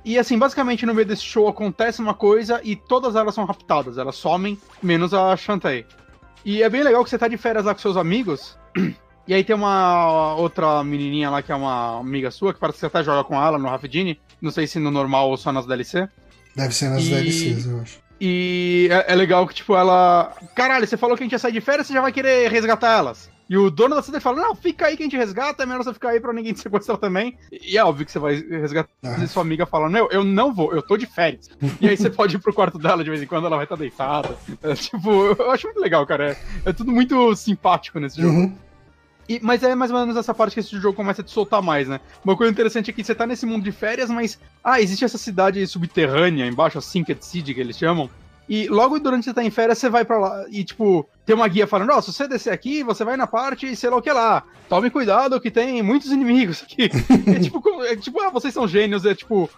E 0.04 0.18
assim, 0.18 0.38
basicamente 0.38 0.86
no 0.86 0.94
meio 0.94 1.06
desse 1.06 1.22
show 1.22 1.48
acontece 1.48 2.00
uma 2.00 2.14
coisa 2.14 2.60
e 2.64 2.76
todas 2.76 3.16
elas 3.16 3.34
são 3.34 3.44
raptadas, 3.44 3.98
elas 3.98 4.16
somem, 4.16 4.58
menos 4.82 5.12
a 5.12 5.36
Shantae. 5.36 5.84
E 6.44 6.62
é 6.62 6.70
bem 6.70 6.82
legal 6.82 7.02
que 7.04 7.10
você 7.10 7.18
tá 7.18 7.28
de 7.28 7.36
férias 7.36 7.64
lá 7.64 7.74
com 7.74 7.80
seus 7.80 7.96
amigos, 7.96 8.56
e 9.26 9.34
aí 9.34 9.42
tem 9.44 9.54
uma 9.54 10.34
outra 10.36 10.82
menininha 10.84 11.28
lá 11.28 11.42
que 11.42 11.52
é 11.52 11.54
uma 11.54 11.98
amiga 11.98 12.30
sua, 12.30 12.54
que 12.54 12.60
parece 12.60 12.76
que 12.76 12.80
você 12.80 12.86
até 12.86 13.02
joga 13.02 13.24
com 13.24 13.34
ela 13.34 13.58
no 13.58 13.68
Rafidini, 13.68 14.18
não 14.40 14.50
sei 14.50 14.66
se 14.66 14.78
no 14.78 14.90
normal 14.90 15.28
ou 15.28 15.36
só 15.36 15.52
nas 15.52 15.66
DLC. 15.66 16.08
Deve 16.54 16.74
ser 16.74 16.88
nas 16.88 17.02
e... 17.04 17.10
DLCs, 17.10 17.66
eu 17.66 17.80
acho. 17.80 18.07
E 18.20 18.88
é, 18.90 19.12
é, 19.12 19.14
legal 19.14 19.46
que, 19.46 19.54
tipo, 19.54 19.76
ela. 19.76 20.32
Caralho, 20.54 20.86
você 20.86 20.96
falou 20.96 21.16
que 21.16 21.22
a 21.22 21.26
gente 21.26 21.32
ia 21.32 21.38
sair 21.38 21.52
de 21.52 21.60
férias, 21.60 21.86
você 21.86 21.92
já 21.92 22.00
vai 22.00 22.12
querer 22.12 22.50
resgatar 22.50 22.98
elas. 22.98 23.30
E 23.48 23.56
o 23.56 23.70
dono 23.70 23.94
da 23.94 24.02
cidade 24.02 24.22
fala: 24.22 24.42
Não, 24.42 24.54
fica 24.54 24.86
aí 24.86 24.96
que 24.96 25.02
a 25.02 25.06
gente 25.06 25.16
resgata, 25.16 25.62
é 25.62 25.66
melhor 25.66 25.82
você 25.82 25.94
ficar 25.94 26.10
aí 26.10 26.20
pra 26.20 26.32
ninguém 26.32 26.52
te 26.52 26.60
sequestrar 26.60 26.98
também. 26.98 27.38
E 27.50 27.78
é 27.78 27.84
óbvio 27.84 28.04
que 28.04 28.12
você 28.12 28.18
vai 28.18 28.34
resgatar. 28.34 28.90
Ah. 29.02 29.16
E 29.22 29.28
sua 29.28 29.42
amiga 29.42 29.64
fala: 29.64 29.88
Não, 29.88 30.08
eu 30.10 30.22
não 30.22 30.52
vou, 30.52 30.74
eu 30.74 30.82
tô 30.82 30.96
de 30.96 31.06
férias. 31.06 31.48
e 31.80 31.88
aí 31.88 31.96
você 31.96 32.10
pode 32.10 32.36
ir 32.36 32.40
pro 32.40 32.52
quarto 32.52 32.78
dela 32.78 33.02
de 33.02 33.10
vez 33.10 33.22
em 33.22 33.26
quando, 33.26 33.46
ela 33.46 33.56
vai 33.56 33.64
estar 33.64 33.76
tá 33.76 33.80
deitada. 33.80 34.36
É, 34.62 34.74
tipo, 34.74 35.10
eu 35.10 35.50
acho 35.50 35.66
muito 35.66 35.80
legal, 35.80 36.06
cara. 36.06 36.32
É, 36.32 36.70
é 36.70 36.72
tudo 36.72 36.92
muito 36.92 37.34
simpático 37.36 37.98
nesse 37.98 38.20
jogo. 38.20 38.36
Uhum. 38.36 38.67
E, 39.29 39.39
mas 39.43 39.62
é 39.62 39.74
mais 39.74 39.91
ou 39.91 39.99
menos 39.99 40.16
essa 40.16 40.33
parte 40.33 40.55
que 40.55 40.61
esse 40.61 40.79
jogo 40.81 40.97
começa 40.97 41.20
a 41.20 41.24
te 41.24 41.31
soltar 41.31 41.61
mais, 41.61 41.87
né? 41.87 42.01
Uma 42.24 42.37
coisa 42.37 42.51
interessante 42.51 42.91
é 42.91 42.93
que 42.93 43.05
você 43.05 43.14
tá 43.14 43.26
nesse 43.26 43.45
mundo 43.45 43.64
de 43.64 43.72
férias, 43.72 44.09
mas. 44.09 44.39
Ah, 44.64 44.81
existe 44.81 45.05
essa 45.05 45.18
cidade 45.18 45.66
subterrânea 45.66 46.47
embaixo, 46.47 46.79
a 46.79 46.81
Sinked 46.81 47.24
City 47.24 47.53
que 47.53 47.61
eles 47.61 47.76
chamam. 47.76 48.09
E 48.49 48.66
logo 48.68 48.99
durante 48.99 49.24
você 49.24 49.35
tá 49.35 49.45
em 49.45 49.51
férias, 49.51 49.76
você 49.76 49.91
vai 49.91 50.07
para 50.07 50.18
lá 50.18 50.47
e, 50.49 50.64
tipo, 50.64 51.07
tem 51.26 51.37
uma 51.37 51.47
guia 51.47 51.66
falando: 51.66 51.93
Ó, 51.93 52.01
se 52.01 52.11
você 52.11 52.26
descer 52.26 52.51
aqui, 52.51 52.83
você 52.83 53.05
vai 53.05 53.14
na 53.14 53.26
parte, 53.26 53.76
sei 53.76 53.91
lá 53.91 53.97
o 53.97 54.03
que 54.03 54.11
lá. 54.11 54.43
Tome 54.68 54.89
cuidado 54.89 55.39
que 55.39 55.51
tem 55.51 55.83
muitos 55.83 56.11
inimigos 56.11 56.62
aqui. 56.62 56.85
é 57.31 57.39
tipo, 57.39 57.85
é, 57.85 57.97
tipo, 57.97 58.18
ah, 58.22 58.31
vocês 58.31 58.55
são 58.55 58.66
gênios, 58.66 59.05
é 59.05 59.14
tipo, 59.14 59.51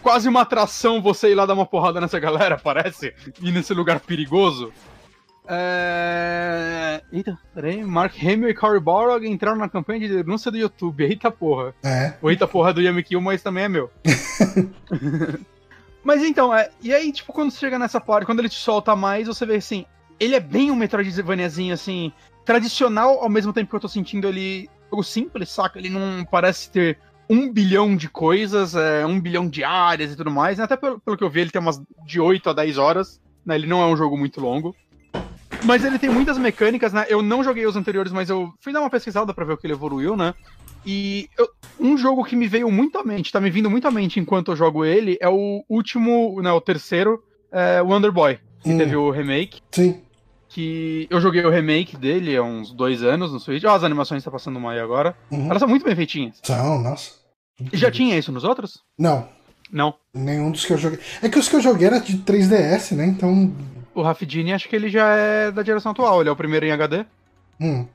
quase 0.00 0.28
uma 0.28 0.42
atração 0.42 1.02
você 1.02 1.32
ir 1.32 1.34
lá 1.34 1.44
dar 1.44 1.54
uma 1.54 1.66
porrada 1.66 2.00
nessa 2.00 2.20
galera, 2.20 2.56
parece. 2.56 3.12
Ir 3.42 3.50
nesse 3.50 3.74
lugar 3.74 3.98
perigoso. 3.98 4.72
É... 5.48 7.02
Eita, 7.12 7.38
peraí. 7.54 7.84
Mark 7.84 8.14
Hamill 8.20 8.48
e 8.48 8.54
Cory 8.54 8.80
Borog 8.80 9.26
entraram 9.26 9.58
na 9.58 9.68
campanha 9.68 10.00
de 10.00 10.08
denúncia 10.08 10.50
do 10.50 10.58
YouTube. 10.58 11.04
Eita 11.04 11.30
porra. 11.30 11.74
É. 11.84 12.14
O 12.20 12.30
eita 12.30 12.46
porra 12.46 12.72
do 12.72 12.80
Yami 12.80 13.02
Kill, 13.02 13.20
mas 13.20 13.42
também 13.42 13.64
é 13.64 13.68
meu. 13.68 13.90
Mas 16.02 16.22
então, 16.22 16.54
é, 16.54 16.70
e 16.80 16.94
aí, 16.94 17.10
tipo, 17.10 17.32
quando 17.32 17.50
você 17.50 17.58
chega 17.58 17.80
nessa 17.80 18.00
parte, 18.00 18.26
quando 18.26 18.38
ele 18.38 18.48
te 18.48 18.54
solta 18.54 18.94
mais, 18.94 19.26
você 19.26 19.44
vê 19.44 19.56
assim, 19.56 19.84
ele 20.20 20.36
é 20.36 20.40
bem 20.40 20.70
um 20.70 20.76
Metroidvaniazinho, 20.76 21.74
assim, 21.74 22.12
tradicional, 22.44 23.18
ao 23.20 23.28
mesmo 23.28 23.52
tempo 23.52 23.68
que 23.68 23.74
eu 23.74 23.80
tô 23.80 23.88
sentindo 23.88 24.28
ele 24.28 24.70
jogo 24.88 25.02
simples, 25.02 25.50
saca? 25.50 25.78
Ele 25.78 25.90
não 25.90 26.24
parece 26.24 26.70
ter 26.70 26.98
um 27.28 27.52
bilhão 27.52 27.96
de 27.96 28.08
coisas, 28.08 28.74
é, 28.74 29.04
um 29.04 29.20
bilhão 29.20 29.48
de 29.48 29.64
áreas 29.64 30.12
e 30.12 30.16
tudo 30.16 30.30
mais. 30.30 30.58
Né? 30.58 30.64
Até 30.64 30.76
pelo, 30.76 31.00
pelo 31.00 31.16
que 31.16 31.24
eu 31.24 31.30
vi, 31.30 31.40
ele 31.40 31.50
tem 31.50 31.60
umas 31.60 31.82
de 32.06 32.20
8 32.20 32.50
a 32.50 32.52
10 32.52 32.78
horas, 32.78 33.20
né? 33.44 33.56
Ele 33.56 33.66
não 33.66 33.82
é 33.82 33.86
um 33.86 33.96
jogo 33.96 34.16
muito 34.16 34.40
longo. 34.40 34.74
Mas 35.66 35.84
ele 35.84 35.98
tem 35.98 36.08
muitas 36.08 36.38
mecânicas, 36.38 36.92
né? 36.92 37.06
Eu 37.08 37.20
não 37.20 37.42
joguei 37.42 37.66
os 37.66 37.76
anteriores, 37.76 38.12
mas 38.12 38.30
eu 38.30 38.52
fui 38.60 38.72
dar 38.72 38.80
uma 38.80 38.88
pesquisada 38.88 39.34
para 39.34 39.44
ver 39.44 39.54
o 39.54 39.56
que 39.56 39.66
ele 39.66 39.74
evoluiu, 39.74 40.16
né? 40.16 40.32
E 40.86 41.28
eu, 41.36 41.48
um 41.80 41.98
jogo 41.98 42.22
que 42.22 42.36
me 42.36 42.46
veio 42.46 42.70
muito 42.70 42.96
à 42.96 43.02
mente, 43.02 43.32
tá 43.32 43.40
me 43.40 43.50
vindo 43.50 43.68
muito 43.68 43.88
à 43.88 43.90
mente 43.90 44.20
enquanto 44.20 44.52
eu 44.52 44.56
jogo 44.56 44.84
ele, 44.84 45.18
é 45.20 45.28
o 45.28 45.64
último, 45.68 46.40
né, 46.40 46.52
o 46.52 46.60
terceiro, 46.60 47.20
é, 47.50 47.82
Wonder 47.82 48.12
Boy, 48.12 48.38
que 48.62 48.70
hum. 48.70 48.78
teve 48.78 48.94
o 48.94 49.10
remake. 49.10 49.60
Sim. 49.72 50.00
Que 50.48 51.08
eu 51.10 51.20
joguei 51.20 51.44
o 51.44 51.50
remake 51.50 51.96
dele 51.96 52.36
há 52.36 52.42
uns 52.44 52.72
dois 52.72 53.02
anos 53.02 53.32
no 53.32 53.40
Switch. 53.40 53.64
Ó, 53.64 53.74
as 53.74 53.82
animações 53.82 54.22
tá 54.22 54.30
passando 54.30 54.56
uma 54.56 54.70
aí 54.70 54.78
agora. 54.78 55.16
Uhum. 55.32 55.46
Elas 55.46 55.58
são 55.58 55.68
muito 55.68 55.84
bem 55.84 55.96
feitinhas. 55.96 56.38
São, 56.44 56.80
nossa. 56.80 57.10
Já 57.72 57.90
tinha 57.90 58.16
isso 58.16 58.30
nos 58.30 58.44
outros? 58.44 58.78
Não. 58.96 59.28
Não. 59.70 59.94
Nenhum 60.14 60.52
dos 60.52 60.64
que 60.64 60.72
eu 60.72 60.78
joguei. 60.78 61.00
É 61.20 61.28
que 61.28 61.38
os 61.38 61.48
que 61.48 61.56
eu 61.56 61.60
joguei 61.60 61.88
era 61.88 61.98
de 61.98 62.18
3DS, 62.18 62.94
né? 62.94 63.06
Então. 63.06 63.52
O 63.96 64.02
Rafidini 64.02 64.52
acho 64.52 64.68
que 64.68 64.76
ele 64.76 64.90
já 64.90 65.08
é 65.16 65.50
da 65.50 65.64
geração 65.64 65.92
atual, 65.92 66.20
ele 66.20 66.28
é 66.28 66.32
o 66.32 66.36
primeiro 66.36 66.66
em 66.66 66.70
HD. 66.70 67.06
Hum. 67.58 67.86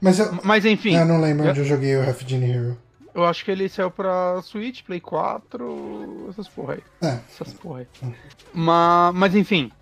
Mas, 0.00 0.20
eu... 0.20 0.38
Mas 0.44 0.64
enfim. 0.64 0.94
Eu 0.94 1.04
não 1.04 1.20
lembro 1.20 1.48
onde 1.48 1.58
eu 1.58 1.64
joguei 1.64 1.96
o 1.96 2.04
Genie 2.24 2.48
Hero. 2.48 2.78
Eu 3.12 3.24
acho 3.24 3.44
que 3.44 3.50
ele 3.50 3.68
saiu 3.68 3.90
pra 3.90 4.40
Switch, 4.40 4.84
Play 4.84 5.00
4, 5.00 6.28
essas 6.30 6.46
porra 6.46 6.74
aí. 6.74 6.82
É. 7.02 7.18
Essas 7.28 7.52
porra 7.54 7.80
aí. 7.80 7.86
Hum. 8.04 8.12
Mas, 8.54 9.14
mas 9.16 9.34
enfim. 9.34 9.72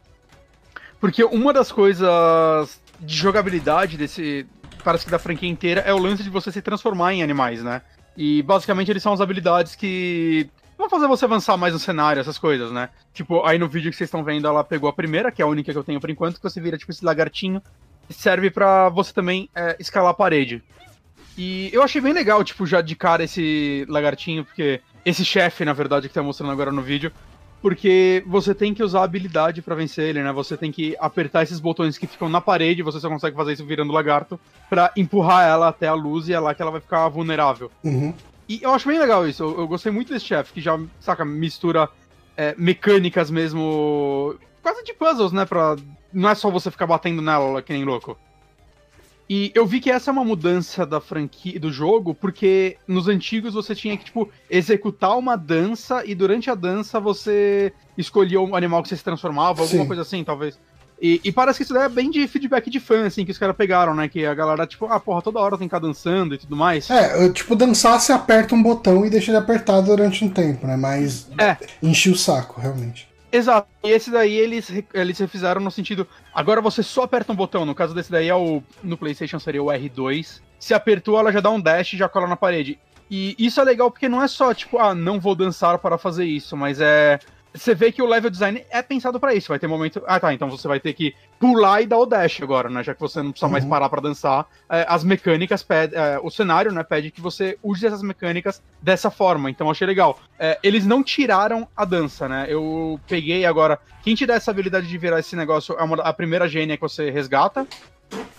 Porque 0.98 1.22
uma 1.24 1.52
das 1.52 1.70
coisas 1.70 2.80
de 2.98 3.14
jogabilidade 3.14 3.98
desse. 3.98 4.46
Parece 4.82 5.04
que 5.04 5.10
da 5.10 5.18
franquia 5.18 5.48
inteira 5.48 5.82
é 5.82 5.92
o 5.92 5.98
lance 5.98 6.22
de 6.22 6.30
você 6.30 6.50
se 6.50 6.62
transformar 6.62 7.12
em 7.12 7.22
animais, 7.22 7.62
né? 7.62 7.82
E 8.16 8.42
basicamente 8.42 8.90
eles 8.90 9.02
são 9.02 9.12
as 9.12 9.20
habilidades 9.20 9.76
que 9.76 10.48
vão 10.80 10.90
fazer 10.90 11.06
você 11.06 11.24
avançar 11.24 11.56
mais 11.56 11.72
no 11.72 11.78
cenário, 11.78 12.20
essas 12.20 12.38
coisas, 12.38 12.72
né? 12.72 12.88
Tipo, 13.12 13.44
aí 13.44 13.58
no 13.58 13.68
vídeo 13.68 13.90
que 13.90 13.96
vocês 13.96 14.08
estão 14.08 14.24
vendo, 14.24 14.46
ela 14.46 14.64
pegou 14.64 14.88
a 14.88 14.92
primeira, 14.92 15.30
que 15.30 15.40
é 15.40 15.44
a 15.44 15.48
única 15.48 15.72
que 15.72 15.78
eu 15.78 15.84
tenho 15.84 16.00
por 16.00 16.10
enquanto, 16.10 16.36
que 16.36 16.42
você 16.42 16.60
vira 16.60 16.76
tipo 16.76 16.90
esse 16.90 17.04
lagartinho 17.04 17.62
serve 18.10 18.50
para 18.50 18.88
você 18.88 19.12
também 19.12 19.48
é, 19.54 19.76
escalar 19.78 20.10
a 20.10 20.14
parede. 20.14 20.62
E 21.38 21.70
eu 21.72 21.82
achei 21.82 22.00
bem 22.00 22.12
legal, 22.12 22.42
tipo, 22.44 22.66
já 22.66 22.80
de 22.80 22.94
cara 22.94 23.24
esse 23.24 23.86
lagartinho, 23.88 24.44
porque. 24.44 24.80
Esse 25.02 25.24
chefe, 25.24 25.64
na 25.64 25.72
verdade, 25.72 26.08
que 26.08 26.14
tá 26.14 26.22
mostrando 26.22 26.52
agora 26.52 26.70
no 26.70 26.82
vídeo. 26.82 27.10
Porque 27.62 28.22
você 28.26 28.54
tem 28.54 28.74
que 28.74 28.82
usar 28.82 29.02
habilidade 29.02 29.62
para 29.62 29.74
vencer 29.74 30.10
ele, 30.10 30.22
né? 30.22 30.30
Você 30.32 30.56
tem 30.58 30.70
que 30.70 30.94
apertar 31.00 31.42
esses 31.42 31.58
botões 31.58 31.96
que 31.96 32.06
ficam 32.06 32.28
na 32.28 32.40
parede, 32.40 32.82
você 32.82 33.00
só 33.00 33.08
consegue 33.08 33.34
fazer 33.34 33.54
isso 33.54 33.64
virando 33.64 33.92
lagarto, 33.92 34.38
para 34.68 34.92
empurrar 34.94 35.46
ela 35.46 35.68
até 35.68 35.88
a 35.88 35.94
luz 35.94 36.28
e 36.28 36.34
é 36.34 36.40
lá 36.40 36.54
que 36.54 36.60
ela 36.60 36.70
vai 36.70 36.80
ficar 36.80 37.08
vulnerável. 37.08 37.70
Uhum. 37.82 38.12
E 38.50 38.58
eu 38.64 38.74
acho 38.74 38.88
bem 38.88 38.98
legal 38.98 39.28
isso. 39.28 39.44
Eu, 39.44 39.60
eu 39.60 39.68
gostei 39.68 39.92
muito 39.92 40.12
desse 40.12 40.24
chefe, 40.24 40.54
que 40.54 40.60
já, 40.60 40.76
saca, 40.98 41.24
mistura 41.24 41.88
é, 42.36 42.52
mecânicas 42.58 43.30
mesmo. 43.30 44.34
Quase 44.60 44.82
de 44.82 44.92
puzzles, 44.92 45.30
né? 45.30 45.44
Pra 45.44 45.76
não 46.12 46.28
é 46.28 46.34
só 46.34 46.50
você 46.50 46.68
ficar 46.68 46.88
batendo 46.88 47.22
nela 47.22 47.62
que 47.62 47.72
nem 47.72 47.84
louco. 47.84 48.18
E 49.28 49.52
eu 49.54 49.64
vi 49.64 49.78
que 49.78 49.88
essa 49.88 50.10
é 50.10 50.12
uma 50.12 50.24
mudança 50.24 50.84
da 50.84 51.00
franquia 51.00 51.60
do 51.60 51.70
jogo, 51.70 52.12
porque 52.12 52.76
nos 52.88 53.06
antigos 53.06 53.54
você 53.54 53.72
tinha 53.72 53.96
que, 53.96 54.06
tipo, 54.06 54.28
executar 54.50 55.16
uma 55.16 55.36
dança 55.36 56.04
e 56.04 56.12
durante 56.12 56.50
a 56.50 56.56
dança 56.56 56.98
você 56.98 57.72
escolhia 57.96 58.40
o 58.40 58.56
animal 58.56 58.82
que 58.82 58.88
você 58.88 58.96
se 58.96 59.04
transformava, 59.04 59.62
alguma 59.62 59.82
Sim. 59.82 59.86
coisa 59.86 60.02
assim, 60.02 60.24
talvez. 60.24 60.58
E, 61.00 61.20
e, 61.24 61.32
parece 61.32 61.58
que 61.58 61.62
isso 61.62 61.76
é 61.76 61.88
bem 61.88 62.10
de 62.10 62.28
feedback 62.28 62.68
de 62.68 62.78
fã, 62.78 63.06
assim, 63.06 63.24
que 63.24 63.30
os 63.30 63.38
caras 63.38 63.56
pegaram, 63.56 63.94
né? 63.94 64.06
Que 64.06 64.26
a 64.26 64.34
galera, 64.34 64.66
tipo, 64.66 64.84
ah, 64.84 65.00
porra, 65.00 65.22
toda 65.22 65.40
hora 65.40 65.56
tem 65.56 65.66
que 65.66 65.74
ficar 65.74 65.86
dançando 65.86 66.34
e 66.34 66.38
tudo 66.38 66.54
mais. 66.54 66.90
É, 66.90 67.28
tipo, 67.30 67.56
dançar 67.56 67.98
você 67.98 68.12
aperta 68.12 68.54
um 68.54 68.62
botão 68.62 69.06
e 69.06 69.10
deixa 69.10 69.30
ele 69.30 69.38
apertado 69.38 69.86
durante 69.86 70.22
um 70.22 70.28
tempo, 70.28 70.66
né? 70.66 70.76
Mas 70.76 71.30
é. 71.38 71.56
enche 71.82 72.10
o 72.10 72.16
saco, 72.16 72.60
realmente. 72.60 73.08
Exato. 73.32 73.68
E 73.82 73.88
esse 73.90 74.10
daí 74.10 74.34
eles, 74.34 74.70
eles 74.92 75.18
refizeram 75.18 75.60
no 75.60 75.70
sentido. 75.70 76.06
Agora 76.34 76.60
você 76.60 76.82
só 76.82 77.04
aperta 77.04 77.32
um 77.32 77.36
botão. 77.36 77.64
No 77.64 77.74
caso 77.74 77.94
desse 77.94 78.10
daí 78.10 78.28
é 78.28 78.34
o. 78.34 78.62
No 78.82 78.98
PlayStation 78.98 79.38
seria 79.38 79.62
o 79.62 79.66
R2. 79.66 80.40
Se 80.58 80.74
apertou, 80.74 81.18
ela 81.18 81.32
já 81.32 81.40
dá 81.40 81.50
um 81.50 81.60
dash 81.60 81.94
e 81.94 81.96
já 81.96 82.08
cola 82.08 82.26
na 82.26 82.36
parede. 82.36 82.78
E 83.10 83.34
isso 83.38 83.60
é 83.60 83.64
legal 83.64 83.90
porque 83.90 84.08
não 84.08 84.22
é 84.22 84.28
só, 84.28 84.52
tipo, 84.54 84.78
ah, 84.78 84.94
não 84.94 85.18
vou 85.18 85.34
dançar 85.34 85.78
para 85.78 85.98
fazer 85.98 86.24
isso, 86.24 86.56
mas 86.56 86.80
é 86.80 87.18
você 87.52 87.74
vê 87.74 87.90
que 87.90 88.00
o 88.00 88.06
level 88.06 88.30
design 88.30 88.64
é 88.70 88.80
pensado 88.80 89.18
para 89.18 89.34
isso. 89.34 89.48
Vai 89.48 89.58
ter 89.58 89.66
momento. 89.66 90.02
Ah, 90.06 90.20
tá. 90.20 90.32
Então 90.32 90.48
você 90.48 90.68
vai 90.68 90.78
ter 90.78 90.92
que 90.92 91.14
pular 91.38 91.82
e 91.82 91.86
dar 91.86 91.98
o 91.98 92.06
dash 92.06 92.40
agora, 92.42 92.68
né? 92.68 92.82
Já 92.82 92.94
que 92.94 93.00
você 93.00 93.22
não 93.22 93.32
precisa 93.32 93.46
uhum. 93.46 93.52
mais 93.52 93.64
parar 93.64 93.88
para 93.88 94.00
dançar. 94.00 94.46
É, 94.68 94.86
as 94.88 95.02
mecânicas 95.02 95.62
pedem. 95.62 95.98
É, 95.98 96.18
o 96.22 96.30
cenário, 96.30 96.70
né, 96.72 96.82
pede 96.82 97.10
que 97.10 97.20
você 97.20 97.58
use 97.62 97.84
essas 97.84 98.02
mecânicas 98.02 98.62
dessa 98.80 99.10
forma. 99.10 99.50
Então 99.50 99.70
achei 99.70 99.86
legal. 99.86 100.18
É, 100.38 100.58
eles 100.62 100.86
não 100.86 101.02
tiraram 101.02 101.66
a 101.76 101.84
dança, 101.84 102.28
né? 102.28 102.46
Eu 102.48 103.00
peguei 103.08 103.44
agora. 103.44 103.78
Quem 104.02 104.14
te 104.14 104.26
dá 104.26 104.34
essa 104.34 104.50
habilidade 104.50 104.86
de 104.86 104.98
virar 104.98 105.18
esse 105.18 105.34
negócio 105.34 105.74
é 105.78 105.82
uma, 105.82 105.96
a 106.02 106.12
primeira 106.12 106.48
gênia 106.48 106.76
que 106.76 106.82
você 106.82 107.10
resgata. 107.10 107.66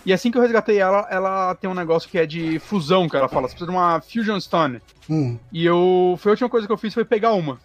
E 0.04 0.12
assim 0.12 0.30
que 0.30 0.36
eu 0.36 0.42
resgatei 0.42 0.78
ela, 0.78 1.06
ela 1.10 1.54
tem 1.54 1.68
um 1.70 1.74
negócio 1.74 2.08
que 2.08 2.18
é 2.18 2.26
de 2.26 2.58
fusão, 2.58 3.08
que 3.08 3.16
ela 3.16 3.28
fala. 3.28 3.46
Você 3.46 3.54
precisa 3.54 3.70
de 3.70 3.76
uma 3.76 4.00
Fusion 4.00 4.40
Stone. 4.40 4.80
Hum. 5.08 5.38
E 5.52 5.64
eu. 5.64 6.16
Foi 6.18 6.30
a 6.30 6.32
última 6.32 6.48
coisa 6.48 6.66
que 6.66 6.72
eu 6.72 6.78
fiz 6.78 6.94
foi 6.94 7.04
pegar 7.04 7.32
uma 7.34 7.58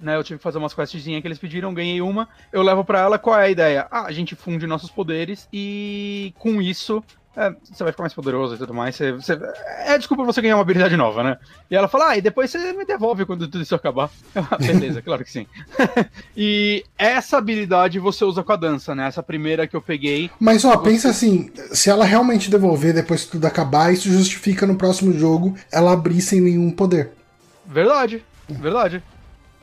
né? 0.00 0.16
Eu 0.16 0.24
tive 0.24 0.38
que 0.38 0.42
fazer 0.42 0.58
umas 0.58 0.74
questzinhas 0.74 1.20
que 1.20 1.28
eles 1.28 1.38
pediram, 1.38 1.74
ganhei 1.74 2.00
uma. 2.00 2.28
Eu 2.52 2.62
levo 2.62 2.84
para 2.84 3.00
ela 3.00 3.18
qual 3.18 3.38
é 3.38 3.46
a 3.46 3.50
ideia? 3.50 3.86
Ah, 3.90 4.06
a 4.06 4.12
gente 4.12 4.34
funde 4.34 4.66
nossos 4.66 4.90
poderes 4.90 5.48
e 5.52 6.32
com 6.38 6.60
isso 6.60 7.02
é, 7.38 7.54
você 7.72 7.84
vai 7.84 7.92
ficar 7.92 8.02
mais 8.02 8.12
poderoso 8.12 8.56
e 8.56 8.58
tudo 8.58 8.74
mais. 8.74 8.96
Você, 8.96 9.12
você, 9.12 9.38
é 9.84 9.96
desculpa 9.96 10.24
você 10.24 10.42
ganhar 10.42 10.56
uma 10.56 10.62
habilidade 10.62 10.96
nova, 10.96 11.22
né? 11.22 11.38
E 11.70 11.76
ela 11.76 11.86
fala, 11.86 12.08
ah, 12.08 12.16
e 12.16 12.20
depois 12.20 12.50
você 12.50 12.72
me 12.72 12.84
devolve 12.84 13.24
quando 13.24 13.46
tudo 13.46 13.62
isso 13.62 13.76
acabar. 13.76 14.10
Ah, 14.50 14.56
beleza, 14.56 15.02
claro 15.02 15.24
que 15.24 15.30
sim. 15.30 15.46
e 16.36 16.84
essa 16.96 17.38
habilidade 17.38 17.98
você 17.98 18.24
usa 18.24 18.42
com 18.42 18.52
a 18.52 18.56
dança, 18.56 18.94
né? 18.94 19.06
Essa 19.06 19.22
primeira 19.22 19.66
que 19.66 19.76
eu 19.76 19.82
peguei. 19.82 20.30
Mas 20.40 20.64
ó, 20.64 20.70
você... 20.72 20.90
pensa 20.90 21.10
assim, 21.10 21.50
se 21.72 21.90
ela 21.90 22.04
realmente 22.04 22.50
devolver 22.50 22.94
depois 22.94 23.24
que 23.24 23.32
tudo 23.32 23.44
acabar, 23.44 23.92
isso 23.92 24.10
justifica 24.10 24.66
no 24.66 24.76
próximo 24.76 25.12
jogo 25.12 25.56
ela 25.70 25.92
abrir 25.92 26.20
sem 26.20 26.40
nenhum 26.40 26.70
poder. 26.70 27.12
Verdade, 27.66 28.24
verdade. 28.48 29.02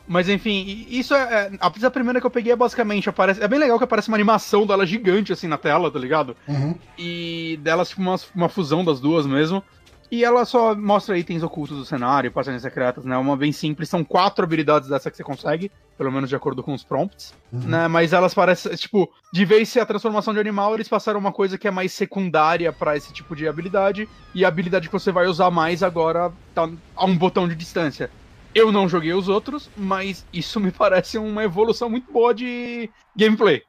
Mas 0.07 0.29
enfim, 0.29 0.85
isso 0.89 1.15
é, 1.15 1.51
é. 1.51 1.51
A 1.59 1.91
primeira 1.91 2.19
que 2.19 2.25
eu 2.25 2.31
peguei 2.31 2.53
é 2.53 2.55
basicamente. 2.55 3.09
Aparece, 3.09 3.41
é 3.41 3.47
bem 3.47 3.59
legal 3.59 3.77
que 3.77 3.83
aparece 3.83 4.07
uma 4.07 4.17
animação 4.17 4.65
dela 4.65 4.85
gigante 4.85 5.33
assim 5.33 5.47
na 5.47 5.57
tela, 5.57 5.89
tá 5.89 5.97
ligado? 5.97 6.35
Uhum. 6.47 6.75
E 6.97 7.59
delas, 7.63 7.89
tipo, 7.89 8.01
uma, 8.01 8.15
uma 8.35 8.49
fusão 8.49 8.85
das 8.85 8.99
duas 8.99 9.25
mesmo. 9.25 9.63
E 10.11 10.23
ela 10.23 10.45
só 10.45 10.75
mostra 10.75 11.17
itens 11.17 11.41
ocultos 11.41 11.77
do 11.77 11.85
cenário, 11.85 12.31
passagens 12.31 12.61
secretas, 12.61 13.03
né? 13.03 13.17
Uma 13.17 13.35
bem 13.35 13.51
simples. 13.51 13.89
São 13.89 14.03
quatro 14.03 14.45
habilidades 14.45 14.87
dessa 14.87 15.09
que 15.09 15.17
você 15.17 15.23
consegue, 15.23 15.71
pelo 15.97 16.11
menos 16.11 16.29
de 16.29 16.35
acordo 16.35 16.61
com 16.61 16.73
os 16.73 16.83
prompts, 16.83 17.33
uhum. 17.51 17.61
né? 17.61 17.87
Mas 17.87 18.13
elas 18.13 18.33
parecem, 18.33 18.75
tipo, 18.75 19.11
de 19.33 19.43
vez 19.43 19.67
ser 19.67 19.79
a 19.79 19.85
transformação 19.85 20.33
de 20.33 20.39
animal, 20.39 20.75
eles 20.75 20.87
passaram 20.87 21.19
uma 21.19 21.31
coisa 21.31 21.57
que 21.57 21.67
é 21.67 21.71
mais 21.71 21.91
secundária 21.91 22.71
para 22.71 22.95
esse 22.95 23.11
tipo 23.11 23.35
de 23.35 23.47
habilidade. 23.47 24.07
E 24.33 24.45
a 24.45 24.47
habilidade 24.47 24.87
que 24.87 24.93
você 24.93 25.11
vai 25.11 25.25
usar 25.25 25.49
mais 25.49 25.81
agora 25.81 26.31
tá 26.53 26.69
a 26.95 27.05
um 27.05 27.17
botão 27.17 27.47
de 27.47 27.55
distância. 27.55 28.11
Eu 28.55 28.71
não 28.71 28.87
joguei 28.87 29.13
os 29.13 29.27
outros, 29.27 29.69
mas 29.75 30.25
isso 30.31 30.61
me 30.61 30.71
parece 30.73 31.17
uma 31.17 31.43
evolução 31.43 31.89
muito 31.89 32.09
boa 32.09 32.33
de 32.33 32.89
gameplay. 33.13 33.61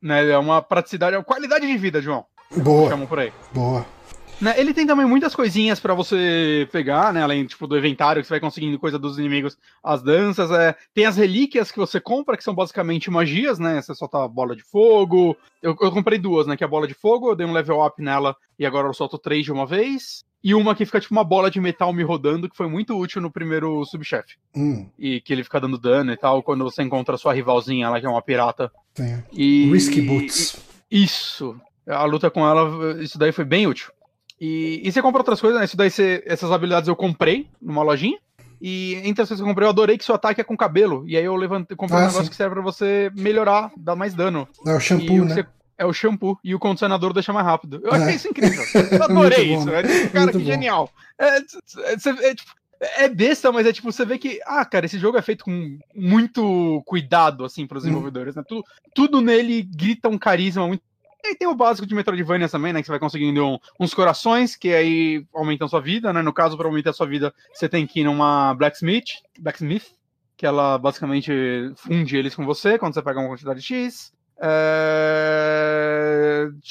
Né? 0.00 0.30
É 0.30 0.38
uma 0.38 0.62
praticidade, 0.62 1.14
é 1.14 1.18
uma 1.18 1.24
qualidade 1.24 1.66
de 1.66 1.76
vida, 1.76 2.00
João. 2.00 2.24
Boa. 2.56 2.88
Chamam 2.88 3.06
por 3.06 3.18
aí. 3.18 3.30
Boa. 3.52 3.86
Né, 4.40 4.52
ele 4.58 4.74
tem 4.74 4.84
também 4.84 5.06
muitas 5.06 5.34
coisinhas 5.34 5.78
para 5.78 5.94
você 5.94 6.68
pegar, 6.72 7.12
né? 7.12 7.22
Além 7.22 7.46
tipo, 7.46 7.68
do 7.68 7.78
inventário, 7.78 8.20
que 8.20 8.26
você 8.26 8.34
vai 8.34 8.40
conseguindo 8.40 8.78
coisa 8.80 8.98
dos 8.98 9.16
inimigos, 9.18 9.56
as 9.82 10.02
danças. 10.02 10.50
É... 10.50 10.74
Tem 10.92 11.06
as 11.06 11.16
relíquias 11.16 11.70
que 11.70 11.78
você 11.78 12.00
compra, 12.00 12.36
que 12.36 12.42
são 12.42 12.54
basicamente 12.54 13.10
magias, 13.10 13.58
né? 13.58 13.80
Você 13.80 13.94
solta 13.94 14.24
a 14.24 14.28
bola 14.28 14.56
de 14.56 14.62
fogo. 14.62 15.36
Eu, 15.62 15.76
eu 15.80 15.92
comprei 15.92 16.18
duas, 16.18 16.46
né? 16.46 16.56
Que 16.56 16.64
é 16.64 16.66
a 16.66 16.70
bola 16.70 16.88
de 16.88 16.94
fogo, 16.94 17.30
eu 17.30 17.36
dei 17.36 17.46
um 17.46 17.52
level 17.52 17.84
up 17.84 18.02
nela 18.02 18.36
e 18.58 18.66
agora 18.66 18.88
eu 18.88 18.94
solto 18.94 19.18
três 19.18 19.44
de 19.44 19.52
uma 19.52 19.66
vez 19.66 20.24
e 20.44 20.54
uma 20.54 20.74
que 20.74 20.84
fica 20.84 21.00
tipo 21.00 21.14
uma 21.14 21.24
bola 21.24 21.50
de 21.50 21.58
metal 21.58 21.90
me 21.90 22.02
rodando, 22.02 22.50
que 22.50 22.56
foi 22.56 22.68
muito 22.68 22.94
útil 22.94 23.22
no 23.22 23.30
primeiro 23.30 23.82
subchefe. 23.86 24.36
Hum. 24.54 24.86
E 24.98 25.18
que 25.22 25.32
ele 25.32 25.42
fica 25.42 25.58
dando 25.58 25.78
dano 25.78 26.12
e 26.12 26.16
tal, 26.18 26.42
quando 26.42 26.62
você 26.62 26.82
encontra 26.82 27.14
a 27.14 27.18
sua 27.18 27.32
rivalzinha 27.32 27.88
lá, 27.88 27.98
que 27.98 28.04
é 28.04 28.10
uma 28.10 28.20
pirata. 28.20 28.70
Sim. 28.94 29.22
E... 29.32 29.70
Risky 29.72 30.02
Boots. 30.02 30.56
Isso. 30.90 31.56
A 31.88 32.04
luta 32.04 32.30
com 32.30 32.46
ela, 32.46 33.02
isso 33.02 33.18
daí 33.18 33.32
foi 33.32 33.46
bem 33.46 33.66
útil. 33.66 33.90
E, 34.38 34.82
e 34.84 34.92
você 34.92 35.00
compra 35.00 35.20
outras 35.20 35.40
coisas, 35.40 35.58
né? 35.58 35.64
Isso 35.64 35.78
daí, 35.78 35.90
você, 35.90 36.22
essas 36.26 36.52
habilidades 36.52 36.88
eu 36.88 36.96
comprei 36.96 37.48
numa 37.60 37.82
lojinha. 37.82 38.18
E 38.60 38.96
entre 38.96 39.22
as 39.22 39.28
coisas 39.28 39.38
que 39.38 39.42
eu 39.42 39.48
comprei, 39.48 39.66
eu 39.66 39.70
adorei 39.70 39.96
que 39.96 40.04
seu 40.04 40.14
ataque 40.14 40.42
é 40.42 40.44
com 40.44 40.56
cabelo. 40.56 41.04
E 41.06 41.16
aí 41.16 41.24
eu 41.24 41.36
levantei, 41.36 41.74
comprei 41.74 41.98
ah, 41.98 42.02
um 42.02 42.06
negócio 42.06 42.24
sim. 42.24 42.30
que 42.30 42.36
serve 42.36 42.54
pra 42.54 42.62
você 42.62 43.10
melhorar, 43.16 43.70
dar 43.76 43.96
mais 43.96 44.14
dano. 44.14 44.46
É 44.66 44.74
o 44.74 44.80
shampoo, 44.80 45.24
né? 45.24 45.34
Você, 45.34 45.46
é 45.76 45.84
o 45.84 45.92
shampoo 45.92 46.38
e 46.42 46.54
o 46.54 46.58
condicionador 46.58 47.12
deixa 47.12 47.32
mais 47.32 47.46
rápido. 47.46 47.80
Eu 47.82 47.92
achei 47.92 48.12
é. 48.12 48.14
isso 48.14 48.28
incrível. 48.28 48.64
Eu 48.90 49.02
adorei 49.02 49.54
isso. 49.54 49.68
É, 49.70 49.82
tipo, 49.82 50.12
cara, 50.12 50.24
Muito 50.24 50.38
que 50.38 50.44
bom. 50.44 50.50
genial. 50.50 50.90
É, 51.18 51.36
é, 51.36 51.38
é, 51.38 52.34
tipo, 52.34 52.54
é 52.80 53.08
besta, 53.08 53.50
mas 53.50 53.66
é 53.66 53.72
tipo, 53.72 53.90
você 53.90 54.04
vê 54.04 54.18
que, 54.18 54.40
ah, 54.44 54.64
cara, 54.64 54.86
esse 54.86 54.98
jogo 54.98 55.18
é 55.18 55.22
feito 55.22 55.44
com 55.44 55.78
muito 55.94 56.82
cuidado, 56.86 57.44
assim, 57.44 57.66
para 57.66 57.78
os 57.78 57.84
hum. 57.84 57.86
desenvolvedores, 57.86 58.34
né? 58.34 58.42
Tudo, 58.46 58.64
tudo 58.94 59.20
nele 59.20 59.62
grita 59.62 60.08
um 60.08 60.18
carisma 60.18 60.66
muito 60.66 60.82
E 61.24 61.34
tem 61.34 61.48
o 61.48 61.54
básico 61.54 61.86
de 61.86 61.94
Metroidvania 61.94 62.48
também, 62.48 62.72
né? 62.72 62.80
Que 62.80 62.86
você 62.86 62.92
vai 62.92 63.00
conseguindo 63.00 63.44
um, 63.46 63.58
uns 63.80 63.94
corações, 63.94 64.56
que 64.56 64.72
aí 64.72 65.26
aumentam 65.34 65.68
sua 65.68 65.80
vida, 65.80 66.12
né? 66.12 66.22
No 66.22 66.32
caso, 66.32 66.56
para 66.56 66.68
aumentar 66.68 66.90
a 66.90 66.94
sua 66.94 67.06
vida, 67.06 67.34
você 67.52 67.68
tem 67.68 67.86
que 67.86 68.00
ir 68.00 68.04
numa 68.04 68.54
Blacksmith, 68.54 69.22
Blacksmith, 69.38 69.86
que 70.36 70.46
ela 70.46 70.78
basicamente 70.78 71.32
funde 71.76 72.16
eles 72.16 72.34
com 72.34 72.44
você 72.44 72.78
quando 72.78 72.94
você 72.94 73.02
pega 73.02 73.20
uma 73.20 73.28
quantidade 73.28 73.62
X. 73.62 74.12
É... 74.40 75.63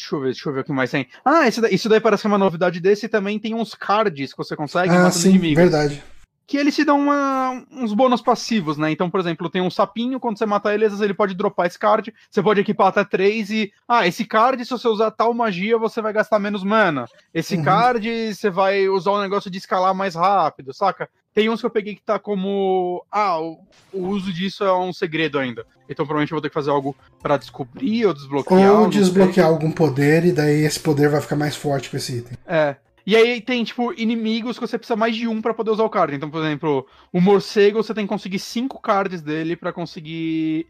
Deixa 0.03 0.15
eu 0.15 0.19
ver, 0.19 0.25
deixa 0.25 0.49
eu 0.49 0.53
ver 0.53 0.59
o 0.59 0.63
que 0.65 0.73
mais 0.73 0.91
tem. 0.91 1.07
Ah, 1.23 1.47
isso 1.47 1.61
daí, 1.61 1.73
isso 1.73 1.87
daí 1.87 2.01
parece 2.01 2.21
que 2.21 2.27
é 2.27 2.29
uma 2.29 2.37
novidade 2.37 2.81
desse 2.81 3.05
e 3.05 3.09
também 3.09 3.39
tem 3.39 3.55
uns 3.55 3.73
cards 3.73 4.33
que 4.33 4.37
você 4.37 4.53
consegue 4.53 4.93
ah, 4.93 5.09
sim, 5.09 5.29
inimigos. 5.29 5.63
verdade 5.63 6.03
que 6.45 6.57
eles 6.57 6.75
te 6.75 6.83
dão 6.83 6.99
uma, 6.99 7.65
uns 7.71 7.93
bônus 7.93 8.21
passivos, 8.21 8.77
né? 8.77 8.91
Então, 8.91 9.09
por 9.09 9.19
exemplo, 9.19 9.49
tem 9.49 9.61
um 9.61 9.71
sapinho, 9.71 10.19
quando 10.19 10.37
você 10.37 10.45
mata 10.45 10.73
ele, 10.73 10.85
ele 10.85 11.13
pode 11.13 11.33
dropar 11.33 11.67
esse 11.67 11.79
card, 11.79 12.13
você 12.29 12.43
pode 12.43 12.59
equipar 12.59 12.87
até 12.87 13.03
três 13.03 13.49
e. 13.49 13.71
Ah, 13.87 14.05
esse 14.05 14.25
card, 14.25 14.63
se 14.63 14.71
você 14.71 14.87
usar 14.87 15.11
tal 15.11 15.33
magia, 15.33 15.77
você 15.77 16.01
vai 16.01 16.11
gastar 16.11 16.39
menos 16.39 16.63
mana. 16.63 17.05
Esse 17.33 17.55
uhum. 17.55 17.63
card, 17.63 18.35
você 18.35 18.49
vai 18.49 18.89
usar 18.89 19.13
um 19.13 19.21
negócio 19.21 19.49
de 19.49 19.57
escalar 19.57 19.95
mais 19.95 20.15
rápido, 20.15 20.73
saca? 20.73 21.09
Tem 21.33 21.49
uns 21.49 21.59
que 21.59 21.65
eu 21.65 21.71
peguei 21.71 21.95
que 21.95 22.01
tá 22.01 22.19
como. 22.19 23.03
Ah, 23.11 23.41
o, 23.41 23.59
o 23.91 24.07
uso 24.07 24.31
disso 24.31 24.63
é 24.63 24.77
um 24.77 24.93
segredo 24.93 25.39
ainda. 25.39 25.65
Então 25.89 26.05
provavelmente 26.05 26.31
eu 26.31 26.35
vou 26.35 26.41
ter 26.41 26.49
que 26.49 26.53
fazer 26.53 26.69
algo 26.69 26.95
para 27.21 27.37
descobrir 27.37 28.05
ou 28.05 28.13
desbloquear. 28.13 28.81
Ou 28.81 28.89
desbloquear 28.89 29.47
algum 29.47 29.71
poder, 29.71 30.25
e 30.25 30.31
daí 30.31 30.63
esse 30.63 30.79
poder 30.79 31.09
vai 31.09 31.21
ficar 31.21 31.35
mais 31.35 31.55
forte 31.55 31.89
com 31.89 31.97
esse 31.97 32.17
item. 32.17 32.37
É. 32.45 32.75
E 33.05 33.15
aí 33.17 33.41
tem, 33.41 33.63
tipo, 33.63 33.93
inimigos 33.99 34.57
que 34.57 34.65
você 34.65 34.77
precisa 34.77 34.95
mais 34.95 35.15
de 35.15 35.27
um 35.27 35.41
para 35.41 35.53
poder 35.53 35.71
usar 35.71 35.83
o 35.83 35.89
card. 35.89 36.15
Então, 36.15 36.29
por 36.29 36.41
exemplo, 36.41 36.87
o 37.11 37.19
morcego 37.19 37.83
você 37.83 37.93
tem 37.93 38.05
que 38.05 38.13
conseguir 38.13 38.39
cinco 38.39 38.81
cards 38.81 39.21
dele 39.21 39.55
para 39.55 39.73
conseguir. 39.73 40.67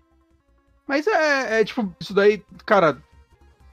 Mas 0.87 1.05
é, 1.05 1.61
é, 1.61 1.63
tipo, 1.63 1.93
isso 1.99 2.13
daí, 2.13 2.43
cara, 2.65 2.97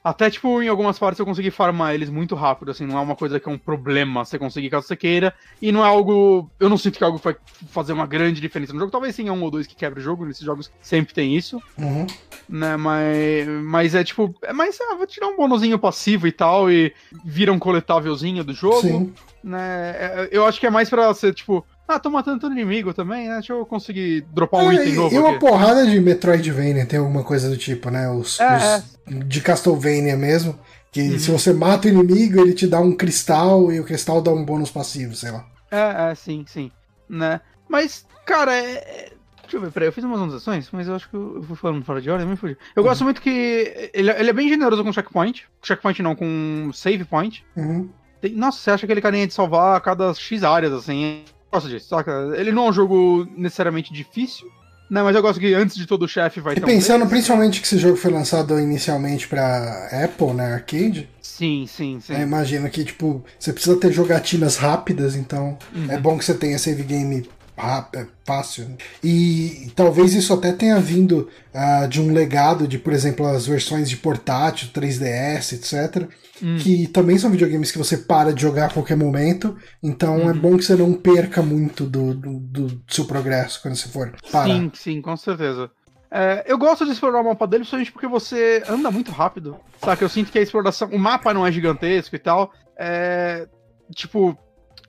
até, 0.03 0.31
tipo, 0.31 0.63
em 0.63 0.69
algumas 0.69 0.99
partes 0.99 1.21
eu 1.21 1.27
consegui 1.27 1.51
farmar 1.51 1.95
eles 1.95 2.09
muito 2.09 2.35
rápido, 2.35 2.71
assim, 2.71 2.87
não 2.87 2.97
é 2.97 3.01
uma 3.01 3.15
coisa 3.15 3.39
que 3.39 3.49
é 3.49 3.53
um 3.53 3.59
problema 3.59 4.25
você 4.25 4.39
conseguir 4.39 4.71
caso 4.71 4.87
você 4.87 4.97
queira, 4.97 5.35
e 5.61 5.71
não 5.71 5.85
é 5.85 5.89
algo. 5.89 6.51
Eu 6.59 6.71
não 6.71 6.79
sinto 6.79 6.97
que 6.97 7.05
é 7.05 7.07
algo 7.07 7.19
vai 7.19 7.37
fazer 7.69 7.93
uma 7.93 8.07
grande 8.07 8.41
diferença 8.41 8.73
no 8.73 8.79
jogo. 8.79 8.91
Talvez 8.91 9.15
sim, 9.15 9.29
é 9.29 9.33
um 9.33 9.43
ou 9.43 9.51
dois 9.51 9.67
que 9.67 9.77
quebra 9.77 10.01
o 10.01 10.03
jogo, 10.03 10.25
nesses 10.25 10.43
jogos 10.43 10.73
sempre 10.81 11.13
tem 11.13 11.37
isso. 11.37 11.63
Uhum. 11.77 12.07
Né, 12.49 12.77
mas, 12.77 13.47
mas 13.65 13.95
é 13.95 14.03
tipo. 14.03 14.35
É 14.43 14.53
mais, 14.53 14.79
ah, 14.81 14.95
vou 14.97 15.07
tirar 15.07 15.29
um 15.29 15.37
bonozinho 15.37 15.79
passivo 15.79 16.27
e 16.27 16.33
tal, 16.33 16.71
e 16.71 16.95
vira 17.23 17.53
um 17.53 17.59
coletávelzinho 17.59 18.43
do 18.43 18.55
jogo. 18.55 18.81
Sim. 18.81 19.15
Né, 19.45 19.95
é, 19.97 20.29
eu 20.33 20.47
acho 20.47 20.59
que 20.59 20.67
é 20.67 20.71
mais 20.71 20.89
pra 20.89 21.13
ser, 21.13 21.35
tipo, 21.35 21.65
ah, 21.91 21.99
tô 21.99 22.11
matando 22.11 22.41
todo 22.41 22.53
inimigo 22.53 22.95
também, 22.95 23.29
né? 23.29 23.35
Deixa 23.35 23.53
eu 23.53 23.67
conseguir 23.67 24.23
dropar 24.33 24.65
um 24.65 24.71
é, 24.71 24.77
item 24.77 24.95
novo. 24.95 25.15
E 25.15 25.19
uma 25.19 25.31
aqui. 25.31 25.41
porrada 25.41 25.87
de 25.87 26.01
Metroidvania 26.01 26.87
tem 26.87 26.99
alguma 26.99 27.25
coisa 27.25 27.51
do 27.51 27.57
tipo, 27.57 27.91
né? 27.91 28.09
Os, 28.09 28.39
é, 28.39 28.57
os 28.57 28.63
é. 28.63 28.83
de 29.25 29.41
Castlevania 29.41 30.17
mesmo. 30.17 30.59
Que 30.93 31.03
uhum. 31.03 31.19
se 31.19 31.31
você 31.31 31.53
mata 31.53 31.87
o 31.87 31.91
inimigo, 31.91 32.41
ele 32.41 32.53
te 32.53 32.67
dá 32.67 32.81
um 32.81 32.93
cristal 32.93 33.73
e 33.73 33.79
o 33.79 33.85
cristal 33.85 34.21
dá 34.21 34.33
um 34.33 34.45
bônus 34.45 34.71
passivo, 34.71 35.15
sei 35.15 35.31
lá. 35.31 35.47
É, 35.71 36.11
é, 36.11 36.15
sim, 36.15 36.45
sim. 36.49 36.71
Né? 37.09 37.41
Mas, 37.69 38.05
cara, 38.25 38.53
é, 38.55 38.73
é... 38.73 39.13
Deixa 39.43 39.57
eu 39.57 39.61
ver, 39.63 39.73
peraí, 39.73 39.89
eu 39.89 39.93
fiz 39.93 40.05
umas 40.05 40.21
anotações, 40.21 40.69
mas 40.71 40.87
eu 40.87 40.95
acho 40.95 41.09
que 41.09 41.17
eu 41.17 41.43
fui 41.43 41.57
falando 41.57 41.85
fora 41.85 42.01
de 42.01 42.09
ordem, 42.09 42.27
me 42.27 42.37
fudi. 42.37 42.57
Eu 42.75 42.83
uhum. 42.83 42.89
gosto 42.89 43.03
muito 43.03 43.21
que 43.21 43.91
ele, 43.93 44.11
ele, 44.11 44.31
é 44.31 44.33
bem 44.33 44.49
generoso 44.49 44.85
com 44.85 44.93
checkpoint. 44.93 45.45
Checkpoint 45.61 46.03
não, 46.03 46.15
com 46.15 46.71
save 46.73 47.05
point. 47.05 47.45
Uhum. 47.57 47.89
Tem, 48.21 48.33
nossa, 48.33 48.59
você 48.59 48.71
acha 48.71 48.87
que 48.87 48.93
ele 48.93 49.01
carinha 49.01 49.27
de 49.27 49.35
salvar 49.35 49.77
a 49.77 49.81
cada 49.81 50.15
X 50.15 50.45
áreas, 50.45 50.73
assim 50.73 51.25
gosto 51.53 51.69
disso, 51.69 51.89
saca? 51.89 52.33
Ele 52.37 52.53
não 52.53 52.67
é 52.67 52.71
um 52.71 52.73
jogo 52.73 53.27
necessariamente 53.37 53.93
difícil, 53.93 54.47
né? 54.91 55.03
Mas 55.03 55.15
eu 55.15 55.23
gosto 55.23 55.39
que 55.39 55.55
antes 55.55 55.77
de 55.77 55.87
todo 55.87 56.03
o 56.03 56.09
chefe 56.09 56.41
vai 56.41 56.55
e 56.55 56.61
ter. 56.61 56.63
E 56.63 56.67
pensando 56.67 57.05
um 57.05 57.09
principalmente 57.09 57.61
que 57.61 57.67
esse 57.67 57.79
jogo 57.79 57.97
foi 57.97 58.11
lançado 58.11 58.59
inicialmente 58.59 59.29
pra 59.29 59.89
Apple, 60.05 60.33
né? 60.35 60.55
Arcade. 60.55 61.09
Sim, 61.23 61.67
sim, 61.67 62.01
sim. 62.01 62.13
É, 62.13 62.21
imagina 62.23 62.69
que, 62.69 62.85
tipo, 62.85 63.25
você 63.39 63.53
precisa 63.53 63.77
ter 63.77 63.93
jogatinas 63.93 64.57
rápidas, 64.57 65.17
então 65.17 65.57
uhum. 65.75 65.87
é 65.91 65.99
bom 65.99 66.19
que 66.19 66.25
você 66.25 66.35
tenha 66.35 66.59
save 66.59 66.83
game 66.83 67.29
rápido, 67.61 68.03
é 68.03 68.07
fácil. 68.25 68.69
Né? 68.69 68.77
E 69.05 69.71
talvez 69.77 70.15
isso 70.15 70.33
até 70.33 70.53
tenha 70.53 70.79
vindo 70.81 71.29
uh, 71.55 71.89
de 71.89 72.01
um 72.01 72.13
legado 72.13 72.67
de, 72.67 72.79
por 72.79 72.93
exemplo, 72.93 73.27
as 73.27 73.47
versões 73.47 73.89
de 73.89 73.97
portátil, 73.97 74.69
3DS, 74.73 75.53
etc 75.53 76.11
hum. 76.43 76.57
que 76.59 76.87
também 76.89 77.19
são 77.19 77.31
videogames 77.31 77.71
que 77.71 77.79
você 77.79 77.97
para 77.97 78.33
de 78.33 78.43
jogar 78.43 78.67
a 78.67 78.73
qualquer 78.73 78.97
momento, 78.97 79.57
então 79.83 80.21
é 80.21 80.25
uhum. 80.25 80.31
é 80.31 80.35
bom 80.35 80.57
que 80.57 80.65
você 80.65 80.77
não 80.77 80.93
perca 80.93 81.43
muito 81.43 81.85
do, 81.85 82.15
do, 82.15 82.41
do 82.41 82.83
seu 82.89 83.05
progresso 83.05 83.61
quando 83.63 83.77
você 83.77 83.89
for 83.89 84.13
parar. 84.31 84.55
Sim, 84.55 84.71
sim, 84.75 85.03
com 85.03 85.17
certeza. 85.17 85.71
É, 86.11 86.45
eu 86.47 86.59
gosto 86.59 86.85
de 86.85 86.91
explorar 86.91 87.21
o 87.21 87.25
mapa 87.25 87.47
dele, 87.47 87.61
principalmente 87.61 87.93
porque 87.93 88.09
você 88.09 88.65
anda 88.69 88.91
muito 88.91 89.13
rápido. 89.13 89.57
Saca? 89.81 90.05
Eu 90.05 90.09
sinto 90.09 90.33
que 90.33 90.39
a 90.39 90.43
exploração. 90.43 90.89
O 90.89 90.99
mapa 90.99 91.33
não 91.33 91.47
é 91.47 91.53
gigantesco 91.53 92.17
e 92.17 92.19
tal. 92.19 92.53
É. 92.77 93.47
Tipo, 93.95 94.37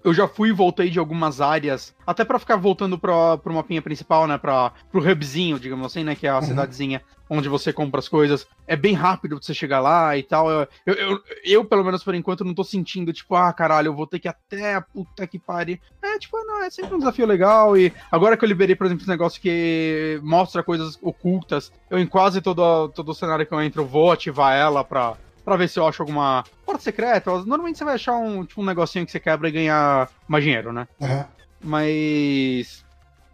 eu 0.04 0.14
já 0.14 0.28
fui 0.28 0.50
e 0.50 0.54
voltei 0.54 0.90
de 0.90 1.00
algumas 1.00 1.42
áreas, 1.42 1.96
até 2.06 2.24
para 2.24 2.40
ficar 2.40 2.56
voltando 2.56 2.98
pro, 2.98 3.38
pro 3.40 3.54
mapinha 3.54 3.82
principal, 3.82 4.28
né, 4.28 4.38
pra, 4.38 4.72
pro 4.92 5.02
hubzinho, 5.02 5.60
digamos 5.60 5.86
assim, 5.86 6.04
né, 6.04 6.16
que 6.16 6.28
é 6.28 6.30
a 6.30 6.38
uhum. 6.38 6.42
cidadezinha 6.42 7.02
onde 7.34 7.48
você 7.48 7.72
compra 7.72 8.00
as 8.00 8.10
coisas. 8.10 8.46
É 8.68 8.76
bem 8.76 8.94
rápido 8.94 9.42
você 9.42 9.54
chegar 9.54 9.80
lá 9.80 10.18
e 10.18 10.22
tal. 10.22 10.52
Eu, 10.52 10.68
eu, 10.86 10.94
eu, 10.96 11.20
eu, 11.46 11.66
pelo 11.66 11.82
menos 11.82 12.04
por 12.04 12.14
enquanto, 12.14 12.44
não 12.44 12.54
tô 12.54 12.62
sentindo, 12.62 13.14
tipo, 13.14 13.34
ah, 13.36 13.54
caralho, 13.54 13.88
eu 13.88 13.96
vou 13.96 14.06
ter 14.06 14.20
que 14.20 14.28
até 14.28 14.76
a 14.76 14.82
puta 14.82 15.26
que 15.26 15.40
pare. 15.40 15.82
É, 16.02 16.20
tipo, 16.20 16.38
não, 16.44 16.62
é 16.62 16.70
sempre 16.70 16.94
um 16.94 16.98
desafio 16.98 17.26
legal. 17.26 17.78
E 17.78 17.94
agora 18.12 18.36
que 18.36 18.44
eu 18.44 18.50
liberei, 18.50 18.76
por 18.76 18.86
exemplo, 18.86 19.04
esse 19.04 19.10
negócio 19.10 19.42
que 19.42 20.20
mostra 20.22 20.62
coisas 20.62 21.00
ocultas, 21.02 21.72
eu 21.90 21.98
em 21.98 22.06
quase 22.06 22.42
todo, 22.42 22.90
todo 22.90 23.10
o 23.10 23.16
cenário 23.16 23.46
que 23.46 23.54
eu 23.54 23.62
entro, 23.62 23.86
vou 23.86 24.12
ativar 24.12 24.54
ela 24.54 24.84
pra 24.84 25.16
pra 25.52 25.58
ver 25.58 25.68
se 25.68 25.78
eu 25.78 25.86
acho 25.86 26.02
alguma 26.02 26.46
porta 26.66 26.82
secreta. 26.82 27.30
Normalmente 27.30 27.78
você 27.78 27.84
vai 27.84 27.96
achar 27.96 28.16
um, 28.16 28.46
tipo, 28.46 28.62
um 28.62 28.66
negocinho 28.66 29.06
que 29.06 29.12
você 29.12 29.20
quebra 29.20 29.50
e 29.50 29.52
ganha 29.52 30.08
mais 30.26 30.44
dinheiro, 30.46 30.72
né? 30.72 30.88
Uhum. 30.98 31.26
Mas. 31.62 32.86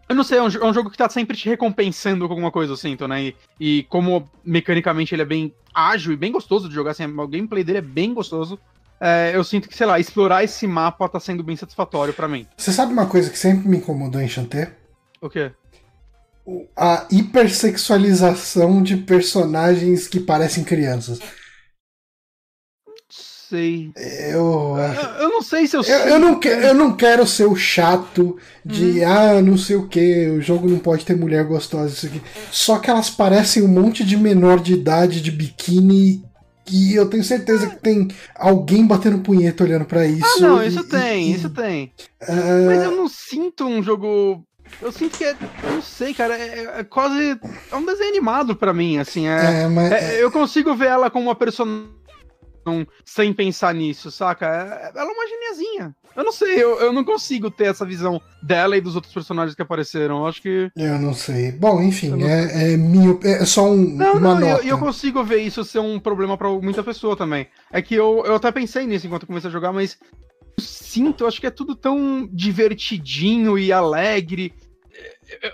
Eu 0.09 0.15
não 0.15 0.23
sei, 0.23 0.39
é 0.39 0.41
um, 0.41 0.47
é 0.47 0.65
um, 0.65 0.73
jogo 0.73 0.89
que 0.89 0.97
tá 0.97 1.07
sempre 1.09 1.37
te 1.37 1.47
recompensando 1.47 2.25
com 2.25 2.33
alguma 2.33 2.49
coisa, 2.49 2.73
eu 2.73 2.77
sinto, 2.77 3.07
né? 3.07 3.21
E, 3.21 3.35
e, 3.59 3.83
como 3.83 4.27
mecanicamente 4.43 5.13
ele 5.13 5.21
é 5.21 5.25
bem 5.25 5.53
ágil 5.73 6.13
e 6.13 6.17
bem 6.17 6.31
gostoso 6.31 6.67
de 6.67 6.73
jogar, 6.73 6.91
assim, 6.91 7.05
o 7.05 7.27
gameplay 7.27 7.63
dele 7.63 7.79
é 7.79 7.81
bem 7.81 8.13
gostoso. 8.13 8.57
É, 8.99 9.33
eu 9.35 9.43
sinto 9.43 9.69
que, 9.69 9.77
sei 9.77 9.85
lá, 9.85 9.99
explorar 9.99 10.43
esse 10.43 10.65
mapa 10.65 11.07
tá 11.07 11.19
sendo 11.19 11.43
bem 11.43 11.55
satisfatório 11.55 12.13
para 12.13 12.27
mim. 12.27 12.47
Você 12.57 12.71
sabe 12.71 12.93
uma 12.93 13.05
coisa 13.05 13.29
que 13.29 13.37
sempre 13.37 13.67
me 13.67 13.77
incomodou 13.77 14.19
em 14.19 14.27
Chanté? 14.27 14.71
O 15.21 15.29
quê? 15.29 15.51
A 16.75 17.05
hipersexualização 17.11 18.81
de 18.81 18.97
personagens 18.97 20.07
que 20.07 20.19
parecem 20.19 20.63
crianças 20.63 21.19
sei. 23.49 23.91
Eu, 23.95 24.75
eu, 25.19 25.29
não 25.29 25.41
sei 25.41 25.67
se 25.67 25.75
eu, 25.75 25.81
eu, 25.81 25.99
eu 25.99 26.19
não, 26.19 26.39
que, 26.39 26.47
eu 26.47 26.73
não 26.73 26.95
quero 26.95 27.25
ser 27.25 27.45
o 27.45 27.55
chato 27.55 28.37
de 28.65 29.01
hum. 29.01 29.07
ah, 29.07 29.41
não 29.41 29.57
sei 29.57 29.75
o 29.75 29.87
que, 29.87 30.27
o 30.29 30.41
jogo 30.41 30.69
não 30.69 30.79
pode 30.79 31.05
ter 31.05 31.15
mulher 31.15 31.43
gostosa, 31.45 31.93
isso 31.93 32.05
aqui. 32.07 32.21
Só 32.51 32.79
que 32.79 32.89
elas 32.89 33.09
parecem 33.09 33.63
um 33.63 33.67
monte 33.67 34.03
de 34.03 34.17
menor 34.17 34.59
de 34.59 34.73
idade 34.73 35.21
de 35.21 35.31
biquíni 35.31 36.23
e 36.71 36.95
eu 36.95 37.09
tenho 37.09 37.23
certeza 37.23 37.67
que 37.67 37.77
tem 37.77 38.09
alguém 38.35 38.85
batendo 38.85 39.19
punheta 39.19 39.63
olhando 39.63 39.85
para 39.85 40.05
isso. 40.05 40.25
Ah, 40.37 40.41
não, 40.41 40.63
isso 40.63 40.81
e, 40.81 40.83
tem, 40.83 41.31
e, 41.31 41.33
isso 41.33 41.49
tem. 41.49 41.93
Uh... 42.23 42.67
Mas 42.67 42.83
eu 42.83 42.95
não 42.95 43.07
sinto 43.07 43.65
um 43.65 43.81
jogo. 43.81 44.43
Eu 44.81 44.91
sinto 44.91 45.17
que 45.17 45.23
é. 45.23 45.31
Eu 45.63 45.71
não 45.75 45.81
sei, 45.81 46.13
cara. 46.13 46.37
É, 46.37 46.79
é 46.79 46.83
quase. 46.83 47.39
É 47.71 47.75
um 47.75 47.85
desenho 47.85 48.09
animado 48.09 48.55
para 48.55 48.73
mim, 48.73 48.97
assim. 48.97 49.27
É, 49.27 49.61
é 49.61 49.67
mas... 49.67 49.91
É, 49.93 50.21
eu 50.21 50.29
consigo 50.29 50.75
ver 50.75 50.87
ela 50.87 51.09
como 51.09 51.27
uma 51.27 51.35
personagem 51.35 51.97
sem 53.05 53.33
pensar 53.33 53.73
nisso, 53.73 54.11
saca? 54.11 54.45
É, 54.45 54.91
ela 54.99 55.09
é 55.09 55.13
uma 55.13 55.27
geniazinha. 55.27 55.95
Eu 56.15 56.23
não 56.23 56.31
sei, 56.31 56.55
eu, 56.55 56.79
eu 56.79 56.91
não 56.91 57.03
consigo 57.03 57.51
ter 57.51 57.65
essa 57.65 57.85
visão 57.85 58.19
dela 58.41 58.75
e 58.75 58.81
dos 58.81 58.95
outros 58.95 59.13
personagens 59.13 59.55
que 59.55 59.61
apareceram. 59.61 60.17
Eu 60.17 60.25
acho 60.25 60.41
que. 60.41 60.71
Eu 60.75 60.97
não 60.99 61.13
sei. 61.13 61.51
Bom, 61.51 61.81
enfim, 61.81 62.23
é, 62.23 62.73
é, 62.73 62.77
minha, 62.77 63.17
é 63.23 63.45
só 63.45 63.69
um, 63.69 63.75
não, 63.75 64.13
uma 64.13 64.19
não, 64.19 64.39
nota. 64.39 64.63
E 64.63 64.69
eu, 64.69 64.75
eu, 64.75 64.79
consigo 64.79 65.23
ver 65.23 65.41
isso 65.41 65.63
ser 65.63 65.79
um 65.79 65.99
problema 65.99 66.37
para 66.37 66.49
muita 66.49 66.83
pessoa 66.83 67.15
também. 67.15 67.47
É 67.71 67.81
que 67.81 67.93
eu, 67.93 68.23
eu 68.25 68.35
até 68.35 68.51
pensei 68.51 68.87
nisso 68.87 69.05
enquanto 69.05 69.23
eu 69.23 69.27
comecei 69.27 69.49
a 69.49 69.53
jogar, 69.53 69.71
mas 69.71 69.97
eu 70.57 70.63
sinto, 70.63 71.23
eu 71.23 71.27
acho 71.27 71.39
que 71.39 71.47
é 71.47 71.51
tudo 71.51 71.75
tão 71.75 72.27
divertidinho 72.33 73.57
e 73.57 73.71
alegre. 73.71 74.53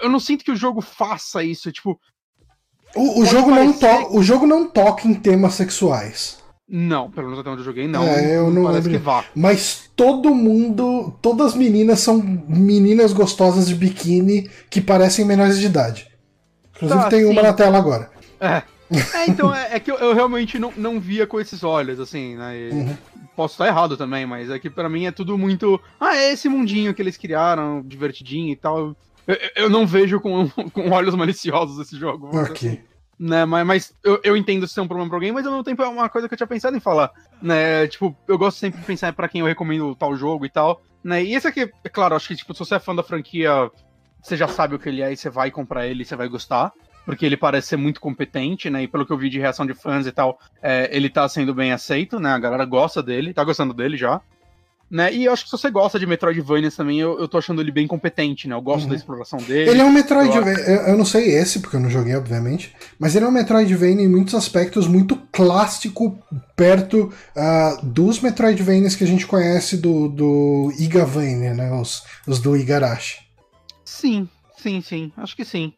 Eu 0.01 0.09
não 0.09 0.19
sinto 0.19 0.45
que 0.45 0.51
o 0.51 0.55
jogo 0.55 0.81
faça 0.81 1.43
isso, 1.43 1.71
tipo. 1.71 1.99
O, 2.95 3.21
o 3.21 3.25
jogo, 3.25 3.49
não 3.49 3.73
to 3.73 4.15
o 4.17 4.21
jogo 4.21 4.45
não 4.45 4.69
toca 4.69 5.07
em 5.07 5.15
temas 5.15 5.55
sexuais. 5.55 6.42
Não, 6.67 7.11
pelo 7.11 7.27
menos 7.27 7.39
até 7.39 7.49
onde 7.49 7.59
eu 7.59 7.65
joguei, 7.65 7.87
não. 7.87 8.03
É, 8.03 8.37
eu 8.37 8.49
não 8.49 8.63
lembro. 8.67 9.01
Mas 9.35 9.89
todo 9.95 10.33
mundo, 10.33 11.13
todas 11.21 11.47
as 11.47 11.55
meninas 11.55 11.99
são 11.99 12.21
meninas 12.47 13.11
gostosas 13.11 13.67
de 13.67 13.75
biquíni 13.75 14.49
que 14.69 14.79
parecem 14.79 15.25
menores 15.25 15.59
de 15.59 15.65
idade. 15.65 16.07
Inclusive 16.75 17.01
tá, 17.01 17.09
tem 17.09 17.19
sim. 17.21 17.25
uma 17.29 17.41
na 17.41 17.53
tela 17.53 17.77
agora. 17.77 18.09
É. 18.39 18.63
É, 19.13 19.27
então, 19.27 19.53
é, 19.53 19.75
é 19.75 19.79
que 19.79 19.91
eu, 19.91 19.95
eu, 19.95 20.13
realmente 20.13 20.59
não, 20.59 20.71
não 20.77 20.99
via 20.99 21.25
com 21.25 21.39
esses 21.39 21.63
olhos, 21.63 21.99
assim, 21.99 22.35
né? 22.35 22.69
Uhum. 22.71 22.97
Posso 23.35 23.55
estar 23.55 23.67
errado 23.67 23.97
também, 23.97 24.25
mas 24.25 24.51
é 24.51 24.59
que 24.59 24.69
pra 24.69 24.87
mim 24.87 25.05
é 25.05 25.11
tudo 25.11 25.37
muito. 25.37 25.81
Ah, 25.99 26.15
é 26.15 26.31
esse 26.31 26.47
mundinho 26.47 26.93
que 26.93 27.01
eles 27.01 27.17
criaram, 27.17 27.81
divertidinho 27.83 28.51
e 28.51 28.55
tal. 28.55 28.95
Eu, 29.25 29.37
eu 29.55 29.69
não 29.69 29.87
vejo 29.87 30.19
com, 30.19 30.47
com 30.71 30.91
olhos 30.91 31.15
maliciosos 31.15 31.79
esse 31.79 31.97
jogo. 31.97 32.29
Ok. 32.37 32.69
Assim 32.69 32.92
né? 33.23 33.45
Mas, 33.45 33.65
mas 33.65 33.93
eu, 34.03 34.19
eu 34.21 34.35
entendo 34.35 34.67
se 34.67 34.77
é 34.77 34.83
um 34.83 34.87
problema 34.87 35.09
pra 35.09 35.15
alguém, 35.15 35.31
mas 35.31 35.45
ao 35.45 35.53
mesmo 35.53 35.63
tempo 35.63 35.81
é 35.81 35.87
uma 35.87 36.09
coisa 36.09 36.27
que 36.27 36.33
eu 36.33 36.37
tinha 36.37 36.47
pensado 36.47 36.75
em 36.75 36.81
falar, 36.81 37.09
né? 37.41 37.87
Tipo, 37.87 38.13
eu 38.27 38.37
gosto 38.37 38.57
sempre 38.57 38.81
de 38.81 38.85
pensar 38.85 39.13
para 39.13 39.29
quem 39.29 39.39
eu 39.39 39.47
recomendo 39.47 39.95
tal 39.95 40.13
jogo 40.17 40.45
e 40.45 40.49
tal, 40.49 40.81
né? 41.01 41.23
E 41.23 41.33
esse 41.33 41.47
aqui, 41.47 41.71
é 41.83 41.89
claro, 41.89 42.15
acho 42.15 42.27
que 42.27 42.35
tipo, 42.35 42.53
se 42.53 42.59
você 42.59 42.75
é 42.75 42.79
fã 42.79 42.93
da 42.93 43.01
franquia, 43.01 43.71
você 44.21 44.35
já 44.35 44.49
sabe 44.49 44.75
o 44.75 44.79
que 44.79 44.89
ele 44.89 45.01
é 45.01 45.13
e 45.13 45.15
você 45.15 45.29
vai 45.29 45.49
comprar 45.51 45.87
ele 45.87 46.03
você 46.03 46.17
vai 46.17 46.27
gostar. 46.27 46.73
Porque 47.05 47.25
ele 47.25 47.35
parece 47.35 47.67
ser 47.67 47.75
muito 47.75 47.99
competente, 47.99 48.69
né? 48.69 48.83
E 48.83 48.87
pelo 48.87 49.05
que 49.05 49.11
eu 49.11 49.17
vi 49.17 49.29
de 49.29 49.37
reação 49.37 49.65
de 49.65 49.73
fãs 49.73 50.07
e 50.07 50.11
tal, 50.11 50.39
é, 50.61 50.89
ele 50.95 51.09
tá 51.09 51.27
sendo 51.27 51.53
bem 51.53 51.73
aceito, 51.73 52.17
né? 52.17 52.29
A 52.29 52.39
galera 52.39 52.63
gosta 52.63 53.03
dele, 53.03 53.33
tá 53.33 53.43
gostando 53.43 53.73
dele 53.73 53.97
já. 53.97 54.21
Né? 54.93 55.11
E 55.11 55.25
eu 55.25 55.33
acho 55.33 55.45
que 55.45 55.49
se 55.49 55.57
você 55.57 55.71
gosta 55.71 55.97
de 55.97 56.05
Metroidvania 56.05 56.69
também, 56.69 56.99
eu, 56.99 57.19
eu 57.19 57.27
tô 57.27 57.39
achando 57.39 57.59
ele 57.59 57.71
bem 57.71 57.87
competente, 57.87 58.47
né? 58.47 58.53
Eu 58.53 58.61
gosto 58.61 58.83
uhum. 58.83 58.89
da 58.91 58.95
exploração 58.95 59.39
dele. 59.39 59.71
Ele 59.71 59.81
é 59.81 59.83
um 59.83 59.91
Metroidvania, 59.91 60.53
eu, 60.53 60.81
eu, 60.89 60.97
não 60.99 61.03
sei 61.03 61.31
esse, 61.31 61.61
porque 61.61 61.77
eu 61.77 61.79
não 61.79 61.89
joguei, 61.89 62.15
obviamente, 62.15 62.75
mas 62.99 63.15
ele 63.15 63.25
é 63.25 63.27
um 63.27 63.31
Metroidvania 63.31 64.05
em 64.05 64.07
muitos 64.07 64.35
aspectos 64.35 64.87
muito 64.87 65.15
clássico, 65.31 66.15
perto 66.55 67.11
uh, 67.35 67.83
dos 67.83 68.19
Metroidvanias 68.19 68.95
que 68.95 69.03
a 69.03 69.07
gente 69.07 69.25
conhece 69.25 69.77
do, 69.77 70.07
do 70.09 70.71
Igavania, 70.77 71.55
né? 71.55 71.73
Os, 71.73 72.03
os 72.27 72.39
do 72.39 72.55
Igarashi. 72.55 73.17
Sim, 73.83 74.29
sim, 74.55 74.79
sim. 74.79 75.11
Acho 75.17 75.35
que 75.35 75.43
sim. 75.43 75.73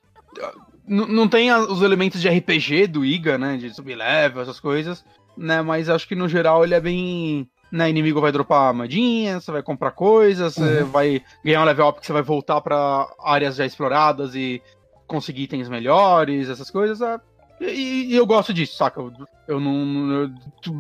N 0.86 1.06
não 1.08 1.30
tem 1.30 1.54
os 1.54 1.82
elementos 1.82 2.20
de 2.20 2.28
RPG 2.28 2.88
do 2.88 3.06
Iga, 3.06 3.38
né? 3.38 3.56
De 3.56 3.74
subir 3.74 3.96
level, 3.96 4.42
essas 4.42 4.60
coisas, 4.60 5.06
né? 5.38 5.62
Mas 5.62 5.88
acho 5.88 6.06
que 6.06 6.16
no 6.16 6.28
geral 6.28 6.66
ele 6.66 6.74
é 6.74 6.82
bem 6.82 7.50
né, 7.76 7.90
inimigo 7.90 8.22
vai 8.22 8.32
dropar 8.32 8.70
armadinha, 8.70 9.40
você 9.40 9.52
vai 9.52 9.62
comprar 9.62 9.92
coisas, 9.92 10.56
uhum. 10.56 10.64
você 10.64 10.84
vai 10.84 11.22
ganhar 11.44 11.62
um 11.62 11.66
level 11.66 11.90
up 11.90 12.00
que 12.00 12.06
você 12.06 12.14
vai 12.14 12.22
voltar 12.22 12.62
para 12.62 13.08
áreas 13.22 13.58
já 13.58 13.66
exploradas 13.66 14.34
e 14.34 14.62
conseguir 15.06 15.44
itens 15.44 15.68
melhores, 15.68 16.48
essas 16.48 16.72
coisas. 16.72 17.02
É... 17.02 17.20
E, 17.60 18.14
e, 18.14 18.16
eu 18.16 18.26
gosto 18.26 18.54
disso, 18.54 18.78
saca? 18.78 19.02
Eu, 19.02 19.12
eu 19.48 19.60
não. 19.60 20.12
Eu, 20.12 20.32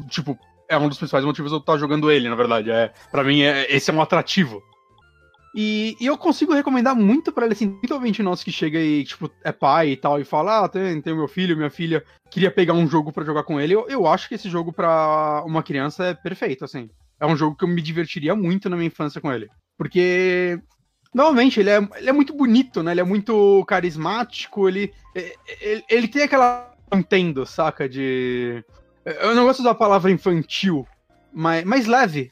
tipo, 0.09 0.37
é 0.69 0.77
um 0.77 0.87
dos 0.87 0.97
principais 0.97 1.25
motivos 1.25 1.51
eu 1.51 1.57
estar 1.57 1.77
jogando 1.77 2.09
ele, 2.09 2.29
na 2.29 2.35
verdade. 2.35 2.71
É, 2.71 2.91
para 3.11 3.23
mim, 3.23 3.41
é, 3.41 3.73
esse 3.73 3.91
é 3.91 3.93
um 3.93 4.01
atrativo. 4.01 4.63
E, 5.57 5.95
e, 6.01 6.05
eu 6.05 6.17
consigo 6.17 6.53
recomendar 6.53 6.93
muito 6.93 7.31
para 7.31 7.45
ele, 7.45 7.53
assim, 7.53 7.71
principalmente 7.71 8.21
nós 8.21 8.43
que 8.43 8.51
chega 8.51 8.77
e, 8.77 9.05
tipo, 9.05 9.31
é 9.41 9.53
pai 9.53 9.91
e 9.91 9.95
tal, 9.95 10.19
e 10.19 10.25
fala, 10.25 10.65
ah, 10.65 10.67
tem, 10.67 11.01
tem 11.01 11.15
meu 11.15 11.29
filho, 11.29 11.55
minha 11.55 11.69
filha, 11.69 12.03
queria 12.29 12.51
pegar 12.51 12.73
um 12.73 12.85
jogo 12.85 13.13
para 13.13 13.23
jogar 13.23 13.43
com 13.43 13.57
ele. 13.57 13.73
Eu, 13.73 13.87
eu 13.87 14.05
acho 14.05 14.27
que 14.27 14.35
esse 14.35 14.49
jogo 14.49 14.73
para 14.73 15.41
uma 15.45 15.63
criança 15.63 16.07
é 16.07 16.13
perfeito, 16.13 16.65
assim. 16.65 16.89
É 17.17 17.25
um 17.25 17.37
jogo 17.37 17.55
que 17.55 17.63
eu 17.63 17.69
me 17.69 17.81
divertiria 17.81 18.35
muito 18.35 18.69
na 18.69 18.75
minha 18.75 18.87
infância 18.87 19.21
com 19.21 19.31
ele. 19.31 19.47
Porque, 19.77 20.59
normalmente, 21.13 21.61
ele 21.61 21.69
é, 21.69 21.77
ele 21.95 22.09
é 22.09 22.13
muito 22.13 22.33
bonito, 22.33 22.83
né? 22.83 22.91
Ele 22.91 22.99
é 23.01 23.05
muito 23.05 23.63
carismático, 23.65 24.67
ele, 24.67 24.93
ele, 25.61 25.85
ele 25.89 26.07
tem 26.09 26.23
aquela 26.23 26.75
Nintendo, 26.93 27.45
saca? 27.45 27.87
De. 27.87 28.61
Eu 29.05 29.33
não 29.33 29.45
gosto 29.45 29.63
da 29.63 29.73
palavra 29.73 30.11
infantil, 30.11 30.85
mas, 31.31 31.63
mas 31.63 31.85
leve. 31.85 32.29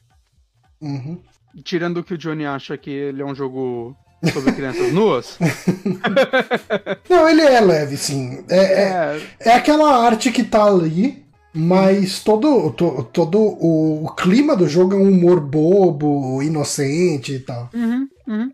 Uhum. 0.81 1.23
Tirando 1.63 2.03
que 2.03 2.13
o 2.13 2.17
Johnny 2.17 2.45
acha 2.45 2.77
que 2.77 2.89
ele 2.89 3.21
é 3.21 3.25
um 3.25 3.35
jogo 3.35 3.95
sobre 4.31 4.53
crianças 4.53 4.91
nuas. 4.93 5.37
Não, 7.09 7.27
ele 7.27 7.41
é 7.41 7.59
leve, 7.59 7.97
sim. 7.97 8.43
É, 8.49 8.57
é, 8.57 9.21
é. 9.39 9.49
é 9.49 9.55
aquela 9.55 10.05
arte 10.05 10.31
que 10.31 10.43
tá 10.43 10.63
ali, 10.63 11.23
mas 11.53 12.23
todo, 12.23 12.71
to, 12.71 13.03
todo 13.11 13.37
o, 13.37 14.05
o, 14.05 14.15
clima 14.15 14.55
do 14.55 14.67
jogo 14.67 14.93
é 14.93 14.97
um 14.97 15.09
humor 15.09 15.39
bobo, 15.39 16.41
inocente 16.41 17.33
e 17.33 17.39
tal. 17.39 17.69
Uhum, 17.73 18.07
uhum. 18.27 18.51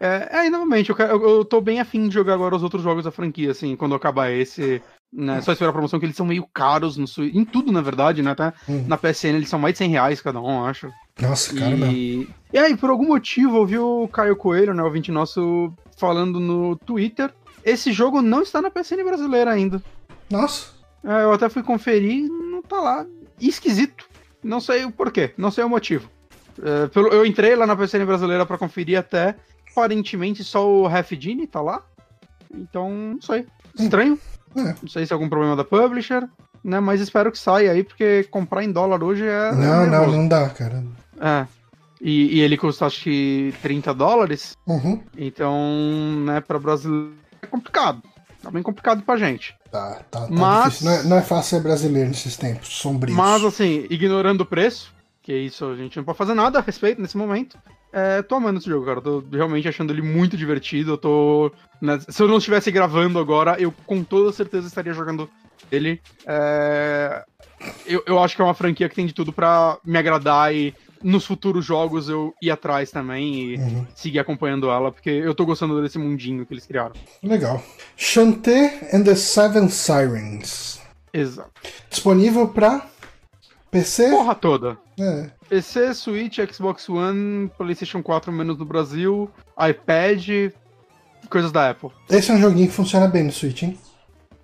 É, 0.00 0.46
é, 0.46 0.50
novamente, 0.50 0.90
eu, 0.90 0.96
eu, 0.96 1.28
eu 1.28 1.44
tô 1.44 1.60
bem 1.60 1.78
afim 1.78 2.08
de 2.08 2.14
jogar 2.14 2.34
agora 2.34 2.56
os 2.56 2.62
outros 2.64 2.82
jogos 2.82 3.04
da 3.04 3.12
franquia, 3.12 3.52
assim, 3.52 3.76
quando 3.76 3.94
acabar 3.94 4.30
esse. 4.30 4.82
Né, 5.12 5.42
só 5.42 5.52
esperar 5.52 5.70
a 5.70 5.74
promoção, 5.74 6.00
que 6.00 6.06
eles 6.06 6.16
são 6.16 6.24
meio 6.24 6.46
caros 6.54 6.96
no 6.96 7.04
em 7.18 7.44
tudo, 7.44 7.70
na 7.70 7.82
verdade, 7.82 8.22
né? 8.22 8.30
Até 8.30 8.52
uhum. 8.66 8.86
na 8.88 8.96
PSN 8.96 9.36
eles 9.36 9.48
são 9.50 9.58
mais 9.58 9.74
de 9.74 9.78
100 9.78 9.90
reais 9.90 10.20
cada 10.22 10.40
um, 10.40 10.64
acho. 10.64 10.90
Nossa, 11.20 11.54
cara, 11.54 11.74
e... 11.74 12.28
e 12.52 12.58
aí, 12.58 12.76
por 12.76 12.90
algum 12.90 13.06
motivo, 13.06 13.58
eu 13.58 13.66
vi 13.66 13.78
o 13.78 14.08
Caio 14.08 14.36
Coelho, 14.36 14.74
né, 14.74 14.82
o 14.82 14.86
ouvinte 14.86 15.12
nosso, 15.12 15.72
falando 15.96 16.40
no 16.40 16.76
Twitter. 16.76 17.32
Esse 17.64 17.92
jogo 17.92 18.20
não 18.20 18.42
está 18.42 18.60
na 18.60 18.70
PSN 18.70 19.04
brasileira 19.04 19.50
ainda. 19.50 19.82
Nossa. 20.30 20.68
É, 21.04 21.22
eu 21.22 21.32
até 21.32 21.48
fui 21.48 21.62
conferir, 21.62 22.28
não 22.28 22.62
tá 22.62 22.80
lá. 22.80 23.06
Esquisito. 23.40 24.06
Não 24.42 24.60
sei 24.60 24.84
o 24.84 24.90
porquê, 24.90 25.32
não 25.36 25.50
sei 25.50 25.62
o 25.62 25.68
motivo. 25.68 26.08
É, 26.62 26.88
pelo, 26.88 27.08
eu 27.08 27.24
entrei 27.24 27.54
lá 27.54 27.66
na 27.66 27.76
PSN 27.76 28.04
brasileira 28.04 28.44
para 28.44 28.58
conferir 28.58 28.98
até. 28.98 29.36
Aparentemente 29.70 30.44
só 30.44 30.68
o 30.68 30.86
Half 30.86 31.12
Genie 31.12 31.46
tá 31.46 31.60
lá. 31.60 31.82
Então, 32.52 32.90
não 32.90 33.22
sei. 33.22 33.46
Estranho. 33.78 34.18
É. 34.56 34.74
Não 34.82 34.88
sei 34.88 35.06
se 35.06 35.12
é 35.12 35.14
algum 35.14 35.28
problema 35.28 35.56
da 35.56 35.64
publisher, 35.64 36.28
né? 36.62 36.78
Mas 36.78 37.00
espero 37.00 37.32
que 37.32 37.38
saia 37.38 37.72
aí, 37.72 37.82
porque 37.82 38.24
comprar 38.24 38.62
em 38.62 38.70
dólar 38.70 39.02
hoje 39.02 39.26
é. 39.26 39.52
Não, 39.52 39.86
não, 39.86 40.10
não 40.10 40.28
dá, 40.28 40.50
cara. 40.50 40.84
É. 41.22 41.46
E, 42.00 42.38
e, 42.38 42.40
ele 42.40 42.56
custa 42.56 42.86
acho 42.86 43.00
que 43.02 43.54
30 43.62 43.94
dólares. 43.94 44.56
Uhum. 44.66 45.00
Então, 45.16 45.56
né, 46.26 46.40
para 46.40 46.58
brasileiro 46.58 47.14
é 47.40 47.46
complicado. 47.46 48.02
Tá 48.42 48.50
bem 48.50 48.62
complicado 48.62 49.02
pra 49.02 49.16
gente. 49.16 49.54
Tá, 49.70 50.00
tá, 50.10 50.22
tá 50.22 50.28
mas, 50.28 50.82
não 50.82 50.92
é, 50.92 51.02
não, 51.04 51.16
é, 51.16 51.22
fácil 51.22 51.58
ser 51.58 51.62
brasileiro 51.62 52.08
nesses 52.08 52.36
tempos 52.36 52.68
sombrios. 52.70 53.16
Mas, 53.16 53.44
assim, 53.44 53.86
ignorando 53.88 54.40
o 54.40 54.46
preço, 54.46 54.92
que 55.22 55.32
isso 55.32 55.64
a 55.64 55.76
gente 55.76 55.96
não 55.96 56.02
pode 56.02 56.18
fazer 56.18 56.34
nada 56.34 56.58
a 56.58 56.62
respeito 56.62 57.00
nesse 57.00 57.16
momento. 57.16 57.56
É, 57.92 58.20
tô 58.20 58.34
amando 58.34 58.58
esse 58.58 58.68
jogo, 58.68 58.84
cara. 58.84 59.00
Tô 59.00 59.22
realmente 59.30 59.68
achando 59.68 59.92
ele 59.92 60.02
muito 60.02 60.36
divertido. 60.36 60.92
Eu 60.92 60.98
tô. 60.98 61.52
Né, 61.80 62.00
se 62.08 62.20
eu 62.20 62.26
não 62.26 62.38
estivesse 62.38 62.70
gravando 62.72 63.20
agora, 63.20 63.60
eu 63.60 63.72
com 63.86 64.02
toda 64.02 64.32
certeza 64.32 64.66
estaria 64.66 64.92
jogando 64.92 65.30
ele. 65.70 66.00
É, 66.26 67.24
eu, 67.86 68.02
eu 68.06 68.18
acho 68.18 68.34
que 68.34 68.42
é 68.42 68.44
uma 68.44 68.54
franquia 68.54 68.88
que 68.88 68.94
tem 68.94 69.06
de 69.06 69.14
tudo 69.14 69.32
para 69.32 69.78
me 69.84 69.98
agradar 69.98 70.52
e 70.54 70.74
nos 71.02 71.24
futuros 71.24 71.64
jogos 71.64 72.08
eu 72.08 72.34
ir 72.40 72.50
atrás 72.50 72.90
também 72.90 73.34
e 73.34 73.56
uhum. 73.56 73.86
seguir 73.94 74.18
acompanhando 74.18 74.70
ela, 74.70 74.90
porque 74.92 75.10
eu 75.10 75.34
tô 75.34 75.44
gostando 75.44 75.80
desse 75.82 75.98
mundinho 75.98 76.46
que 76.46 76.54
eles 76.54 76.66
criaram. 76.66 76.92
Legal. 77.22 77.62
Shantae 77.96 78.88
and 78.92 79.04
the 79.04 79.14
Seven 79.14 79.68
Sirens. 79.68 80.80
Exato. 81.12 81.50
Disponível 81.90 82.48
pra 82.48 82.86
PC? 83.70 84.10
Porra 84.10 84.34
toda. 84.34 84.78
É. 84.98 85.30
PC, 85.48 85.94
Switch, 85.94 86.38
Xbox 86.50 86.88
One, 86.88 87.50
PlayStation 87.56 88.02
4 88.02 88.32
menos 88.32 88.58
no 88.58 88.64
Brasil, 88.64 89.30
iPad, 89.58 90.52
coisas 91.28 91.52
da 91.52 91.70
Apple. 91.70 91.90
Esse 92.08 92.30
é 92.30 92.34
um 92.34 92.40
joguinho 92.40 92.68
que 92.68 92.74
funciona 92.74 93.06
bem 93.08 93.24
no 93.24 93.32
Switch, 93.32 93.62
hein? 93.62 93.78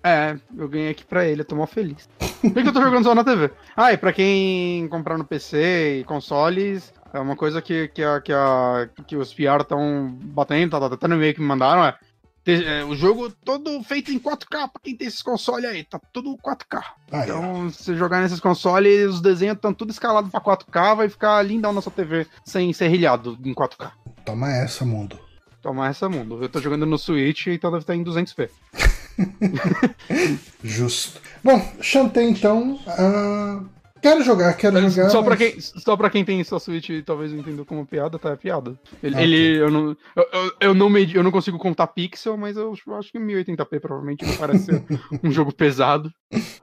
É, 0.03 0.37
eu 0.57 0.67
ganhei 0.69 0.89
aqui 0.89 1.03
pra 1.03 1.25
ele, 1.25 1.41
eu 1.41 1.45
tô 1.45 1.55
mó 1.55 1.65
feliz. 1.65 2.07
Por 2.41 2.53
que 2.53 2.67
eu 2.67 2.73
tô 2.73 2.81
jogando 2.81 3.03
só 3.03 3.13
na 3.13 3.23
TV? 3.23 3.51
Ah, 3.75 3.91
e 3.91 3.97
pra 3.97 4.13
quem 4.13 4.87
comprar 4.87 5.17
no 5.17 5.25
PC 5.25 5.99
e 5.99 6.03
consoles, 6.05 6.93
é 7.13 7.19
uma 7.19 7.35
coisa 7.35 7.61
que, 7.61 7.89
que, 7.89 8.01
a, 8.01 8.21
que, 8.21 8.31
a, 8.31 8.89
que 9.05 9.17
os 9.17 9.33
PR 9.33 9.61
estão 9.61 10.17
batendo, 10.21 10.71
tá, 10.71 10.79
tá, 10.79 10.95
até 10.95 11.07
no 11.07 11.15
e-mail 11.15 11.33
que 11.33 11.41
me 11.41 11.47
mandaram, 11.47 11.83
é, 11.83 11.97
é, 12.45 12.83
o 12.85 12.95
jogo 12.95 13.29
todo 13.29 13.83
feito 13.83 14.11
em 14.11 14.19
4K 14.19 14.49
pra 14.49 14.81
quem 14.81 14.95
tem 14.95 15.07
esses 15.07 15.21
consoles 15.21 15.65
aí, 15.65 15.83
tá 15.83 15.99
tudo 16.13 16.37
4K. 16.37 16.81
Ah, 17.11 17.23
então, 17.23 17.67
é. 17.67 17.69
se 17.69 17.95
jogar 17.95 18.21
nesses 18.21 18.39
consoles, 18.39 19.15
os 19.15 19.21
desenhos 19.21 19.55
estão 19.55 19.73
tudo 19.73 19.91
escalados 19.91 20.31
pra 20.31 20.39
4K, 20.39 20.95
vai 20.95 21.09
ficar 21.09 21.41
lindão 21.41 21.73
na 21.73 21.81
sua 21.81 21.91
TV 21.91 22.25
sem 22.45 22.71
ser 22.71 22.87
rilhado 22.87 23.37
em 23.43 23.53
4K. 23.53 23.91
Toma 24.23 24.49
essa, 24.49 24.85
mundo. 24.85 25.19
Toma 25.61 25.87
essa, 25.89 26.07
mundo. 26.07 26.41
Eu 26.41 26.47
tô 26.47 26.61
jogando 26.61 26.85
no 26.85 26.97
Switch, 26.97 27.47
então 27.47 27.69
deve 27.69 27.83
estar 27.83 27.95
em 27.95 28.03
200p. 28.03 28.49
Justo. 30.63 31.21
Bom, 31.43 31.59
Shantae 31.81 32.29
então. 32.29 32.75
Uh, 32.75 33.69
quero 34.01 34.23
jogar, 34.23 34.53
quero 34.55 34.89
jogar. 34.89 35.09
Só, 35.09 35.21
mas... 35.21 35.25
pra 35.25 35.37
quem, 35.37 35.61
só 35.61 35.97
pra 35.97 36.09
quem 36.09 36.25
tem 36.25 36.43
sua 36.43 36.59
Switch 36.59 36.89
e 36.89 37.01
talvez 37.01 37.31
não 37.31 37.39
entenda 37.39 37.63
como 37.65 37.85
piada, 37.85 38.17
tá? 38.17 38.31
É 38.31 38.35
piada. 38.35 38.79
Ele, 39.01 39.15
ah, 39.15 39.21
ele 39.21 39.57
eu, 39.57 39.69
não, 39.69 39.97
eu, 40.15 40.27
eu, 40.31 40.53
eu, 40.61 40.73
não 40.73 40.89
medi, 40.89 41.15
eu 41.15 41.23
não 41.23 41.31
consigo 41.31 41.57
contar 41.57 41.87
pixel, 41.87 42.37
mas 42.37 42.57
eu 42.57 42.73
acho 42.97 43.11
que 43.11 43.19
1080p 43.19 43.79
provavelmente 43.79 44.25
não 44.25 44.35
parece 44.37 44.65
ser 44.65 44.83
um 45.23 45.31
jogo 45.31 45.53
pesado. 45.53 46.11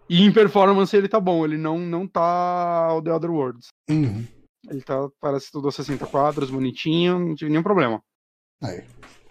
E 0.09 0.23
em 0.23 0.33
performance 0.33 0.97
ele 0.97 1.09
tá 1.09 1.21
bom, 1.21 1.45
ele 1.45 1.57
não, 1.57 1.79
não 1.79 2.07
tá 2.07 2.95
o 2.95 3.03
The 3.03 3.13
Other 3.13 3.31
Worlds. 3.31 3.69
Uhum. 3.89 4.25
Ele 4.69 4.83
tá, 4.83 5.09
parece 5.21 5.51
tudo 5.51 5.69
a 5.69 5.73
60 5.73 6.07
quadros, 6.07 6.51
bonitinho, 6.51 7.19
não 7.19 7.35
tive 7.35 7.51
nenhum 7.51 7.63
problema. 7.63 8.01
Aí. 8.63 8.83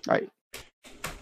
Aí. 0.08 0.28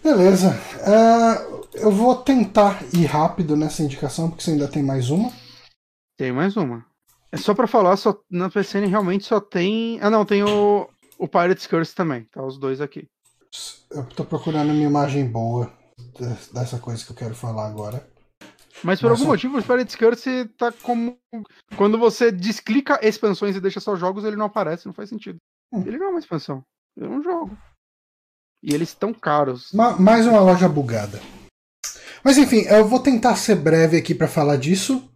Beleza. 0.04 0.50
Uh, 0.50 1.66
eu 1.72 1.90
vou 1.90 2.14
tentar 2.14 2.82
ir 2.92 3.06
rápido 3.06 3.56
nessa 3.56 3.82
indicação, 3.82 4.28
porque 4.28 4.44
você 4.44 4.50
ainda 4.50 4.68
tem 4.68 4.82
mais 4.82 5.08
uma. 5.08 5.32
Tem 6.18 6.30
mais 6.30 6.58
uma. 6.58 6.84
É 7.32 7.38
só 7.38 7.54
pra 7.54 7.66
falar, 7.66 7.96
só, 7.96 8.14
na 8.30 8.50
PCN 8.50 8.86
realmente 8.86 9.24
só 9.24 9.40
tem. 9.40 9.98
Ah, 10.02 10.10
não, 10.10 10.26
tem 10.26 10.44
o, 10.44 10.86
o 11.18 11.26
Pirates 11.26 11.66
Curse 11.66 11.94
também. 11.94 12.24
Tá 12.24 12.44
os 12.44 12.58
dois 12.58 12.82
aqui. 12.82 13.08
Eu 13.90 14.04
tô 14.04 14.26
procurando 14.26 14.72
uma 14.72 14.82
imagem 14.82 15.26
boa 15.26 15.72
dessa 16.52 16.78
coisa 16.78 17.02
que 17.02 17.12
eu 17.12 17.16
quero 17.16 17.34
falar 17.34 17.66
agora. 17.66 18.06
Mas 18.82 19.00
por 19.00 19.08
Nossa. 19.08 19.22
algum 19.22 19.32
motivo, 19.32 19.58
o 19.58 19.62
Pirates 19.62 19.96
Curse 19.96 20.50
tá 20.58 20.70
como. 20.70 21.16
Quando 21.78 21.96
você 21.96 22.30
desclica 22.30 23.00
expansões 23.02 23.56
e 23.56 23.60
deixa 23.60 23.80
só 23.80 23.96
jogos, 23.96 24.22
ele 24.24 24.36
não 24.36 24.46
aparece, 24.46 24.84
não 24.84 24.92
faz 24.92 25.08
sentido. 25.08 25.38
Hum. 25.72 25.82
Ele 25.86 25.96
não 25.96 26.08
é 26.08 26.10
uma 26.10 26.18
expansão, 26.18 26.62
ele 26.94 27.06
é 27.06 27.08
um 27.08 27.22
jogo. 27.22 27.56
E 28.64 28.74
eles 28.74 28.88
estão 28.88 29.12
caros. 29.12 29.68
Ma 29.74 29.92
mais 29.98 30.26
uma 30.26 30.40
loja 30.40 30.66
bugada. 30.66 31.20
Mas 32.24 32.38
enfim, 32.38 32.62
eu 32.62 32.88
vou 32.88 32.98
tentar 32.98 33.36
ser 33.36 33.56
breve 33.56 33.98
aqui 33.98 34.14
para 34.14 34.26
falar 34.26 34.56
disso. 34.56 35.06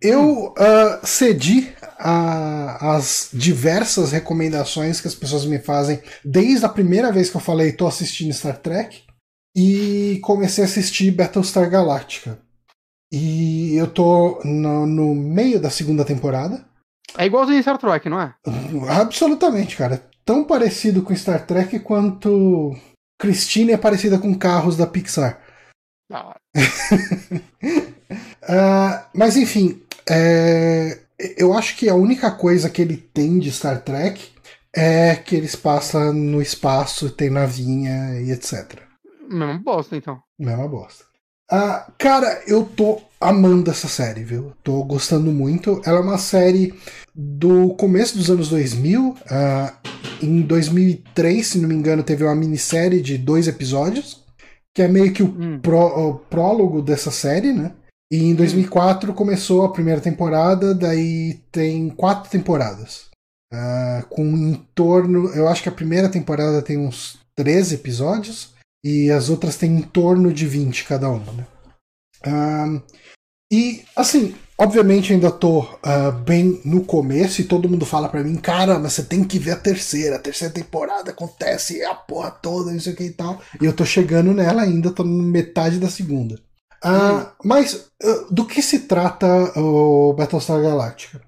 Eu 0.00 0.48
uh, 0.48 1.06
cedi 1.06 1.74
às 1.98 3.30
diversas 3.32 4.12
recomendações 4.12 5.00
que 5.00 5.08
as 5.08 5.14
pessoas 5.14 5.46
me 5.46 5.58
fazem 5.58 6.00
desde 6.22 6.66
a 6.66 6.68
primeira 6.68 7.10
vez 7.10 7.30
que 7.30 7.36
eu 7.36 7.40
falei 7.40 7.72
tô 7.72 7.86
assistindo 7.86 8.32
Star 8.32 8.58
Trek 8.58 9.02
e 9.56 10.20
comecei 10.22 10.62
a 10.62 10.66
assistir 10.66 11.10
Battlestar 11.10 11.68
Galactica. 11.70 12.38
E 13.10 13.74
eu 13.74 13.86
tô 13.86 14.38
no, 14.44 14.86
no 14.86 15.14
meio 15.14 15.58
da 15.58 15.70
segunda 15.70 16.04
temporada. 16.04 16.62
É 17.16 17.24
igualzinho 17.24 17.62
Star 17.62 17.78
Trek, 17.78 18.06
não 18.10 18.20
é? 18.20 18.34
Absolutamente, 18.90 19.76
cara. 19.76 20.06
Tão 20.26 20.44
parecido 20.44 21.02
com 21.02 21.16
Star 21.16 21.46
Trek 21.46 21.80
quanto 21.80 22.76
Christine 23.18 23.72
é 23.72 23.76
parecida 23.76 24.18
com 24.18 24.38
carros 24.38 24.76
da 24.76 24.86
Pixar. 24.86 25.40
Ah. 28.50 29.04
uh, 29.04 29.10
mas 29.12 29.36
enfim, 29.36 29.82
é, 30.08 30.98
eu 31.36 31.52
acho 31.52 31.76
que 31.76 31.88
a 31.88 31.94
única 31.94 32.30
coisa 32.30 32.70
que 32.70 32.80
ele 32.80 32.96
tem 32.96 33.38
de 33.38 33.52
Star 33.52 33.82
Trek 33.82 34.32
é 34.74 35.16
que 35.16 35.36
eles 35.36 35.54
passam 35.54 36.12
no 36.12 36.40
espaço, 36.40 37.10
tem 37.10 37.28
navinha 37.28 38.20
e 38.20 38.30
etc. 38.30 38.80
Mesma 39.28 39.58
bosta, 39.58 39.96
então. 39.96 40.22
Mesma 40.38 40.66
bosta. 40.66 41.04
Uh, 41.50 41.90
cara, 41.96 42.42
eu 42.46 42.64
tô 42.64 43.00
amando 43.20 43.70
essa 43.70 43.88
série, 43.88 44.22
viu? 44.22 44.52
Tô 44.62 44.84
gostando 44.84 45.32
muito. 45.32 45.80
Ela 45.84 45.98
é 45.98 46.02
uma 46.02 46.18
série 46.18 46.74
do 47.14 47.70
começo 47.74 48.16
dos 48.16 48.30
anos 48.30 48.48
2000. 48.50 49.08
Uh, 49.10 49.16
ah, 49.30 49.74
em 50.22 50.42
2003, 50.42 51.46
se 51.46 51.58
não 51.58 51.68
me 51.68 51.74
engano, 51.74 52.02
teve 52.02 52.22
uma 52.22 52.34
minissérie 52.34 53.00
de 53.00 53.16
dois 53.16 53.48
episódios, 53.48 54.24
que 54.74 54.82
é 54.82 54.88
meio 54.88 55.12
que 55.12 55.22
o, 55.22 55.26
hum. 55.26 55.58
pró, 55.60 56.08
o 56.08 56.14
prólogo 56.18 56.82
dessa 56.82 57.10
série, 57.10 57.52
né? 57.52 57.72
E 58.12 58.24
em 58.24 58.34
2004 58.34 59.10
hum. 59.10 59.14
começou 59.14 59.64
a 59.64 59.72
primeira 59.72 60.02
temporada, 60.02 60.74
daí 60.74 61.40
tem 61.50 61.88
quatro 61.88 62.30
temporadas. 62.30 63.08
Uh, 63.52 64.06
com 64.10 64.22
em 64.22 64.54
torno. 64.74 65.30
Eu 65.30 65.48
acho 65.48 65.62
que 65.62 65.68
a 65.70 65.72
primeira 65.72 66.10
temporada 66.10 66.60
tem 66.60 66.76
uns 66.76 67.18
13 67.34 67.76
episódios 67.76 68.57
e 68.84 69.10
as 69.10 69.28
outras 69.28 69.56
têm 69.56 69.76
em 69.76 69.82
torno 69.82 70.32
de 70.32 70.46
20 70.46 70.84
cada 70.84 71.08
uma, 71.08 71.32
né? 71.32 71.46
E, 73.50 73.82
assim, 73.96 74.34
obviamente 74.58 75.12
ainda 75.12 75.30
tô 75.30 75.60
uh, 75.60 76.12
bem 76.24 76.60
no 76.64 76.84
começo 76.84 77.40
e 77.40 77.44
todo 77.44 77.68
mundo 77.68 77.86
fala 77.86 78.08
para 78.08 78.22
mim, 78.22 78.36
cara, 78.36 78.78
mas 78.78 78.92
você 78.92 79.02
tem 79.02 79.24
que 79.24 79.38
ver 79.38 79.52
a 79.52 79.56
terceira, 79.56 80.16
a 80.16 80.20
terceira 80.20 80.52
temporada 80.52 81.10
acontece 81.10 81.82
a 81.82 81.94
porra 81.94 82.30
toda, 82.30 82.70
não 82.70 82.80
sei 82.80 82.92
o 82.92 82.96
que 82.96 83.04
e 83.04 83.12
tal. 83.12 83.40
E 83.60 83.64
eu 83.64 83.72
tô 83.72 83.86
chegando 83.86 84.34
nela 84.34 84.62
ainda, 84.62 84.90
tô 84.90 85.02
na 85.02 85.22
metade 85.22 85.78
da 85.78 85.88
segunda. 85.88 86.34
Uh, 86.84 87.26
mas 87.42 87.90
uh, 88.02 88.32
do 88.32 88.44
que 88.44 88.60
se 88.60 88.80
trata 88.80 89.26
o 89.58 90.12
Battlestar 90.12 90.60
Galactica? 90.60 91.20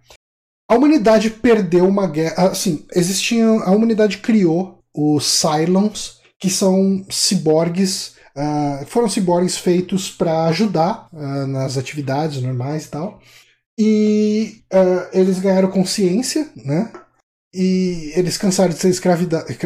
A 0.70 0.76
humanidade 0.76 1.30
perdeu 1.30 1.88
uma 1.88 2.06
guerra. 2.06 2.50
Assim, 2.50 2.86
existia. 2.94 3.44
A 3.44 3.72
humanidade 3.72 4.18
criou 4.18 4.84
os 4.94 5.26
Cylons, 5.26 6.19
que 6.40 6.50
são 6.50 7.04
ciborgues 7.10 8.18
Uh, 8.36 8.86
foram 8.86 9.08
ciborgues 9.08 9.56
feitos 9.56 10.10
para 10.10 10.44
ajudar 10.44 11.08
uh, 11.12 11.46
nas 11.46 11.76
atividades 11.76 12.40
normais 12.40 12.86
e 12.86 12.88
tal. 12.88 13.20
E 13.78 14.62
uh, 14.72 15.08
eles 15.12 15.40
ganharam 15.40 15.70
consciência, 15.70 16.48
né? 16.56 16.92
E 17.52 18.12
eles 18.14 18.38
cansaram 18.38 18.70
de 18.70 18.78
ser 18.78 18.90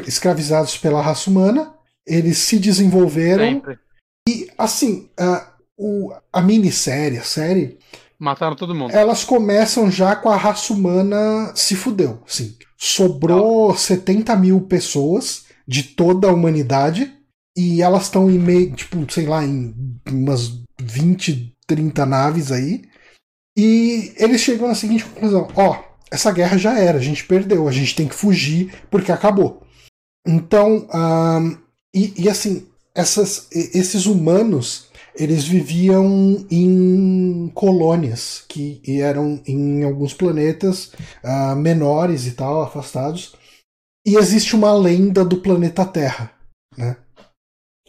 escravizados 0.06 0.78
pela 0.78 1.02
raça 1.02 1.28
humana. 1.28 1.74
Eles 2.06 2.38
se 2.38 2.58
desenvolveram. 2.58 3.44
Sempre. 3.44 3.78
E, 4.26 4.50
assim, 4.56 5.10
o, 5.76 6.10
a 6.32 6.40
minissérie, 6.40 7.18
a 7.18 7.22
série. 7.22 7.78
Mataram 8.18 8.56
todo 8.56 8.74
mundo. 8.74 8.92
Elas 8.92 9.22
começam 9.22 9.90
já 9.90 10.16
com 10.16 10.30
a 10.30 10.36
raça 10.36 10.72
humana 10.72 11.52
se 11.54 11.76
fudeu. 11.76 12.22
Sim. 12.26 12.56
Sobrou 12.78 13.68
Não. 13.68 13.76
70 13.76 14.34
mil 14.36 14.62
pessoas 14.62 15.43
de 15.66 15.82
toda 15.82 16.28
a 16.28 16.32
humanidade 16.32 17.12
e 17.56 17.82
elas 17.82 18.04
estão 18.04 18.30
em 18.30 18.38
meio, 18.38 18.72
tipo, 18.72 19.10
sei 19.12 19.26
lá, 19.26 19.44
em 19.44 19.74
umas 20.10 20.60
20, 20.80 21.54
30 21.66 22.06
naves 22.06 22.50
aí. 22.50 22.82
E 23.56 24.12
eles 24.16 24.40
chegam 24.40 24.68
na 24.68 24.74
seguinte 24.74 25.04
conclusão: 25.04 25.48
ó, 25.54 25.82
essa 26.10 26.32
guerra 26.32 26.58
já 26.58 26.78
era, 26.78 26.98
a 26.98 27.02
gente 27.02 27.24
perdeu, 27.24 27.68
a 27.68 27.72
gente 27.72 27.94
tem 27.94 28.08
que 28.08 28.14
fugir 28.14 28.72
porque 28.90 29.12
acabou. 29.12 29.62
Então, 30.26 30.88
e, 31.94 32.22
e, 32.24 32.28
assim, 32.28 32.66
essas, 32.94 33.48
esses 33.52 34.06
humanos 34.06 34.88
eles 35.16 35.44
viviam 35.44 36.44
em 36.50 37.50
colônias 37.54 38.44
que 38.48 38.80
eram 39.00 39.40
em 39.46 39.84
alguns 39.84 40.12
planetas 40.12 40.92
uh, 41.22 41.54
menores 41.54 42.26
e 42.26 42.32
tal, 42.32 42.62
afastados. 42.62 43.36
E 44.06 44.16
existe 44.16 44.54
uma 44.54 44.72
lenda 44.72 45.24
do 45.24 45.38
planeta 45.38 45.84
Terra, 45.84 46.30
né? 46.76 46.96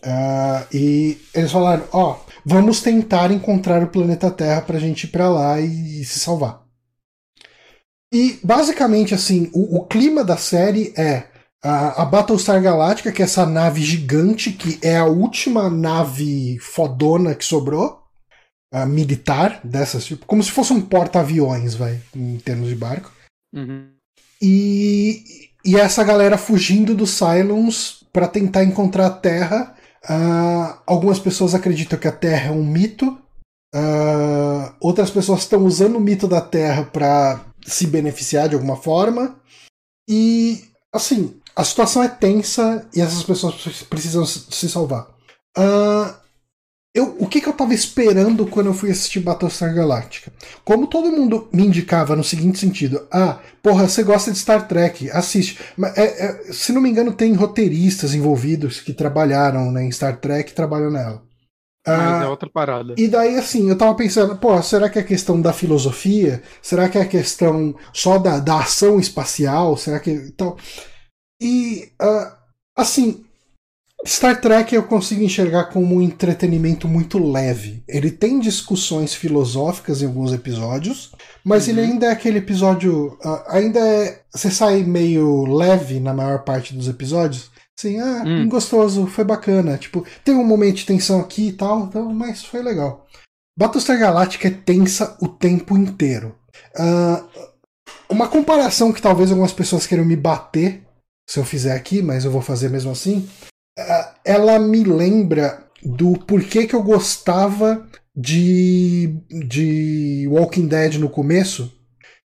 Uh, 0.06 0.76
e 0.76 1.18
eles 1.34 1.52
falaram: 1.52 1.86
ó, 1.92 2.12
oh, 2.12 2.32
vamos 2.46 2.82
tentar 2.82 3.32
encontrar 3.32 3.84
o 3.84 3.90
planeta 3.90 4.30
Terra 4.30 4.62
pra 4.62 4.80
gente 4.80 5.06
ir 5.06 5.08
pra 5.08 5.30
lá 5.30 5.60
e, 5.60 6.02
e 6.02 6.06
se 6.06 6.20
salvar. 6.20 6.64
E 8.14 8.40
basicamente, 8.44 9.14
assim, 9.14 9.50
o, 9.54 9.78
o 9.78 9.86
clima 9.86 10.24
da 10.24 10.38
série 10.38 10.94
é 10.96 11.28
a, 11.62 12.04
a, 12.04 12.06
Battlestar 12.06 12.62
Galactica, 12.62 13.12
que 13.12 13.22
é 13.22 13.26
essa 13.26 13.46
nave 13.46 13.82
gigante, 13.82 14.54
que 14.54 14.80
é 14.86 14.98
a 14.98 15.06
última 15.06 15.70
nave 15.70 16.60
fodona 16.60 17.34
que 17.34 17.44
sobrou, 17.44 18.04
uh, 18.74 18.86
militar, 18.86 19.60
dessas, 19.64 20.06
tipo, 20.06 20.26
como 20.28 20.44
se 20.44 20.52
fosse 20.52 20.72
um 20.72 20.80
porta-aviões, 20.80 21.74
vai, 21.74 22.00
em 22.16 22.38
termos 22.38 22.70
de 22.70 22.76
barco. 22.76 23.12
Uhum. 23.54 23.90
E, 24.42 25.45
e 25.66 25.76
essa 25.76 26.04
galera 26.04 26.38
fugindo 26.38 26.94
dos 26.94 27.12
Cylons 27.12 28.04
para 28.14 28.28
tentar 28.28 28.64
encontrar 28.64 29.08
a 29.08 29.12
Terra 29.12 29.76
Uh, 30.06 30.78
algumas 30.86 31.20
pessoas 31.20 31.56
acreditam 31.56 31.98
que 31.98 32.08
a 32.08 32.12
Terra 32.12 32.50
é 32.50 32.52
um 32.52 32.64
mito. 32.64 33.18
Uh, 33.74 34.74
outras 34.80 35.10
pessoas 35.10 35.42
estão 35.42 35.66
usando 35.66 35.96
o 35.96 36.00
mito 36.00 36.28
da 36.28 36.42
Terra 36.42 36.84
para 36.84 37.44
se 37.66 37.88
beneficiar 37.88 38.48
de 38.48 38.56
alguma 38.56 38.78
forma. 38.78 39.40
E, 40.08 40.64
assim, 40.94 41.40
a 41.56 41.64
situação 41.64 42.04
é 42.04 42.08
tensa 42.08 42.88
e 42.96 43.02
essas 43.02 43.24
pessoas 43.24 43.56
precisam 43.90 44.26
se 44.26 44.70
salvar. 44.70 45.08
Uh, 45.58 46.14
eu, 46.96 47.14
o 47.20 47.28
que, 47.28 47.42
que 47.42 47.50
eu 47.50 47.54
tava 47.54 47.74
esperando 47.74 48.48
quando 48.48 48.68
eu 48.68 48.74
fui 48.74 48.90
assistir 48.90 49.20
Battlestar 49.20 49.76
Galactica? 49.76 50.32
Como 50.64 50.88
todo 50.88 51.12
mundo 51.12 51.50
me 51.52 51.66
indicava 51.66 52.16
no 52.16 52.24
seguinte 52.24 52.58
sentido: 52.58 53.06
ah, 53.12 53.40
porra, 53.62 53.86
você 53.86 54.02
gosta 54.02 54.32
de 54.32 54.38
Star 54.38 54.66
Trek, 54.66 55.12
assiste. 55.12 55.60
Mas, 55.76 55.98
é, 55.98 56.04
é, 56.26 56.54
se 56.54 56.72
não 56.72 56.80
me 56.80 56.90
engano, 56.90 57.12
tem 57.12 57.34
roteiristas 57.34 58.14
envolvidos 58.14 58.80
que 58.80 58.94
trabalharam 58.94 59.74
né, 59.74 59.84
em 59.84 59.92
Star 59.92 60.22
Trek 60.22 60.50
e 60.50 60.56
trabalham 60.56 60.90
nela. 60.90 61.22
Mas 61.86 62.00
ah, 62.00 62.24
é 62.24 62.28
outra 62.28 62.50
parada. 62.50 62.96
E 62.98 63.10
daí, 63.10 63.38
assim, 63.38 63.70
eu 63.70 63.78
tava 63.78 63.94
pensando, 63.94 64.38
pô, 64.38 64.60
será 64.64 64.90
que 64.90 64.98
é 64.98 65.04
questão 65.04 65.42
da 65.42 65.52
filosofia? 65.52 66.42
Será 66.62 66.88
que 66.88 66.98
é 66.98 67.04
questão 67.04 67.76
só 67.92 68.18
da, 68.18 68.40
da 68.40 68.60
ação 68.60 69.02
espacial? 69.02 69.76
Será 69.76 70.00
que. 70.00 70.32
Tal? 70.32 70.58
E, 71.42 71.92
uh, 72.02 72.32
assim, 72.74 73.25
Star 74.08 74.40
Trek 74.40 74.74
eu 74.74 74.84
consigo 74.84 75.24
enxergar 75.24 75.66
como 75.66 75.96
um 75.96 76.02
entretenimento 76.02 76.88
muito 76.88 77.18
leve. 77.18 77.84
Ele 77.88 78.12
tem 78.12 78.40
discussões 78.40 79.16
filosóficas 79.16 80.02
em 80.02 80.06
alguns 80.06 80.32
episódios, 80.32 81.12
mas 81.44 81.66
uhum. 81.66 81.74
ele 81.74 81.82
ainda 81.82 82.06
é 82.06 82.12
aquele 82.12 82.38
episódio. 82.38 83.18
Uh, 83.24 83.44
ainda 83.48 83.80
é. 83.80 84.22
Você 84.32 84.52
sai 84.52 84.84
meio 84.84 85.46
leve 85.46 86.00
na 86.00 86.14
maior 86.14 86.44
parte 86.44 86.76
dos 86.76 86.88
episódios. 86.88 87.50
Assim, 87.78 88.00
ah, 88.00 88.24
hum. 88.26 88.48
gostoso, 88.48 89.08
foi 89.08 89.24
bacana. 89.24 89.78
Tipo, 89.78 90.06
tem 90.24 90.36
um 90.36 90.46
momento 90.46 90.78
de 90.78 90.86
tensão 90.86 91.20
aqui 91.20 91.50
e 91.50 91.54
tal, 91.54 91.86
então, 91.86 92.14
mas 92.14 92.46
foi 92.46 92.62
legal. 92.62 93.06
Battlestar 93.58 93.98
Galactica 93.98 94.48
é 94.48 94.52
tensa 94.52 95.18
o 95.20 95.28
tempo 95.28 95.76
inteiro. 95.78 96.36
Uh, 96.78 97.26
uma 98.08 98.28
comparação 98.28 98.94
que 98.94 99.02
talvez 99.02 99.32
algumas 99.32 99.52
pessoas 99.52 99.88
queiram 99.88 100.06
me 100.06 100.16
bater 100.16 100.84
se 101.28 101.40
eu 101.40 101.44
fizer 101.44 101.76
aqui, 101.76 102.02
mas 102.02 102.24
eu 102.24 102.32
vou 102.32 102.42
fazer 102.42 102.70
mesmo 102.70 102.92
assim 102.92 103.28
ela 104.24 104.58
me 104.60 104.84
lembra 104.84 105.66
do 105.84 106.18
porquê 106.20 106.66
que 106.66 106.76
eu 106.76 106.84
gostava 106.84 107.86
de, 108.16 109.18
de 109.30 110.28
Walking 110.30 110.68
Dead 110.68 110.96
no 110.96 111.10
começo. 111.10 111.72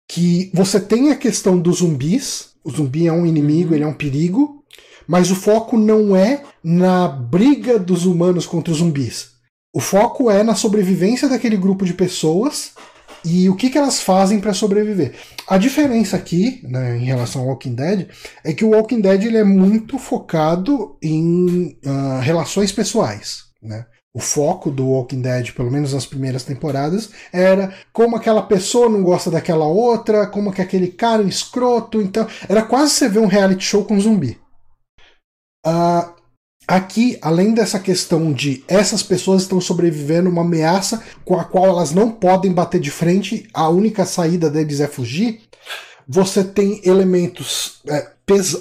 Que 0.09 0.51
você 0.55 0.78
tem 0.78 1.10
a 1.10 1.16
questão 1.16 1.59
dos 1.59 1.78
zumbis, 1.78 2.51
o 2.64 2.70
zumbi 2.70 3.06
é 3.06 3.12
um 3.12 3.27
inimigo, 3.27 3.70
uhum. 3.70 3.74
ele 3.74 3.85
é 3.85 3.86
um 3.86 3.94
perigo, 3.94 4.62
mas 5.06 5.31
o 5.31 5.35
foco 5.35 5.77
não 5.77 6.14
é 6.14 6.43
na 6.62 7.09
briga 7.09 7.78
dos 7.78 8.05
humanos 8.06 8.47
contra 8.47 8.73
os 8.73 8.78
zumbis. 8.78 9.32
O 9.74 9.81
foco 9.81 10.31
é 10.31 10.43
na 10.43 10.55
sobrevivência 10.55 11.28
daquele 11.28 11.56
grupo 11.56 11.85
de 11.85 11.94
pessoas 11.94 12.73
e 13.24 13.49
o 13.49 13.57
que, 13.57 13.70
que 13.70 13.78
elas 13.78 14.01
fazem 14.01 14.40
para 14.40 14.53
sobreviver. 14.53 15.15
A 15.47 15.59
diferença 15.59 16.16
aqui, 16.16 16.61
né, 16.65 16.97
em 16.97 17.05
relação 17.05 17.43
ao 17.43 17.49
Walking 17.49 17.74
Dead, 17.74 18.09
é 18.44 18.53
que 18.53 18.65
o 18.65 18.70
Walking 18.70 19.01
Dead 19.01 19.24
ele 19.24 19.39
é 19.39 19.44
muito 19.44 19.99
focado 19.99 20.97
em 21.03 21.78
uh, 21.85 22.20
relações 22.20 22.73
pessoais. 22.73 23.51
Né? 23.62 23.86
o 24.15 24.20
foco 24.20 24.70
do 24.70 24.89
Walking 24.89 25.23
Dead, 25.23 25.53
pelo 25.53 25.70
menos 25.70 25.94
nas 25.94 26.05
primeiras 26.05 26.44
temporadas, 26.44 27.11
era 27.32 27.73
como 27.93 28.16
aquela 28.16 28.43
pessoa 28.43 28.89
não 28.89 29.03
gosta 29.03 29.31
daquela 29.31 29.66
outra, 29.66 30.27
como 30.27 30.53
que 30.53 30.61
aquele 30.61 30.89
cara 30.89 31.23
é 31.23 31.24
um 31.24 31.28
escroto. 31.28 32.01
Então, 32.01 32.27
era 32.49 32.62
quase 32.62 32.93
você 32.93 33.09
ver 33.09 33.20
um 33.20 33.27
reality 33.27 33.65
show 33.65 33.85
com 33.85 33.99
zumbi. 33.99 34.39
Uh, 35.66 36.22
aqui, 36.66 37.18
além 37.20 37.55
dessa 37.55 37.78
questão 37.78 38.32
de 38.32 38.64
essas 38.68 39.02
pessoas 39.02 39.43
estão 39.43 39.60
sobrevivendo 39.60 40.30
uma 40.30 40.43
ameaça 40.43 41.02
com 41.24 41.39
a 41.39 41.44
qual 41.44 41.66
elas 41.66 41.93
não 41.93 42.10
podem 42.10 42.52
bater 42.52 42.80
de 42.80 42.90
frente, 42.90 43.47
a 43.52 43.68
única 43.68 44.05
saída 44.05 44.48
deles 44.51 44.80
é 44.80 44.86
fugir 44.86 45.40
você 46.06 46.43
tem 46.43 46.80
elementos 46.84 47.80
é, 47.89 48.11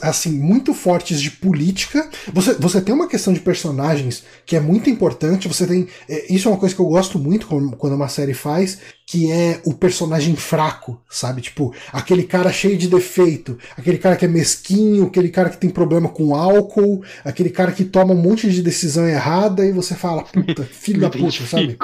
assim 0.01 0.31
muito 0.31 0.73
fortes 0.73 1.21
de 1.21 1.31
política. 1.31 2.09
Você, 2.33 2.53
você 2.55 2.81
tem 2.81 2.93
uma 2.93 3.07
questão 3.07 3.31
de 3.31 3.39
personagens 3.39 4.23
que 4.45 4.55
é 4.55 4.59
muito 4.59 4.89
importante. 4.89 5.47
Você 5.47 5.67
tem 5.67 5.87
é, 6.09 6.33
isso 6.33 6.47
é 6.47 6.51
uma 6.51 6.57
coisa 6.57 6.73
que 6.73 6.81
eu 6.81 6.87
gosto 6.87 7.19
muito 7.19 7.47
quando 7.47 7.93
uma 7.93 8.09
série 8.09 8.33
faz, 8.33 8.79
que 9.07 9.31
é 9.31 9.61
o 9.65 9.73
personagem 9.73 10.35
fraco, 10.35 10.99
sabe? 11.09 11.41
Tipo 11.41 11.73
aquele 11.91 12.23
cara 12.23 12.51
cheio 12.51 12.77
de 12.77 12.87
defeito, 12.87 13.57
aquele 13.77 13.97
cara 13.97 14.15
que 14.15 14.25
é 14.25 14.27
mesquinho, 14.27 15.05
aquele 15.05 15.29
cara 15.29 15.49
que 15.49 15.57
tem 15.57 15.69
problema 15.69 16.09
com 16.09 16.35
álcool, 16.35 17.03
aquele 17.23 17.49
cara 17.49 17.71
que 17.71 17.85
toma 17.85 18.13
um 18.13 18.21
monte 18.21 18.49
de 18.49 18.61
decisão 18.61 19.07
errada 19.07 19.65
e 19.65 19.71
você 19.71 19.95
fala 19.95 20.23
puta 20.23 20.63
filho 20.71 21.01
da 21.01 21.09
puta, 21.09 21.45
sabe? 21.45 21.77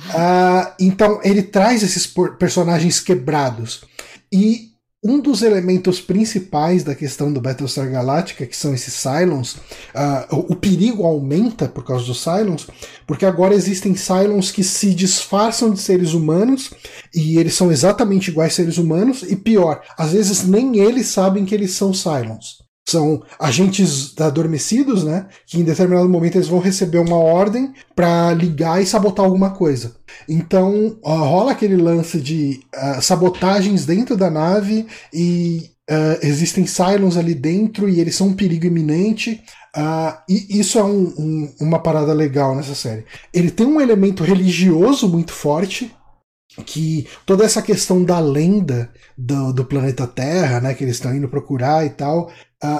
Uh, 0.00 0.72
então 0.80 1.20
ele 1.22 1.42
traz 1.42 1.82
esses 1.82 2.12
personagens 2.38 3.00
quebrados. 3.00 3.84
E 4.32 4.73
um 5.04 5.20
dos 5.20 5.42
elementos 5.42 6.00
principais 6.00 6.82
da 6.82 6.94
questão 6.94 7.30
do 7.30 7.40
Battlestar 7.40 7.90
Galactica, 7.90 8.46
que 8.46 8.56
são 8.56 8.72
esses 8.72 8.94
Cylons, 8.94 9.56
uh, 9.94 10.34
o, 10.48 10.56
perigo 10.56 11.04
aumenta 11.04 11.68
por 11.68 11.84
causa 11.84 12.06
dos 12.06 12.22
Cylons, 12.22 12.66
porque 13.06 13.26
agora 13.26 13.54
existem 13.54 13.94
Cylons 13.94 14.50
que 14.50 14.64
se 14.64 14.94
disfarçam 14.94 15.70
de 15.70 15.78
seres 15.78 16.14
humanos 16.14 16.72
e 17.14 17.38
eles 17.38 17.52
são 17.52 17.70
exatamente 17.70 18.30
iguais 18.30 18.54
a 18.54 18.56
seres 18.56 18.78
humanos, 18.78 19.22
e 19.22 19.36
pior, 19.36 19.82
às 19.98 20.12
vezes 20.12 20.44
nem 20.44 20.78
eles 20.78 21.08
sabem 21.08 21.44
que 21.44 21.54
eles 21.54 21.72
são 21.72 21.92
Cylons 21.92 22.63
são 22.86 23.22
agentes 23.38 24.14
adormecidos, 24.20 25.04
né? 25.04 25.26
Que 25.46 25.58
em 25.58 25.64
determinado 25.64 26.08
momento 26.08 26.36
eles 26.36 26.48
vão 26.48 26.58
receber 26.58 26.98
uma 26.98 27.16
ordem 27.16 27.72
para 27.94 28.32
ligar 28.34 28.82
e 28.82 28.86
sabotar 28.86 29.24
alguma 29.24 29.50
coisa. 29.50 29.96
Então 30.28 30.98
uh, 31.02 31.10
rola 31.10 31.52
aquele 31.52 31.76
lance 31.76 32.20
de 32.20 32.60
uh, 32.74 33.00
sabotagens 33.00 33.86
dentro 33.86 34.16
da 34.16 34.30
nave 34.30 34.86
e 35.12 35.70
uh, 35.90 36.18
existem 36.26 36.66
Cylons 36.66 37.16
ali 37.16 37.34
dentro 37.34 37.88
e 37.88 38.00
eles 38.00 38.14
são 38.14 38.28
um 38.28 38.34
perigo 38.34 38.66
iminente. 38.66 39.42
e 40.28 40.60
isso 40.60 40.78
é 40.78 40.84
um, 40.84 41.14
um, 41.18 41.54
uma 41.60 41.78
parada 41.78 42.12
legal 42.12 42.54
nessa 42.54 42.74
série. 42.74 43.04
Ele 43.32 43.50
tem 43.50 43.66
um 43.66 43.80
elemento 43.80 44.22
religioso 44.22 45.08
muito 45.08 45.32
forte, 45.32 45.90
que 46.62 47.08
toda 47.26 47.44
essa 47.44 47.62
questão 47.62 48.04
da 48.04 48.18
lenda 48.20 48.90
do, 49.16 49.52
do 49.52 49.64
planeta 49.64 50.06
Terra, 50.06 50.60
né, 50.60 50.74
que 50.74 50.84
eles 50.84 50.96
estão 50.96 51.14
indo 51.14 51.28
procurar 51.28 51.84
e 51.84 51.90
tal, 51.90 52.28
uh, 52.28 52.32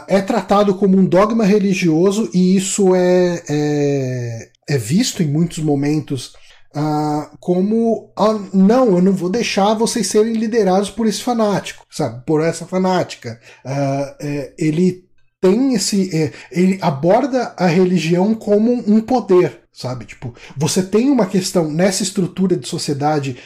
é 0.09 0.21
tratado 0.21 0.75
como 0.75 0.97
um 0.97 1.05
dogma 1.05 1.45
religioso 1.45 2.31
e 2.33 2.57
isso 2.57 2.95
é, 2.95 3.43
é, 3.49 4.49
é 4.69 4.79
visto 4.79 5.23
em 5.23 5.27
muitos 5.27 5.59
momentos 5.59 6.33
uh, 6.75 7.37
como 7.39 8.11
uh, 8.19 8.51
não, 8.53 8.97
eu 8.97 9.03
não 9.03 9.13
vou 9.13 9.31
deixar 9.31 9.75
vocês 9.75 10.07
serem 10.07 10.35
liderados 10.35 10.91
por 10.91 11.07
esse 11.07 11.23
fanático, 11.23 11.87
sabe, 11.91 12.25
por 12.27 12.43
essa 12.43 12.67
fanática. 12.67 13.41
É, 13.65 14.53
ele 14.59 15.05
tem 15.41 15.75
esse, 15.75 16.15
é, 16.17 16.33
ele 16.51 16.79
aborda 16.83 17.55
a 17.57 17.67
religião 17.67 18.35
como 18.35 18.73
um 18.73 19.01
poder, 19.01 19.61
sabe? 19.73 20.05
Tipo, 20.07 20.35
você 20.57 20.83
tem 20.83 21.11
uma 21.11 21.27
questão 21.27 21.71
nessa 21.71 22.03
estrutura 22.03 22.57
de 22.57 22.67
sociedade 22.67 23.37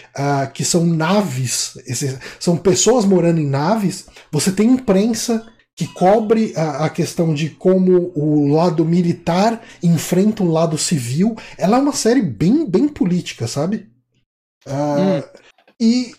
que 0.54 0.64
são 0.64 0.86
naves, 0.86 1.76
esses, 1.86 2.16
são 2.38 2.56
pessoas 2.56 3.04
morando 3.04 3.40
em 3.40 3.48
naves, 3.48 4.06
você 4.30 4.52
tem 4.52 4.68
imprensa 4.68 5.44
que 5.78 5.86
cobre 5.86 6.52
a, 6.56 6.86
a, 6.86 6.90
questão 6.90 7.32
de 7.32 7.50
como 7.50 8.10
o 8.12 8.52
lado 8.52 8.84
militar 8.84 9.62
enfrenta 9.80 10.42
um 10.42 10.50
lado 10.50 10.76
civil. 10.76 11.36
Ela 11.56 11.76
é 11.76 11.80
uma 11.80 11.92
série 11.92 12.20
bem, 12.20 12.68
bem 12.68 12.88
política, 12.88 13.46
sabe? 13.46 13.88
Uh, 14.66 14.72
hum. 14.72 15.22
E 15.80 16.12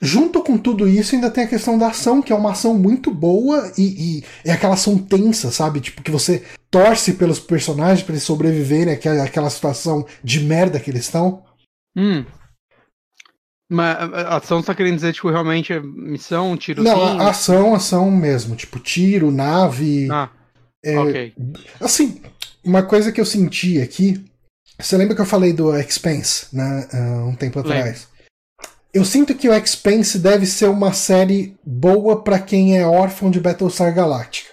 junto 0.00 0.42
com 0.42 0.56
tudo 0.56 0.88
isso 0.88 1.14
ainda 1.14 1.30
tem 1.30 1.44
a 1.44 1.46
questão 1.46 1.76
da 1.76 1.88
ação, 1.88 2.22
que 2.22 2.32
é 2.32 2.36
uma 2.36 2.52
ação 2.52 2.72
muito 2.72 3.10
boa 3.10 3.70
e, 3.76 3.82
e 3.82 4.24
é 4.42 4.52
aquela 4.52 4.72
ação 4.72 4.96
tensa, 4.96 5.50
sabe? 5.50 5.82
Tipo, 5.82 6.02
que 6.02 6.10
você 6.10 6.42
torce 6.70 7.12
pelos 7.12 7.38
personagens 7.38 8.02
para 8.02 8.14
eles 8.14 8.22
sobreviverem 8.22 8.94
àquela, 8.94 9.24
àquela 9.24 9.50
situação 9.50 10.06
de 10.24 10.40
merda 10.40 10.80
que 10.80 10.90
eles 10.90 11.04
estão. 11.04 11.44
Hum. 11.94 12.24
Mas 13.68 13.96
a 13.98 14.36
ação 14.36 14.60
você 14.60 14.66
tá 14.66 14.74
querendo 14.74 14.94
dizer, 14.94 15.12
tipo, 15.12 15.28
realmente 15.28 15.72
é 15.72 15.80
missão, 15.80 16.56
tiro 16.56 16.82
Não, 16.82 17.20
ação, 17.20 17.74
ação 17.74 18.10
mesmo. 18.10 18.54
Tipo, 18.54 18.78
tiro, 18.78 19.30
nave. 19.30 20.08
Ah, 20.10 20.30
é, 20.84 20.98
ok. 20.98 21.34
Assim, 21.80 22.20
uma 22.64 22.82
coisa 22.82 23.10
que 23.10 23.20
eu 23.20 23.26
senti 23.26 23.80
aqui. 23.80 24.24
Você 24.78 24.96
lembra 24.96 25.14
que 25.14 25.20
eu 25.20 25.26
falei 25.26 25.52
do 25.52 25.76
Expense, 25.76 26.46
né? 26.52 26.86
Um 27.26 27.34
tempo 27.34 27.58
atrás? 27.58 28.08
Eu 28.92 29.04
sinto 29.04 29.34
que 29.34 29.48
o 29.48 29.54
Expense 29.54 30.18
deve 30.18 30.46
ser 30.46 30.68
uma 30.68 30.92
série 30.92 31.56
boa 31.64 32.22
para 32.22 32.38
quem 32.38 32.78
é 32.78 32.86
órfão 32.86 33.30
de 33.30 33.40
Battlestar 33.40 33.94
Galactica. 33.94 34.50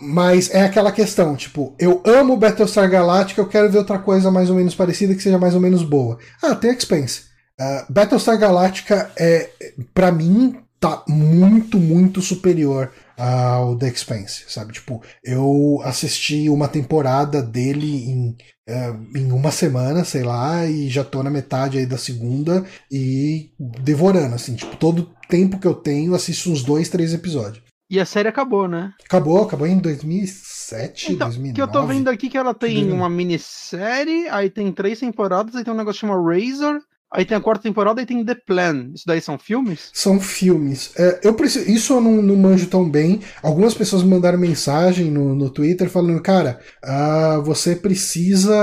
Mas 0.00 0.48
é 0.54 0.62
aquela 0.62 0.90
questão, 0.90 1.36
tipo, 1.36 1.74
eu 1.78 2.02
amo 2.06 2.36
Battlestar 2.36 2.88
Galactica, 2.90 3.40
eu 3.42 3.48
quero 3.48 3.70
ver 3.70 3.78
outra 3.78 3.98
coisa 3.98 4.30
mais 4.30 4.48
ou 4.48 4.56
menos 4.56 4.74
parecida 4.74 5.14
que 5.14 5.22
seja 5.22 5.38
mais 5.38 5.54
ou 5.54 5.60
menos 5.60 5.82
boa. 5.82 6.18
Ah, 6.42 6.54
tem 6.54 6.70
Expense. 6.70 7.29
Uh, 7.60 7.92
Battlestar 7.92 8.38
Galactica 8.38 9.12
é, 9.18 9.50
para 9.92 10.10
mim, 10.10 10.56
tá 10.80 11.04
muito, 11.06 11.78
muito 11.78 12.22
superior 12.22 12.90
ao 13.18 13.76
The 13.76 13.88
Expanse, 13.88 14.44
sabe? 14.48 14.72
Tipo, 14.72 15.02
eu 15.22 15.78
assisti 15.84 16.48
uma 16.48 16.66
temporada 16.66 17.42
dele 17.42 18.04
em, 18.06 18.36
uh, 18.66 19.18
em 19.18 19.30
uma 19.30 19.50
semana, 19.50 20.04
sei 20.04 20.22
lá, 20.22 20.64
e 20.66 20.88
já 20.88 21.04
tô 21.04 21.22
na 21.22 21.28
metade 21.28 21.76
aí 21.76 21.84
da 21.84 21.98
segunda 21.98 22.64
e 22.90 23.50
devorando, 23.58 24.34
assim, 24.34 24.54
tipo, 24.54 24.74
todo 24.76 25.10
tempo 25.28 25.58
que 25.58 25.66
eu 25.66 25.74
tenho, 25.74 26.14
assisto 26.14 26.50
uns 26.50 26.62
dois, 26.62 26.88
três 26.88 27.12
episódios. 27.12 27.62
E 27.90 28.00
a 28.00 28.06
série 28.06 28.28
acabou, 28.28 28.66
né? 28.66 28.94
Acabou, 29.04 29.42
acabou 29.42 29.66
em 29.66 29.78
2007, 29.78 31.12
então, 31.12 31.26
2009. 31.28 31.54
Que 31.54 31.60
eu 31.60 31.68
tô 31.68 31.86
vendo 31.86 32.08
aqui 32.08 32.30
que 32.30 32.38
ela 32.38 32.54
tem 32.54 32.90
uma 32.90 33.10
minissérie, 33.10 34.28
aí 34.28 34.48
tem 34.48 34.72
três 34.72 35.00
temporadas, 35.00 35.54
aí 35.56 35.64
tem 35.64 35.74
um 35.74 35.76
negócio 35.76 36.00
chamado 36.00 36.24
Razor, 36.24 36.80
Aí 37.12 37.24
tem 37.24 37.36
a 37.36 37.40
quarta 37.40 37.64
temporada 37.64 38.00
e 38.00 38.06
tem 38.06 38.24
The 38.24 38.36
Plan. 38.46 38.90
Isso 38.94 39.04
daí 39.04 39.20
são 39.20 39.36
filmes? 39.36 39.90
São 39.92 40.20
filmes. 40.20 40.92
É, 40.96 41.20
eu 41.24 41.34
preciso, 41.34 41.68
isso 41.68 41.94
eu 41.94 42.00
não, 42.00 42.22
não, 42.22 42.36
manjo 42.36 42.68
tão 42.68 42.88
bem. 42.88 43.20
Algumas 43.42 43.74
pessoas 43.74 44.04
me 44.04 44.10
mandaram 44.10 44.38
mensagem 44.38 45.10
no, 45.10 45.34
no 45.34 45.50
Twitter 45.50 45.90
falando, 45.90 46.22
cara, 46.22 46.60
uh, 46.84 47.42
você 47.42 47.74
precisa. 47.74 48.54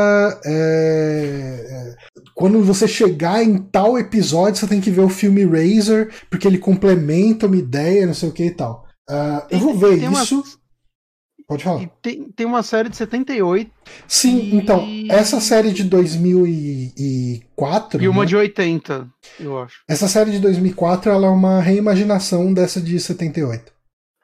É, 0.45 1.65
é, 1.69 1.95
quando 2.34 2.64
você 2.64 2.88
chegar 2.88 3.44
em 3.44 3.57
tal 3.57 3.98
episódio, 3.98 4.61
você 4.61 4.68
tem 4.68 4.80
que 4.80 4.91
ver 4.91 5.02
o 5.02 5.10
filme 5.10 5.44
Razor, 5.44 6.07
porque 6.30 6.48
ele 6.48 6.57
complementa 6.57 7.48
uma 7.48 7.57
ideia, 7.57 8.07
não 8.07 8.14
sei 8.14 8.30
o 8.30 8.34
que 8.34 8.45
e 8.45 8.52
tal. 8.52 8.86
Uh, 9.10 9.44
eu 9.49 9.60
vou 9.60 9.78
ver 9.78 9.98
isso. 9.98 10.44
Pode 11.48 11.64
falar. 11.64 11.88
Tem, 12.02 12.30
tem 12.32 12.45
uma 12.45 12.61
série 12.61 12.90
de 12.90 12.98
78. 12.98 13.72
Sim, 14.06 14.38
e... 14.38 14.56
então, 14.56 14.86
essa 15.10 15.40
série 15.40 15.72
de 15.72 15.86
2004. 15.86 18.03
E 18.03 18.07
uma 18.10 18.24
né? 18.24 18.28
de 18.28 18.36
80, 18.36 19.07
eu 19.40 19.57
acho. 19.57 19.82
Essa 19.88 20.10
série 20.10 20.32
de 20.32 20.40
2004 20.40 21.10
ela 21.10 21.28
é 21.28 21.30
uma 21.30 21.61
reimaginação 21.61 22.53
dessa 22.53 22.82
de 22.82 22.99
78. 22.99 23.72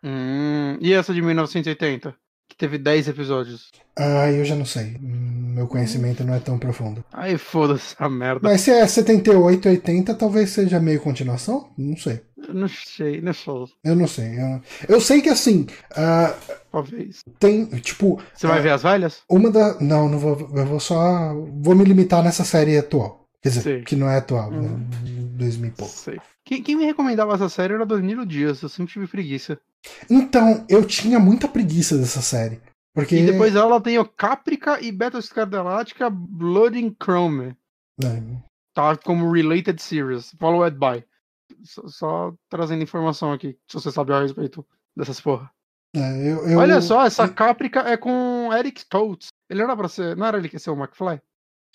Hum, 0.03 0.77
e 0.81 0.91
essa 0.91 1.13
de 1.13 1.21
1980? 1.21 2.13
Que 2.49 2.57
teve 2.57 2.77
10 2.77 3.07
episódios. 3.07 3.71
Ah, 3.97 4.29
eu 4.29 4.43
já 4.43 4.55
não 4.55 4.65
sei. 4.65 4.97
Meu 4.99 5.65
conhecimento 5.65 6.25
não 6.25 6.33
é 6.33 6.39
tão 6.39 6.59
profundo. 6.59 7.05
Aí 7.13 7.37
foda-se 7.37 7.95
a 7.97 8.09
merda. 8.09 8.41
Mas 8.43 8.61
se 8.61 8.71
é 8.71 8.85
78, 8.85 9.69
80, 9.69 10.13
talvez 10.15 10.49
seja 10.49 10.79
meio 10.79 10.99
continuação? 10.99 11.71
Não 11.77 11.95
sei. 11.95 12.21
Não 12.49 12.67
sei, 12.67 13.21
não 13.21 13.33
sei. 13.33 13.53
Eu 13.83 13.95
não 13.95 14.07
sei. 14.07 14.39
Eu, 14.39 14.61
eu 14.95 15.01
sei 15.01 15.21
que 15.21 15.29
assim. 15.29 15.67
Uh, 15.91 16.55
Talvez. 16.71 17.19
Tem, 17.39 17.65
tipo. 17.79 18.21
Você 18.33 18.47
vai 18.47 18.59
uh, 18.59 18.63
ver 18.63 18.71
as 18.71 18.83
velhas? 18.83 19.21
Uma 19.29 19.51
da. 19.51 19.79
Não, 19.79 20.09
não 20.09 20.17
vou. 20.17 20.49
Eu 20.55 20.65
vou 20.65 20.79
só. 20.79 21.33
Vou 21.61 21.75
me 21.75 21.83
limitar 21.83 22.23
nessa 22.23 22.43
série 22.43 22.77
atual. 22.77 23.23
Quer 23.43 23.49
dizer, 23.49 23.61
sei. 23.61 23.81
que 23.83 23.95
não 23.97 24.09
é 24.09 24.17
atual, 24.17 24.49
uhum. 24.51 24.61
né? 24.61 24.87
2000 25.35 25.67
e 25.67 25.71
pouco. 25.71 25.93
Sei. 25.93 26.19
Quem, 26.45 26.63
quem, 26.63 26.77
me 26.77 26.85
recomendava 26.85 27.33
essa 27.33 27.49
série 27.49 27.73
era 27.73 27.85
Danilo 27.85 28.25
Dias, 28.25 28.61
eu 28.61 28.69
sempre 28.69 28.93
tive 28.93 29.07
preguiça. 29.07 29.59
Então, 30.09 30.65
eu 30.69 30.85
tinha 30.85 31.19
muita 31.19 31.47
preguiça 31.47 31.97
dessa 31.97 32.21
série. 32.21 32.61
Porque... 32.95 33.17
E 33.17 33.25
depois 33.25 33.55
ela 33.55 33.81
tem 33.81 33.97
o 33.97 34.05
Caprica 34.05 34.79
e 34.81 34.91
Battlestar 34.91 35.49
Galactica 35.49 36.09
Blood 36.09 36.79
in 36.79 36.95
Chrome. 37.01 37.55
É. 38.01 38.21
Tá 38.73 38.95
como 38.95 39.31
Related 39.31 39.81
Series, 39.81 40.33
followed 40.39 40.77
by. 40.77 41.03
Só, 41.63 41.87
só, 41.87 42.33
trazendo 42.49 42.83
informação 42.83 43.31
aqui, 43.31 43.57
se 43.67 43.75
você 43.75 43.91
sabe 43.91 44.13
a 44.13 44.21
respeito 44.21 44.65
dessas 44.95 45.19
porra. 45.21 45.49
É, 45.95 46.31
eu, 46.31 46.47
eu... 46.47 46.59
Olha 46.59 46.81
só, 46.81 47.05
essa 47.05 47.27
Caprica 47.27 47.81
é 47.81 47.95
com 47.95 48.49
Eric 48.51 48.79
Stoltz. 48.79 49.27
Ele 49.49 49.61
era 49.61 49.77
pra 49.77 49.87
ser. 49.87 50.15
Não 50.15 50.25
era 50.25 50.37
ele 50.37 50.49
que 50.49 50.55
ia 50.55 50.59
ser 50.59 50.71
o 50.71 50.75
McFly? 50.75 51.21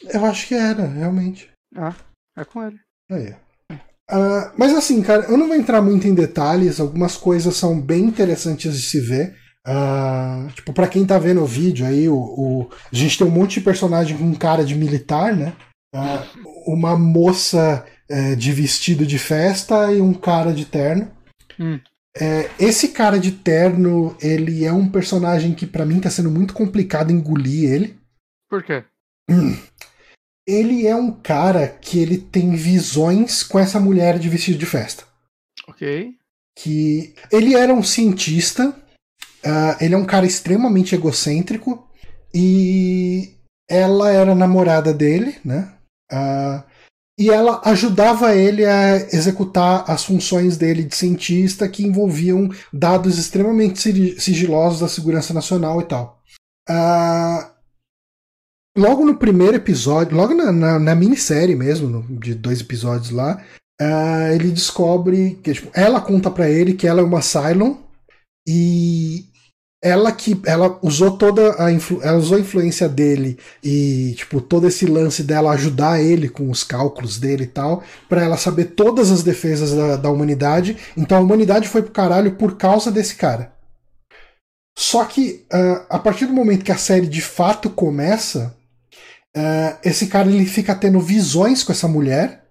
Eu 0.02 0.24
acho 0.24 0.48
que 0.48 0.55
era, 0.55 0.86
realmente. 0.86 1.51
Ah, 1.77 1.94
é 2.36 2.44
com 2.44 2.62
ele. 2.62 2.81
Aí. 3.10 3.35
Uh, 4.10 4.51
mas 4.56 4.74
assim, 4.74 5.02
cara, 5.02 5.27
eu 5.27 5.36
não 5.36 5.47
vou 5.47 5.56
entrar 5.56 5.82
muito 5.82 6.06
em 6.09 6.15
detalhes, 6.15 6.81
algumas 6.81 7.16
coisas 7.16 7.55
são 7.56 7.78
bem 7.81 8.05
interessantes 8.05 8.74
de 8.74 8.82
se 8.82 9.01
ver. 9.01 9.36
Uh, 9.66 10.51
tipo, 10.52 10.73
pra 10.73 10.89
quem 10.89 11.05
tá 11.05 11.19
vendo 11.19 11.43
o 11.43 11.47
vídeo 11.47 11.86
aí, 11.86 12.09
o, 12.09 12.16
o, 12.16 12.70
a 12.90 12.97
gente 12.97 13.19
tem 13.19 13.27
um 13.27 13.31
monte 13.31 13.55
de 13.55 13.60
personagem 13.60 14.16
com 14.16 14.35
cara 14.35 14.65
de 14.65 14.74
militar, 14.74 15.36
né? 15.36 15.55
Uh, 15.94 16.73
uma 16.73 16.97
moça 16.97 17.85
uh, 18.10 18.36
de 18.36 18.52
vestido 18.52 19.06
de 19.06 19.18
festa 19.18 19.93
e 19.93 20.01
um 20.01 20.14
cara 20.14 20.52
de 20.52 20.64
terno. 20.64 21.10
Hum. 21.59 21.80
É, 22.20 22.51
esse 22.59 22.89
cara 22.89 23.18
de 23.18 23.30
terno, 23.30 24.16
ele 24.20 24.64
é 24.64 24.72
um 24.72 24.89
personagem 24.89 25.55
que 25.55 25.66
para 25.66 25.86
mim 25.86 26.01
tá 26.01 26.10
sendo 26.10 26.30
muito 26.30 26.52
complicado 26.52 27.12
engolir 27.12 27.70
ele. 27.70 27.98
Por 28.48 28.62
quê? 28.62 28.85
Hum. 29.30 29.56
Ele 30.47 30.86
é 30.86 30.97
um 30.97 31.12
cara 31.12 31.68
que 31.68 31.98
ele 31.98 32.18
tem 32.18 32.56
visões 32.56 33.43
com 33.43 33.59
essa 33.59 33.78
mulher 33.78 34.18
de 34.18 34.28
vestido 34.28 34.59
de 34.59 34.66
festa. 34.66 35.05
Ok. 35.68 36.14
Que 36.59 37.14
ele 37.30 37.55
era 37.55 37.72
um 37.72 37.82
cientista, 37.82 38.70
uh, 38.70 39.76
ele 39.80 39.94
é 39.94 39.98
um 39.98 40.06
cara 40.06 40.26
extremamente 40.26 40.94
egocêntrico 40.94 41.89
e 42.35 43.35
ela 43.68 44.10
era 44.10 44.35
namorada 44.35 44.93
dele, 44.93 45.36
né? 45.44 45.72
Uh, 46.10 46.64
e 47.19 47.31
ela 47.31 47.61
ajudava 47.65 48.36
ele 48.36 48.65
a 48.65 48.97
executar 49.12 49.85
as 49.90 50.05
funções 50.05 50.57
dele 50.57 50.85
de 50.85 50.95
cientista 50.95 51.69
que 51.69 51.85
envolviam 51.85 52.49
dados 52.73 53.19
extremamente 53.19 53.81
sigilosos 54.20 54.81
da 54.81 54.89
segurança 54.89 55.35
nacional 55.35 55.81
e 55.81 55.85
tal. 55.85 56.23
Uh, 56.70 57.51
logo 58.77 59.05
no 59.05 59.16
primeiro 59.16 59.57
episódio, 59.57 60.16
logo 60.16 60.32
na, 60.32 60.53
na, 60.53 60.78
na 60.78 60.95
minissérie 60.95 61.57
mesmo, 61.57 61.89
no, 61.89 62.20
de 62.20 62.35
dois 62.35 62.61
episódios 62.61 63.11
lá, 63.11 63.43
uh, 63.82 64.32
ele 64.32 64.53
descobre 64.53 65.40
que 65.43 65.55
tipo, 65.55 65.70
ela 65.74 66.01
conta 66.01 66.31
para 66.31 66.49
ele 66.49 66.74
que 66.74 66.86
ela 66.86 67.01
é 67.01 67.05
uma 67.05 67.20
Cylon 67.20 67.78
e 68.47 69.27
ela 69.82 70.10
que 70.10 70.40
ela 70.44 70.78
usou 70.82 71.16
toda 71.16 71.62
a 71.62 71.70
influ, 71.70 72.02
ela 72.02 72.18
usou 72.18 72.36
a 72.36 72.40
influência 72.40 72.88
dele 72.88 73.38
e 73.62 74.14
tipo 74.16 74.40
todo 74.40 74.66
esse 74.66 74.86
lance 74.86 75.22
dela 75.22 75.52
ajudar 75.52 76.02
ele 76.02 76.28
com 76.28 76.50
os 76.50 76.64
cálculos 76.64 77.18
dele 77.18 77.44
e 77.44 77.48
tal 77.48 77.84
para 78.09 78.24
ela 78.24 78.36
saber 78.36 78.66
todas 78.66 79.10
as 79.10 79.22
defesas 79.22 79.72
da, 79.72 79.96
da 79.96 80.10
humanidade. 80.10 80.76
Então 80.96 81.18
a 81.18 81.20
humanidade 81.20 81.68
foi 81.68 81.82
pro 81.82 81.92
caralho 81.92 82.34
por 82.34 82.56
causa 82.56 82.90
desse 82.90 83.14
cara. 83.14 83.52
Só 84.76 85.05
que 85.05 85.46
uh, 85.52 85.86
a 85.88 85.98
partir 85.98 86.26
do 86.26 86.32
momento 86.32 86.64
que 86.64 86.72
a 86.72 86.78
série 86.78 87.06
de 87.06 87.20
fato 87.20 87.70
começa 87.70 88.56
uh, 89.36 89.78
esse 89.84 90.09
cara 90.09 90.28
ele 90.28 90.46
fica 90.46 90.74
tendo 90.74 91.00
visões 91.00 91.62
com 91.62 91.72
essa 91.72 91.86
mulher 91.86 92.44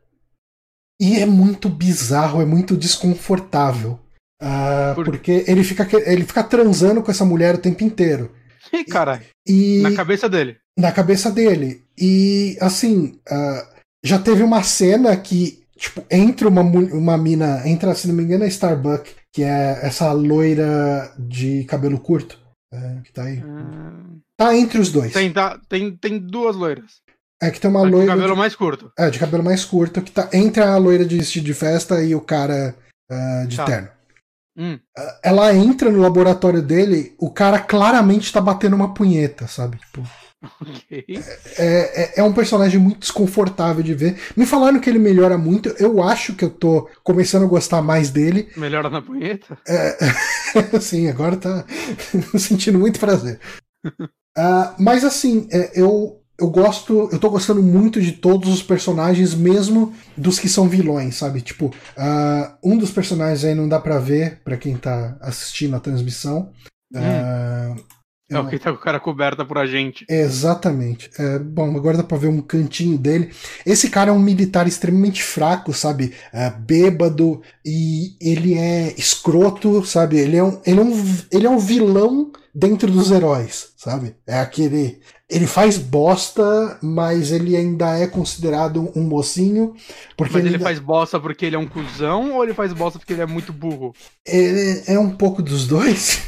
e 0.99 1.19
é 1.19 1.25
muito 1.25 1.67
bizarro 1.67 2.41
é 2.41 2.45
muito 2.45 2.75
desconfortável 2.77 3.99
Uh, 4.41 4.95
Por... 4.95 5.05
Porque 5.05 5.43
ele 5.47 5.63
fica, 5.63 5.87
ele 6.05 6.23
fica 6.23 6.43
transando 6.43 7.01
com 7.01 7.11
essa 7.11 7.25
mulher 7.25 7.55
o 7.55 7.59
tempo 7.59 7.83
inteiro. 7.83 8.31
Ih, 8.71 8.83
caralho. 8.83 9.25
E, 9.47 9.81
na 9.81 9.93
cabeça 9.93 10.29
dele. 10.29 10.57
Na 10.77 10.91
cabeça 10.91 11.31
dele. 11.31 11.83
E, 11.97 12.57
assim, 12.61 13.19
uh, 13.29 13.77
já 14.03 14.19
teve 14.19 14.43
uma 14.43 14.61
cena 14.63 15.15
que, 15.15 15.63
tipo, 15.75 16.03
entra 16.11 16.47
uma, 16.47 16.61
uma 16.61 17.17
mina, 17.17 17.67
entra, 17.67 17.95
se 17.95 18.07
não 18.07 18.15
me 18.15 18.23
engano, 18.23 18.43
é 18.43 18.47
Starbuck, 18.47 19.09
que 19.33 19.43
é 19.43 19.79
essa 19.81 20.11
loira 20.11 21.11
de 21.17 21.63
cabelo 21.65 21.99
curto. 21.99 22.39
É, 22.73 23.01
que 23.03 23.13
tá 23.13 23.23
aí. 23.23 23.41
Hum... 23.43 24.19
Tá 24.37 24.55
entre 24.55 24.79
os 24.79 24.91
dois. 24.91 25.13
Tem, 25.13 25.31
tá, 25.31 25.59
tem, 25.67 25.95
tem 25.95 26.19
duas 26.19 26.55
loiras. 26.55 27.01
É 27.41 27.49
que 27.49 27.59
tem 27.59 27.69
uma 27.69 27.81
loira. 27.81 28.13
De 28.13 28.19
cabelo 28.19 28.35
mais 28.35 28.55
curto. 28.55 28.91
É, 28.97 29.09
de 29.09 29.19
cabelo 29.19 29.43
mais 29.43 29.63
curto, 29.63 30.01
que 30.01 30.11
tá 30.11 30.29
entre 30.33 30.61
a 30.61 30.77
loira 30.77 31.05
de 31.05 31.17
vestido 31.17 31.45
de 31.45 31.53
festa 31.53 32.03
e 32.03 32.13
o 32.13 32.21
cara 32.21 32.75
uh, 33.11 33.47
de 33.47 33.57
tá. 33.57 33.65
terno. 33.65 33.89
Hum. 34.57 34.79
Ela 35.23 35.53
entra 35.53 35.91
no 35.91 36.01
laboratório 36.01 36.63
dele, 36.63 37.13
o 37.19 37.29
cara 37.29 37.59
claramente 37.59 38.33
tá 38.33 38.41
batendo 38.41 38.75
uma 38.75 38.93
punheta, 38.93 39.47
sabe? 39.47 39.77
Tipo, 39.77 40.01
okay. 40.59 41.05
é, 41.57 42.01
é, 42.01 42.19
é, 42.19 42.23
um 42.23 42.33
personagem 42.33 42.79
muito 42.79 43.01
desconfortável 43.01 43.83
de 43.83 43.93
ver. 43.93 44.19
Me 44.35 44.47
falaram 44.47 44.79
que 44.79 44.89
ele 44.89 44.97
melhora 44.97 45.37
muito. 45.37 45.69
Eu 45.77 46.01
acho 46.01 46.33
que 46.33 46.43
eu 46.43 46.49
tô 46.49 46.89
começando 47.03 47.43
a 47.43 47.47
gostar 47.47 47.83
mais 47.83 48.09
dele. 48.09 48.49
Melhora 48.57 48.89
na 48.89 49.01
punheta? 49.01 49.57
É, 49.67 49.95
sim, 50.81 51.07
agora 51.07 51.37
tá 51.37 51.63
sentindo 52.37 52.79
muito 52.79 52.99
prazer. 52.99 53.39
uh, 53.85 54.73
mas 54.79 55.03
assim, 55.03 55.47
é, 55.51 55.79
eu 55.79 56.19
eu 56.39 56.49
gosto, 56.49 57.09
eu 57.11 57.19
tô 57.19 57.29
gostando 57.29 57.63
muito 57.63 58.01
de 58.01 58.11
todos 58.11 58.53
os 58.53 58.61
personagens, 58.61 59.33
mesmo 59.33 59.93
dos 60.15 60.39
que 60.39 60.47
são 60.47 60.69
vilões, 60.69 61.15
sabe? 61.15 61.41
Tipo, 61.41 61.67
uh, 61.67 62.57
um 62.63 62.77
dos 62.77 62.91
personagens 62.91 63.43
aí 63.43 63.55
não 63.55 63.67
dá 63.67 63.79
pra 63.79 63.99
ver, 63.99 64.41
para 64.43 64.57
quem 64.57 64.77
tá 64.77 65.17
assistindo 65.19 65.75
a 65.75 65.79
transmissão. 65.79 66.51
Hum. 66.93 66.99
Uh, 66.99 67.97
é 68.29 68.37
o 68.37 68.47
que 68.47 68.59
tá 68.59 68.71
com 68.71 68.77
o 68.77 68.81
cara 68.81 68.99
coberta 68.99 69.45
por 69.45 69.57
a 69.57 69.65
gente. 69.65 70.05
Exatamente. 70.09 71.09
É, 71.17 71.39
bom, 71.39 71.75
agora 71.77 71.95
dá 71.95 72.03
pra 72.03 72.17
ver 72.17 72.27
um 72.27 72.41
cantinho 72.41 72.97
dele. 72.97 73.31
Esse 73.65 73.89
cara 73.89 74.09
é 74.09 74.13
um 74.13 74.19
militar 74.19 74.67
extremamente 74.67 75.23
fraco, 75.23 75.73
sabe? 75.73 76.13
É, 76.33 76.49
bêbado 76.49 77.41
e 77.65 78.17
ele 78.19 78.57
é 78.57 78.93
escroto, 78.97 79.85
sabe? 79.85 80.17
Ele 80.17 80.35
é 80.35 80.43
um, 80.43 80.59
ele 80.65 80.79
é 80.79 80.83
um, 80.83 81.15
ele 81.31 81.47
é 81.47 81.49
um 81.49 81.57
vilão 81.57 82.29
dentro 82.53 82.91
dos 82.91 83.11
heróis, 83.11 83.71
sabe? 83.77 84.15
É 84.27 84.39
aquele. 84.39 84.99
Ele 85.29 85.45
faz 85.45 85.77
bosta, 85.77 86.77
mas 86.81 87.31
ele 87.31 87.55
ainda 87.55 87.97
é 87.97 88.07
considerado 88.07 88.89
um 88.95 89.01
mocinho. 89.01 89.75
Porque 90.15 90.33
mas 90.33 90.45
ele, 90.45 90.55
ele 90.55 90.63
faz 90.63 90.79
bosta 90.79 91.19
porque 91.19 91.45
ele 91.45 91.55
é 91.55 91.59
um 91.59 91.67
cuzão 91.67 92.33
ou 92.33 92.43
ele 92.43 92.53
faz 92.53 92.71
bosta 92.71 92.97
porque 92.97 93.11
ele 93.11 93.21
é 93.21 93.25
muito 93.25 93.51
burro? 93.51 93.93
Ele 94.25 94.83
é 94.87 94.97
um 94.97 95.09
pouco 95.09 95.41
dos 95.41 95.67
dois. 95.67 96.21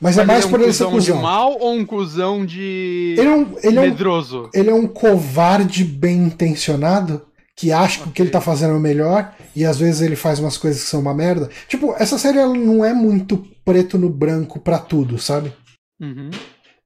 Mas, 0.00 0.16
mas 0.16 0.18
é 0.18 0.24
mais 0.24 0.38
ele 0.40 0.44
é 0.44 0.48
um 0.48 0.50
por 0.50 0.60
ele 0.62 0.72
ser 0.72 0.84
cuzão. 0.86 1.16
de 1.16 1.22
mal 1.22 1.56
ou 1.60 1.74
um 1.74 1.86
cuzão 1.86 2.44
de 2.44 3.14
ele 3.16 3.28
é 3.28 3.34
um, 3.36 3.56
ele 3.62 3.80
medroso? 3.80 4.50
É 4.52 4.58
um, 4.58 4.60
ele 4.60 4.70
é 4.70 4.74
um 4.74 4.86
covarde 4.88 5.84
bem 5.84 6.24
intencionado 6.24 7.22
que 7.56 7.70
acha 7.70 8.00
okay. 8.00 8.12
que 8.12 8.22
ele 8.22 8.30
tá 8.30 8.40
fazendo 8.40 8.76
o 8.76 8.80
melhor 8.80 9.32
e 9.54 9.64
às 9.64 9.78
vezes 9.78 10.00
ele 10.00 10.16
faz 10.16 10.40
umas 10.40 10.58
coisas 10.58 10.82
que 10.82 10.88
são 10.88 11.00
uma 11.00 11.14
merda. 11.14 11.48
Tipo, 11.68 11.94
essa 11.96 12.18
série 12.18 12.38
ela 12.38 12.52
não 12.52 12.84
é 12.84 12.92
muito 12.92 13.46
preto 13.64 13.96
no 13.96 14.10
branco 14.10 14.58
para 14.58 14.78
tudo, 14.78 15.18
sabe? 15.18 15.52
Uhum. 16.00 16.30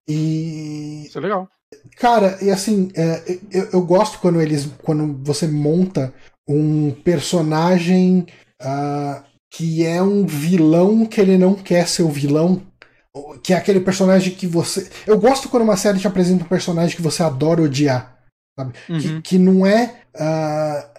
E. 0.09 1.05
Isso 1.07 1.19
é 1.19 1.21
legal. 1.21 1.49
Cara, 1.97 2.39
e 2.41 2.51
assim, 2.51 2.91
é, 2.97 3.39
eu, 3.51 3.69
eu, 3.75 3.83
gosto 3.83 4.19
quando 4.21 4.41
eles. 4.41 4.69
Quando 4.83 5.23
você 5.23 5.47
monta 5.47 6.15
um 6.49 6.91
personagem 6.91 8.27
uh, 8.63 9.23
que 9.51 9.85
é 9.85 10.03
um 10.03 10.27
vilão 10.27 11.05
que 11.05 11.21
ele 11.21 11.37
não 11.37 11.55
quer 11.55 11.87
ser 11.87 12.03
o 12.03 12.11
vilão. 12.11 12.63
Que 13.43 13.53
é 13.53 13.57
aquele 13.57 13.81
personagem 13.81 14.35
que 14.35 14.47
você. 14.47 14.89
Eu 15.07 15.19
gosto 15.19 15.49
quando 15.49 15.65
uma 15.65 15.77
série 15.77 15.99
te 15.99 16.07
apresenta 16.07 16.45
um 16.45 16.49
personagem 16.49 16.97
que 16.97 17.03
você 17.03 17.23
adora 17.23 17.63
odiar. 17.63 18.19
Sabe? 18.59 18.75
Uhum. 18.89 18.99
Que, 18.99 19.23
que 19.23 19.39
não 19.39 19.67
é. 19.67 20.03
Uh, 20.15 20.99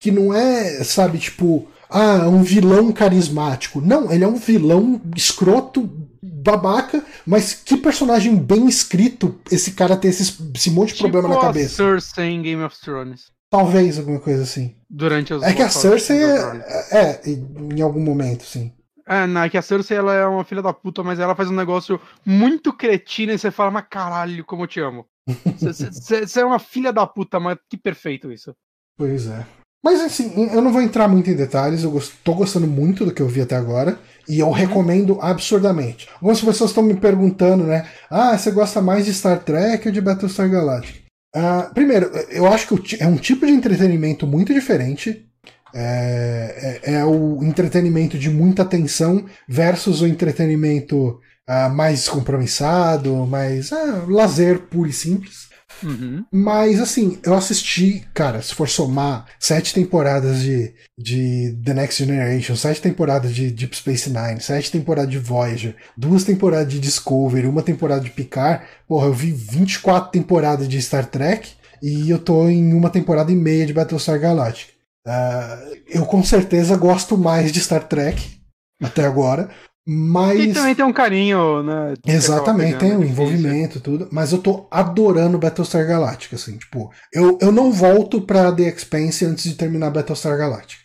que 0.00 0.10
não 0.10 0.34
é, 0.34 0.82
sabe, 0.82 1.18
tipo. 1.18 1.68
Ah, 1.92 2.28
um 2.28 2.42
vilão 2.42 2.90
carismático. 2.90 3.80
Não, 3.80 4.10
ele 4.10 4.24
é 4.24 4.26
um 4.26 4.36
vilão 4.36 5.00
escroto, 5.14 5.88
babaca, 6.22 7.04
mas 7.26 7.54
que 7.54 7.76
personagem 7.76 8.36
bem 8.36 8.66
escrito 8.66 9.38
esse 9.50 9.72
cara 9.72 9.96
ter 9.96 10.08
esse, 10.08 10.36
esse 10.54 10.70
monte 10.70 10.88
de 10.88 10.94
tipo 10.96 11.10
problema 11.10 11.34
na 11.34 11.40
cabeça. 11.40 11.76
Cersei 11.76 12.30
em 12.30 12.42
Game 12.42 12.62
of 12.62 12.78
Thrones. 12.80 13.30
Talvez 13.50 13.98
alguma 13.98 14.18
coisa 14.18 14.42
assim. 14.42 14.74
Durante 14.88 15.34
as 15.34 15.42
É 15.42 15.52
que 15.52 15.62
a 15.62 15.68
Cersei 15.68 16.22
é, 16.22 16.60
é, 16.90 17.20
em 17.26 17.82
algum 17.82 18.00
momento, 18.00 18.44
sim. 18.44 18.72
É, 19.06 19.26
não, 19.26 19.42
é 19.42 19.50
que 19.50 19.58
a 19.58 19.62
Cersei 19.62 19.96
ela 19.96 20.14
é 20.14 20.24
uma 20.26 20.44
filha 20.44 20.62
da 20.62 20.72
puta, 20.72 21.02
mas 21.02 21.18
ela 21.18 21.34
faz 21.34 21.50
um 21.50 21.54
negócio 21.54 22.00
muito 22.24 22.72
cretino 22.72 23.32
e 23.32 23.38
você 23.38 23.50
fala, 23.50 23.70
mas 23.70 23.84
caralho, 23.90 24.44
como 24.44 24.62
eu 24.62 24.66
te 24.66 24.80
amo. 24.80 25.06
Você 25.56 26.40
é 26.40 26.44
uma 26.44 26.58
filha 26.58 26.92
da 26.92 27.06
puta, 27.06 27.38
mas 27.38 27.56
que 27.68 27.76
perfeito 27.76 28.32
isso. 28.32 28.56
Pois 28.96 29.28
é. 29.28 29.46
Mas 29.82 30.00
assim, 30.00 30.48
eu 30.52 30.62
não 30.62 30.72
vou 30.72 30.80
entrar 30.80 31.08
muito 31.08 31.28
em 31.28 31.34
detalhes, 31.34 31.82
eu 31.82 32.00
tô 32.22 32.34
gostando 32.34 32.66
muito 32.66 33.04
do 33.04 33.12
que 33.12 33.20
eu 33.20 33.28
vi 33.28 33.40
até 33.40 33.56
agora. 33.56 33.98
E 34.28 34.38
eu 34.38 34.46
uhum. 34.46 34.52
recomendo 34.52 35.18
absurdamente. 35.20 36.08
Algumas 36.14 36.40
pessoas 36.40 36.70
estão 36.70 36.82
me 36.82 36.94
perguntando, 36.94 37.64
né? 37.64 37.86
Ah, 38.08 38.38
você 38.38 38.52
gosta 38.52 38.80
mais 38.80 39.04
de 39.04 39.12
Star 39.12 39.40
Trek 39.40 39.88
ou 39.88 39.92
de 39.92 40.00
Battlestar 40.00 40.48
Galactica? 40.48 41.00
Uh, 41.34 41.72
primeiro, 41.74 42.06
eu 42.30 42.46
acho 42.46 42.76
que 42.76 43.02
é 43.02 43.06
um 43.06 43.16
tipo 43.16 43.44
de 43.46 43.52
entretenimento 43.52 44.26
muito 44.26 44.52
diferente. 44.54 45.26
É, 45.74 46.80
é, 46.84 46.94
é 46.94 47.04
o 47.04 47.42
entretenimento 47.42 48.18
de 48.18 48.28
muita 48.28 48.62
atenção 48.62 49.24
versus 49.48 50.02
o 50.02 50.06
entretenimento 50.06 51.18
uh, 51.48 51.74
mais 51.74 52.00
descompromissado, 52.00 53.26
mais 53.26 53.72
uh, 53.72 54.06
lazer 54.08 54.60
puro 54.68 54.88
e 54.88 54.92
simples. 54.92 55.48
Uhum. 55.82 56.24
Mas, 56.30 56.80
assim, 56.80 57.18
eu 57.24 57.34
assisti, 57.34 58.06
cara, 58.14 58.40
se 58.42 58.54
for 58.54 58.68
somar 58.68 59.26
sete 59.38 59.74
temporadas 59.74 60.40
de, 60.40 60.72
de 60.98 61.56
The 61.64 61.74
Next 61.74 62.04
Generation, 62.04 62.56
sete 62.56 62.80
temporadas 62.80 63.34
de 63.34 63.50
Deep 63.50 63.76
Space 63.76 64.10
Nine, 64.10 64.40
sete 64.40 64.70
temporadas 64.70 65.10
de 65.10 65.18
Voyager, 65.18 65.76
duas 65.96 66.24
temporadas 66.24 66.72
de 66.72 66.78
Discovery, 66.78 67.46
uma 67.46 67.62
temporada 67.62 68.00
de 68.00 68.10
Picard, 68.10 68.64
porra, 68.86 69.06
eu 69.06 69.12
vi 69.12 69.32
24 69.32 70.10
temporadas 70.10 70.68
de 70.68 70.80
Star 70.80 71.06
Trek 71.06 71.50
e 71.82 72.08
eu 72.08 72.18
tô 72.18 72.48
em 72.48 72.72
uma 72.72 72.90
temporada 72.90 73.32
e 73.32 73.36
meia 73.36 73.66
de 73.66 73.72
Battlestar 73.72 74.18
Galactica. 74.20 74.72
Uh, 75.06 75.76
eu 75.88 76.06
com 76.06 76.22
certeza 76.22 76.76
gosto 76.76 77.18
mais 77.18 77.50
de 77.50 77.60
Star 77.60 77.88
Trek 77.88 78.40
até 78.80 79.04
agora, 79.04 79.50
mas. 79.86 80.38
E 80.38 80.52
também 80.52 80.74
tem 80.74 80.84
um 80.84 80.92
carinho, 80.92 81.62
né? 81.62 81.94
Exatamente, 82.06 82.78
tem 82.78 82.96
um 82.96 83.02
envolvimento 83.02 83.80
tudo. 83.80 84.08
Mas 84.12 84.32
eu 84.32 84.38
tô 84.38 84.66
adorando 84.70 85.38
Battlestar 85.38 85.86
Galactica, 85.86 86.36
assim, 86.36 86.56
tipo, 86.56 86.92
eu, 87.12 87.38
eu 87.40 87.50
não 87.50 87.72
volto 87.72 88.22
pra 88.22 88.52
The 88.52 88.62
Expanse 88.62 89.24
antes 89.24 89.44
de 89.44 89.54
terminar 89.54 89.90
Battlestar 89.90 90.36
Galactica. 90.38 90.82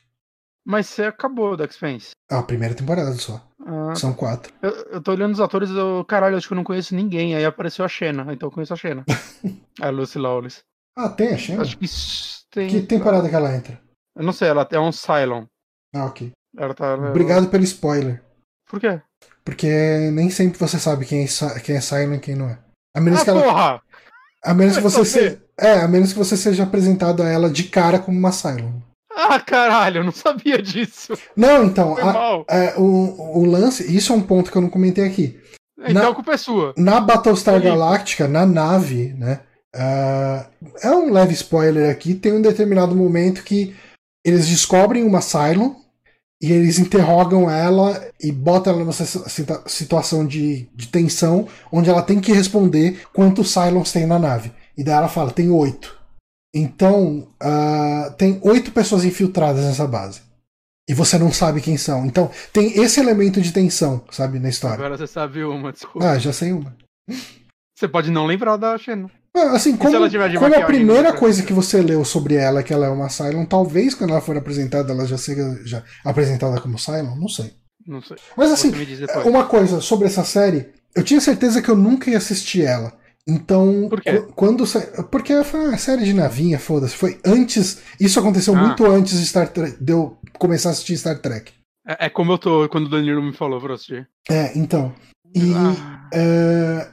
Mas 0.66 0.88
você 0.88 1.04
acabou 1.04 1.56
The 1.56 1.66
Expanse? 1.66 2.12
Ah, 2.30 2.40
a 2.40 2.44
primeira 2.44 2.76
temporada 2.76 3.14
só. 3.14 3.42
Ah, 3.66 3.96
São 3.96 4.14
quatro. 4.14 4.54
Eu, 4.62 4.72
eu 4.92 5.02
tô 5.02 5.12
olhando 5.12 5.34
os 5.34 5.40
atores 5.40 5.70
eu, 5.70 6.04
caralho, 6.06 6.36
acho 6.36 6.48
que 6.48 6.54
eu 6.54 6.58
não 6.58 6.64
conheço 6.64 6.96
ninguém. 6.96 7.36
Aí 7.36 7.46
apareceu 7.46 7.86
a 7.86 7.88
Xena, 7.88 8.34
então 8.34 8.48
eu 8.48 8.52
conheço 8.52 8.74
a 8.74 8.78
Xena. 8.78 9.06
a 9.80 9.90
Lucy 9.90 10.18
Lawless. 10.18 10.62
Ah, 10.98 11.08
tem 11.08 11.30
a 11.30 11.38
Xena? 11.38 11.62
Acho 11.62 11.78
que 11.78 11.86
tem. 12.52 12.68
Que 12.68 12.82
temporada 12.82 13.30
que 13.30 13.36
ela 13.36 13.56
entra? 13.56 13.80
Eu 14.16 14.24
não 14.26 14.34
sei, 14.34 14.50
ela 14.50 14.68
é 14.70 14.80
um 14.80 14.92
Cylon. 14.92 15.46
Ah, 15.96 16.06
ok. 16.06 16.32
Ela 16.58 16.74
tá, 16.74 16.96
Obrigado 16.96 17.50
pelo 17.50 17.64
spoiler. 17.64 18.24
Por 18.70 18.80
quê? 18.80 19.00
Porque 19.44 19.68
nem 20.12 20.30
sempre 20.30 20.60
você 20.60 20.78
sabe 20.78 21.06
quem 21.06 21.24
é, 21.24 21.60
quem 21.60 21.76
é 21.76 21.82
Cylon 21.82 22.16
e 22.16 22.20
quem 22.20 22.36
não 22.36 22.50
é. 22.50 22.60
A 22.96 23.00
menos 23.00 23.22
ah, 23.22 23.24
que 23.24 23.30
ela. 23.30 23.44
Porra! 23.44 23.82
A 24.44 24.54
menos 24.54 24.76
que 24.76 24.84
você 24.84 25.06
seja. 25.06 25.42
É, 25.60 25.80
a 25.80 25.88
menos 25.88 26.12
que 26.12 26.20
você 26.20 26.38
seja 26.38 26.64
apresentado 26.64 27.24
a 27.24 27.30
ela 27.30 27.50
de 27.50 27.64
cara 27.64 28.00
como 28.00 28.18
uma 28.18 28.32
Cylon. 28.32 28.82
Ah, 29.16 29.40
caralho, 29.40 30.00
eu 30.00 30.04
não 30.04 30.12
sabia 30.12 30.62
disso. 30.62 31.14
Não, 31.36 31.66
então, 31.66 31.98
a, 31.98 32.44
é, 32.48 32.76
o, 32.78 33.40
o 33.40 33.46
lance, 33.46 33.84
isso 33.96 34.14
é 34.14 34.16
um 34.16 34.22
ponto 34.22 34.52
que 34.52 34.58
eu 34.58 34.62
não 34.62 34.70
comentei 34.70 35.06
aqui. 35.06 35.40
Então 35.80 36.04
na, 36.04 36.10
a 36.10 36.14
culpa 36.14 36.34
é 36.34 36.38
sua. 36.38 36.74
Na 36.78 37.00
Battlestar 37.00 37.62
Galactica, 37.62 38.28
na 38.28 38.46
nave, 38.46 39.14
né? 39.14 39.42
Uh, 39.76 40.68
é 40.82 40.92
um 40.92 41.12
leve 41.12 41.34
spoiler 41.34 41.92
aqui. 41.92 42.16
Tem 42.16 42.34
um 42.34 42.42
determinado 42.42 42.96
momento 42.96 43.44
que 43.44 43.76
eles 44.26 44.48
descobrem 44.48 45.04
uma 45.04 45.22
Cylon 45.22 45.76
e 46.42 46.52
eles 46.52 46.78
interrogam 46.78 47.50
ela 47.50 48.12
e 48.22 48.32
botam 48.32 48.74
ela 48.74 48.86
nessa 48.86 49.06
situação 49.68 50.26
de, 50.26 50.68
de 50.76 50.88
tensão, 50.88 51.48
onde 51.72 51.90
ela 51.90 52.04
tem 52.04 52.20
que 52.20 52.32
responder 52.32 53.02
quantos 53.12 53.52
Cylons 53.52 53.92
tem 53.92 54.06
na 54.06 54.20
nave. 54.20 54.52
E 54.78 54.84
daí 54.84 54.96
ela 54.96 55.08
fala: 55.08 55.32
tem 55.32 55.50
oito. 55.50 55.98
Então, 56.54 57.28
uh, 57.42 58.12
tem 58.18 58.40
oito 58.44 58.72
pessoas 58.72 59.04
infiltradas 59.04 59.64
nessa 59.64 59.88
base. 59.88 60.22
E 60.90 60.94
você 60.94 61.18
não 61.18 61.34
sabe 61.34 61.60
quem 61.60 61.76
são. 61.76 62.06
Então, 62.06 62.32
tem 62.54 62.82
esse 62.82 63.00
elemento 63.00 63.42
de 63.42 63.52
tensão, 63.52 64.06
sabe, 64.10 64.40
na 64.40 64.48
história. 64.48 64.76
Agora 64.76 64.98
você 64.98 65.06
sabe 65.06 65.44
uma, 65.44 65.74
desculpa. 65.74 66.12
Ah, 66.12 66.18
já 66.18 66.32
sei 66.32 66.54
uma. 66.54 66.76
Você 67.78 67.88
pode 67.88 68.10
não 68.10 68.26
lembrar 68.26 68.56
da 68.58 68.78
Xena. 68.78 69.12
Ah, 69.38 69.52
assim, 69.56 69.78
como, 69.78 69.96
como 70.40 70.56
a 70.56 70.66
primeira 70.66 71.14
coisa 71.14 71.44
que 71.44 71.54
você 71.54 71.82
leu 71.82 72.04
sobre 72.04 72.36
ela, 72.36 72.64
que 72.64 72.74
ela 72.74 72.88
é 72.88 72.90
uma 72.90 73.10
Cylon, 73.10 73.46
talvez 73.46 73.94
quando 73.94 74.12
ela 74.12 74.22
for 74.22 74.36
apresentada, 74.36 74.92
ela 74.92 75.06
já 75.06 75.18
seja 75.18 75.60
já 75.64 75.84
apresentada 76.04 76.60
como 76.60 76.80
Cylon, 76.80 77.16
não 77.16 77.28
sei. 77.28 77.54
Não 77.86 78.02
sei. 78.02 78.18
Mas 78.36 78.52
assim, 78.52 78.72
uma 79.26 79.46
coisa 79.46 79.80
sobre 79.80 80.08
essa 80.08 80.24
série, 80.24 80.70
eu 80.96 81.04
tinha 81.04 81.22
certeza 81.22 81.62
que 81.62 81.70
eu 81.70 81.76
nunca 81.76 82.10
ia 82.10 82.18
assistir 82.18 82.64
ela. 82.64 82.94
Então, 83.28 83.88
Por 83.90 84.02
quê? 84.02 84.26
quando 84.36 84.64
porque 85.12 85.44
foi 85.44 85.68
uma 85.68 85.78
série 85.78 86.06
de 86.06 86.14
navinha, 86.14 86.58
foda-se, 86.58 86.96
foi 86.96 87.20
antes, 87.26 87.82
isso 88.00 88.20
aconteceu 88.20 88.56
ah. 88.56 88.58
muito 88.58 88.86
antes 88.86 89.20
de 89.20 89.26
Star 89.26 89.50
Trek, 89.50 89.84
de 89.84 89.92
eu 89.92 90.18
começar 90.40 90.70
a 90.70 90.72
assistir 90.72 90.98
Star 90.98 91.20
Trek. 91.20 91.52
É, 91.86 92.06
é 92.06 92.10
como 92.10 92.32
eu 92.32 92.38
tô 92.38 92.70
quando 92.70 92.88
o 92.88 92.90
Danilo 92.90 93.22
me 93.22 93.34
falou 93.34 93.60
pra 93.60 93.74
assistir. 93.74 94.08
É, 94.30 94.58
então. 94.58 94.94
E 95.36 95.54
ah. 95.54 96.08
é, 96.14 96.88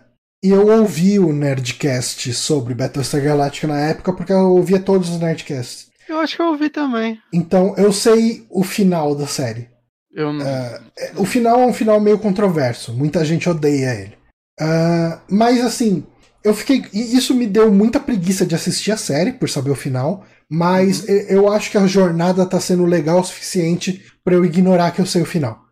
e 0.44 0.50
eu 0.50 0.68
ouvi 0.68 1.18
o 1.18 1.32
Nerdcast 1.32 2.34
sobre 2.34 2.74
Battlestar 2.74 3.24
Galactica 3.24 3.66
na 3.66 3.80
época, 3.80 4.12
porque 4.12 4.30
eu 4.30 4.52
ouvia 4.52 4.78
todos 4.78 5.08
os 5.08 5.18
Nerdcasts. 5.18 5.86
Eu 6.06 6.18
acho 6.18 6.36
que 6.36 6.42
eu 6.42 6.48
ouvi 6.48 6.68
também. 6.68 7.18
Então 7.32 7.74
eu 7.78 7.90
sei 7.90 8.44
o 8.50 8.62
final 8.62 9.14
da 9.14 9.26
série. 9.26 9.70
Eu 10.12 10.34
não... 10.34 10.44
Uh, 10.44 11.22
o 11.22 11.24
final 11.24 11.60
é 11.60 11.66
um 11.66 11.72
final 11.72 11.98
meio 11.98 12.18
controverso. 12.18 12.92
Muita 12.92 13.24
gente 13.24 13.48
odeia 13.48 13.94
ele. 13.94 14.18
Uh, 14.60 15.18
mas 15.30 15.64
assim, 15.64 16.04
eu 16.44 16.54
fiquei. 16.54 16.84
Isso 16.92 17.34
me 17.34 17.46
deu 17.46 17.72
muita 17.72 17.98
preguiça 17.98 18.44
de 18.44 18.54
assistir 18.54 18.92
a 18.92 18.98
série, 18.98 19.32
por 19.32 19.48
saber 19.48 19.70
o 19.70 19.74
final. 19.74 20.26
Mas 20.50 21.04
uhum. 21.04 21.14
eu 21.26 21.50
acho 21.50 21.70
que 21.70 21.78
a 21.78 21.86
jornada 21.86 22.44
tá 22.44 22.60
sendo 22.60 22.84
legal 22.84 23.20
o 23.20 23.24
suficiente 23.24 24.04
para 24.22 24.34
eu 24.34 24.44
ignorar 24.44 24.90
que 24.90 25.00
eu 25.00 25.06
sei 25.06 25.22
o 25.22 25.26
final. 25.26 25.63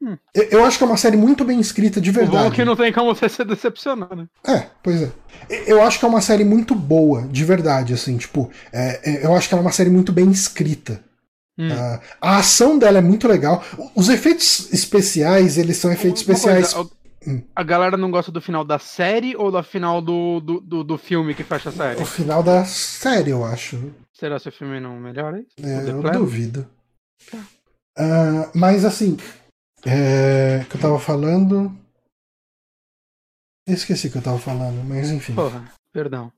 Hum. 0.00 0.16
Eu 0.32 0.64
acho 0.64 0.78
que 0.78 0.84
é 0.84 0.86
uma 0.86 0.96
série 0.96 1.16
muito 1.16 1.44
bem 1.44 1.58
escrita, 1.58 2.00
de 2.00 2.10
verdade. 2.10 2.36
O 2.36 2.40
bom 2.40 2.46
é 2.46 2.50
que 2.54 2.64
não 2.64 2.76
tem 2.76 2.92
como 2.92 3.14
você 3.14 3.28
se 3.28 3.44
decepcionar, 3.44 4.14
né? 4.14 4.26
É, 4.46 4.66
pois 4.82 5.02
é. 5.02 5.12
Eu 5.66 5.82
acho 5.82 5.98
que 5.98 6.04
é 6.04 6.08
uma 6.08 6.20
série 6.20 6.44
muito 6.44 6.74
boa, 6.74 7.22
de 7.22 7.44
verdade, 7.44 7.92
assim, 7.92 8.16
tipo, 8.16 8.50
é, 8.72 9.00
é, 9.04 9.26
eu 9.26 9.34
acho 9.34 9.48
que 9.48 9.54
ela 9.54 9.62
é 9.62 9.66
uma 9.66 9.72
série 9.72 9.90
muito 9.90 10.12
bem 10.12 10.30
escrita. 10.30 11.02
Hum. 11.58 11.68
Uh, 11.68 12.00
a 12.20 12.36
ação 12.36 12.78
dela 12.78 12.98
é 12.98 13.02
muito 13.02 13.26
legal. 13.26 13.64
Os 13.96 14.08
efeitos 14.08 14.72
especiais, 14.72 15.58
eles 15.58 15.76
são 15.76 15.90
efeitos 15.90 16.22
uma 16.22 16.32
especiais. 16.32 16.72
Coisa, 16.72 16.90
a, 17.26 17.30
hum. 17.30 17.42
a, 17.56 17.62
galera 17.64 17.96
não 17.96 18.12
gosta 18.12 18.30
do 18.30 18.40
final 18.40 18.64
da 18.64 18.78
série 18.78 19.34
ou 19.36 19.50
do 19.50 19.60
final 19.64 20.00
do, 20.00 20.38
do, 20.38 20.60
do, 20.60 20.84
do, 20.84 20.96
filme 20.98 21.34
que 21.34 21.42
fecha 21.42 21.70
a 21.70 21.72
série? 21.72 22.00
O 22.00 22.06
final 22.06 22.44
da 22.44 22.64
série, 22.64 23.30
eu 23.30 23.44
acho. 23.44 23.92
Será 24.12 24.38
que 24.38 24.48
o 24.48 24.52
filme 24.52 24.78
não 24.78 25.00
melhora? 25.00 25.44
É, 25.60 25.90
eu 25.90 26.00
duvido. 26.12 26.64
Uh, 27.98 28.46
mas 28.54 28.84
assim, 28.84 29.16
é, 29.86 30.64
que 30.68 30.76
eu 30.76 30.80
tava 30.80 30.98
falando. 30.98 31.76
Esqueci 33.66 34.08
que 34.08 34.16
eu 34.16 34.22
tava 34.22 34.38
falando, 34.38 34.82
mas 34.84 35.10
enfim. 35.10 35.34
Porra, 35.34 35.70
perdão. 35.92 36.32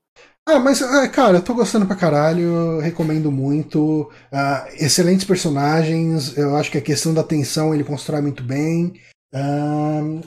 Ah, 0.45 0.59
mas, 0.59 0.81
é, 0.81 1.07
cara, 1.07 1.37
eu 1.37 1.41
tô 1.41 1.53
gostando 1.53 1.85
pra 1.85 1.95
caralho, 1.95 2.79
recomendo 2.79 3.31
muito. 3.31 4.11
Uh, 4.31 4.67
excelentes 4.79 5.25
personagens, 5.25 6.35
eu 6.37 6.55
acho 6.57 6.71
que 6.71 6.77
a 6.77 6.81
questão 6.81 7.13
da 7.13 7.23
tensão 7.23 7.73
ele 7.73 7.83
constrói 7.83 8.21
muito 8.21 8.43
bem. 8.43 8.99
Uh, 9.33 10.21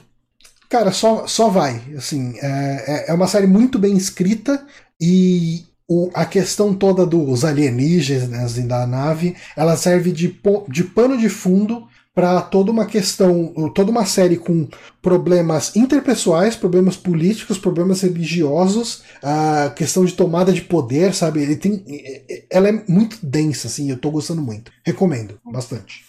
cara, 0.68 0.92
só, 0.92 1.26
só 1.26 1.48
vai. 1.48 1.82
Assim, 1.96 2.38
é, 2.38 2.84
é, 2.86 3.10
é 3.10 3.14
uma 3.14 3.26
série 3.26 3.46
muito 3.46 3.78
bem 3.78 3.96
escrita 3.96 4.64
e 5.00 5.66
o, 5.86 6.10
a 6.14 6.24
questão 6.24 6.72
toda 6.74 7.04
dos 7.04 7.44
alienígenas 7.44 8.54
da 8.54 8.86
nave 8.86 9.36
ela 9.56 9.76
serve 9.76 10.12
de, 10.12 10.40
de 10.68 10.84
pano 10.84 11.18
de 11.18 11.28
fundo 11.28 11.86
para 12.14 12.40
toda 12.40 12.70
uma 12.70 12.86
questão, 12.86 13.52
toda 13.74 13.90
uma 13.90 14.06
série 14.06 14.36
com 14.36 14.68
problemas 15.02 15.74
interpessoais, 15.74 16.54
problemas 16.54 16.96
políticos, 16.96 17.58
problemas 17.58 18.02
religiosos, 18.02 19.02
a 19.20 19.70
questão 19.70 20.04
de 20.04 20.14
tomada 20.14 20.52
de 20.52 20.62
poder, 20.62 21.12
sabe? 21.12 21.42
Ele 21.42 21.56
tem, 21.56 21.84
ela 22.48 22.68
é 22.68 22.72
muito 22.88 23.18
densa, 23.26 23.66
assim. 23.66 23.90
Eu 23.90 23.98
tô 23.98 24.12
gostando 24.12 24.40
muito. 24.40 24.72
Recomendo 24.86 25.40
bastante. 25.44 26.04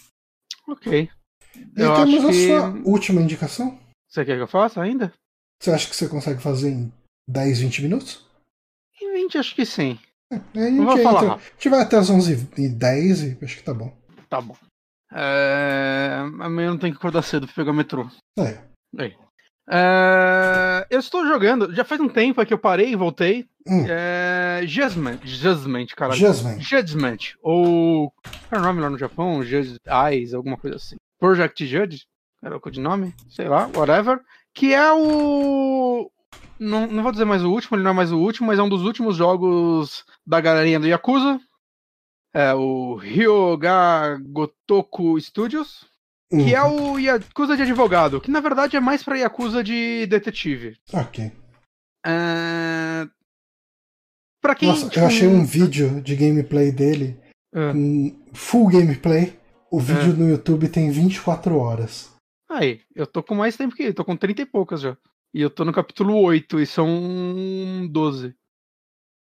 Ok. 0.67 1.09
E 1.55 1.81
eu 1.81 1.95
temos 1.95 2.25
a 2.25 2.29
que... 2.29 2.47
sua 2.47 2.69
última 2.85 3.21
indicação. 3.21 3.79
Você 4.07 4.23
quer 4.23 4.35
que 4.35 4.43
eu 4.43 4.47
faça 4.47 4.81
ainda? 4.81 5.11
Você 5.59 5.71
acha 5.71 5.89
que 5.89 5.95
você 5.95 6.07
consegue 6.07 6.41
fazer 6.41 6.69
em 6.69 6.93
10, 7.27 7.59
20 7.59 7.81
minutos? 7.81 8.25
Em 9.01 9.11
20, 9.11 9.37
acho 9.39 9.55
que 9.55 9.65
sim. 9.65 9.97
É, 10.31 10.35
a 10.35 10.69
gente, 10.69 10.83
vou 10.83 10.97
falar. 10.97 11.23
Entra, 11.23 11.35
a 11.35 11.39
gente 11.39 11.69
vai 11.69 11.81
até 11.81 11.97
as 11.97 12.09
11 12.09 12.49
e 12.57 12.69
10 12.69 13.21
e 13.23 13.37
acho 13.41 13.57
que 13.57 13.63
tá 13.63 13.73
bom. 13.73 13.91
Tá 14.29 14.39
bom. 14.41 14.55
É... 15.11 16.17
Amanhã 16.39 16.71
não 16.71 16.77
tem 16.77 16.91
que 16.91 16.97
acordar 16.97 17.21
cedo 17.21 17.45
pra 17.47 17.55
pegar 17.55 17.71
o 17.71 17.75
metrô. 17.75 18.07
É. 18.37 18.59
É... 19.69 20.87
Eu 20.89 20.99
estou 20.99 21.25
jogando, 21.25 21.73
já 21.73 21.83
faz 21.83 21.99
um 21.99 22.09
tempo 22.09 22.45
que 22.45 22.53
eu 22.53 22.57
parei 22.57 22.91
e 22.91 22.95
voltei. 22.95 23.45
Hum. 23.67 23.85
É... 23.87 24.61
Judgment, 24.65 25.19
Judgment, 25.23 25.87
cara. 25.95 26.13
Judgment. 26.13 26.59
Judgment. 26.59 27.17
Ou. 27.41 28.11
Qual 28.49 28.59
é 28.59 28.63
o 28.63 28.65
nome 28.67 28.81
lá 28.81 28.89
no 28.89 28.97
Japão? 28.97 29.43
Judge 29.43 29.77
Eyes, 29.87 30.33
alguma 30.33 30.57
coisa 30.57 30.77
assim. 30.77 30.95
Project 31.19 31.65
Judge? 31.65 32.05
Era 32.43 32.57
o 32.57 32.61
codinome? 32.61 33.13
Sei 33.29 33.47
lá, 33.47 33.69
whatever. 33.75 34.19
Que 34.53 34.73
é 34.73 34.91
o. 34.93 36.11
Não, 36.59 36.87
não 36.87 37.03
vou 37.03 37.11
dizer 37.11 37.25
mais 37.25 37.43
o 37.43 37.51
último, 37.51 37.75
ele 37.75 37.83
não 37.83 37.91
é 37.91 37.93
mais 37.93 38.11
o 38.11 38.19
último, 38.19 38.47
mas 38.47 38.59
é 38.59 38.63
um 38.63 38.69
dos 38.69 38.83
últimos 38.83 39.15
jogos 39.17 40.05
da 40.25 40.39
galerinha 40.39 40.79
do 40.79 40.87
Yakuza 40.87 41.39
é, 42.35 42.53
o 42.53 42.95
Ryoga 42.95 44.19
Gotoku 44.21 45.19
Studios, 45.21 45.85
uhum. 46.29 46.43
que 46.43 46.53
é 46.53 46.61
uhum. 46.61 46.91
o 46.91 46.99
Yakuza 46.99 47.55
de 47.55 47.61
advogado, 47.61 48.19
que 48.19 48.29
na 48.29 48.41
verdade 48.41 48.75
é 48.75 48.79
mais 48.81 49.01
pra 49.01 49.17
Yakuza 49.17 49.63
de 49.63 50.05
detetive. 50.07 50.77
Ok. 50.91 51.31
É... 52.05 53.07
Pra 54.41 54.53
quem. 54.53 54.67
Nossa, 54.67 54.89
tipo... 54.89 54.99
eu 54.99 55.07
achei 55.07 55.27
um 55.29 55.45
vídeo 55.45 56.01
de 56.01 56.13
gameplay 56.15 56.73
dele, 56.73 57.17
é. 57.53 57.71
full 58.33 58.67
gameplay. 58.67 59.39
O 59.71 59.79
vídeo 59.79 60.11
é. 60.11 60.15
no 60.15 60.29
YouTube 60.29 60.67
tem 60.67 60.91
24 60.91 61.57
horas. 61.57 62.13
Aí, 62.49 62.81
eu 62.95 63.07
tô 63.07 63.23
com 63.23 63.33
mais 63.33 63.57
tempo 63.57 63.75
que 63.75 63.83
ele, 63.83 63.93
tô 63.93 64.05
com 64.05 64.15
30 64.15 64.41
e 64.41 64.45
poucas 64.45 64.81
já. 64.81 64.97
E 65.33 65.41
eu 65.41 65.49
tô 65.49 65.65
no 65.65 65.73
capítulo 65.73 66.15
8 66.17 66.59
e 66.59 66.65
são 66.65 67.87
12. 67.89 68.35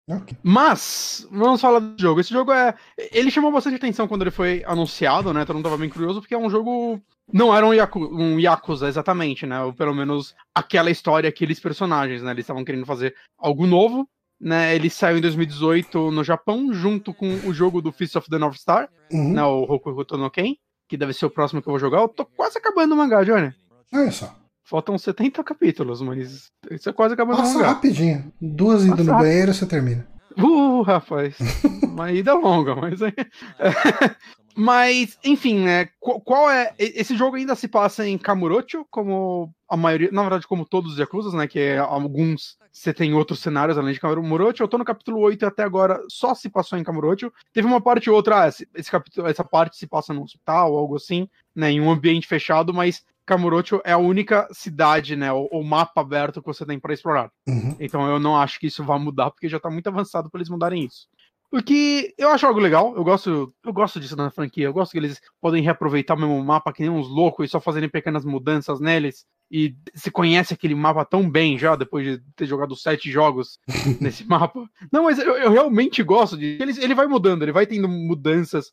Okay. 0.10 0.36
Mas, 0.42 1.28
vamos 1.32 1.62
falar 1.62 1.80
do 1.80 2.02
jogo. 2.02 2.20
Esse 2.20 2.34
jogo 2.34 2.52
é. 2.52 2.74
Ele 3.12 3.30
chamou 3.30 3.52
bastante 3.52 3.76
atenção 3.76 4.08
quando 4.08 4.24
ele 4.24 4.32
foi 4.32 4.64
anunciado, 4.66 5.32
né? 5.32 5.46
Todo 5.46 5.58
mundo 5.58 5.66
tava 5.66 5.78
bem 5.78 5.90
curioso, 5.90 6.20
porque 6.20 6.34
é 6.34 6.38
um 6.38 6.50
jogo. 6.50 7.00
Não 7.32 7.56
era 7.56 7.66
um, 7.66 7.74
Yaku... 7.74 8.00
um 8.00 8.40
Yakuza 8.40 8.88
exatamente, 8.88 9.46
né? 9.46 9.62
Ou 9.62 9.72
pelo 9.72 9.94
menos 9.94 10.36
aquela 10.56 10.90
história, 10.90 11.30
aqueles 11.30 11.60
personagens, 11.60 12.24
né? 12.24 12.32
Eles 12.32 12.44
estavam 12.44 12.66
querendo 12.66 12.88
fazer 12.88 13.16
algo 13.38 13.68
novo. 13.68 14.10
Né, 14.42 14.74
ele 14.74 14.90
saiu 14.90 15.18
em 15.18 15.22
2018 15.22 16.12
no 16.12 16.24
Japão, 16.24 16.72
junto 16.72 17.14
com 17.14 17.30
o 17.46 17.54
jogo 17.54 17.82
do 17.82 17.92
Fist 17.92 18.16
of 18.16 18.30
the 18.30 18.38
North 18.38 18.56
Star, 18.56 18.90
uhum. 19.12 19.34
né, 19.34 19.44
o 19.44 19.64
Hokuto 19.64 20.16
no 20.16 20.32
Ken, 20.32 20.56
que 20.88 20.96
deve 20.96 21.12
ser 21.12 21.26
o 21.26 21.30
próximo 21.30 21.62
que 21.62 21.68
eu 21.68 21.74
vou 21.74 21.80
jogar. 21.80 22.00
Eu 22.00 22.08
tô 22.08 22.26
quase 22.26 22.58
acabando 22.58 22.94
o 22.94 22.98
mangá, 22.98 23.22
Johnny. 23.26 23.54
Olha 23.94 24.12
só. 24.12 24.34
Faltam 24.70 24.96
70 25.00 25.44
capítulos, 25.44 26.00
mas 26.00 26.52
isso 26.70 26.90
é 26.90 26.94
quase 26.94 27.16
acabando 27.16 27.38
Passa 27.38 27.56
mangá. 27.56 27.70
rapidinho. 27.70 28.32
Duas 28.40 28.86
indo 28.86 29.04
no 29.04 29.14
banheiro, 29.14 29.52
você 29.52 29.66
termina. 29.66 30.08
Uh, 30.38 30.84
rapaz. 30.84 31.36
Uma 31.82 32.12
ida 32.12 32.36
longa, 32.36 32.76
mas 32.76 33.02
aí. 33.02 33.14
Mas, 34.56 35.18
enfim, 35.24 35.60
né? 35.60 35.88
Qual 36.00 36.50
é. 36.50 36.74
Esse 36.78 37.16
jogo 37.16 37.38
ainda 37.38 37.56
se 37.56 37.66
passa 37.66 38.06
em 38.06 38.18
Kamurocho, 38.18 38.86
como 38.92 39.54
a 39.70 39.78
maioria. 39.78 40.10
Na 40.12 40.22
verdade, 40.22 40.46
como 40.46 40.66
todos 40.66 40.94
os 40.94 41.00
Yakuza, 41.00 41.38
né? 41.38 41.48
Que 41.48 41.60
é, 41.60 41.78
alguns 41.78 42.58
você 42.70 42.94
tem 42.94 43.14
outros 43.14 43.40
cenários 43.40 43.78
além 43.78 43.94
de 43.94 44.02
Kamurocho. 44.02 44.62
Eu 44.62 44.68
tô 44.68 44.78
no 44.78 44.84
capítulo 44.84 45.20
8 45.22 45.44
e 45.44 45.46
até 45.46 45.64
agora 45.64 46.02
só 46.10 46.36
se 46.36 46.50
passou 46.50 46.78
em 46.78 46.84
Kamurocho. 46.84 47.32
Teve 47.54 47.68
uma 47.68 47.80
parte 47.80 48.10
ou 48.10 48.16
outra, 48.18 48.44
ah, 48.44 48.48
esse, 48.50 48.68
esse 48.76 48.92
capítulo, 48.92 49.28
essa 49.28 49.46
parte 49.46 49.78
se 49.78 49.88
passa 49.88 50.14
num 50.14 50.24
hospital, 50.24 50.76
algo 50.76 50.98
assim, 50.98 51.30
né? 51.56 51.72
Em 51.72 51.80
um 51.80 51.90
ambiente 51.90 52.28
fechado, 52.28 52.74
mas 52.74 53.04
Kamurocho 53.30 53.80
é 53.86 53.92
a 53.92 53.98
única 54.00 54.48
cidade, 54.52 55.16
né, 55.16 55.32
o, 55.32 55.64
mapa 55.64 56.02
aberto 56.02 56.42
que 56.42 56.48
você 56.48 56.66
tem 56.66 56.80
para 56.80 56.96
explorar. 56.96 57.32
Uhum. 57.48 57.76
Então 57.80 58.08
eu 58.08 58.20
não 58.20 58.36
acho 58.36 58.60
que 58.60 58.66
isso 58.66 58.84
vá 58.84 58.98
mudar, 58.98 59.30
porque 59.30 59.48
já 59.48 59.60
tá 59.60 59.70
muito 59.70 59.86
avançado 59.86 60.32
para 60.32 60.40
eles 60.40 60.50
mudarem 60.50 60.84
isso. 60.84 61.08
Porque 61.52 62.12
eu 62.18 62.30
acho 62.30 62.48
algo 62.48 62.60
legal, 62.60 62.96
eu 62.96 63.04
gosto, 63.04 63.54
eu 63.64 63.74
gosto 63.74 64.00
disso 64.00 64.16
na 64.16 64.32
franquia, 64.32 64.66
eu 64.66 64.74
gosto 64.74 64.94
que 64.94 64.98
eles 64.98 65.22
podem 65.40 65.62
reaproveitar 65.62 66.16
o 66.16 66.20
mesmo 66.20 66.44
mapa 66.44 66.74
que 66.74 66.82
nem 66.82 66.90
uns 66.90 67.08
loucos 67.08 67.46
e 67.46 67.50
só 67.50 67.60
fazerem 67.60 67.90
pequenas 67.90 68.26
mudanças 68.26 68.80
neles. 68.80 69.26
E 69.52 69.76
se 69.96 70.10
conhece 70.10 70.54
aquele 70.54 70.76
mapa 70.76 71.06
tão 71.06 71.30
bem 71.30 71.58
já, 71.58 71.76
depois 71.76 72.06
de 72.06 72.24
ter 72.36 72.48
jogado 72.48 72.76
sete 72.76 73.12
jogos 73.12 73.60
nesse 74.02 74.26
mapa. 74.26 74.68
Não, 74.92 75.04
mas 75.04 75.20
eu, 75.20 75.36
eu 75.38 75.52
realmente 75.52 76.02
gosto 76.02 76.36
de. 76.38 76.58
Ele, 76.60 76.72
ele 76.84 76.96
vai 76.96 77.08
mudando, 77.08 77.44
ele 77.44 77.52
vai 77.52 77.66
tendo 77.66 77.88
mudanças 77.88 78.72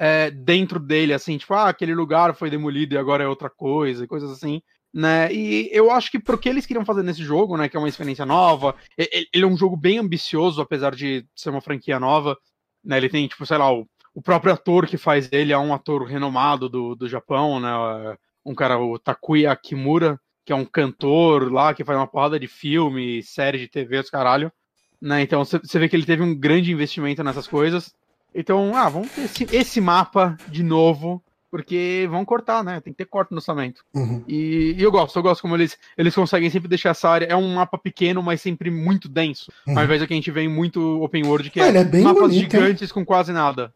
é, 0.00 0.30
dentro 0.30 0.80
dele, 0.80 1.12
assim, 1.12 1.36
tipo, 1.38 1.54
ah, 1.54 1.68
aquele 1.68 1.94
lugar 1.94 2.34
foi 2.34 2.50
demolido 2.50 2.94
e 2.94 2.98
agora 2.98 3.22
é 3.22 3.28
outra 3.28 3.50
coisa, 3.50 4.06
coisas 4.06 4.30
assim 4.30 4.60
né? 4.92 5.32
E 5.32 5.68
eu 5.72 5.90
acho 5.90 6.10
que 6.10 6.18
pro 6.18 6.38
que 6.38 6.48
eles 6.48 6.66
queriam 6.66 6.84
fazer 6.84 7.02
nesse 7.02 7.22
jogo, 7.22 7.56
né, 7.56 7.68
que 7.68 7.76
é 7.76 7.80
uma 7.80 7.88
experiência 7.88 8.26
nova, 8.26 8.74
ele 8.98 9.44
é 9.44 9.46
um 9.46 9.56
jogo 9.56 9.76
bem 9.76 9.98
ambicioso, 9.98 10.60
apesar 10.60 10.94
de 10.94 11.24
ser 11.34 11.50
uma 11.50 11.60
franquia 11.60 11.98
nova, 12.00 12.36
né? 12.84 12.96
Ele 12.96 13.08
tem, 13.08 13.26
tipo, 13.28 13.46
sei 13.46 13.58
lá, 13.58 13.72
o, 13.72 13.86
o 14.14 14.22
próprio 14.22 14.52
ator 14.52 14.86
que 14.86 14.96
faz 14.96 15.28
ele 15.32 15.52
é 15.52 15.58
um 15.58 15.72
ator 15.72 16.04
renomado 16.04 16.68
do, 16.68 16.94
do 16.94 17.08
Japão, 17.08 17.60
né? 17.60 18.16
Um 18.44 18.54
cara, 18.54 18.78
o 18.78 18.98
Takuya 18.98 19.54
Kimura, 19.56 20.18
que 20.44 20.52
é 20.52 20.56
um 20.56 20.64
cantor 20.64 21.52
lá, 21.52 21.74
que 21.74 21.84
faz 21.84 21.98
uma 21.98 22.06
porrada 22.06 22.40
de 22.40 22.48
filme, 22.48 23.22
série 23.22 23.58
de 23.58 23.68
TV, 23.68 23.98
os 23.98 24.10
caralho. 24.10 24.52
Né? 25.00 25.22
Então 25.22 25.44
você 25.44 25.78
vê 25.78 25.88
que 25.88 25.96
ele 25.96 26.04
teve 26.04 26.22
um 26.22 26.34
grande 26.34 26.72
investimento 26.72 27.22
nessas 27.22 27.46
coisas. 27.46 27.94
Então, 28.34 28.74
ah, 28.74 28.88
vamos 28.88 29.10
ter 29.10 29.22
esse, 29.22 29.44
esse 29.52 29.80
mapa 29.80 30.36
de 30.48 30.62
novo 30.62 31.22
porque 31.50 32.06
vão 32.08 32.24
cortar, 32.24 32.62
né? 32.62 32.80
Tem 32.80 32.92
que 32.92 32.98
ter 32.98 33.06
corte 33.06 33.32
no 33.32 33.38
orçamento. 33.38 33.84
Uhum. 33.92 34.22
E, 34.28 34.76
e, 34.78 34.82
eu 34.82 34.90
gosto, 34.92 35.18
eu 35.18 35.22
gosto 35.22 35.42
como 35.42 35.56
eles, 35.56 35.76
eles 35.98 36.14
conseguem 36.14 36.48
sempre 36.48 36.68
deixar 36.68 36.90
essa 36.90 37.08
área. 37.08 37.26
É 37.26 37.34
um 37.34 37.54
mapa 37.54 37.76
pequeno, 37.76 38.22
mas 38.22 38.40
sempre 38.40 38.70
muito 38.70 39.08
denso. 39.08 39.50
Uhum. 39.66 39.76
Ao 39.76 39.84
invés 39.84 40.00
do 40.00 40.06
que 40.06 40.12
a 40.12 40.16
gente 40.16 40.30
vê 40.30 40.42
em 40.42 40.48
muito 40.48 41.02
open 41.02 41.26
world, 41.26 41.50
que 41.50 41.60
é, 41.60 41.68
é 41.68 41.84
mapas 42.02 42.22
bonito, 42.22 42.52
gigantes 42.52 42.82
hein? 42.88 42.94
com 42.94 43.04
quase 43.04 43.32
nada. 43.32 43.74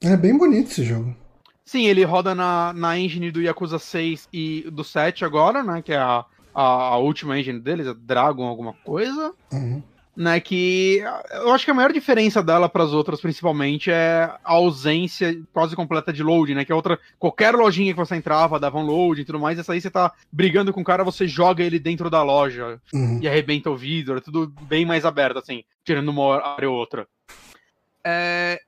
É 0.00 0.16
bem 0.16 0.38
bonito 0.38 0.70
esse 0.70 0.84
jogo. 0.84 1.14
Sim, 1.64 1.86
ele 1.86 2.04
roda 2.04 2.34
na, 2.34 2.72
na 2.72 2.96
engine 2.96 3.32
do 3.32 3.42
Yakuza 3.42 3.78
6 3.78 4.28
e 4.32 4.64
do 4.70 4.84
7 4.84 5.24
agora, 5.24 5.64
né? 5.64 5.82
Que 5.82 5.92
é 5.92 5.98
a, 5.98 6.24
a, 6.54 6.62
a 6.62 6.96
última 6.96 7.38
engine 7.38 7.58
deles, 7.58 7.88
a 7.88 7.92
Dragon 7.92 8.44
alguma 8.46 8.72
coisa. 8.84 9.34
Uhum 9.52 9.82
né? 10.18 10.40
Que 10.40 11.00
eu 11.30 11.52
acho 11.52 11.64
que 11.64 11.70
a 11.70 11.74
maior 11.74 11.92
diferença 11.92 12.42
dela 12.42 12.68
para 12.68 12.82
as 12.82 12.92
outras, 12.92 13.20
principalmente, 13.20 13.88
é 13.88 14.28
a 14.44 14.52
ausência 14.52 15.40
quase 15.52 15.76
completa 15.76 16.12
de 16.12 16.24
load, 16.24 16.56
né? 16.56 16.64
Que 16.64 16.72
a 16.72 16.76
outra, 16.76 16.98
qualquer 17.20 17.54
lojinha 17.54 17.92
que 17.92 17.98
você 17.98 18.16
entrava, 18.16 18.58
dava 18.58 18.78
um 18.78 18.82
load 18.82 19.20
e 19.20 19.24
tudo 19.24 19.38
mais, 19.38 19.60
essa 19.60 19.72
aí 19.72 19.80
você 19.80 19.88
tá 19.88 20.12
brigando 20.32 20.72
com 20.72 20.80
o 20.80 20.84
cara, 20.84 21.04
você 21.04 21.28
joga 21.28 21.62
ele 21.62 21.78
dentro 21.78 22.10
da 22.10 22.20
loja 22.20 22.80
uhum. 22.92 23.20
e 23.22 23.28
arrebenta 23.28 23.70
o 23.70 23.76
vidro, 23.76 24.18
é 24.18 24.20
tudo 24.20 24.52
bem 24.62 24.84
mais 24.84 25.04
aberto, 25.04 25.38
assim, 25.38 25.62
tirando 25.84 26.08
uma 26.08 26.44
área 26.44 26.68
ou 26.68 26.76
outra. 26.76 27.06
É... 28.02 28.60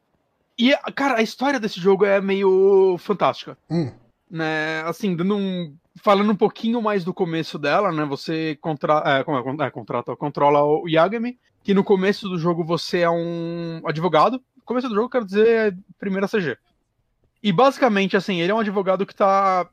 E, 0.56 0.72
cara, 0.94 1.18
a 1.18 1.22
história 1.22 1.59
desse 1.59 1.81
jogo 1.81 2.05
é 2.05 2.20
meio 2.20 2.97
fantástica. 2.98 3.59
Uhum. 3.68 3.93
Né? 4.31 4.82
Assim, 4.82 5.16
dando 5.16 5.36
um 5.36 5.77
falando 6.02 6.32
um 6.32 6.36
pouquinho 6.36 6.81
mais 6.81 7.05
do 7.05 7.12
começo 7.12 7.59
dela, 7.59 7.93
né? 7.93 8.05
Você 8.05 8.57
contra, 8.61 9.02
é, 9.05 9.19
é, 9.19 9.66
é, 9.66 9.70
contrata, 9.70 10.16
controla 10.16 10.62
o 10.62 10.89
Yagami, 10.89 11.39
que 11.62 11.74
no 11.74 11.85
começo 11.85 12.28
do 12.28 12.39
jogo 12.39 12.65
você 12.65 13.01
é 13.01 13.11
um 13.11 13.82
advogado. 13.85 14.40
Começo 14.65 14.89
do 14.89 14.94
jogo, 14.94 15.11
quero 15.11 15.24
dizer, 15.24 15.48
é 15.48 15.77
primeira 15.98 16.28
CG. 16.28 16.57
E 17.43 17.52
basicamente, 17.52 18.16
assim, 18.16 18.40
ele 18.40 18.52
é 18.52 18.55
um 18.55 18.61
advogado 18.61 19.07
que 19.07 19.15
tá, 19.15 19.69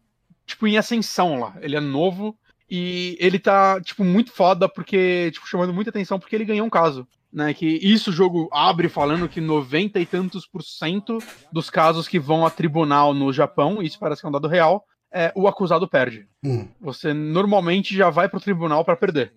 tipo, 0.45 0.65
em 0.67 0.77
ascensão 0.77 1.39
lá. 1.39 1.55
Ele 1.61 1.75
é 1.75 1.79
novo 1.79 2.37
e 2.69 3.17
ele 3.19 3.39
tá, 3.39 3.79
tipo, 3.81 4.03
muito 4.03 4.31
foda 4.31 4.67
porque, 4.67 5.31
tipo, 5.31 5.47
chamando 5.47 5.73
muita 5.73 5.89
atenção 5.89 6.19
porque 6.19 6.35
ele 6.35 6.45
ganhou 6.45 6.65
um 6.65 6.69
caso. 6.69 7.07
Né, 7.31 7.53
que 7.53 7.65
isso 7.65 8.09
o 8.09 8.13
jogo 8.13 8.49
abre 8.53 8.87
falando 8.87 9.27
que 9.27 9.41
90 9.41 9.99
e 9.99 10.05
tantos 10.05 10.47
por 10.47 10.63
cento 10.63 11.19
dos 11.51 11.69
casos 11.69 12.07
que 12.07 12.17
vão 12.17 12.45
a 12.45 12.49
tribunal 12.49 13.13
no 13.13 13.33
Japão, 13.33 13.81
isso 13.81 13.99
parece 13.99 14.21
que 14.21 14.25
é 14.25 14.29
um 14.29 14.31
dado 14.31 14.47
real, 14.47 14.85
é, 15.11 15.31
o 15.35 15.47
acusado 15.47 15.87
perde. 15.89 16.25
Hum. 16.43 16.67
Você 16.79 17.13
normalmente 17.13 17.95
já 17.95 18.09
vai 18.09 18.29
pro 18.29 18.39
tribunal 18.39 18.85
para 18.85 18.95
perder. 18.95 19.33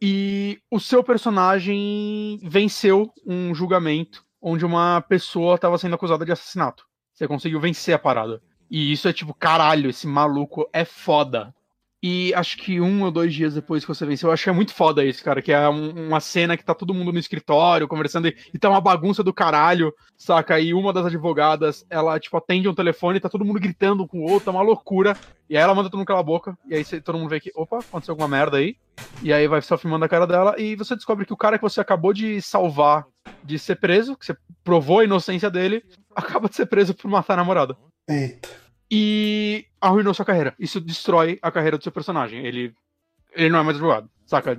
E 0.00 0.58
o 0.70 0.78
seu 0.78 1.02
personagem 1.02 2.38
venceu 2.42 3.10
um 3.26 3.54
julgamento 3.54 4.24
onde 4.40 4.64
uma 4.64 5.00
pessoa 5.00 5.54
estava 5.54 5.78
sendo 5.78 5.94
acusada 5.94 6.24
de 6.24 6.32
assassinato. 6.32 6.84
Você 7.12 7.26
conseguiu 7.26 7.58
vencer 7.58 7.94
a 7.94 7.98
parada. 7.98 8.42
E 8.70 8.92
isso 8.92 9.08
é 9.08 9.12
tipo, 9.12 9.32
caralho, 9.32 9.88
esse 9.88 10.06
maluco 10.06 10.68
é 10.72 10.84
foda. 10.84 11.54
E 12.02 12.32
acho 12.34 12.58
que 12.58 12.80
um 12.80 13.02
ou 13.02 13.10
dois 13.10 13.32
dias 13.32 13.54
depois 13.54 13.84
que 13.84 13.88
você 13.88 14.04
venceu, 14.04 14.28
eu 14.28 14.32
acho 14.32 14.44
que 14.44 14.50
é 14.50 14.52
muito 14.52 14.74
foda 14.74 15.04
isso, 15.04 15.24
cara. 15.24 15.40
Que 15.40 15.52
é 15.52 15.68
um, 15.68 16.08
uma 16.08 16.20
cena 16.20 16.56
que 16.56 16.64
tá 16.64 16.74
todo 16.74 16.94
mundo 16.94 17.12
no 17.12 17.18
escritório 17.18 17.88
conversando 17.88 18.28
e, 18.28 18.36
e 18.52 18.58
tá 18.58 18.68
uma 18.68 18.80
bagunça 18.80 19.22
do 19.22 19.32
caralho, 19.32 19.92
saca? 20.16 20.60
E 20.60 20.74
uma 20.74 20.92
das 20.92 21.06
advogadas, 21.06 21.86
ela, 21.88 22.18
tipo, 22.20 22.36
atende 22.36 22.68
um 22.68 22.74
telefone 22.74 23.16
e 23.16 23.20
tá 23.20 23.28
todo 23.28 23.44
mundo 23.44 23.58
gritando 23.58 24.06
com 24.06 24.18
o 24.18 24.30
outro, 24.30 24.46
tá 24.46 24.50
uma 24.50 24.62
loucura. 24.62 25.16
E 25.48 25.56
aí 25.56 25.62
ela 25.62 25.74
manda 25.74 25.88
todo 25.88 25.98
mundo 25.98 26.06
calar 26.06 26.20
a 26.20 26.26
boca. 26.26 26.56
E 26.68 26.74
aí 26.74 26.84
todo 27.00 27.18
mundo 27.18 27.30
vê 27.30 27.40
que, 27.40 27.50
opa, 27.54 27.78
aconteceu 27.78 28.12
alguma 28.12 28.28
merda 28.28 28.58
aí. 28.58 28.76
E 29.22 29.32
aí 29.32 29.48
vai 29.48 29.62
só 29.62 29.78
filmando 29.78 30.04
a 30.04 30.08
cara 30.08 30.26
dela. 30.26 30.54
E 30.58 30.76
você 30.76 30.94
descobre 30.94 31.24
que 31.24 31.32
o 31.32 31.36
cara 31.36 31.58
que 31.58 31.62
você 31.62 31.80
acabou 31.80 32.12
de 32.12 32.40
salvar 32.42 33.06
de 33.42 33.58
ser 33.58 33.76
preso, 33.76 34.16
que 34.16 34.26
você 34.26 34.36
provou 34.62 35.00
a 35.00 35.04
inocência 35.04 35.50
dele, 35.50 35.82
acaba 36.14 36.48
de 36.48 36.56
ser 36.56 36.66
preso 36.66 36.94
por 36.94 37.10
matar 37.10 37.34
a 37.34 37.38
namorada. 37.38 37.76
Eita 38.08 38.65
e 38.90 39.66
arruinou 39.80 40.14
sua 40.14 40.24
carreira. 40.24 40.54
Isso 40.58 40.80
destrói 40.80 41.38
a 41.42 41.50
carreira 41.50 41.78
do 41.78 41.82
seu 41.82 41.92
personagem. 41.92 42.44
Ele, 42.44 42.74
ele 43.34 43.50
não 43.50 43.58
é 43.58 43.62
mais 43.62 43.76
advogado, 43.76 44.08
saca? 44.24 44.58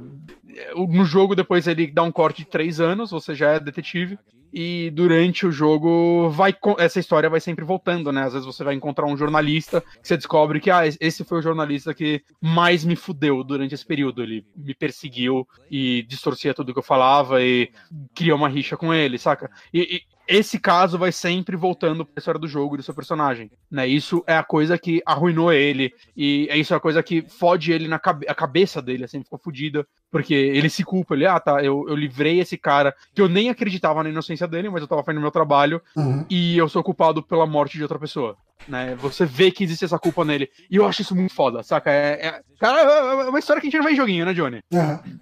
No 0.76 1.06
jogo, 1.06 1.36
depois 1.36 1.68
ele 1.68 1.88
dá 1.88 2.04
um 2.04 2.12
corte 2.12 2.44
de 2.44 2.50
três 2.50 2.80
anos, 2.80 3.12
você 3.12 3.36
já 3.36 3.52
é 3.52 3.60
detetive. 3.60 4.18
E 4.54 4.90
durante 4.92 5.46
o 5.46 5.52
jogo, 5.52 6.30
vai 6.30 6.56
essa 6.80 7.00
história 7.00 7.30
vai 7.30 7.40
sempre 7.40 7.66
voltando, 7.66 8.12
né? 8.12 8.24
Às 8.24 8.34
vezes 8.34 8.46
você 8.46 8.64
vai 8.64 8.74
encontrar 8.74 9.06
um 9.06 9.18
jornalista 9.18 9.82
que 9.82 10.08
você 10.08 10.16
descobre 10.16 10.62
que 10.62 10.72
ah, 10.72 10.84
esse 10.88 11.24
foi 11.24 11.40
o 11.40 11.42
jornalista 11.42 11.94
que 11.94 12.24
mais 12.42 12.86
me 12.86 12.96
fudeu 12.96 13.44
durante 13.44 13.76
esse 13.76 13.86
período. 13.86 14.24
Ele 14.24 14.46
me 14.56 14.74
perseguiu 14.74 15.46
e 15.70 16.02
distorcia 16.04 16.54
tudo 16.54 16.72
que 16.72 16.80
eu 16.80 16.84
falava 16.84 17.42
e 17.44 17.70
criou 18.16 18.38
uma 18.38 18.48
rixa 18.48 18.78
com 18.78 18.94
ele, 18.94 19.18
saca? 19.18 19.52
E, 19.74 19.98
e 19.98 20.02
esse 20.28 20.60
caso 20.60 20.98
vai 20.98 21.12
sempre 21.12 21.56
voltando 21.56 22.06
para 22.06 22.14
a 22.16 22.20
história 22.20 22.40
do 22.40 22.48
jogo 22.48 22.76
e 22.76 22.78
do 22.78 22.84
seu 22.84 22.94
personagem, 22.94 23.50
né? 23.72 23.88
Isso 23.88 24.24
é 24.28 24.36
a 24.36 24.44
coisa 24.44 24.78
que 24.78 25.02
arruinou 25.06 25.54
ele 25.54 25.94
e 26.16 26.48
é 26.50 26.58
isso 26.58 26.74
é 26.74 26.78
a 26.78 26.82
coisa 26.82 27.02
que 27.02 27.22
fode 27.22 27.72
ele 27.72 27.88
na 27.88 27.98
cabe 27.98 28.26
a 28.28 28.36
cabeça 28.36 28.82
dele, 28.82 29.06
assim, 29.06 29.24
ficou 29.24 29.40
fodida, 29.40 29.88
porque 30.12 30.34
ele 30.34 30.70
se 30.70 30.84
culpa, 30.84 31.16
ele, 31.16 31.26
ah, 31.26 31.40
tá, 31.40 31.64
eu, 31.64 31.86
eu 31.88 31.96
livrei 31.96 32.40
esse 32.40 32.58
cara 32.58 32.94
que 33.14 33.22
eu 33.22 33.30
nem 33.30 33.50
acreditava 33.50 34.04
na 34.04 34.10
inocência 34.10 34.48
dele, 34.48 34.70
mas 34.70 34.82
eu 34.82 34.88
tava 34.88 35.04
fazendo 35.04 35.22
meu 35.22 35.32
trabalho 35.32 35.82
uhum. 35.96 36.26
e 36.30 36.58
eu 36.58 36.68
sou 36.68 36.84
culpado 36.84 37.24
pela 37.24 37.46
morte 37.46 37.78
de 37.78 37.84
outra 37.84 37.98
pessoa, 37.98 38.36
né? 38.68 38.96
Você 38.96 39.26
vê 39.26 39.50
que 39.50 39.64
existe 39.64 39.86
essa 39.86 39.98
culpa 39.98 40.26
nele 40.26 40.50
e 40.70 40.76
eu 40.76 40.86
acho 40.86 41.02
isso 41.02 41.16
muito 41.16 41.34
foda, 41.34 41.64
saca? 41.64 41.90
É, 41.90 42.28
é 42.28 42.42
cara, 42.60 42.82
é 42.82 43.30
uma 43.30 43.40
história 43.40 43.62
que 43.62 43.68
a 43.68 43.70
gente 43.70 43.80
não 43.80 43.86
vê 43.86 43.94
em 43.94 43.98
joguinho, 43.98 44.26
né, 44.26 44.34
Johnny? 44.34 44.62
Uhum. 44.74 45.20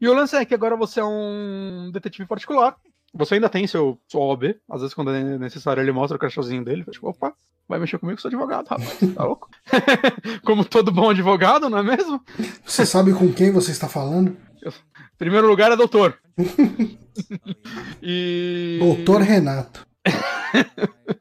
E 0.00 0.08
o 0.08 0.14
lance 0.14 0.34
é 0.34 0.44
que 0.44 0.54
agora 0.54 0.74
você 0.74 1.00
é 1.00 1.04
um 1.04 1.90
detetive 1.92 2.26
particular 2.26 2.76
você 3.12 3.34
ainda 3.34 3.48
tem 3.48 3.66
seu, 3.66 3.98
seu 4.08 4.20
OB, 4.20 4.56
às 4.70 4.80
vezes 4.80 4.94
quando 4.94 5.10
é 5.10 5.38
necessário 5.38 5.82
ele 5.82 5.92
mostra 5.92 6.16
o 6.16 6.20
cachorrinho 6.20 6.64
dele, 6.64 6.84
tipo, 6.90 7.08
opa, 7.08 7.34
vai 7.68 7.78
mexer 7.78 7.98
comigo, 7.98 8.20
sou 8.20 8.28
advogado, 8.28 8.68
rapaz, 8.68 8.98
tá 9.14 9.24
louco? 9.24 9.48
Como 10.44 10.64
todo 10.64 10.92
bom 10.92 11.10
advogado, 11.10 11.68
não 11.68 11.78
é 11.78 11.82
mesmo? 11.82 12.22
Você 12.64 12.86
sabe 12.86 13.12
com 13.12 13.32
quem 13.32 13.52
você 13.52 13.70
está 13.70 13.88
falando? 13.88 14.36
Eu, 14.60 14.72
Primeiro 15.18 15.46
lugar 15.46 15.70
é 15.70 15.76
doutor. 15.76 16.18
e... 18.02 18.78
Doutor 18.80 19.20
Renato. 19.20 19.86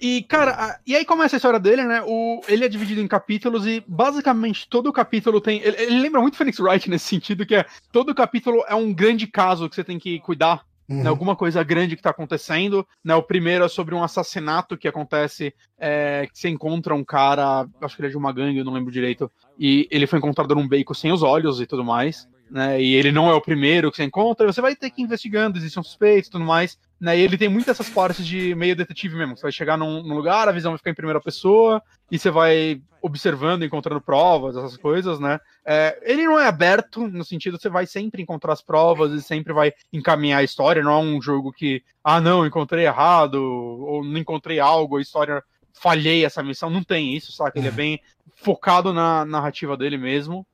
E, 0.00 0.22
cara, 0.24 0.78
e 0.86 0.94
aí 0.94 1.02
começa 1.02 1.34
a 1.34 1.38
história 1.38 1.58
dele, 1.58 1.82
né? 1.82 2.02
O, 2.06 2.42
ele 2.46 2.62
é 2.62 2.68
dividido 2.68 3.00
em 3.00 3.08
capítulos 3.08 3.66
e 3.66 3.82
basicamente 3.88 4.68
todo 4.68 4.92
capítulo 4.92 5.40
tem. 5.40 5.62
Ele, 5.62 5.80
ele 5.80 5.98
lembra 5.98 6.20
muito 6.20 6.36
Phoenix 6.36 6.60
Wright 6.60 6.90
nesse 6.90 7.06
sentido, 7.06 7.46
que 7.46 7.54
é 7.54 7.64
todo 7.90 8.14
capítulo 8.14 8.62
é 8.68 8.74
um 8.74 8.92
grande 8.92 9.26
caso 9.26 9.66
que 9.66 9.74
você 9.74 9.82
tem 9.82 9.98
que 9.98 10.20
cuidar. 10.20 10.62
Né, 10.88 10.96
uhum. 10.96 11.02
Né, 11.02 11.08
alguma 11.08 11.34
coisa 11.34 11.62
grande 11.62 11.96
que 11.96 12.02
tá 12.02 12.10
acontecendo. 12.10 12.86
Né, 13.02 13.14
o 13.14 13.22
primeiro 13.22 13.64
é 13.64 13.68
sobre 13.68 13.94
um 13.94 14.02
assassinato 14.02 14.76
que 14.76 14.88
acontece. 14.88 15.54
É, 15.78 16.26
que 16.32 16.38
você 16.38 16.48
encontra 16.48 16.94
um 16.94 17.04
cara, 17.04 17.66
acho 17.82 17.96
que 17.96 18.02
ele 18.02 18.08
é 18.08 18.10
de 18.10 18.16
uma 18.16 18.32
gangue, 18.32 18.58
eu 18.58 18.64
não 18.64 18.72
lembro 18.72 18.92
direito. 18.92 19.30
E 19.58 19.88
ele 19.90 20.06
foi 20.06 20.18
encontrado 20.18 20.54
num 20.54 20.68
beco 20.68 20.94
sem 20.94 21.12
os 21.12 21.22
olhos 21.22 21.60
e 21.60 21.66
tudo 21.66 21.84
mais 21.84 22.28
né? 22.54 22.80
E 22.80 22.94
ele 22.94 23.10
não 23.10 23.28
é 23.28 23.34
o 23.34 23.40
primeiro 23.40 23.90
que 23.90 23.96
você 23.96 24.04
encontra, 24.04 24.46
você 24.46 24.60
vai 24.60 24.76
ter 24.76 24.88
que 24.88 25.02
ir 25.02 25.04
investigando, 25.04 25.58
existem 25.58 25.82
suspeitos 25.82 26.28
e 26.28 26.30
tudo 26.30 26.44
mais. 26.44 26.78
Né, 27.00 27.18
e 27.18 27.20
ele 27.20 27.36
tem 27.36 27.48
muitas 27.48 27.80
essas 27.80 27.92
partes 27.92 28.24
de 28.24 28.54
meio 28.54 28.76
detetive 28.76 29.16
mesmo. 29.16 29.36
Você 29.36 29.42
vai 29.42 29.50
chegar 29.50 29.76
num, 29.76 30.04
num, 30.04 30.14
lugar, 30.14 30.48
a 30.48 30.52
visão 30.52 30.70
vai 30.70 30.78
ficar 30.78 30.92
em 30.92 30.94
primeira 30.94 31.20
pessoa, 31.20 31.82
e 32.12 32.16
você 32.16 32.30
vai 32.30 32.80
observando, 33.02 33.64
encontrando 33.64 34.00
provas, 34.00 34.56
essas 34.56 34.76
coisas, 34.76 35.18
né? 35.18 35.40
É, 35.66 35.98
ele 36.04 36.24
não 36.24 36.38
é 36.38 36.46
aberto, 36.46 37.08
no 37.08 37.24
sentido 37.24 37.58
você 37.58 37.68
vai 37.68 37.88
sempre 37.88 38.22
encontrar 38.22 38.52
as 38.52 38.62
provas 38.62 39.10
e 39.10 39.20
sempre 39.20 39.52
vai 39.52 39.72
encaminhar 39.92 40.38
a 40.38 40.44
história. 40.44 40.80
Não 40.80 40.92
é 40.92 40.98
um 40.98 41.20
jogo 41.20 41.52
que, 41.52 41.82
ah, 42.04 42.20
não, 42.20 42.46
encontrei 42.46 42.86
errado, 42.86 43.34
ou 43.34 44.04
não 44.04 44.16
encontrei 44.16 44.60
algo, 44.60 44.96
a 44.96 45.02
história 45.02 45.42
falhei 45.72 46.24
essa 46.24 46.40
missão. 46.40 46.70
Não 46.70 46.84
tem 46.84 47.16
isso, 47.16 47.32
saca? 47.32 47.58
Ele 47.58 47.66
é 47.66 47.72
bem 47.72 48.00
focado 48.36 48.92
na 48.92 49.24
narrativa 49.24 49.76
dele 49.76 49.98
mesmo. 49.98 50.46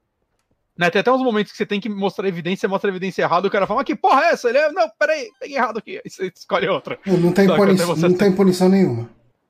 Né? 0.81 0.89
Tem 0.89 1.01
até 1.01 1.12
uns 1.12 1.20
momentos 1.20 1.52
que 1.52 1.59
você 1.59 1.66
tem 1.66 1.78
que 1.78 1.90
mostrar 1.90 2.27
evidência, 2.27 2.66
mostra 2.66 2.89
a 2.89 2.93
evidência 2.93 3.20
errada, 3.20 3.47
o 3.47 3.51
cara 3.51 3.66
fala, 3.66 3.85
que 3.85 3.94
porra 3.94 4.23
é 4.23 4.31
essa? 4.31 4.48
Ele 4.48 4.57
é, 4.57 4.73
não, 4.73 4.89
peraí, 4.98 5.28
peguei 5.39 5.59
errado 5.59 5.77
aqui. 5.77 6.01
Aí 6.02 6.11
você 6.11 6.32
escolhe 6.35 6.66
outra. 6.69 6.98
Não 7.05 7.32
tem, 7.32 7.47
puni 7.47 7.74
não 7.74 8.15
tem 8.15 8.32
punição 8.32 8.66
nenhuma. 8.66 9.07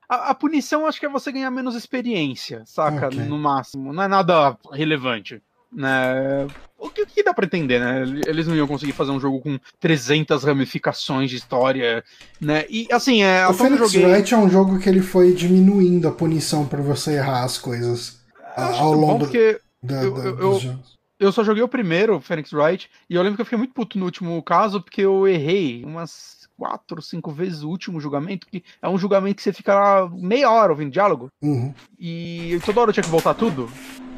A, 0.09 0.31
a, 0.31 0.35
punição 0.35 0.85
acho 0.85 0.99
que 0.99 1.05
é 1.05 1.09
você 1.09 1.31
ganhar 1.31 1.49
menos 1.49 1.73
experiência, 1.73 2.63
saca? 2.65 3.07
Okay. 3.07 3.19
No 3.23 3.37
máximo. 3.37 3.93
Não 3.93 4.03
é 4.03 4.09
nada 4.09 4.57
relevante. 4.73 5.41
Né? 5.71 6.47
O 6.77 6.89
que, 6.89 7.05
que, 7.05 7.23
dá 7.23 7.33
pra 7.33 7.45
entender, 7.45 7.79
né? 7.79 8.03
Eles 8.27 8.45
não 8.45 8.55
iam 8.57 8.67
conseguir 8.67 8.91
fazer 8.91 9.11
um 9.11 9.19
jogo 9.19 9.39
com 9.39 9.57
300 9.79 10.43
ramificações 10.43 11.29
de 11.29 11.37
história, 11.37 12.03
né? 12.41 12.65
E 12.69 12.89
assim, 12.91 13.23
é. 13.23 13.47
O 13.47 13.53
Phoenix 13.53 13.89
joguei... 13.89 14.05
Wright 14.05 14.33
é 14.33 14.37
um 14.37 14.49
jogo 14.49 14.79
que 14.79 14.89
ele 14.89 15.01
foi 15.01 15.31
diminuindo 15.31 16.09
a 16.09 16.11
punição 16.11 16.67
para 16.67 16.81
você 16.81 17.13
errar 17.13 17.45
as 17.45 17.57
coisas 17.57 18.19
ao 18.53 18.91
longo 18.91 19.19
porque 19.19 19.61
da, 19.81 20.03
eu, 20.03 20.13
da, 20.13 20.23
eu, 20.25 20.35
dos 20.35 20.61
jogos 20.63 21.00
eu 21.21 21.31
só 21.31 21.43
joguei 21.43 21.61
o 21.61 21.67
primeiro, 21.67 22.19
Phoenix 22.19 22.51
Wright, 22.51 22.89
e 23.07 23.13
eu 23.13 23.21
lembro 23.21 23.35
que 23.35 23.41
eu 23.41 23.45
fiquei 23.45 23.57
muito 23.57 23.75
puto 23.75 23.99
no 23.99 24.05
último 24.05 24.41
caso, 24.41 24.81
porque 24.81 25.01
eu 25.01 25.27
errei 25.27 25.85
umas 25.85 26.49
quatro, 26.57 26.99
cinco 26.99 27.31
vezes 27.31 27.61
o 27.61 27.69
último 27.69 28.01
julgamento, 28.01 28.47
que 28.47 28.63
é 28.81 28.89
um 28.89 28.97
julgamento 28.97 29.35
que 29.35 29.43
você 29.43 29.53
fica 29.53 29.75
lá 29.75 30.09
meia 30.09 30.49
hora 30.49 30.71
ouvindo 30.71 30.91
diálogo. 30.91 31.29
Uhum. 31.39 31.73
E 31.99 32.59
toda 32.65 32.81
hora 32.81 32.89
eu 32.89 32.93
tinha 32.93 33.03
que 33.03 33.09
voltar 33.09 33.35
tudo. 33.35 33.69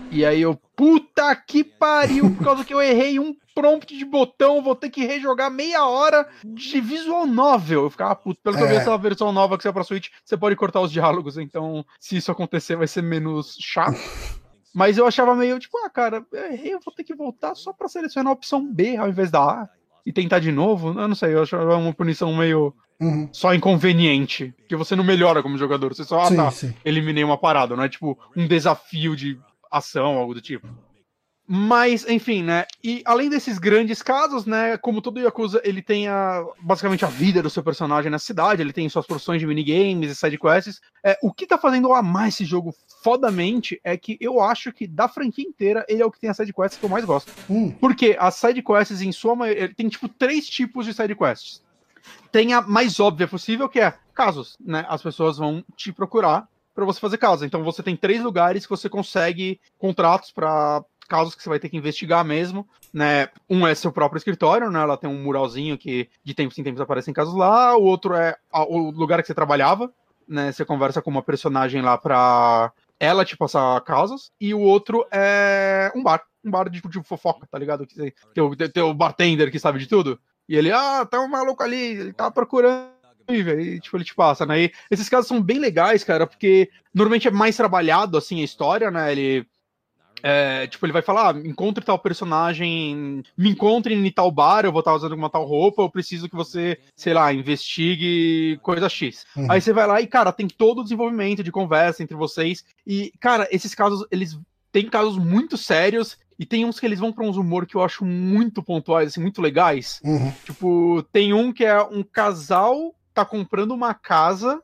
E 0.09 0.25
aí 0.25 0.41
eu, 0.41 0.57
puta 0.77 1.35
que 1.35 1.61
pariu, 1.61 2.33
por 2.35 2.43
causa 2.43 2.63
que 2.63 2.73
eu 2.73 2.81
errei 2.81 3.19
um 3.19 3.35
prompt 3.53 3.97
de 3.97 4.05
botão, 4.05 4.61
vou 4.61 4.75
ter 4.75 4.89
que 4.89 5.05
rejogar 5.05 5.51
meia 5.51 5.85
hora 5.85 6.25
de 6.45 6.79
visual 6.79 7.27
novel. 7.27 7.83
Eu 7.83 7.89
ficava 7.89 8.15
puto. 8.15 8.39
Pelo 8.41 8.55
que 8.55 8.61
é. 8.61 8.65
eu 8.65 8.69
vi 8.69 8.75
é. 8.75 8.77
essa 8.77 8.97
versão 8.97 9.31
nova 9.33 9.57
que 9.57 9.63
saiu 9.63 9.73
pra 9.73 9.83
Switch, 9.83 10.07
você 10.23 10.37
pode 10.37 10.55
cortar 10.55 10.79
os 10.79 10.91
diálogos, 10.91 11.37
então 11.37 11.85
se 11.99 12.15
isso 12.15 12.31
acontecer 12.31 12.77
vai 12.77 12.87
ser 12.87 13.01
menos 13.01 13.57
chato. 13.59 13.97
Mas 14.73 14.97
eu 14.97 15.05
achava 15.05 15.35
meio 15.35 15.59
tipo, 15.59 15.77
ah, 15.85 15.89
cara, 15.89 16.25
eu 16.31 16.45
errei, 16.51 16.73
eu 16.73 16.79
vou 16.83 16.93
ter 16.93 17.03
que 17.03 17.13
voltar 17.13 17.53
só 17.55 17.71
para 17.71 17.87
selecionar 17.87 18.31
a 18.31 18.33
opção 18.33 18.65
B 18.65 18.97
ao 18.97 19.07
invés 19.07 19.29
da 19.29 19.39
A 19.39 19.69
e 20.05 20.11
tentar 20.11 20.39
de 20.39 20.51
novo. 20.51 20.99
Eu 20.99 21.07
não 21.07 21.15
sei, 21.15 21.33
eu 21.33 21.43
achava 21.43 21.77
uma 21.77 21.93
punição 21.93 22.35
meio 22.35 22.73
uhum. 22.99 23.29
só 23.31 23.53
inconveniente. 23.53 24.53
Que 24.67 24.75
você 24.75 24.95
não 24.95 25.03
melhora 25.03 25.43
como 25.43 25.57
jogador. 25.57 25.93
Você 25.93 26.03
só, 26.03 26.21
ah, 26.21 26.25
sim, 26.25 26.35
tá, 26.35 26.51
sim. 26.51 26.73
eliminei 26.83 27.23
uma 27.23 27.37
parada, 27.37 27.75
não 27.75 27.83
é 27.83 27.89
tipo 27.89 28.17
um 28.35 28.47
desafio 28.47 29.15
de 29.15 29.39
ação, 29.71 30.17
algo 30.17 30.33
do 30.33 30.41
tipo. 30.41 30.67
Mas, 31.55 32.03
enfim, 32.09 32.41
né? 32.41 32.65
E 32.83 33.03
além 33.05 33.29
desses 33.29 33.59
grandes 33.59 34.01
casos, 34.01 34.43
né? 34.43 34.75
Como 34.75 35.03
todo 35.03 35.19
Yakuza, 35.19 35.61
ele 35.63 35.83
tem 35.83 36.07
a, 36.07 36.43
basicamente 36.59 37.05
a 37.05 37.09
vida 37.09 37.43
do 37.43 37.49
seu 37.49 37.61
personagem 37.61 38.09
na 38.09 38.17
cidade, 38.17 38.63
ele 38.63 38.73
tem 38.73 38.89
suas 38.89 39.05
porções 39.05 39.39
de 39.39 39.45
minigames 39.45 40.09
e 40.09 40.15
sidequests. 40.15 40.81
É, 41.05 41.15
o 41.21 41.31
que 41.31 41.45
tá 41.45 41.55
fazendo 41.55 41.89
eu 41.89 41.93
amar 41.93 42.29
esse 42.29 42.43
jogo 42.43 42.73
fodamente 43.03 43.79
é 43.83 43.95
que 43.95 44.17
eu 44.19 44.41
acho 44.41 44.73
que 44.73 44.87
da 44.87 45.07
franquia 45.07 45.45
inteira, 45.45 45.85
ele 45.87 46.01
é 46.01 46.05
o 46.07 46.09
que 46.09 46.19
tem 46.19 46.31
as 46.31 46.37
sidequests 46.37 46.79
que 46.79 46.85
eu 46.85 46.89
mais 46.89 47.05
gosto. 47.05 47.31
Hum. 47.47 47.69
Porque 47.79 48.17
as 48.19 48.33
sidequests, 48.33 48.99
em 49.03 49.11
sua 49.11 49.35
maioria, 49.35 49.71
tem 49.75 49.87
tipo 49.87 50.09
três 50.09 50.49
tipos 50.49 50.87
de 50.87 50.93
sidequests. 50.95 51.61
Tem 52.31 52.53
a 52.53 52.63
mais 52.63 52.99
óbvia 52.99 53.27
possível, 53.27 53.69
que 53.69 53.79
é 53.79 53.93
casos, 54.15 54.57
né? 54.59 54.87
As 54.89 55.03
pessoas 55.03 55.37
vão 55.37 55.63
te 55.77 55.93
procurar 55.93 56.47
para 56.73 56.85
você 56.85 56.99
fazer 56.99 57.17
casos. 57.17 57.45
Então 57.45 57.63
você 57.63 57.83
tem 57.83 57.95
três 57.95 58.21
lugares 58.21 58.65
que 58.65 58.69
você 58.69 58.89
consegue 58.89 59.59
contratos 59.77 60.31
para 60.31 60.83
casos 61.13 61.35
que 61.35 61.43
você 61.43 61.49
vai 61.49 61.59
ter 61.59 61.69
que 61.69 61.77
investigar 61.77 62.25
mesmo, 62.25 62.67
né? 62.91 63.29
Um 63.47 63.67
é 63.67 63.75
seu 63.75 63.91
próprio 63.91 64.17
escritório, 64.17 64.71
né? 64.71 64.81
Ela 64.81 64.97
tem 64.97 65.07
um 65.07 65.21
muralzinho 65.21 65.77
que 65.77 66.09
de 66.23 66.33
tempos 66.33 66.57
em 66.57 66.63
tempos 66.63 66.81
aparecem 66.81 67.13
casos 67.13 67.35
lá. 67.35 67.77
O 67.77 67.83
outro 67.83 68.15
é 68.15 68.35
o 68.51 68.89
lugar 68.89 69.21
que 69.21 69.27
você 69.27 69.33
trabalhava, 69.35 69.93
né? 70.27 70.51
Você 70.51 70.65
conversa 70.65 71.03
com 71.03 71.11
uma 71.11 71.21
personagem 71.21 71.83
lá 71.83 71.99
pra 71.99 72.73
ela 72.99 73.23
te 73.23 73.37
passar 73.37 73.79
casos. 73.81 74.31
E 74.41 74.55
o 74.55 74.59
outro 74.59 75.05
é 75.11 75.91
um 75.95 76.01
bar, 76.01 76.23
um 76.43 76.49
bar 76.49 76.67
de, 76.67 76.81
de 76.81 77.03
fofoca, 77.03 77.45
tá 77.45 77.59
ligado? 77.59 77.85
Que 77.85 77.95
tem 77.95 78.69
tem 78.73 78.83
o 78.83 78.93
bartender 78.93 79.51
que 79.51 79.59
sabe 79.59 79.77
de 79.77 79.85
tudo. 79.85 80.19
E 80.49 80.57
ele, 80.57 80.71
ah, 80.71 81.05
tá 81.05 81.21
um 81.21 81.27
maluco 81.27 81.61
ali, 81.61 81.77
ele 81.77 82.11
tá 82.11 82.31
procurando 82.31 82.91
e, 83.29 83.79
tipo, 83.79 83.95
ele 83.95 84.03
te 84.03 84.13
passa, 84.13 84.45
né? 84.45 84.63
E 84.63 84.71
esses 84.91 85.07
casos 85.07 85.27
são 85.27 85.41
bem 85.41 85.59
legais, 85.59 86.03
cara, 86.03 86.27
porque 86.27 86.69
normalmente 86.93 87.27
é 87.27 87.31
mais 87.31 87.55
trabalhado, 87.55 88.17
assim, 88.17 88.41
a 88.41 88.43
história, 88.43 88.91
né? 88.91 89.11
Ele 89.11 89.47
é, 90.25 90.67
tipo, 90.67 90.85
ele 90.85 90.93
vai 90.93 91.01
falar, 91.01 91.35
ah, 91.35 91.39
encontre 91.39 91.83
tal 91.83 91.99
personagem, 91.99 93.21
me 93.37 93.49
encontre 93.49 93.93
em 93.93 94.11
tal 94.11 94.31
bar, 94.31 94.63
eu 94.63 94.71
vou 94.71 94.79
estar 94.79 94.95
usando 94.95 95.11
uma 95.11 95.29
tal 95.29 95.45
roupa, 95.45 95.81
eu 95.81 95.89
preciso 95.89 96.29
que 96.29 96.35
você, 96.35 96.79
sei 96.95 97.13
lá, 97.13 97.33
investigue 97.33 98.57
coisa 98.61 98.87
X. 98.87 99.25
Uhum. 99.35 99.51
Aí 99.51 99.59
você 99.59 99.73
vai 99.73 99.85
lá 99.85 99.99
e, 99.99 100.07
cara, 100.07 100.31
tem 100.31 100.47
todo 100.47 100.79
o 100.79 100.83
desenvolvimento 100.83 101.43
de 101.43 101.51
conversa 101.51 102.01
entre 102.01 102.15
vocês. 102.15 102.63
E, 102.87 103.11
cara, 103.19 103.49
esses 103.51 103.75
casos, 103.75 104.07
eles 104.09 104.39
têm 104.71 104.89
casos 104.89 105.17
muito 105.17 105.57
sérios 105.57 106.17
e 106.39 106.45
tem 106.45 106.63
uns 106.63 106.79
que 106.79 106.85
eles 106.85 106.99
vão 106.99 107.11
para 107.11 107.25
uns 107.25 107.35
humor 107.35 107.65
que 107.65 107.75
eu 107.75 107.83
acho 107.83 108.05
muito 108.05 108.63
pontuais, 108.63 109.09
assim, 109.09 109.21
muito 109.21 109.41
legais. 109.41 109.99
Uhum. 110.05 110.31
Tipo, 110.45 111.03
tem 111.11 111.33
um 111.33 111.51
que 111.51 111.65
é 111.65 111.83
um 111.83 112.01
casal 112.01 112.95
tá 113.13 113.23
comprando 113.23 113.71
uma 113.71 113.93
casa 113.93 114.61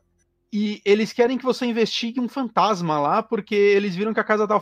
e 0.52 0.82
eles 0.84 1.12
querem 1.12 1.38
que 1.38 1.44
você 1.44 1.64
investigue 1.64 2.18
um 2.18 2.28
fantasma 2.28 2.98
lá, 2.98 3.22
porque 3.22 3.54
eles 3.54 3.94
viram 3.94 4.12
que 4.12 4.18
a 4.18 4.24
casa 4.24 4.48
tá 4.48 4.60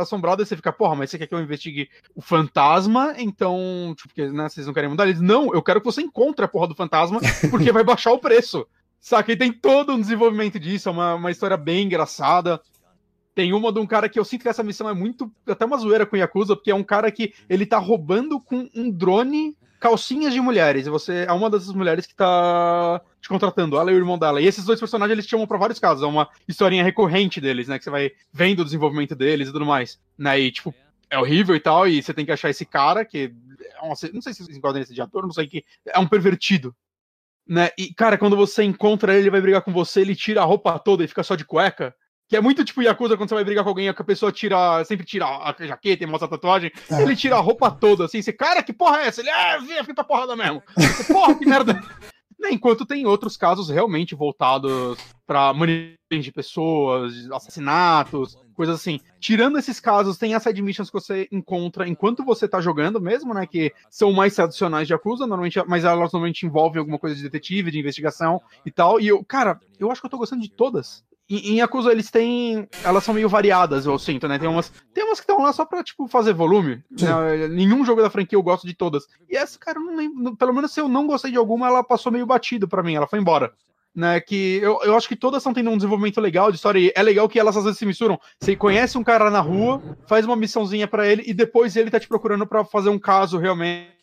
assombrada 0.00 0.42
e 0.42 0.46
você 0.46 0.56
fica, 0.56 0.72
porra, 0.72 0.96
mas 0.96 1.10
você 1.10 1.18
quer 1.18 1.28
que 1.28 1.34
eu 1.34 1.40
investigue 1.40 1.88
o 2.16 2.20
fantasma? 2.20 3.14
Então, 3.16 3.94
tipo, 3.96 4.08
porque, 4.08 4.26
né, 4.26 4.48
vocês 4.48 4.66
não 4.66 4.74
querem 4.74 4.90
mudar? 4.90 5.06
Eles, 5.06 5.20
não, 5.20 5.54
eu 5.54 5.62
quero 5.62 5.80
que 5.80 5.86
você 5.86 6.02
encontre 6.02 6.44
a 6.44 6.48
porra 6.48 6.66
do 6.66 6.74
fantasma, 6.74 7.20
porque 7.48 7.70
vai 7.70 7.84
baixar 7.84 8.10
o 8.10 8.18
preço. 8.18 8.66
Saca? 9.00 9.30
E 9.30 9.36
tem 9.36 9.52
todo 9.52 9.92
um 9.92 10.00
desenvolvimento 10.00 10.58
disso, 10.58 10.88
é 10.88 10.92
uma, 10.92 11.14
uma 11.14 11.30
história 11.30 11.56
bem 11.56 11.84
engraçada. 11.84 12.60
Tem 13.32 13.52
uma 13.52 13.72
de 13.72 13.78
um 13.78 13.86
cara 13.86 14.08
que 14.08 14.18
eu 14.18 14.24
sinto 14.24 14.42
que 14.42 14.48
essa 14.48 14.64
missão 14.64 14.88
é 14.88 14.92
muito. 14.92 15.30
até 15.46 15.64
uma 15.64 15.78
zoeira 15.78 16.04
com 16.04 16.16
o 16.16 16.18
Yakuza, 16.18 16.56
porque 16.56 16.72
é 16.72 16.74
um 16.74 16.82
cara 16.82 17.10
que 17.12 17.32
ele 17.48 17.64
tá 17.64 17.78
roubando 17.78 18.40
com 18.40 18.68
um 18.74 18.90
drone 18.90 19.56
calcinhas 19.80 20.34
de 20.34 20.40
mulheres. 20.40 20.86
E 20.86 20.90
você 20.90 21.24
é 21.26 21.32
uma 21.32 21.48
dessas 21.48 21.72
mulheres 21.72 22.06
que 22.06 22.14
tá 22.14 23.00
te 23.20 23.28
contratando, 23.28 23.78
ela 23.78 23.90
e 23.90 23.94
o 23.94 23.98
irmão 23.98 24.18
dela. 24.18 24.40
E 24.40 24.46
esses 24.46 24.64
dois 24.64 24.78
personagens 24.78 25.12
eles 25.12 25.26
chamam 25.26 25.46
pra 25.46 25.58
vários 25.58 25.78
casos. 25.78 26.04
É 26.04 26.06
uma 26.06 26.28
historinha 26.46 26.84
recorrente 26.84 27.40
deles, 27.40 27.66
né? 27.66 27.78
Que 27.78 27.84
você 27.84 27.90
vai 27.90 28.12
vendo 28.32 28.60
o 28.60 28.64
desenvolvimento 28.64 29.16
deles 29.16 29.48
e 29.48 29.52
tudo 29.52 29.64
mais. 29.64 29.98
Né? 30.16 30.38
E, 30.38 30.52
tipo, 30.52 30.74
é 31.08 31.18
horrível 31.18 31.56
e 31.56 31.60
tal. 31.60 31.88
E 31.88 32.02
você 32.02 32.12
tem 32.12 32.26
que 32.26 32.32
achar 32.32 32.50
esse 32.50 32.66
cara 32.66 33.04
que. 33.04 33.34
É 33.60 34.12
não 34.12 34.20
sei 34.20 34.34
se 34.34 34.44
vocês 34.44 34.56
enquadram 34.56 34.82
esse 34.82 34.94
de 34.94 35.00
ator, 35.00 35.22
não 35.22 35.32
sei 35.32 35.46
que. 35.46 35.64
É 35.86 35.98
um 35.98 36.06
pervertido. 36.06 36.76
Né? 37.48 37.70
E, 37.76 37.92
cara, 37.94 38.18
quando 38.18 38.36
você 38.36 38.62
encontra 38.62 39.12
ele, 39.12 39.22
ele 39.22 39.30
vai 39.30 39.40
brigar 39.40 39.62
com 39.62 39.72
você, 39.72 40.02
ele 40.02 40.14
tira 40.14 40.42
a 40.42 40.44
roupa 40.44 40.78
toda 40.78 41.02
e 41.02 41.08
fica 41.08 41.22
só 41.22 41.34
de 41.34 41.44
cueca. 41.44 41.94
Que 42.30 42.36
é 42.36 42.40
muito 42.40 42.64
tipo 42.64 42.80
Yakuza 42.80 43.16
quando 43.16 43.28
você 43.28 43.34
vai 43.34 43.42
brigar 43.42 43.64
com 43.64 43.70
alguém, 43.70 43.92
que 43.92 44.02
a 44.02 44.04
pessoa 44.04 44.30
tira, 44.30 44.84
sempre 44.84 45.04
tira 45.04 45.26
a 45.26 45.52
jaqueta 45.66 46.04
e 46.04 46.06
mostra 46.06 46.26
a 46.26 46.30
tatuagem. 46.30 46.70
É. 46.88 47.02
Ele 47.02 47.16
tira 47.16 47.34
a 47.34 47.40
roupa 47.40 47.72
toda, 47.72 48.04
assim. 48.04 48.22
Você, 48.22 48.32
cara, 48.32 48.62
que 48.62 48.72
porra 48.72 49.00
é 49.00 49.08
essa? 49.08 49.20
Ele, 49.20 49.28
é, 49.28 49.58
vem, 49.58 49.78
fica 49.78 49.94
pra 49.94 50.04
porrada 50.04 50.36
mesmo. 50.36 50.62
Você, 50.76 51.12
porra, 51.12 51.34
que 51.34 51.44
merda. 51.44 51.82
Enquanto 52.48 52.86
tem 52.86 53.04
outros 53.04 53.36
casos 53.36 53.68
realmente 53.68 54.14
voltados 54.14 54.96
para 55.26 55.52
manipulação 55.52 56.20
de 56.20 56.32
pessoas, 56.32 57.12
assassinatos, 57.32 58.38
coisas 58.54 58.76
assim. 58.76 59.00
Tirando 59.18 59.58
esses 59.58 59.80
casos, 59.80 60.16
tem 60.16 60.32
as 60.32 60.42
side 60.44 60.62
missions 60.62 60.88
que 60.88 61.00
você 61.00 61.28
encontra 61.32 61.88
enquanto 61.88 62.24
você 62.24 62.46
tá 62.46 62.60
jogando 62.60 63.00
mesmo, 63.00 63.34
né? 63.34 63.44
Que 63.44 63.72
são 63.90 64.12
mais 64.12 64.36
tradicionais 64.36 64.86
de 64.86 64.94
Yakuza, 64.94 65.26
normalmente, 65.26 65.60
mas 65.66 65.84
elas 65.84 66.12
normalmente 66.12 66.46
envolvem 66.46 66.78
alguma 66.78 66.98
coisa 66.98 67.16
de 67.16 67.22
detetive, 67.24 67.72
de 67.72 67.80
investigação 67.80 68.40
e 68.64 68.70
tal. 68.70 69.00
E 69.00 69.08
eu, 69.08 69.24
cara, 69.24 69.60
eu 69.80 69.90
acho 69.90 70.00
que 70.00 70.06
eu 70.06 70.10
tô 70.10 70.18
gostando 70.18 70.42
de 70.42 70.50
todas 70.50 71.04
em 71.30 71.58
Yakuza 71.58 71.92
eles 71.92 72.10
têm. 72.10 72.68
Elas 72.82 73.04
são 73.04 73.14
meio 73.14 73.28
variadas, 73.28 73.86
eu 73.86 73.96
sinto, 73.98 74.26
né? 74.26 74.36
Tem 74.36 74.48
umas, 74.48 74.72
tem 74.92 75.04
umas 75.04 75.20
que 75.20 75.24
estão 75.24 75.40
lá 75.40 75.52
só 75.52 75.64
pra, 75.64 75.84
tipo, 75.84 76.08
fazer 76.08 76.32
volume. 76.32 76.82
Né? 76.90 77.48
Nenhum 77.48 77.84
jogo 77.84 78.02
da 78.02 78.10
franquia 78.10 78.36
eu 78.36 78.42
gosto 78.42 78.66
de 78.66 78.74
todas. 78.74 79.06
E 79.28 79.36
essa, 79.36 79.56
cara, 79.56 79.78
eu 79.78 79.84
não 79.84 79.96
lembro. 79.96 80.36
Pelo 80.36 80.52
menos 80.52 80.72
se 80.72 80.80
eu 80.80 80.88
não 80.88 81.06
gostei 81.06 81.30
de 81.30 81.36
alguma, 81.36 81.68
ela 81.68 81.84
passou 81.84 82.10
meio 82.10 82.26
batido 82.26 82.66
pra 82.66 82.82
mim, 82.82 82.96
ela 82.96 83.06
foi 83.06 83.20
embora. 83.20 83.52
Né, 83.92 84.20
que 84.20 84.60
eu, 84.62 84.78
eu 84.84 84.96
acho 84.96 85.08
que 85.08 85.16
todas 85.16 85.40
estão 85.40 85.52
tendo 85.52 85.68
um 85.68 85.76
desenvolvimento 85.76 86.20
legal 86.20 86.50
de 86.50 86.56
história. 86.56 86.78
E 86.78 86.92
é 86.94 87.02
legal 87.02 87.28
que 87.28 87.40
elas 87.40 87.56
às 87.56 87.64
vezes 87.64 87.78
se 87.78 87.86
misturam. 87.86 88.20
Você 88.40 88.54
conhece 88.54 88.96
um 88.96 89.02
cara 89.02 89.30
na 89.30 89.40
rua, 89.40 89.82
faz 90.06 90.24
uma 90.24 90.36
missãozinha 90.36 90.86
para 90.86 91.08
ele 91.08 91.24
e 91.26 91.34
depois 91.34 91.74
ele 91.74 91.90
tá 91.90 91.98
te 91.98 92.06
procurando 92.06 92.46
para 92.46 92.64
fazer 92.64 92.88
um 92.88 92.98
caso 92.98 93.36
realmente 93.36 93.99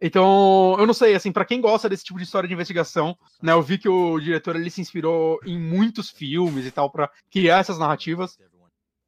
então, 0.00 0.76
eu 0.78 0.86
não 0.86 0.92
sei, 0.92 1.14
assim, 1.14 1.32
para 1.32 1.44
quem 1.44 1.60
gosta 1.60 1.88
desse 1.88 2.04
tipo 2.04 2.18
de 2.18 2.24
história 2.24 2.46
de 2.46 2.54
investigação, 2.54 3.16
né, 3.42 3.52
eu 3.52 3.62
vi 3.62 3.78
que 3.78 3.88
o 3.88 4.20
diretor 4.20 4.54
ele 4.56 4.70
se 4.70 4.80
inspirou 4.80 5.38
em 5.44 5.58
muitos 5.58 6.10
filmes 6.10 6.66
e 6.66 6.70
tal 6.70 6.90
para 6.90 7.10
criar 7.30 7.58
essas 7.58 7.78
narrativas. 7.78 8.38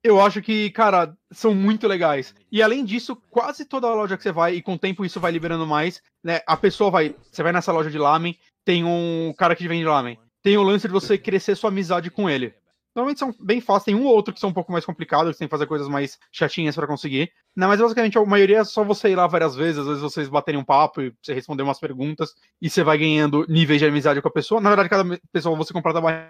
Eu 0.02 0.20
acho 0.20 0.40
que, 0.40 0.70
cara, 0.70 1.15
são 1.31 1.55
muito 1.55 1.86
legais. 1.86 2.35
E 2.51 2.62
além 2.62 2.85
disso, 2.85 3.16
quase 3.31 3.65
toda 3.65 3.93
loja 3.93 4.16
que 4.16 4.23
você 4.23 4.32
vai, 4.32 4.55
e 4.55 4.62
com 4.62 4.74
o 4.74 4.78
tempo 4.78 5.05
isso 5.05 5.20
vai 5.20 5.32
liberando 5.32 5.66
mais, 5.66 6.01
né? 6.23 6.40
A 6.47 6.56
pessoa 6.56 6.90
vai. 6.90 7.15
Você 7.31 7.43
vai 7.43 7.52
nessa 7.52 7.73
loja 7.73 7.90
de 7.90 7.98
lamen, 7.98 8.39
tem 8.65 8.85
um 8.85 9.35
cara 9.36 9.56
que 9.56 9.66
vende 9.66 9.85
lamen. 9.85 10.16
Tem 10.40 10.56
o 10.56 10.62
lance 10.62 10.86
de 10.86 10.93
você 10.93 11.19
crescer 11.19 11.56
sua 11.56 11.69
amizade 11.69 12.10
com 12.10 12.31
ele. 12.31 12.55
Normalmente 12.99 13.20
são 13.20 13.33
bem 13.39 13.61
fáceis, 13.61 13.85
tem 13.85 13.95
um 13.95 14.05
ou 14.05 14.12
outro 14.12 14.35
que 14.35 14.41
são 14.41 14.51
um 14.51 14.53
pouco 14.53 14.73
mais 14.73 14.85
complicados, 14.85 15.31
que 15.31 15.39
tem 15.39 15.47
que 15.47 15.53
fazer 15.53 15.66
coisas 15.66 15.87
mais 15.87 16.19
chatinhas 16.33 16.75
para 16.75 16.85
conseguir. 16.85 17.31
Não, 17.55 17.69
mas 17.69 17.81
basicamente 17.81 18.19
a 18.19 18.25
maioria 18.25 18.59
é 18.59 18.65
só 18.65 18.83
você 18.83 19.11
ir 19.11 19.15
lá 19.15 19.25
várias 19.29 19.55
vezes, 19.55 19.79
às 19.79 19.87
vezes 19.87 20.03
vocês 20.03 20.29
baterem 20.29 20.61
um 20.61 20.65
papo 20.65 21.01
e 21.01 21.15
você 21.23 21.33
responder 21.33 21.62
umas 21.62 21.79
perguntas 21.79 22.35
e 22.61 22.69
você 22.69 22.83
vai 22.83 22.99
ganhando 22.99 23.47
níveis 23.49 23.79
de 23.79 23.87
amizade 23.87 24.20
com 24.20 24.27
a 24.27 24.33
pessoa. 24.33 24.61
Na 24.61 24.69
verdade, 24.70 24.89
cada 24.89 25.20
pessoa 25.33 25.57
você 25.57 25.73
completa 25.73 26.01
barrinha. 26.01 26.29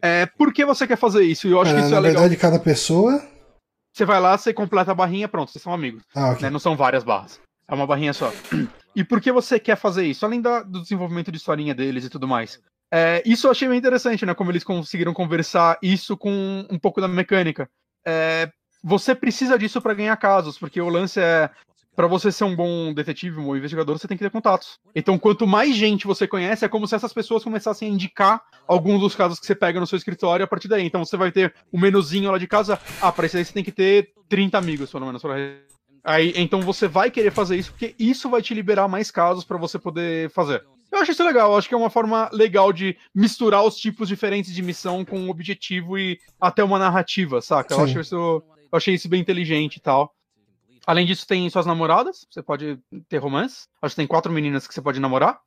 É, 0.00 0.24
por 0.24 0.54
que 0.54 0.64
você 0.64 0.86
quer 0.86 0.96
fazer 0.96 1.22
isso? 1.22 1.46
Eu 1.48 1.60
acho 1.60 1.72
é, 1.72 1.74
que 1.74 1.80
isso 1.80 1.90
na 1.90 1.98
é 1.98 2.00
legal. 2.00 2.14
Na 2.14 2.20
verdade, 2.20 2.40
cada 2.40 2.58
pessoa. 2.58 3.22
Você 3.92 4.06
vai 4.06 4.18
lá, 4.18 4.38
você 4.38 4.54
completa 4.54 4.92
a 4.92 4.94
barrinha, 4.94 5.28
pronto, 5.28 5.52
vocês 5.52 5.62
são 5.62 5.74
amigos. 5.74 6.02
Ah, 6.14 6.30
okay. 6.30 6.44
né? 6.44 6.50
Não 6.50 6.58
são 6.58 6.74
várias 6.78 7.04
barras. 7.04 7.38
É 7.68 7.74
uma 7.74 7.86
barrinha 7.86 8.14
só. 8.14 8.32
E 8.96 9.04
por 9.04 9.20
que 9.20 9.30
você 9.30 9.60
quer 9.60 9.76
fazer 9.76 10.06
isso? 10.06 10.24
Além 10.24 10.40
da, 10.40 10.62
do 10.62 10.80
desenvolvimento 10.80 11.30
de 11.30 11.36
historinha 11.36 11.74
deles 11.74 12.04
e 12.04 12.08
tudo 12.08 12.26
mais. 12.26 12.58
É, 12.96 13.24
isso 13.26 13.48
eu 13.48 13.50
achei 13.50 13.66
bem 13.66 13.76
interessante, 13.76 14.24
né? 14.24 14.34
Como 14.34 14.52
eles 14.52 14.62
conseguiram 14.62 15.12
conversar 15.12 15.76
isso 15.82 16.16
com 16.16 16.64
um 16.70 16.78
pouco 16.78 17.00
da 17.00 17.08
mecânica. 17.08 17.68
É, 18.06 18.48
você 18.84 19.16
precisa 19.16 19.58
disso 19.58 19.82
para 19.82 19.94
ganhar 19.94 20.16
casos, 20.16 20.56
porque 20.56 20.80
o 20.80 20.88
lance 20.88 21.18
é 21.18 21.50
para 21.96 22.06
você 22.06 22.30
ser 22.30 22.44
um 22.44 22.54
bom 22.54 22.94
detetive, 22.94 23.40
um 23.40 23.46
bom 23.46 23.56
investigador, 23.56 23.98
você 23.98 24.06
tem 24.06 24.16
que 24.16 24.22
ter 24.22 24.30
contatos. 24.30 24.78
Então, 24.94 25.18
quanto 25.18 25.44
mais 25.44 25.74
gente 25.74 26.06
você 26.06 26.28
conhece, 26.28 26.64
é 26.64 26.68
como 26.68 26.86
se 26.86 26.94
essas 26.94 27.12
pessoas 27.12 27.42
começassem 27.42 27.90
a 27.90 27.92
indicar 27.92 28.40
alguns 28.64 29.00
dos 29.00 29.16
casos 29.16 29.40
que 29.40 29.46
você 29.46 29.56
pega 29.56 29.80
no 29.80 29.88
seu 29.88 29.96
escritório 29.96 30.44
a 30.44 30.48
partir 30.48 30.68
daí. 30.68 30.86
Então, 30.86 31.04
você 31.04 31.16
vai 31.16 31.32
ter 31.32 31.52
o 31.72 31.76
um 31.76 31.80
menuzinho 31.80 32.30
lá 32.30 32.38
de 32.38 32.46
casa. 32.46 32.78
Ah, 33.00 33.10
para 33.10 33.26
isso 33.26 33.36
aí 33.36 33.44
você 33.44 33.52
tem 33.52 33.64
que 33.64 33.72
ter 33.72 34.12
30 34.28 34.56
amigos, 34.56 34.92
pelo 34.92 35.06
menos. 35.06 35.20
Pra... 35.20 35.34
Aí, 36.04 36.32
então, 36.36 36.60
você 36.60 36.86
vai 36.86 37.10
querer 37.10 37.32
fazer 37.32 37.56
isso, 37.56 37.72
porque 37.72 37.92
isso 37.98 38.30
vai 38.30 38.40
te 38.40 38.54
liberar 38.54 38.86
mais 38.86 39.10
casos 39.10 39.42
para 39.42 39.58
você 39.58 39.80
poder 39.80 40.30
fazer. 40.30 40.64
Eu 40.94 41.00
acho 41.00 41.10
isso 41.10 41.24
legal, 41.24 41.50
eu 41.50 41.58
acho 41.58 41.68
que 41.68 41.74
é 41.74 41.76
uma 41.76 41.90
forma 41.90 42.30
legal 42.32 42.72
de 42.72 42.96
misturar 43.12 43.64
os 43.64 43.76
tipos 43.76 44.06
diferentes 44.06 44.54
de 44.54 44.62
missão 44.62 45.04
com 45.04 45.18
um 45.18 45.28
objetivo 45.28 45.98
e 45.98 46.20
até 46.40 46.62
uma 46.62 46.78
narrativa, 46.78 47.40
saca? 47.40 47.74
Eu, 47.74 47.80
acho 47.80 47.98
isso, 47.98 48.14
eu 48.14 48.44
achei 48.70 48.94
isso 48.94 49.08
bem 49.08 49.20
inteligente 49.20 49.76
e 49.76 49.80
tal. 49.80 50.14
Além 50.86 51.04
disso, 51.04 51.26
tem 51.26 51.50
suas 51.50 51.66
namoradas, 51.66 52.24
você 52.30 52.40
pode 52.40 52.78
ter 53.08 53.18
romance. 53.18 53.66
Acho 53.82 53.96
que 53.96 54.02
tem 54.02 54.06
quatro 54.06 54.32
meninas 54.32 54.68
que 54.68 54.74
você 54.74 54.80
pode 54.80 55.00
namorar. 55.00 55.40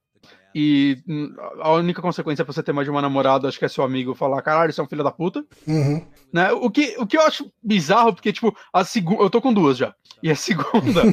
E 0.56 1.04
hum, 1.08 1.34
a 1.60 1.72
única 1.74 2.02
consequência 2.02 2.44
pra 2.44 2.54
você 2.54 2.64
ter 2.64 2.72
mais 2.72 2.86
de 2.86 2.92
uma 2.92 3.02
namorada, 3.02 3.48
acho 3.48 3.60
que 3.60 3.66
é 3.66 3.68
seu 3.68 3.84
amigo 3.84 4.16
falar, 4.16 4.42
caralho, 4.42 4.72
você 4.72 4.82
é 4.82 4.84
um 4.84 4.88
filho 4.88 5.04
da 5.04 5.12
puta. 5.12 5.46
Uhum. 5.68 6.06
Né? 6.32 6.52
O, 6.52 6.70
que, 6.70 6.96
o 6.98 7.06
que 7.06 7.18
eu 7.18 7.22
acho 7.22 7.52
bizarro, 7.62 8.14
porque, 8.14 8.34
tipo, 8.34 8.56
a 8.74 8.84
segunda. 8.84 9.22
Eu 9.22 9.30
tô 9.30 9.42
com 9.42 9.54
duas 9.54 9.78
já. 9.78 9.94
E 10.22 10.32
a 10.32 10.36
segunda, 10.36 11.04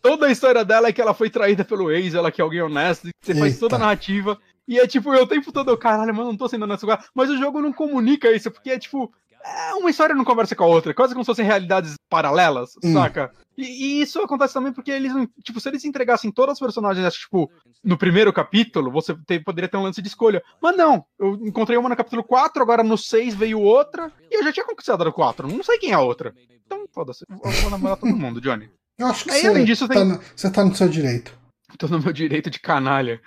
toda 0.00 0.26
a 0.26 0.30
história 0.30 0.64
dela 0.64 0.88
é 0.88 0.92
que 0.92 1.00
ela 1.00 1.14
foi 1.14 1.28
traída 1.28 1.64
pelo 1.64 1.90
ex, 1.90 2.14
ela 2.14 2.32
que 2.32 2.40
é 2.40 2.44
alguém 2.44 2.62
honesto, 2.62 3.08
você 3.20 3.34
faz 3.34 3.58
toda 3.58 3.76
a 3.76 3.78
narrativa. 3.78 4.38
E 4.66 4.78
é 4.78 4.86
tipo, 4.86 5.12
eu 5.12 5.24
o 5.24 5.26
tempo 5.26 5.52
todo, 5.52 5.76
caralho, 5.76 6.14
mano, 6.14 6.30
não 6.30 6.36
tô 6.38 6.48
sendo 6.48 6.62
honesto. 6.62 6.86
Mas 7.14 7.28
o 7.28 7.36
jogo 7.36 7.60
não 7.60 7.72
comunica 7.72 8.32
isso, 8.32 8.50
porque 8.50 8.70
é 8.70 8.78
tipo, 8.78 9.12
é, 9.44 9.74
uma 9.74 9.90
história 9.90 10.14
não 10.14 10.24
conversa 10.24 10.56
com 10.56 10.64
a 10.64 10.68
outra, 10.68 10.94
quase 10.94 11.12
como 11.12 11.22
se 11.22 11.26
fossem 11.26 11.44
realidades 11.44 11.94
paralelas, 12.08 12.70
hum. 12.82 12.94
saca? 12.94 13.30
E, 13.56 13.62
e, 13.62 14.02
isso 14.02 14.20
acontece 14.20 14.54
também 14.54 14.72
porque 14.72 14.90
eles. 14.90 15.12
Tipo, 15.42 15.60
se 15.60 15.68
eles 15.68 15.84
entregassem 15.84 16.32
todas 16.32 16.54
as 16.54 16.58
personagens, 16.58 17.14
tipo, 17.14 17.50
no 17.84 17.96
primeiro 17.96 18.32
capítulo, 18.32 18.90
você 18.90 19.14
poderia 19.44 19.68
ter 19.68 19.76
um 19.76 19.82
lance 19.82 20.02
de 20.02 20.08
escolha. 20.08 20.42
Mas 20.60 20.76
não, 20.76 21.04
eu 21.18 21.34
encontrei 21.34 21.76
uma 21.76 21.88
no 21.88 21.96
capítulo 21.96 22.24
4, 22.24 22.62
agora 22.62 22.82
no 22.82 22.96
6 22.96 23.34
veio 23.34 23.60
outra, 23.60 24.10
e 24.30 24.36
eu 24.36 24.42
já 24.42 24.52
tinha 24.52 24.66
conquistado 24.66 25.06
a 25.06 25.12
4. 25.12 25.46
Não 25.46 25.62
sei 25.62 25.78
quem 25.78 25.92
é 25.92 25.94
a 25.94 26.00
outra. 26.00 26.34
Então, 26.66 26.86
foda-se, 26.92 27.24
eu 27.30 27.36
vou 27.36 27.70
namorar 27.70 27.96
todo 27.96 28.16
mundo, 28.16 28.40
Johnny. 28.40 28.70
Eu 28.98 29.08
acho 29.08 29.24
que 29.24 29.30
Aí, 29.30 29.42
você, 29.42 29.48
além 29.48 29.64
disso, 29.64 29.86
tá 29.86 29.94
tem... 29.94 30.04
no, 30.04 30.20
você 30.34 30.50
tá 30.50 30.64
no 30.64 30.74
seu 30.74 30.88
direito. 30.88 31.36
Tô 31.78 31.86
no 31.88 32.00
meu 32.00 32.12
direito 32.12 32.48
de 32.48 32.60
canalha. 32.60 33.20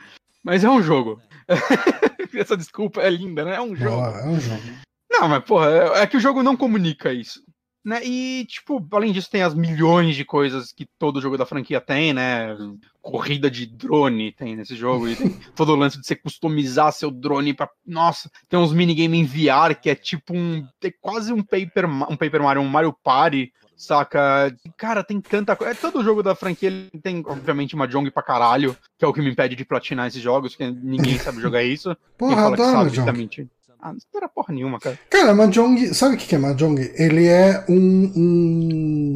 Mas 0.43 0.63
é 0.63 0.69
um 0.69 0.81
jogo. 0.81 1.21
Essa 2.33 2.57
desculpa 2.57 3.01
é 3.01 3.09
linda, 3.09 3.43
né? 3.43 3.55
É 3.55 3.61
um 3.61 3.75
jogo. 3.75 4.01
é 4.01 4.25
um 4.25 4.39
jogo. 4.39 4.86
Não, 5.19 5.27
mas 5.27 5.43
porra, 5.43 5.69
é, 5.69 6.03
é 6.03 6.07
que 6.07 6.17
o 6.17 6.19
jogo 6.19 6.43
não 6.43 6.55
comunica 6.55 7.11
isso. 7.11 7.41
Né? 7.87 8.01
E, 8.03 8.45
tipo, 8.49 8.85
além 8.91 9.13
disso, 9.13 9.31
tem 9.31 9.43
as 9.43 9.55
milhões 9.55 10.13
de 10.13 10.25
coisas 10.25 10.73
que 10.73 10.85
todo 10.99 11.21
jogo 11.21 11.37
da 11.37 11.45
franquia 11.45 11.79
tem, 11.79 12.11
né? 12.11 12.53
Corrida 13.01 13.49
de 13.49 13.65
drone 13.65 14.33
tem 14.33 14.57
nesse 14.57 14.75
jogo, 14.75 15.07
e 15.07 15.15
tem 15.15 15.29
todo 15.55 15.71
o 15.71 15.75
lance 15.77 15.97
de 15.97 16.05
você 16.05 16.13
customizar 16.13 16.91
seu 16.91 17.09
drone 17.09 17.53
pra. 17.53 17.69
Nossa, 17.85 18.29
tem 18.49 18.59
uns 18.59 18.73
minigame 18.73 19.17
em 19.17 19.23
VR 19.23 19.73
que 19.81 19.89
é 19.89 19.95
tipo 19.95 20.35
um. 20.35 20.67
É 20.83 20.91
quase 20.99 21.31
um 21.31 21.41
Paper, 21.41 21.85
um 22.11 22.17
Paper 22.17 22.43
Mario, 22.43 22.61
um 22.61 22.67
Mario 22.67 22.91
Party, 22.91 23.53
saca? 23.77 24.53
Cara, 24.75 25.01
tem 25.01 25.21
tanta 25.21 25.55
coisa. 25.55 25.71
É, 25.71 25.75
todo 25.75 26.03
jogo 26.03 26.21
da 26.21 26.35
franquia 26.35 26.89
tem, 27.01 27.23
obviamente, 27.25 27.73
uma 27.73 27.87
Jong 27.87 28.11
pra 28.11 28.21
caralho, 28.21 28.75
que 28.97 29.05
é 29.05 29.07
o 29.07 29.13
que 29.13 29.21
me 29.21 29.29
impede 29.29 29.55
de 29.55 29.63
platinar 29.63 30.07
esses 30.07 30.21
jogos, 30.21 30.57
que 30.57 30.69
ninguém 30.69 31.17
sabe 31.19 31.39
jogar 31.39 31.63
isso. 31.63 31.95
Porra, 32.17 32.33
Quem 32.33 32.43
fala 32.43 32.57
que 32.57 32.63
sabe, 32.63 33.05
tá 33.05 33.13
mentindo. 33.13 33.49
Ah, 33.79 33.93
não 33.93 33.99
era 34.15 34.27
porra 34.27 34.53
nenhuma, 34.53 34.79
cara. 34.79 34.99
Cara, 35.09 35.33
Mahjong. 35.33 35.93
Sabe 35.93 36.15
o 36.15 36.17
que 36.17 36.33
é 36.33 36.37
Mahjong? 36.37 36.79
Ele 36.95 37.27
é 37.27 37.63
um, 37.69 38.11
um. 38.15 39.13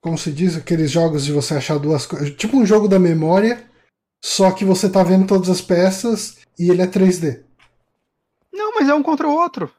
Como 0.00 0.18
se 0.18 0.30
diz? 0.30 0.56
Aqueles 0.56 0.90
jogos 0.90 1.24
de 1.24 1.32
você 1.32 1.54
achar 1.54 1.78
duas 1.78 2.06
coisas. 2.06 2.30
Tipo 2.36 2.56
um 2.56 2.66
jogo 2.66 2.88
da 2.88 2.98
memória, 2.98 3.64
só 4.24 4.50
que 4.50 4.64
você 4.64 4.88
tá 4.88 5.02
vendo 5.02 5.26
todas 5.26 5.48
as 5.48 5.60
peças 5.60 6.38
e 6.58 6.70
ele 6.70 6.82
é 6.82 6.86
3D. 6.86 7.40
Não, 8.52 8.74
mas 8.74 8.88
é 8.88 8.94
um 8.94 9.02
contra 9.02 9.26
o 9.26 9.34
outro. 9.34 9.70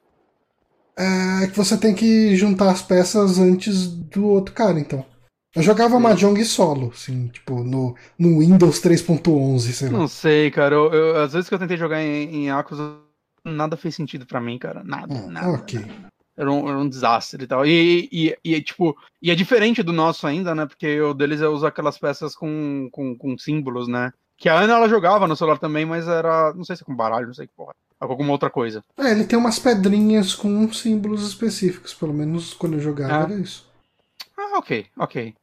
É 0.97 1.47
que 1.47 1.55
você 1.55 1.77
tem 1.77 1.93
que 1.93 2.35
juntar 2.35 2.71
as 2.71 2.81
peças 2.81 3.37
antes 3.37 3.87
do 3.87 4.25
outro 4.25 4.53
cara, 4.53 4.79
então. 4.79 5.05
Eu 5.55 5.61
jogava. 5.61 5.99
Mahjong 5.99 6.43
solo, 6.43 6.91
assim, 6.93 7.27
tipo, 7.27 7.63
no, 7.63 7.95
no 8.17 8.39
Windows 8.39 8.79
3.11, 8.81 9.59
sei 9.71 9.89
lá. 9.89 9.97
Não 9.99 10.07
sei, 10.07 10.51
cara. 10.51 10.75
Eu, 10.75 10.93
eu, 10.93 11.21
às 11.21 11.33
vezes 11.33 11.49
que 11.49 11.55
eu 11.55 11.59
tentei 11.59 11.77
jogar 11.77 12.01
em, 12.01 12.45
em 12.45 12.51
Acos, 12.51 12.79
nada 13.51 13.77
fez 13.77 13.95
sentido 13.95 14.25
para 14.25 14.41
mim, 14.41 14.57
cara. 14.57 14.83
Nada, 14.83 15.13
hum, 15.13 15.29
nada. 15.29 15.49
Ok. 15.49 15.85
Era 16.35 16.51
um, 16.51 16.69
era 16.69 16.77
um, 16.77 16.87
desastre 16.87 17.43
e 17.43 17.47
tal. 17.47 17.65
E, 17.65 18.07
e, 18.11 18.37
e, 18.43 18.61
tipo, 18.61 18.95
e 19.21 19.31
é 19.31 19.35
diferente 19.35 19.81
do 19.81 19.91
nosso 19.91 20.27
ainda, 20.27 20.53
né? 20.53 20.67
Porque 20.67 21.01
o 21.01 21.13
deles 21.13 21.41
é 21.41 21.47
usar 21.47 21.69
aquelas 21.69 21.97
peças 21.97 22.35
com, 22.35 22.87
com, 22.91 23.17
com, 23.17 23.37
símbolos, 23.37 23.87
né? 23.87 24.13
Que 24.37 24.47
a 24.47 24.59
Ana 24.59 24.75
ela 24.75 24.87
jogava 24.87 25.27
no 25.27 25.35
celular 25.35 25.57
também, 25.57 25.83
mas 25.83 26.07
era. 26.07 26.53
Não 26.53 26.63
sei 26.63 26.75
se 26.75 26.83
é 26.83 26.85
com 26.85 26.95
baralho, 26.95 27.25
não 27.25 27.33
sei 27.33 27.47
que 27.47 27.53
porra. 27.53 27.73
Alguma 27.99 28.31
outra 28.31 28.51
coisa. 28.51 28.83
É, 28.95 29.11
ele 29.11 29.25
tem 29.25 29.39
umas 29.39 29.57
pedrinhas 29.57 30.35
com 30.35 30.71
símbolos 30.71 31.27
específicos, 31.27 31.95
pelo 31.95 32.13
menos 32.13 32.53
quando 32.53 32.73
eu 32.73 32.79
jogava 32.79 33.15
ah. 33.15 33.23
era 33.23 33.33
isso. 33.33 33.67
Ah, 34.37 34.59
ok, 34.59 34.85
ok. 34.95 35.33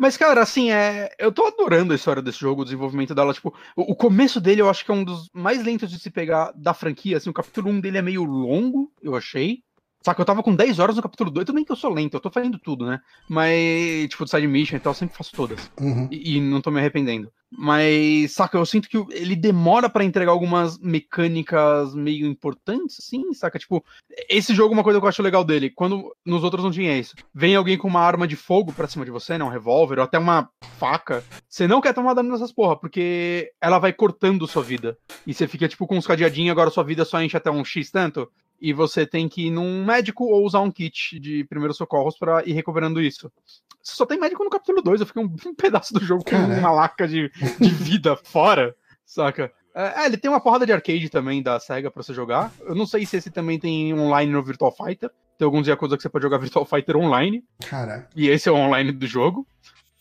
Mas, 0.00 0.16
cara, 0.16 0.40
assim, 0.40 0.70
é... 0.72 1.10
eu 1.18 1.30
tô 1.30 1.44
adorando 1.46 1.92
a 1.92 1.96
história 1.96 2.22
desse 2.22 2.38
jogo, 2.38 2.62
o 2.62 2.64
desenvolvimento 2.64 3.14
dela. 3.14 3.34
Tipo, 3.34 3.54
o, 3.76 3.94
começo 3.94 4.40
dele 4.40 4.62
eu 4.62 4.70
acho 4.70 4.82
que 4.82 4.90
é 4.90 4.94
um 4.94 5.04
dos 5.04 5.28
mais 5.30 5.62
lentos 5.62 5.90
de 5.90 6.00
se 6.00 6.10
pegar 6.10 6.52
da 6.56 6.72
franquia. 6.72 7.18
Assim, 7.18 7.28
o 7.28 7.34
capítulo 7.34 7.68
1 7.68 7.80
dele 7.80 7.98
é 7.98 8.02
meio 8.02 8.24
longo, 8.24 8.90
eu 9.02 9.14
achei. 9.14 9.62
Só 10.02 10.14
que 10.14 10.20
eu 10.20 10.24
tava 10.24 10.42
com 10.42 10.54
10 10.54 10.78
horas 10.78 10.96
no 10.96 11.02
capítulo 11.02 11.30
2. 11.30 11.44
Tudo 11.44 11.56
bem 11.56 11.64
que 11.64 11.72
eu 11.72 11.76
sou 11.76 11.92
lento, 11.92 12.14
eu 12.14 12.20
tô 12.20 12.30
fazendo 12.30 12.58
tudo, 12.58 12.86
né? 12.86 13.00
Mas, 13.28 14.08
tipo, 14.08 14.24
de 14.24 14.30
side 14.30 14.46
mission 14.46 14.76
e 14.76 14.80
tal, 14.80 14.92
eu 14.92 14.96
sempre 14.96 15.16
faço 15.16 15.32
todas. 15.32 15.70
Uhum. 15.78 16.08
E, 16.10 16.36
e, 16.36 16.40
não 16.40 16.60
tô 16.60 16.70
me 16.70 16.78
arrependendo. 16.78 17.30
Mas, 17.50 18.32
saca, 18.32 18.56
eu 18.56 18.64
sinto 18.64 18.88
que 18.88 18.96
ele 19.10 19.36
demora 19.36 19.90
para 19.90 20.04
entregar 20.04 20.30
algumas 20.30 20.78
mecânicas 20.78 21.94
meio 21.94 22.26
importantes, 22.26 22.96
assim, 23.00 23.34
saca? 23.34 23.58
Tipo, 23.58 23.84
esse 24.28 24.54
jogo, 24.54 24.72
uma 24.72 24.84
coisa 24.84 24.98
que 24.98 25.04
eu 25.04 25.08
acho 25.08 25.22
legal 25.22 25.44
dele, 25.44 25.68
quando 25.68 26.16
nos 26.24 26.44
outros 26.44 26.64
não 26.64 26.70
tinha 26.70 26.96
isso. 26.96 27.14
Vem 27.34 27.54
alguém 27.54 27.76
com 27.76 27.88
uma 27.88 28.00
arma 28.00 28.26
de 28.26 28.36
fogo 28.36 28.72
pra 28.72 28.88
cima 28.88 29.04
de 29.04 29.10
você, 29.10 29.36
né? 29.36 29.44
Um 29.44 29.48
revólver, 29.48 29.98
ou 29.98 30.04
até 30.04 30.18
uma 30.18 30.48
faca. 30.78 31.22
Você 31.46 31.66
não 31.66 31.80
quer 31.80 31.92
tomar 31.92 32.14
dano 32.14 32.30
nessas 32.30 32.52
porra, 32.52 32.76
porque 32.76 33.52
ela 33.60 33.78
vai 33.78 33.92
cortando 33.92 34.46
sua 34.46 34.62
vida. 34.62 34.96
E 35.26 35.34
você 35.34 35.46
fica, 35.46 35.68
tipo, 35.68 35.86
com 35.86 35.98
uns 35.98 36.06
cadeadinhos, 36.06 36.52
agora 36.52 36.70
sua 36.70 36.84
vida 36.84 37.04
só 37.04 37.20
enche 37.20 37.36
até 37.36 37.50
um 37.50 37.64
X 37.64 37.90
tanto 37.90 38.30
e 38.60 38.72
você 38.72 39.06
tem 39.06 39.28
que 39.28 39.46
ir 39.46 39.50
num 39.50 39.84
médico 39.84 40.24
ou 40.24 40.44
usar 40.44 40.60
um 40.60 40.70
kit 40.70 41.18
de 41.18 41.44
primeiros 41.44 41.76
socorros 41.76 42.18
para 42.18 42.44
ir 42.44 42.52
recuperando 42.52 43.00
isso. 43.00 43.32
Só 43.82 44.04
tem 44.04 44.18
médico 44.18 44.44
no 44.44 44.50
capítulo 44.50 44.82
2, 44.82 45.00
eu 45.00 45.06
fiquei 45.06 45.22
um, 45.22 45.34
um 45.46 45.54
pedaço 45.54 45.94
do 45.94 46.04
jogo 46.04 46.24
com 46.24 46.36
uma 46.36 46.70
laca 46.70 47.08
de, 47.08 47.30
de 47.58 47.70
vida 47.70 48.16
fora, 48.22 48.74
saca? 49.06 49.52
É, 49.74 50.02
é, 50.02 50.06
ele 50.06 50.16
tem 50.16 50.30
uma 50.30 50.40
porrada 50.40 50.66
de 50.66 50.72
arcade 50.72 51.08
também 51.08 51.42
da 51.42 51.58
SEGA 51.58 51.90
pra 51.90 52.02
você 52.02 52.12
jogar. 52.12 52.52
Eu 52.60 52.74
não 52.74 52.86
sei 52.86 53.06
se 53.06 53.16
esse 53.16 53.30
também 53.30 53.58
tem 53.58 53.94
online 53.94 54.30
no 54.30 54.42
Virtual 54.42 54.72
Fighter. 54.72 55.10
Tem 55.38 55.44
alguns 55.46 55.66
Yakuza 55.66 55.96
que 55.96 56.02
você 56.02 56.08
pode 56.08 56.24
jogar 56.24 56.38
Virtual 56.38 56.64
Fighter 56.64 56.96
online. 56.96 57.44
Cara. 57.68 58.08
E 58.14 58.28
esse 58.28 58.48
é 58.48 58.52
o 58.52 58.56
online 58.56 58.92
do 58.92 59.06
jogo. 59.06 59.46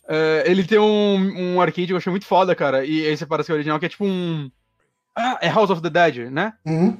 É, 0.07 0.43
ele 0.47 0.63
tem 0.63 0.79
um, 0.79 1.55
um 1.55 1.61
arcade 1.61 1.87
que 1.87 1.93
eu 1.93 1.97
achei 1.97 2.09
muito 2.09 2.25
foda, 2.25 2.55
cara. 2.55 2.83
E 2.83 2.99
esse 3.01 3.25
parece 3.25 3.47
que 3.47 3.51
é 3.51 3.55
original, 3.55 3.79
que 3.79 3.85
é 3.85 3.89
tipo 3.89 4.05
um. 4.05 4.49
Ah, 5.15 5.37
é 5.41 5.49
House 5.49 5.69
of 5.69 5.81
the 5.81 5.89
Dead, 5.89 6.31
né? 6.31 6.53
Uhum. 6.65 6.97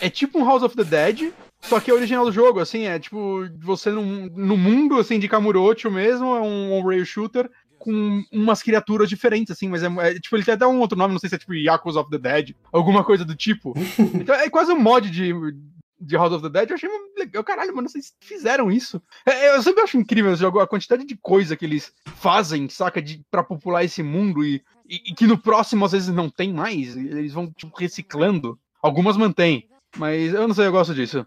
É 0.00 0.10
tipo 0.10 0.38
um 0.38 0.44
House 0.44 0.62
of 0.62 0.76
the 0.76 0.84
Dead, 0.84 1.32
só 1.60 1.80
que 1.80 1.90
é 1.90 1.94
original 1.94 2.24
do 2.24 2.32
jogo, 2.32 2.60
assim, 2.60 2.84
é 2.84 2.98
tipo, 2.98 3.48
você 3.58 3.90
no, 3.90 4.02
no 4.30 4.56
mundo, 4.56 4.98
assim, 4.98 5.18
de 5.18 5.28
Kamurocho 5.28 5.90
mesmo, 5.90 6.36
é 6.36 6.40
um 6.40 6.72
on-rail 6.72 7.04
shooter, 7.04 7.50
com 7.78 8.24
umas 8.32 8.62
criaturas 8.62 9.08
diferentes, 9.08 9.50
assim, 9.50 9.68
mas 9.68 9.82
é, 9.82 9.86
é, 9.86 10.14
tipo, 10.14 10.36
ele 10.36 10.44
tem 10.44 10.54
até 10.54 10.66
um 10.66 10.80
outro 10.80 10.98
nome, 10.98 11.12
não 11.12 11.20
sei 11.20 11.28
se 11.28 11.34
é 11.34 11.38
tipo 11.38 11.54
Yakuza 11.54 12.00
of 12.00 12.10
the 12.10 12.18
Dead, 12.18 12.54
alguma 12.72 13.04
coisa 13.04 13.24
do 13.24 13.34
tipo. 13.34 13.74
então 14.14 14.34
é 14.34 14.48
quase 14.50 14.72
um 14.72 14.80
mod 14.80 15.10
de, 15.10 15.32
de 16.00 16.16
House 16.16 16.32
of 16.32 16.42
the 16.42 16.48
Dead, 16.48 16.70
eu 16.70 16.74
achei 16.76 16.90
legal. 17.16 17.44
Caralho, 17.44 17.74
mano, 17.74 17.88
vocês 17.88 18.14
fizeram 18.20 18.70
isso. 18.70 19.00
É, 19.24 19.56
eu 19.56 19.62
sempre 19.62 19.82
acho 19.82 19.98
incrível 19.98 20.32
esse 20.32 20.42
jogo, 20.42 20.60
a 20.60 20.66
quantidade 20.66 21.04
de 21.04 21.16
coisa 21.16 21.56
que 21.56 21.64
eles 21.64 21.92
fazem, 22.16 22.68
saca, 22.68 23.00
de, 23.00 23.22
pra 23.30 23.42
popular 23.44 23.84
esse 23.84 24.02
mundo 24.02 24.44
e, 24.44 24.62
e, 24.88 24.96
e 25.10 25.14
que 25.14 25.26
no 25.26 25.38
próximo 25.38 25.84
às 25.84 25.92
vezes 25.92 26.08
não 26.08 26.28
tem 26.28 26.52
mais. 26.52 26.96
Eles 26.96 27.32
vão, 27.32 27.50
tipo, 27.50 27.76
reciclando. 27.78 28.58
Algumas 28.82 29.16
mantêm, 29.16 29.68
mas 29.96 30.32
eu 30.32 30.46
não 30.46 30.54
sei, 30.54 30.66
eu 30.66 30.72
gosto 30.72 30.94
disso. 30.94 31.26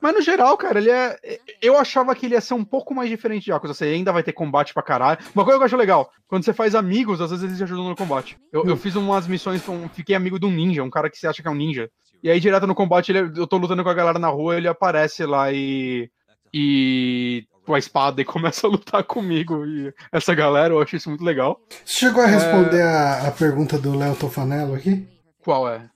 Mas 0.00 0.14
no 0.14 0.22
geral, 0.22 0.56
cara, 0.56 0.78
ele 0.78 0.90
é. 0.90 1.18
Eu 1.60 1.76
achava 1.76 2.14
que 2.14 2.26
ele 2.26 2.34
ia 2.34 2.40
ser 2.40 2.54
um 2.54 2.64
pouco 2.64 2.94
mais 2.94 3.10
diferente 3.10 3.44
de 3.44 3.50
Yakuza. 3.50 3.74
Você 3.74 3.84
ainda 3.84 4.12
vai 4.12 4.22
ter 4.22 4.32
combate 4.32 4.72
pra 4.72 4.82
caralho. 4.82 5.18
Uma 5.34 5.44
coisa 5.44 5.58
que 5.58 5.62
eu 5.62 5.66
acho 5.66 5.76
legal, 5.76 6.10
quando 6.26 6.44
você 6.44 6.54
faz 6.54 6.74
amigos, 6.74 7.20
às 7.20 7.30
vezes 7.30 7.44
eles 7.44 7.58
te 7.58 7.64
ajudam 7.64 7.88
no 7.88 7.96
combate. 7.96 8.38
Eu, 8.50 8.64
eu 8.64 8.76
fiz 8.76 8.96
umas 8.96 9.26
missões, 9.26 9.62
fiquei 9.92 10.14
amigo 10.14 10.38
de 10.38 10.46
um 10.46 10.50
ninja, 10.50 10.82
um 10.82 10.90
cara 10.90 11.10
que 11.10 11.18
você 11.18 11.26
acha 11.26 11.42
que 11.42 11.48
é 11.48 11.50
um 11.50 11.54
ninja. 11.54 11.90
E 12.22 12.30
aí, 12.30 12.40
direto 12.40 12.66
no 12.66 12.74
combate, 12.74 13.12
ele, 13.12 13.32
eu 13.38 13.46
tô 13.46 13.58
lutando 13.58 13.82
com 13.82 13.90
a 13.90 13.94
galera 13.94 14.18
na 14.18 14.28
rua, 14.28 14.56
ele 14.56 14.68
aparece 14.68 15.26
lá 15.26 15.52
e. 15.52 16.10
E. 16.52 17.44
com 17.66 17.74
a 17.74 17.78
espada 17.78 18.22
e 18.22 18.24
começa 18.26 18.66
a 18.66 18.70
lutar 18.70 19.04
comigo. 19.04 19.66
E 19.66 19.92
essa 20.10 20.34
galera, 20.34 20.72
eu 20.72 20.80
acho 20.80 20.96
isso 20.96 21.10
muito 21.10 21.24
legal. 21.24 21.60
Você 21.84 22.06
chegou 22.06 22.22
a 22.22 22.26
responder 22.26 22.80
é... 22.80 22.84
a, 22.84 23.28
a 23.28 23.30
pergunta 23.30 23.78
do 23.78 23.96
Léo 23.96 24.16
Tofanello 24.16 24.74
aqui? 24.74 25.06
Qual 25.42 25.68
é? 25.68 25.88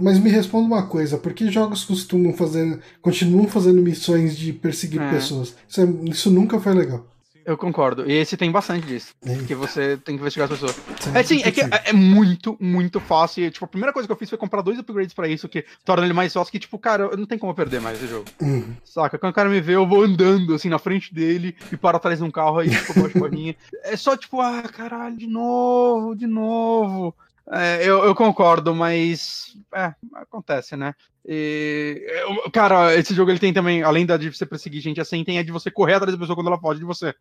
Mas 0.00 0.18
me 0.18 0.30
responda 0.30 0.66
uma 0.66 0.86
coisa, 0.86 1.18
por 1.18 1.32
que 1.32 1.50
jogos 1.50 1.84
costumam 1.84 2.32
fazer, 2.32 2.80
continuam 3.00 3.48
fazendo 3.48 3.82
missões 3.82 4.36
de 4.36 4.52
perseguir 4.52 5.00
é. 5.00 5.10
pessoas? 5.10 5.54
Isso, 5.68 5.80
é, 5.80 5.84
isso, 6.08 6.30
nunca 6.30 6.60
foi 6.60 6.74
legal. 6.74 7.06
Eu 7.44 7.56
concordo. 7.56 8.08
E 8.08 8.12
esse 8.12 8.36
tem 8.36 8.50
bastante 8.50 8.86
disso. 8.86 9.14
Eita. 9.24 9.44
Que 9.44 9.54
você 9.54 9.96
tem 9.96 10.14
que 10.14 10.20
investigar 10.20 10.50
as 10.50 10.58
pessoas. 10.58 10.80
é 11.14 11.22
sim, 11.22 11.42
é 11.42 11.50
que 11.50 11.62
é, 11.62 11.68
é, 11.86 11.92
muito, 11.92 12.56
muito 12.60 13.00
fácil. 13.00 13.44
E, 13.44 13.50
tipo, 13.50 13.64
a 13.64 13.68
primeira 13.68 13.92
coisa 13.92 14.06
que 14.06 14.12
eu 14.12 14.16
fiz 14.16 14.28
foi 14.28 14.38
comprar 14.38 14.62
dois 14.62 14.78
upgrades 14.78 15.14
pra 15.14 15.26
isso, 15.26 15.48
que 15.48 15.64
torna 15.84 16.04
ele 16.04 16.12
mais 16.12 16.32
fácil, 16.32 16.52
que, 16.52 16.58
tipo, 16.58 16.78
cara, 16.78 17.04
eu 17.04 17.16
não 17.16 17.26
tem 17.26 17.38
como 17.38 17.54
perder 17.54 17.80
mais 17.80 17.98
esse 17.98 18.06
jogo. 18.06 18.26
Uhum. 18.40 18.74
Saca? 18.84 19.18
Quando 19.18 19.32
o 19.32 19.34
cara 19.34 19.48
me 19.48 19.60
vê, 19.60 19.74
eu 19.74 19.86
vou 19.86 20.02
andando, 20.02 20.54
assim, 20.54 20.68
na 20.68 20.78
frente 20.78 21.12
dele 21.12 21.56
e 21.72 21.76
paro 21.76 21.96
atrás 21.96 22.18
de 22.18 22.24
um 22.24 22.30
carro 22.30 22.58
aí, 22.58 22.70
tipo, 22.70 23.00
eu 23.00 23.10
bolinha. 23.20 23.56
É 23.82 23.96
só, 23.96 24.16
tipo, 24.16 24.40
ah, 24.40 24.62
caralho, 24.62 25.16
de 25.16 25.26
novo, 25.26 26.14
de 26.14 26.26
novo. 26.26 27.14
É, 27.52 27.82
eu, 27.82 28.04
eu, 28.04 28.14
concordo, 28.14 28.72
mas 28.74 29.56
é, 29.74 29.92
acontece, 30.14 30.76
né? 30.76 30.94
E, 31.26 32.00
cara, 32.52 32.94
esse 32.94 33.12
jogo 33.12 33.30
ele 33.30 33.40
tem 33.40 33.52
também, 33.52 33.82
além 33.82 34.06
da 34.06 34.16
de 34.16 34.32
você 34.32 34.46
perseguir 34.46 34.80
gente 34.80 35.00
assim, 35.00 35.24
tem 35.24 35.38
a 35.38 35.42
de 35.42 35.50
você 35.50 35.70
correr 35.70 35.94
atrás 35.94 36.14
da 36.14 36.18
pessoa 36.18 36.36
quando 36.36 36.46
ela 36.46 36.60
foge 36.60 36.78
de 36.78 36.86
você. 36.86 37.12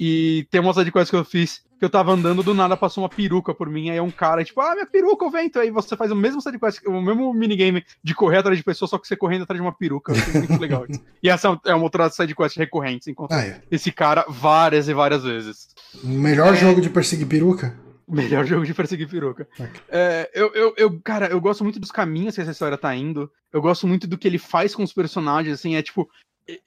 E 0.00 0.46
tem 0.50 0.60
umas 0.60 0.76
adquests 0.76 1.10
que 1.10 1.16
eu 1.16 1.24
fiz 1.24 1.62
que 1.78 1.84
eu 1.84 1.90
tava 1.90 2.12
andando, 2.12 2.42
do 2.42 2.54
nada 2.54 2.76
passou 2.76 3.04
uma 3.04 3.08
peruca 3.10 3.54
por 3.54 3.68
mim, 3.68 3.90
aí 3.90 3.96
é 3.96 4.02
um 4.02 4.10
cara, 4.10 4.44
tipo, 4.44 4.60
ah, 4.60 4.74
minha 4.74 4.86
peruca, 4.86 5.24
o 5.24 5.30
vento. 5.30 5.58
Aí 5.58 5.70
você 5.70 5.96
faz 5.96 6.10
o 6.10 6.16
mesmo 6.16 6.40
sidequest, 6.40 6.80
o 6.86 7.00
mesmo 7.00 7.32
minigame 7.34 7.84
de 8.02 8.14
correr 8.14 8.38
atrás 8.38 8.56
de 8.56 8.64
pessoa, 8.64 8.88
só 8.88 8.98
que 8.98 9.06
você 9.06 9.14
correndo 9.14 9.42
atrás 9.42 9.60
de 9.60 9.62
uma 9.62 9.72
peruca. 9.72 10.12
É 10.12 10.38
muito 10.38 10.60
legal. 10.60 10.86
E 11.22 11.28
essa 11.28 11.60
é 11.64 11.74
uma 11.74 11.84
outra 11.84 12.08
sidequest 12.08 12.56
recorrente, 12.56 13.04
você 13.04 13.10
encontra 13.10 13.36
ah, 13.36 13.44
é. 13.44 13.60
esse 13.70 13.92
cara 13.92 14.24
várias 14.28 14.88
e 14.88 14.94
várias 14.94 15.22
vezes. 15.22 15.68
Melhor 16.02 16.54
é... 16.54 16.56
jogo 16.56 16.80
de 16.80 16.88
perseguir 16.88 17.26
peruca? 17.26 17.83
Melhor 18.08 18.44
jogo 18.46 18.64
de 18.64 18.74
perseguir 18.74 19.08
peruca. 19.08 19.48
É, 19.88 20.30
eu, 20.34 20.52
eu, 20.54 20.74
eu, 20.76 21.00
cara, 21.00 21.28
eu 21.28 21.40
gosto 21.40 21.64
muito 21.64 21.80
dos 21.80 21.90
caminhos 21.90 22.34
que 22.34 22.40
essa 22.40 22.50
história 22.50 22.78
tá 22.78 22.94
indo. 22.94 23.30
Eu 23.52 23.62
gosto 23.62 23.86
muito 23.86 24.06
do 24.06 24.18
que 24.18 24.28
ele 24.28 24.38
faz 24.38 24.74
com 24.74 24.82
os 24.82 24.92
personagens, 24.92 25.54
assim, 25.54 25.76
é 25.76 25.82
tipo. 25.82 26.08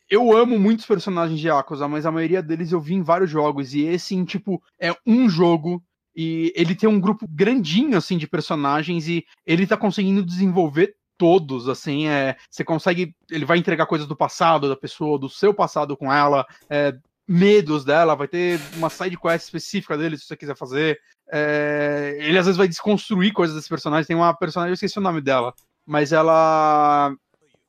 Eu 0.09 0.35
amo 0.35 0.57
muitos 0.57 0.87
personagens 0.87 1.39
de 1.39 1.47
Yakuza, 1.47 1.87
mas 1.87 2.05
a 2.05 2.11
maioria 2.11 2.41
deles 2.41 2.71
eu 2.71 2.81
vi 2.81 2.95
em 2.95 3.03
vários 3.03 3.29
jogos. 3.29 3.75
E 3.75 3.81
esse, 3.81 4.15
em, 4.15 4.25
tipo, 4.25 4.61
é 4.79 4.95
um 5.05 5.29
jogo. 5.29 5.83
E 6.15 6.51
ele 6.55 6.73
tem 6.73 6.89
um 6.89 6.99
grupo 6.99 7.27
grandinho, 7.29 7.95
assim, 7.95 8.17
de 8.17 8.27
personagens. 8.27 9.07
E 9.07 9.23
ele 9.45 9.67
tá 9.67 9.77
conseguindo 9.77 10.25
desenvolver 10.25 10.95
todos, 11.17 11.67
assim, 11.67 12.07
é, 12.07 12.37
você 12.49 12.63
consegue, 12.63 13.15
ele 13.29 13.43
vai 13.43 13.57
entregar 13.57 13.87
coisas 13.87 14.07
do 14.07 14.15
passado 14.15 14.69
da 14.69 14.75
pessoa, 14.75 15.17
do 15.17 15.27
seu 15.27 15.53
passado 15.53 15.97
com 15.97 16.13
ela, 16.13 16.45
é, 16.69 16.95
medos 17.27 17.83
dela, 17.83 18.15
vai 18.15 18.27
ter 18.27 18.59
uma 18.75 18.89
side 18.89 19.17
quest 19.17 19.45
específica 19.45 19.97
dele 19.97 20.17
se 20.17 20.25
você 20.25 20.37
quiser 20.37 20.55
fazer. 20.55 20.99
É, 21.29 22.15
ele 22.19 22.37
às 22.37 22.45
vezes 22.45 22.57
vai 22.57 22.67
desconstruir 22.67 23.33
coisas 23.33 23.55
desse 23.55 23.67
personagem. 23.67 24.07
Tem 24.07 24.15
uma 24.15 24.33
personagem, 24.33 24.71
eu 24.71 24.75
esqueci 24.75 24.97
o 24.97 25.01
nome 25.01 25.21
dela, 25.21 25.53
mas 25.85 26.11
ela. 26.11 27.13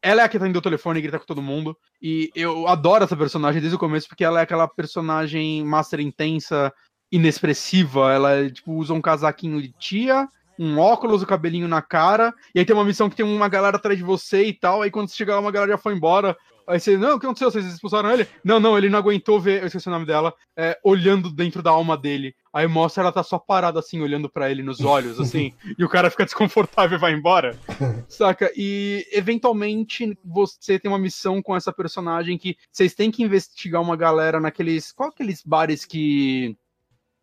Ela 0.01 0.23
é 0.23 0.25
a 0.25 0.29
que 0.29 0.37
atende 0.37 0.57
o 0.57 0.63
telefone 0.63 1.01
e 1.01 1.03
grita 1.03 1.19
com 1.19 1.27
todo 1.27 1.43
mundo. 1.43 1.77
E 2.01 2.31
eu 2.33 2.69
adoro 2.69 3.03
essa 3.03 3.17
personagem 3.17 3.61
desde 3.61 3.75
o 3.75 3.81
começo, 3.81 4.07
porque 4.07 4.25
ela 4.25 4.39
é 4.39 4.45
aquela 4.45 4.69
personagem 4.69 5.65
master 5.65 5.99
intensa, 5.99 6.73
inexpressiva. 7.11 8.13
Ela 8.13 8.49
tipo, 8.49 8.75
usa 8.75 8.95
um 8.95 9.01
casaquinho 9.01 9.61
de 9.61 9.73
tia, 9.73 10.29
um 10.57 10.79
óculos, 10.79 11.21
o 11.21 11.27
cabelinho 11.27 11.67
na 11.67 11.83
cara. 11.83 12.33
E 12.55 12.61
aí 12.61 12.65
tem 12.65 12.77
uma 12.77 12.85
missão 12.85 13.11
que 13.11 13.17
tem 13.17 13.27
uma 13.27 13.49
galera 13.49 13.77
atrás 13.77 13.99
de 13.99 14.05
você 14.05 14.45
e 14.45 14.53
tal. 14.53 14.83
Aí 14.83 14.91
quando 14.91 15.09
você 15.09 15.17
chega 15.17 15.35
lá, 15.35 15.41
uma 15.41 15.51
galera 15.51 15.73
já 15.73 15.79
foi 15.79 15.95
embora. 15.95 16.37
Aí 16.69 16.79
você, 16.79 16.99
não, 16.99 17.17
o 17.17 17.19
que 17.19 17.25
aconteceu? 17.25 17.51
Vocês 17.51 17.65
expulsaram 17.65 18.13
ele? 18.13 18.29
Não, 18.45 18.61
não, 18.61 18.77
ele 18.77 18.91
não 18.91 18.99
aguentou 18.99 19.41
ver, 19.41 19.63
eu 19.63 19.67
esqueci 19.67 19.89
o 19.89 19.91
nome 19.91 20.05
dela, 20.05 20.35
é, 20.55 20.79
olhando 20.85 21.33
dentro 21.33 21.63
da 21.63 21.71
alma 21.71 21.97
dele. 21.97 22.35
Aí 22.53 22.67
mostra 22.67 23.03
ela 23.03 23.11
tá 23.11 23.23
só 23.23 23.39
parada 23.39 23.79
assim, 23.79 24.03
olhando 24.03 24.29
para 24.29 24.51
ele 24.51 24.63
nos 24.63 24.81
olhos, 24.81 25.19
assim, 25.19 25.55
e 25.79 25.83
o 25.83 25.89
cara 25.89 26.11
fica 26.11 26.27
desconfortável 26.27 26.99
e 26.99 27.01
vai 27.01 27.15
embora. 27.15 27.59
Saca? 28.07 28.53
E 28.55 29.07
eventualmente 29.11 30.19
você 30.23 30.79
tem 30.79 30.91
uma 30.91 30.99
missão 30.99 31.41
com 31.41 31.57
essa 31.57 31.73
personagem 31.73 32.37
que 32.37 32.55
vocês 32.71 32.95
têm 32.95 33.11
que 33.11 33.23
investigar 33.23 33.81
uma 33.81 33.97
galera 33.97 34.39
naqueles. 34.39 34.93
Qual 34.93 35.09
aqueles 35.09 35.43
bares 35.43 35.87
que. 35.87 36.55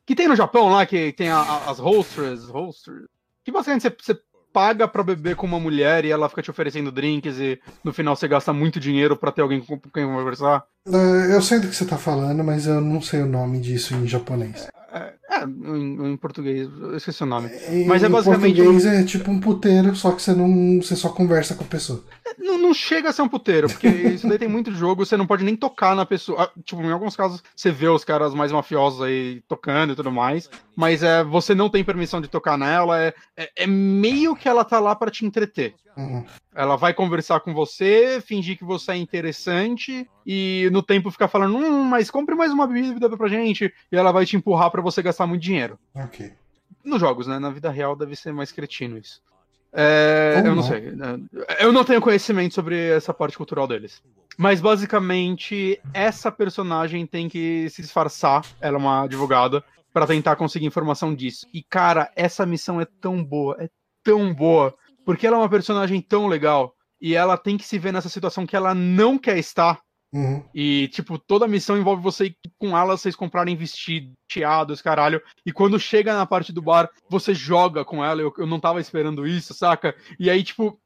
Que 0.07 0.15
tem 0.15 0.27
no 0.27 0.35
Japão 0.35 0.69
lá, 0.69 0.87
que 0.87 1.13
tem 1.13 1.29
a, 1.29 1.37
a, 1.37 1.69
as 1.69 1.77
holsters, 1.77 2.45
holsters. 2.45 3.05
Que 3.43 3.51
basicamente 3.51 3.83
você, 3.83 3.95
você 4.15 4.21
paga 4.55 4.87
para 4.87 5.03
beber 5.03 5.35
com 5.35 5.45
uma 5.45 5.59
mulher 5.59 6.05
e 6.05 6.11
ela 6.11 6.29
fica 6.29 6.41
te 6.41 6.49
oferecendo 6.49 6.89
drinks 6.89 7.37
e 7.41 7.61
no 7.83 7.91
final 7.91 8.15
você 8.15 8.25
gasta 8.25 8.53
muito 8.53 8.79
dinheiro 8.79 9.17
para 9.17 9.29
ter 9.29 9.41
alguém 9.41 9.59
com 9.59 9.77
quem 9.77 10.05
conversar? 10.05 10.65
É, 10.87 11.35
eu 11.35 11.41
sei 11.41 11.59
do 11.59 11.67
que 11.67 11.75
você 11.75 11.85
tá 11.85 11.97
falando, 11.97 12.43
mas 12.43 12.67
eu 12.67 12.79
não 12.79 13.01
sei 13.01 13.21
o 13.21 13.25
nome 13.25 13.59
disso 13.59 13.95
em 13.95 14.07
japonês. 14.07 14.67
É, 14.93 15.13
é 15.29 15.43
em, 15.43 16.11
em, 16.11 16.17
português, 16.17 16.69
eu 16.79 16.95
esqueci 16.95 17.23
o 17.23 17.25
nome. 17.25 17.49
Em, 17.69 17.85
mas 17.85 18.03
é 18.03 18.09
basicamente. 18.09 18.61
Em 18.61 18.63
português 18.63 18.85
é 18.85 19.03
tipo 19.03 19.31
um 19.31 19.39
puteiro, 19.39 19.95
só 19.95 20.11
que 20.11 20.21
você 20.21 20.33
não. 20.33 20.79
Você 20.81 20.95
só 20.95 21.09
conversa 21.09 21.55
com 21.55 21.63
a 21.63 21.67
pessoa. 21.67 22.03
Não, 22.37 22.59
não 22.59 22.73
chega 22.73 23.09
a 23.09 23.13
ser 23.13 23.23
um 23.23 23.27
puteiro, 23.27 23.67
porque 23.67 23.87
isso 24.13 24.27
daí 24.27 24.37
tem 24.37 24.47
muito 24.47 24.71
jogo, 24.71 25.03
você 25.03 25.17
não 25.17 25.25
pode 25.25 25.43
nem 25.43 25.55
tocar 25.55 25.95
na 25.95 26.05
pessoa. 26.05 26.43
Ah, 26.43 26.59
tipo, 26.63 26.81
em 26.83 26.91
alguns 26.91 27.15
casos 27.15 27.43
você 27.55 27.71
vê 27.71 27.87
os 27.87 28.05
caras 28.05 28.35
mais 28.35 28.51
mafiosos 28.51 29.01
aí 29.01 29.41
tocando 29.47 29.93
e 29.93 29.95
tudo 29.95 30.11
mais, 30.11 30.47
mas 30.75 31.01
é, 31.01 31.23
você 31.23 31.55
não 31.55 31.67
tem 31.67 31.83
permissão 31.83 32.21
de 32.21 32.27
tocar 32.27 32.59
nela, 32.59 33.01
é, 33.01 33.13
é, 33.35 33.51
é 33.55 33.67
meio 33.67 34.35
que 34.35 34.47
ela 34.47 34.63
tá 34.63 34.79
lá 34.79 34.95
para 34.95 35.09
te 35.09 35.25
entreter. 35.25 35.73
Uhum. 35.97 36.23
Ela 36.55 36.77
vai 36.77 36.93
conversar 36.93 37.41
com 37.41 37.53
você, 37.53 38.23
fingir 38.25 38.57
que 38.57 38.63
você 38.63 38.93
é 38.93 38.95
interessante 38.95 40.09
e 40.25 40.69
no 40.71 40.81
tempo 40.81 41.11
ficar 41.11 41.27
falando, 41.27 41.57
hum, 41.57 41.83
mas 41.83 42.09
compre 42.09 42.33
mais 42.33 42.53
uma 42.53 42.65
bebida 42.65 43.09
pra 43.17 43.27
gente, 43.27 43.73
e 43.91 43.95
ela 43.95 44.13
vai 44.13 44.25
te 44.25 44.37
empurrar 44.37 44.71
para 44.71 44.81
você 44.81 45.01
gastar 45.01 45.27
muito 45.27 45.41
dinheiro. 45.41 45.77
Ok. 45.93 46.31
Nos 46.83 47.01
jogos, 47.01 47.27
né? 47.27 47.39
Na 47.39 47.49
vida 47.49 47.69
real 47.69 47.95
deve 47.95 48.15
ser 48.15 48.31
mais 48.31 48.53
cretino 48.53 48.97
isso. 48.97 49.21
É, 49.73 50.35
eu 50.37 50.43
não, 50.45 50.55
não 50.55 50.63
sei. 50.63 50.91
Né? 50.91 51.19
Eu 51.59 51.73
não 51.73 51.83
tenho 51.83 51.99
conhecimento 51.99 52.55
sobre 52.55 52.79
essa 52.89 53.13
parte 53.13 53.35
cultural 53.35 53.67
deles. 53.67 54.01
Mas 54.37 54.61
basicamente, 54.61 55.79
essa 55.93 56.31
personagem 56.31 57.05
tem 57.05 57.27
que 57.27 57.69
se 57.69 57.81
disfarçar. 57.81 58.45
Ela 58.61 58.77
é 58.77 58.79
uma 58.79 59.03
advogada 59.03 59.61
para 59.91 60.07
tentar 60.07 60.37
conseguir 60.37 60.65
informação 60.65 61.13
disso. 61.13 61.45
E 61.53 61.61
cara, 61.61 62.09
essa 62.15 62.45
missão 62.45 62.79
é 62.79 62.85
tão 63.01 63.21
boa, 63.23 63.57
é 63.59 63.69
tão 64.03 64.33
boa, 64.33 64.73
porque 65.05 65.27
ela 65.27 65.37
é 65.37 65.39
uma 65.39 65.49
personagem 65.49 66.01
tão 66.01 66.27
legal 66.27 66.73
e 66.99 67.13
ela 67.15 67.37
tem 67.37 67.57
que 67.57 67.65
se 67.65 67.77
ver 67.77 67.93
nessa 67.93 68.09
situação 68.09 68.45
que 68.45 68.55
ela 68.55 68.73
não 68.73 69.17
quer 69.17 69.37
estar 69.37 69.79
Uhum. 70.15 70.41
E, 70.55 70.87
tipo, 70.93 71.19
toda 71.19 71.43
a 71.43 71.47
missão 71.47 71.77
envolve 71.77 72.01
você 72.01 72.27
ir 72.27 72.37
com 72.57 72.77
ela, 72.77 72.95
vocês 72.95 73.17
comprarem 73.17 73.53
vestidos, 73.53 74.13
teados, 74.29 74.81
caralho. 74.81 75.21
E 75.45 75.51
quando 75.51 75.77
chega 75.77 76.15
na 76.15 76.25
parte 76.25 76.53
do 76.53 76.61
bar, 76.61 76.89
você 77.09 77.33
joga 77.33 77.83
com 77.83 78.03
ela. 78.03 78.21
Eu, 78.21 78.33
eu 78.37 78.47
não 78.47 78.57
tava 78.57 78.79
esperando 78.79 79.27
isso, 79.27 79.53
saca? 79.53 79.93
E 80.17 80.29
aí, 80.29 80.41
tipo, 80.41 80.79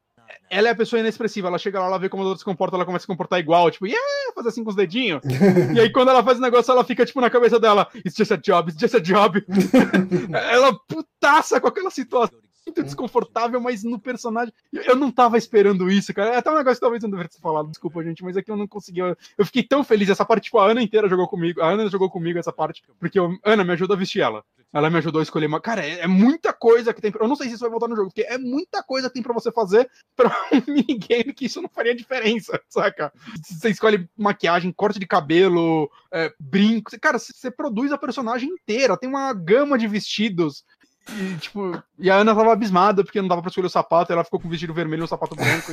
ela 0.50 0.66
é 0.66 0.70
a 0.72 0.74
pessoa 0.74 0.98
inexpressiva. 0.98 1.46
Ela 1.46 1.58
chega 1.58 1.78
lá, 1.78 1.86
ela 1.86 1.98
vê 1.98 2.08
como 2.08 2.24
os 2.24 2.26
outros 2.26 2.40
se 2.40 2.44
comportam, 2.44 2.76
ela 2.76 2.84
começa 2.84 3.02
a 3.02 3.04
se 3.04 3.06
comportar 3.06 3.38
igual, 3.38 3.70
tipo, 3.70 3.86
yeah, 3.86 4.34
faz 4.34 4.48
assim 4.48 4.64
com 4.64 4.70
os 4.70 4.76
dedinhos. 4.76 5.22
e 5.76 5.78
aí, 5.78 5.92
quando 5.92 6.08
ela 6.08 6.24
faz 6.24 6.38
o 6.38 6.42
negócio, 6.42 6.72
ela 6.72 6.82
fica, 6.82 7.06
tipo, 7.06 7.20
na 7.20 7.30
cabeça 7.30 7.60
dela: 7.60 7.88
It's 8.04 8.16
just 8.16 8.32
a 8.32 8.36
job, 8.36 8.68
it's 8.68 8.80
just 8.80 8.96
a 8.96 9.00
job. 9.00 9.44
ela 10.50 10.76
putaça 10.88 11.60
com 11.60 11.68
aquela 11.68 11.90
situação 11.90 12.36
muito 12.70 12.82
desconfortável, 12.84 13.60
mas 13.60 13.82
no 13.82 13.98
personagem. 13.98 14.54
Eu 14.72 14.96
não 14.96 15.10
tava 15.10 15.36
esperando 15.36 15.90
isso, 15.90 16.14
cara. 16.14 16.30
É 16.30 16.36
até 16.36 16.50
um 16.50 16.56
negócio 16.56 16.76
que 16.76 16.80
talvez 16.80 17.02
eu 17.02 17.08
não 17.08 17.16
deveria 17.16 17.30
ter 17.30 17.40
falado, 17.40 17.68
desculpa, 17.68 18.02
gente, 18.02 18.22
mas 18.22 18.36
é 18.36 18.42
que 18.42 18.50
eu 18.50 18.56
não 18.56 18.66
conseguia. 18.66 19.16
Eu 19.36 19.44
fiquei 19.44 19.62
tão 19.62 19.84
feliz. 19.84 20.08
Essa 20.08 20.24
parte, 20.24 20.44
tipo, 20.44 20.58
a 20.58 20.70
Ana 20.70 20.82
inteira 20.82 21.08
jogou 21.08 21.28
comigo. 21.28 21.60
A 21.60 21.68
Ana 21.68 21.88
jogou 21.88 22.08
comigo 22.08 22.38
essa 22.38 22.52
parte, 22.52 22.82
porque 22.98 23.18
eu... 23.18 23.36
Ana 23.44 23.64
me 23.64 23.72
ajudou 23.72 23.94
a 23.94 23.98
vestir 23.98 24.22
ela. 24.22 24.44
Ela 24.72 24.88
me 24.88 24.98
ajudou 24.98 25.18
a 25.18 25.22
escolher 25.22 25.46
uma. 25.46 25.60
Cara, 25.60 25.84
é, 25.84 26.00
é, 26.00 26.06
muita 26.06 26.52
coisa 26.52 26.94
que 26.94 27.00
tem. 27.00 27.12
Eu 27.18 27.26
não 27.26 27.34
sei 27.34 27.48
se 27.48 27.54
isso 27.54 27.62
vai 27.62 27.70
voltar 27.70 27.88
no 27.88 27.96
jogo, 27.96 28.08
porque 28.08 28.22
é 28.22 28.38
muita 28.38 28.82
coisa 28.84 29.08
que 29.08 29.14
tem 29.14 29.22
pra 29.22 29.34
você 29.34 29.50
fazer 29.50 29.90
pra 30.14 30.30
um 30.52 30.72
minigame 30.72 31.34
que 31.34 31.46
isso 31.46 31.60
não 31.60 31.68
faria 31.68 31.94
diferença, 31.94 32.60
saca? 32.68 33.12
Você 33.42 33.70
escolhe 33.70 34.08
maquiagem, 34.16 34.72
corte 34.72 35.00
de 35.00 35.06
cabelo, 35.06 35.90
é, 36.12 36.32
brinco. 36.38 36.92
Cara, 37.00 37.18
você 37.18 37.50
produz 37.50 37.90
a 37.90 37.98
personagem 37.98 38.48
inteira. 38.48 38.96
Tem 38.96 39.08
uma 39.08 39.32
gama 39.32 39.76
de 39.76 39.88
vestidos. 39.88 40.64
E, 41.08 41.36
tipo, 41.38 41.82
e 41.98 42.10
a 42.10 42.16
Ana 42.16 42.34
tava 42.34 42.52
abismada 42.52 43.02
porque 43.02 43.20
não 43.20 43.28
dava 43.28 43.40
pra 43.40 43.48
escolher 43.48 43.66
o 43.66 43.70
sapato, 43.70 44.12
ela 44.12 44.24
ficou 44.24 44.38
com 44.38 44.46
o 44.46 44.50
vestido 44.50 44.74
vermelho 44.74 45.02
e 45.02 45.04
o 45.04 45.08
sapato 45.08 45.34
branco. 45.34 45.72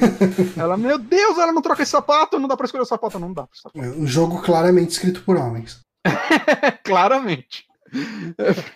ela, 0.57 0.77
meu 0.77 0.97
Deus, 0.97 1.37
ela 1.37 1.51
não 1.51 1.61
troca 1.61 1.83
esse 1.83 1.91
sapato, 1.91 2.39
não 2.39 2.47
dá 2.47 2.55
pra 2.57 2.65
escolher 2.65 2.83
o 2.83 2.87
sapato, 2.87 3.19
não 3.19 3.33
dá. 3.33 3.47
Sapato. 3.53 3.85
É 3.85 3.89
um 3.89 4.07
jogo 4.07 4.41
claramente 4.41 4.91
escrito 4.91 5.21
por 5.23 5.37
homens. 5.37 5.81
claramente. 6.83 7.67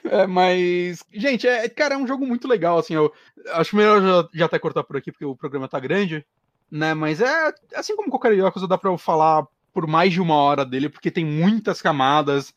É, 0.06 0.28
mas, 0.28 1.04
gente, 1.12 1.48
é, 1.48 1.68
cara, 1.68 1.96
é 1.96 1.98
um 1.98 2.08
jogo 2.08 2.26
muito 2.26 2.48
legal, 2.48 2.78
assim, 2.78 2.94
eu 2.94 3.12
acho 3.54 3.76
melhor 3.76 4.02
já, 4.02 4.30
já 4.34 4.46
até 4.46 4.60
cortar 4.60 4.84
por 4.84 4.98
aqui, 4.98 5.12
porque 5.12 5.26
o 5.26 5.36
programa 5.36 5.68
tá 5.68 5.80
grande, 5.80 6.26
né, 6.70 6.94
mas 6.94 7.20
é, 7.20 7.54
assim 7.76 7.96
como 7.96 8.10
qualquer 8.10 8.38
coisa, 8.52 8.68
dá 8.68 8.78
pra 8.78 8.90
eu 8.90 8.98
falar 8.98 9.46
por 9.74 9.88
mais 9.88 10.14
de 10.14 10.22
uma 10.22 10.36
hora 10.36 10.66
dele, 10.66 10.90
porque 10.90 11.12
tem 11.12 11.26
muitas 11.26 11.82
camadas, 11.82 12.54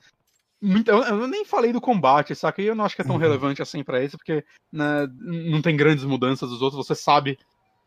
eu 0.86 1.28
nem 1.28 1.45
falei 1.45 1.73
do 1.73 1.81
combate, 1.81 2.35
saca, 2.35 2.62
e 2.62 2.66
eu 2.66 2.74
não 2.74 2.85
acho 2.85 2.97
que 2.97 3.03
é 3.03 3.05
tão 3.05 3.16
uhum. 3.16 3.20
relevante 3.20 3.61
assim 3.61 3.85
para 3.85 4.03
esse, 4.03 4.16
porque 4.16 4.45
né, 4.73 5.07
não 5.20 5.61
tem 5.61 5.77
grandes 5.77 6.05
mudanças 6.05 6.49
dos 6.49 6.62
outros, 6.62 6.86
você 6.86 6.95
sabe. 6.95 7.39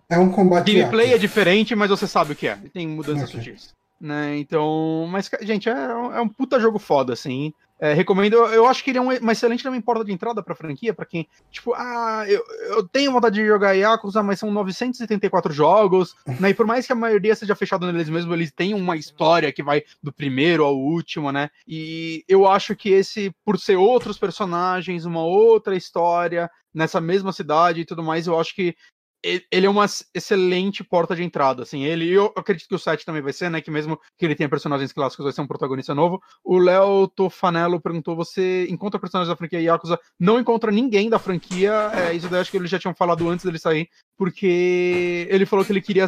É 0.10 0.18
um 0.18 0.32
combate. 0.32 0.74
Gameplay 0.74 1.14
é 1.14 1.18
diferente, 1.18 1.76
mas 1.76 1.90
você 1.90 2.08
sabe 2.08 2.34
o 2.34 2.36
que 2.36 2.48
é, 2.48 2.56
tem 2.74 2.88
mudanças 2.88 3.30
okay. 3.30 3.44
sutis. 3.44 3.74
Né, 4.00 4.38
então, 4.38 5.08
mas, 5.10 5.30
gente, 5.42 5.68
é, 5.68 5.74
é 5.74 6.22
um 6.22 6.30
puta 6.30 6.60
jogo 6.60 6.78
foda, 6.78 7.14
assim. 7.14 7.52
É, 7.80 7.94
recomendo, 7.94 8.36
eu 8.36 8.66
acho 8.66 8.84
que 8.84 8.90
ele 8.90 8.98
é 8.98 9.02
uma 9.02 9.32
excelente 9.32 9.62
também 9.62 9.80
porta 9.80 10.04
de 10.04 10.12
entrada 10.12 10.42
pra 10.42 10.56
franquia, 10.56 10.96
para 10.96 11.06
quem, 11.06 11.28
tipo, 11.52 11.74
ah, 11.76 12.26
eu, 12.28 12.44
eu 12.70 12.88
tenho 12.88 13.12
vontade 13.12 13.36
de 13.36 13.46
jogar 13.46 13.74
Yakuza, 13.74 14.24
mas 14.24 14.40
são 14.40 14.52
974 14.52 15.54
jogos, 15.54 16.16
né? 16.40 16.50
E 16.50 16.54
por 16.56 16.66
mais 16.66 16.88
que 16.88 16.94
a 16.94 16.96
maioria 16.96 17.36
seja 17.36 17.56
fechada 17.56 17.92
neles 17.92 18.10
mesmo, 18.10 18.34
eles 18.34 18.52
têm 18.52 18.74
uma 18.74 18.98
história 18.98 19.52
que 19.54 19.62
vai 19.62 19.84
do 20.02 20.12
primeiro 20.12 20.64
ao 20.64 20.76
último, 20.76 21.32
né? 21.32 21.50
E 21.68 22.24
eu 22.28 22.48
acho 22.48 22.76
que 22.76 22.90
esse, 22.90 23.32
por 23.46 23.60
ser 23.60 23.76
outros 23.76 24.18
personagens, 24.18 25.06
uma 25.06 25.24
outra 25.24 25.76
história, 25.76 26.50
nessa 26.74 27.00
mesma 27.00 27.32
cidade 27.32 27.82
e 27.82 27.86
tudo 27.86 28.04
mais, 28.04 28.26
eu 28.26 28.40
acho 28.40 28.56
que 28.56 28.76
ele 29.24 29.66
é 29.66 29.70
uma 29.70 29.86
excelente 30.14 30.84
porta 30.84 31.16
de 31.16 31.24
entrada, 31.24 31.64
assim, 31.64 31.84
ele, 31.84 32.06
e 32.06 32.14
eu 32.14 32.32
acredito 32.36 32.68
que 32.68 32.76
o 32.76 32.80
7 32.80 33.06
também 33.06 33.22
vai 33.22 33.34
ser, 33.34 33.50
né, 33.50 33.62
que 33.62 33.72
mesmo 33.72 34.00
que 34.18 34.26
ele 34.26 34.36
tenha 34.36 34.50
personagens 34.50 34.94
clássicos, 34.94 35.24
vai 35.24 35.34
ser 35.34 35.42
um 35.42 35.48
protagonista 35.48 35.94
novo. 35.96 36.22
O 36.44 36.58
Léo 36.58 37.08
Tofanello 37.08 37.82
perguntou, 37.82 38.16
você 38.16 38.68
encontra 38.70 39.00
personagens 39.00 39.30
da 39.30 39.36
franquia 39.36 39.60
Yakuza? 39.60 40.00
Não 40.20 40.40
encontra 40.40 40.72
ninguém 40.72 41.10
da 41.10 41.20
franquia, 41.20 41.92
é, 41.94 42.14
isso 42.14 42.30
daí 42.30 42.42
acho 42.42 42.52
que 42.52 42.58
eles 42.58 42.70
já 42.70 42.80
tinham 42.80 42.96
falado 42.96 43.28
antes 43.28 43.44
dele 43.44 43.60
sair, 43.60 43.90
porque 44.18 45.28
ele 45.30 45.46
falou 45.46 45.66
que 45.66 45.72
ele 45.72 45.82
queria, 45.82 46.08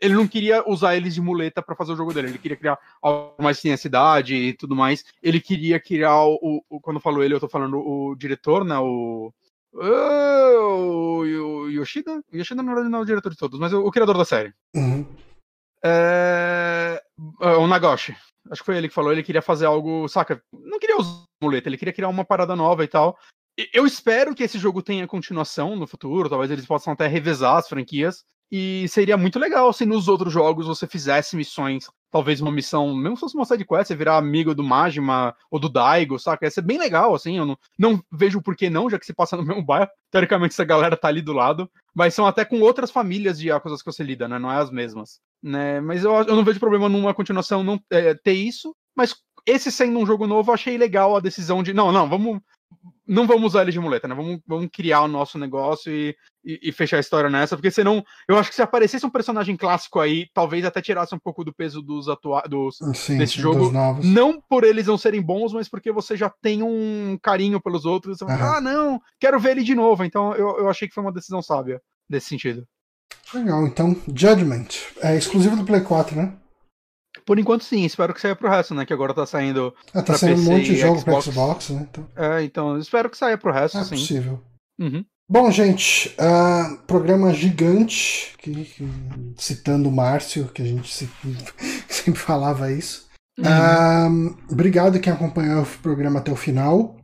ele 0.00 0.14
não 0.14 0.28
queria 0.28 0.62
usar 0.68 0.96
eles 0.96 1.14
de 1.14 1.20
muleta 1.20 1.62
para 1.62 1.76
fazer 1.76 1.92
o 1.92 1.96
jogo 1.96 2.12
dele, 2.12 2.28
ele 2.28 2.38
queria 2.38 2.56
criar 2.56 2.78
algo 3.02 3.34
mais 3.42 3.58
sem 3.58 3.72
a 3.72 3.76
cidade 3.76 4.34
e 4.34 4.52
tudo 4.52 4.76
mais, 4.76 5.04
ele 5.22 5.40
queria 5.40 5.80
criar 5.80 6.24
o, 6.24 6.62
o 6.68 6.80
quando 6.80 6.96
eu 6.96 7.02
falo 7.02 7.22
ele, 7.22 7.34
eu 7.34 7.40
tô 7.40 7.48
falando 7.48 7.78
o 7.78 8.14
diretor, 8.14 8.64
né, 8.64 8.78
o 8.78 9.32
Oh, 9.72 11.20
o 11.20 11.68
Yoshida? 11.68 12.22
O 12.32 12.36
Yoshida 12.36 12.62
na 12.62 12.72
verdade 12.72 12.90
não 12.90 12.98
é 12.98 13.02
o 13.02 13.06
diretor 13.06 13.30
de 13.30 13.36
todos, 13.36 13.58
mas 13.58 13.72
o, 13.72 13.84
o 13.84 13.90
criador 13.90 14.16
da 14.16 14.24
série. 14.24 14.52
Uhum. 14.74 15.06
É... 15.84 17.02
é 17.40 17.46
o 17.56 17.66
Nagoshi. 17.66 18.16
Acho 18.50 18.62
que 18.62 18.66
foi 18.66 18.76
ele 18.76 18.88
que 18.88 18.94
falou. 18.94 19.12
Ele 19.12 19.22
queria 19.22 19.42
fazer 19.42 19.66
algo, 19.66 20.08
saca? 20.08 20.42
Não 20.52 20.78
queria 20.78 20.98
usar 20.98 21.24
muleta, 21.42 21.68
ele 21.68 21.78
queria 21.78 21.94
criar 21.94 22.08
uma 22.08 22.24
parada 22.24 22.56
nova 22.56 22.84
e 22.84 22.88
tal. 22.88 23.16
Eu 23.72 23.86
espero 23.86 24.34
que 24.34 24.42
esse 24.42 24.58
jogo 24.58 24.82
tenha 24.82 25.06
continuação 25.06 25.76
no 25.76 25.86
futuro. 25.86 26.28
Talvez 26.28 26.50
eles 26.50 26.66
possam 26.66 26.92
até 26.92 27.06
revezar 27.06 27.56
as 27.56 27.68
franquias. 27.68 28.24
E 28.52 28.88
seria 28.88 29.16
muito 29.16 29.38
legal 29.38 29.72
se 29.72 29.86
nos 29.86 30.08
outros 30.08 30.32
jogos 30.32 30.66
você 30.66 30.84
fizesse 30.84 31.36
missões, 31.36 31.86
talvez 32.10 32.40
uma 32.40 32.50
missão, 32.50 32.92
mesmo 32.94 33.16
se 33.16 33.20
fosse 33.20 33.36
uma 33.36 33.44
side 33.44 33.64
quest, 33.64 33.86
você 33.86 33.94
virar 33.94 34.16
amigo 34.16 34.54
do 34.54 34.64
Majima 34.64 35.36
ou 35.48 35.60
do 35.60 35.68
Daigo, 35.68 36.18
saca? 36.18 36.46
Ia 36.46 36.50
ser 36.50 36.62
bem 36.62 36.76
legal, 36.76 37.14
assim, 37.14 37.38
eu 37.38 37.46
não, 37.46 37.56
não 37.78 38.02
vejo 38.10 38.42
por 38.42 38.56
que 38.56 38.68
não, 38.68 38.90
já 38.90 38.98
que 38.98 39.06
se 39.06 39.14
passa 39.14 39.36
no 39.36 39.44
mesmo 39.46 39.64
bairro. 39.64 39.88
Teoricamente 40.10 40.52
essa 40.52 40.64
galera 40.64 40.96
tá 40.96 41.06
ali 41.06 41.22
do 41.22 41.32
lado, 41.32 41.70
mas 41.94 42.12
são 42.12 42.26
até 42.26 42.44
com 42.44 42.60
outras 42.60 42.90
famílias 42.90 43.38
de 43.38 43.48
Yakuza 43.48 43.76
que 43.76 43.84
você 43.84 44.02
lida, 44.02 44.26
né? 44.26 44.38
Não 44.38 44.50
é 44.50 44.56
as 44.56 44.70
mesmas. 44.70 45.20
Né? 45.40 45.80
Mas 45.80 46.02
eu, 46.02 46.12
eu 46.12 46.34
não 46.34 46.44
vejo 46.44 46.58
problema 46.58 46.88
numa 46.88 47.14
continuação 47.14 47.62
não 47.62 47.80
é, 47.88 48.14
ter 48.14 48.32
isso, 48.32 48.74
mas 48.96 49.14
esse 49.46 49.70
sendo 49.70 49.98
um 49.98 50.06
jogo 50.06 50.26
novo, 50.26 50.50
eu 50.50 50.54
achei 50.54 50.76
legal 50.76 51.16
a 51.16 51.20
decisão 51.20 51.62
de, 51.62 51.72
não, 51.72 51.92
não, 51.92 52.08
vamos 52.08 52.40
não 53.10 53.26
vamos 53.26 53.46
usar 53.46 53.62
ele 53.62 53.72
de 53.72 53.80
muleta, 53.80 54.06
né? 54.06 54.14
Vamos, 54.14 54.38
vamos 54.46 54.68
criar 54.72 55.02
o 55.02 55.08
nosso 55.08 55.36
negócio 55.36 55.92
e, 55.92 56.14
e, 56.44 56.68
e, 56.68 56.72
fechar 56.72 56.98
a 56.98 57.00
história 57.00 57.28
nessa, 57.28 57.56
porque 57.56 57.70
senão 57.70 58.04
eu 58.28 58.38
acho 58.38 58.50
que 58.50 58.54
se 58.54 58.62
aparecesse 58.62 59.04
um 59.04 59.10
personagem 59.10 59.56
clássico 59.56 59.98
aí, 59.98 60.28
talvez 60.32 60.64
até 60.64 60.80
tirasse 60.80 61.12
um 61.12 61.18
pouco 61.18 61.42
do 61.42 61.52
peso 61.52 61.82
dos 61.82 62.08
atuais 62.08 62.44
sim, 62.94 63.18
desse 63.18 63.34
sim, 63.34 63.40
jogo. 63.40 63.72
Não 64.04 64.40
por 64.40 64.62
eles 64.62 64.86
não 64.86 64.96
serem 64.96 65.20
bons, 65.20 65.52
mas 65.52 65.68
porque 65.68 65.90
você 65.90 66.16
já 66.16 66.30
tem 66.40 66.62
um 66.62 67.18
carinho 67.20 67.60
pelos 67.60 67.84
outros. 67.84 68.18
Você 68.18 68.24
uhum. 68.24 68.30
fala, 68.30 68.58
ah, 68.58 68.60
não, 68.60 69.00
quero 69.18 69.40
ver 69.40 69.50
ele 69.50 69.64
de 69.64 69.74
novo. 69.74 70.04
Então 70.04 70.32
eu, 70.34 70.58
eu 70.58 70.70
achei 70.70 70.86
que 70.86 70.94
foi 70.94 71.02
uma 71.02 71.12
decisão 71.12 71.42
sábia 71.42 71.82
nesse 72.08 72.28
sentido. 72.28 72.64
Legal, 73.34 73.66
então 73.66 73.96
Judgment 74.06 74.68
é 75.02 75.16
exclusivo 75.16 75.56
do 75.56 75.64
Play 75.64 75.80
4, 75.80 76.14
né? 76.14 76.32
Por 77.24 77.38
enquanto, 77.38 77.64
sim. 77.64 77.84
Espero 77.84 78.14
que 78.14 78.20
saia 78.20 78.36
pro 78.36 78.48
resto, 78.48 78.74
né? 78.74 78.86
Que 78.86 78.92
agora 78.92 79.14
tá 79.14 79.26
saindo. 79.26 79.74
É, 79.94 80.02
tá 80.02 80.16
saindo 80.16 80.36
PC 80.36 80.48
um 80.48 80.52
monte 80.52 80.64
de 80.66 80.76
jogo 80.76 80.98
Xbox. 81.00 81.24
pra 81.24 81.32
Xbox, 81.32 81.70
né? 81.70 81.88
Então... 81.90 82.06
É, 82.16 82.42
então, 82.42 82.78
espero 82.78 83.10
que 83.10 83.16
saia 83.16 83.36
pro 83.36 83.52
resto, 83.52 83.78
é 83.78 83.84
sim. 83.84 83.94
É 83.94 83.98
possível. 83.98 84.40
Uhum. 84.78 85.04
Bom, 85.28 85.48
gente, 85.50 86.16
uh, 86.18 86.76
programa 86.88 87.32
gigante, 87.32 88.34
que, 88.38 88.64
que, 88.64 88.88
citando 89.36 89.88
o 89.88 89.92
Márcio, 89.92 90.48
que 90.48 90.60
a 90.60 90.64
gente 90.64 90.92
se, 90.92 91.08
sempre 91.88 92.20
falava 92.20 92.72
isso. 92.72 93.08
Uhum. 93.38 94.26
Uh, 94.28 94.36
obrigado 94.50 94.98
quem 94.98 95.12
acompanhou 95.12 95.62
o 95.62 95.78
programa 95.82 96.18
até 96.18 96.32
o 96.32 96.36
final. 96.36 96.96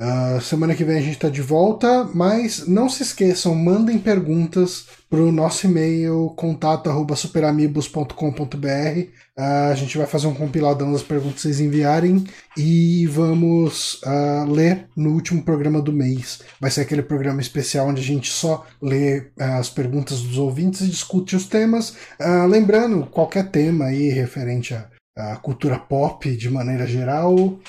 Uh, 0.00 0.40
semana 0.40 0.74
que 0.74 0.82
vem 0.82 0.98
a 0.98 1.00
gente 1.00 1.12
está 1.12 1.28
de 1.28 1.40
volta, 1.40 2.02
mas 2.12 2.66
não 2.66 2.88
se 2.88 3.04
esqueçam, 3.04 3.54
mandem 3.54 3.96
perguntas 3.96 4.86
para 5.08 5.20
o 5.20 5.30
nosso 5.30 5.68
e-mail 5.68 6.32
contato@superamigos.com.br. 6.36 8.08
Uh, 8.16 9.08
ah, 9.38 9.68
a 9.68 9.74
gente 9.76 9.96
vai 9.96 10.06
fazer 10.06 10.26
um 10.26 10.34
compiladão 10.34 10.90
das 10.90 11.04
perguntas 11.04 11.36
que 11.36 11.42
vocês 11.42 11.60
enviarem 11.60 12.24
e 12.56 13.06
vamos 13.06 14.02
uh, 14.02 14.50
ler 14.50 14.88
no 14.96 15.12
último 15.12 15.44
programa 15.44 15.80
do 15.80 15.92
mês. 15.92 16.40
Vai 16.60 16.72
ser 16.72 16.80
aquele 16.80 17.02
programa 17.02 17.40
especial 17.40 17.86
onde 17.86 18.00
a 18.00 18.04
gente 18.04 18.28
só 18.32 18.66
lê 18.82 19.30
as 19.38 19.70
perguntas 19.70 20.22
dos 20.22 20.38
ouvintes 20.38 20.80
e 20.80 20.88
discute 20.88 21.36
os 21.36 21.46
temas. 21.46 21.94
lembrando, 22.48 23.06
qualquer 23.06 23.48
tema 23.50 23.84
aí 23.86 24.08
referente 24.08 24.74
a 24.74 24.88
a 25.16 25.36
cultura 25.36 25.78
pop 25.78 26.36
de 26.36 26.50
maneira 26.50 26.86
geral, 26.88 27.36
uh, 27.36 27.60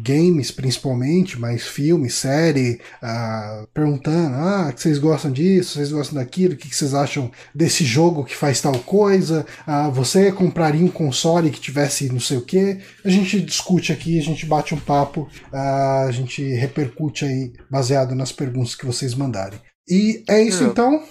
games 0.00 0.52
principalmente, 0.52 1.38
mas 1.38 1.66
filme, 1.66 2.08
série, 2.08 2.80
uh, 3.02 3.66
perguntando, 3.74 4.36
ah, 4.36 4.72
que 4.72 4.80
vocês 4.80 4.98
gostam 4.98 5.32
disso, 5.32 5.74
vocês 5.74 5.90
gostam 5.90 6.14
daquilo, 6.14 6.54
o 6.54 6.56
que 6.56 6.72
vocês 6.72 6.94
acham 6.94 7.30
desse 7.52 7.84
jogo 7.84 8.24
que 8.24 8.36
faz 8.36 8.60
tal 8.60 8.78
coisa, 8.80 9.44
uh, 9.66 9.90
você 9.90 10.30
compraria 10.30 10.84
um 10.84 10.90
console 10.90 11.50
que 11.50 11.60
tivesse 11.60 12.08
não 12.08 12.20
sei 12.20 12.36
o 12.38 12.44
que, 12.44 12.78
a 13.04 13.10
gente 13.10 13.40
discute 13.40 13.92
aqui, 13.92 14.16
a 14.16 14.22
gente 14.22 14.46
bate 14.46 14.72
um 14.72 14.80
papo, 14.80 15.28
a 15.52 16.08
gente 16.12 16.42
repercute 16.54 17.24
aí 17.24 17.52
baseado 17.68 18.14
nas 18.14 18.30
perguntas 18.30 18.76
que 18.76 18.86
vocês 18.86 19.12
mandarem. 19.12 19.58
E 19.88 20.22
é 20.28 20.40
isso 20.40 20.62
é. 20.62 20.66
então, 20.66 21.02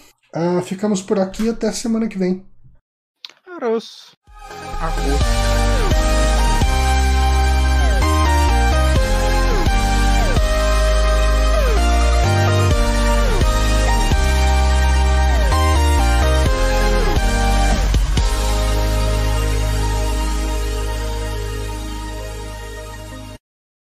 ficamos 0.64 1.02
por 1.02 1.20
aqui 1.20 1.50
até 1.50 1.72
semana 1.72 2.08
que 2.08 2.18
vem. 2.18 2.46
Aros. 3.46 4.16
Arroz. 4.80 5.97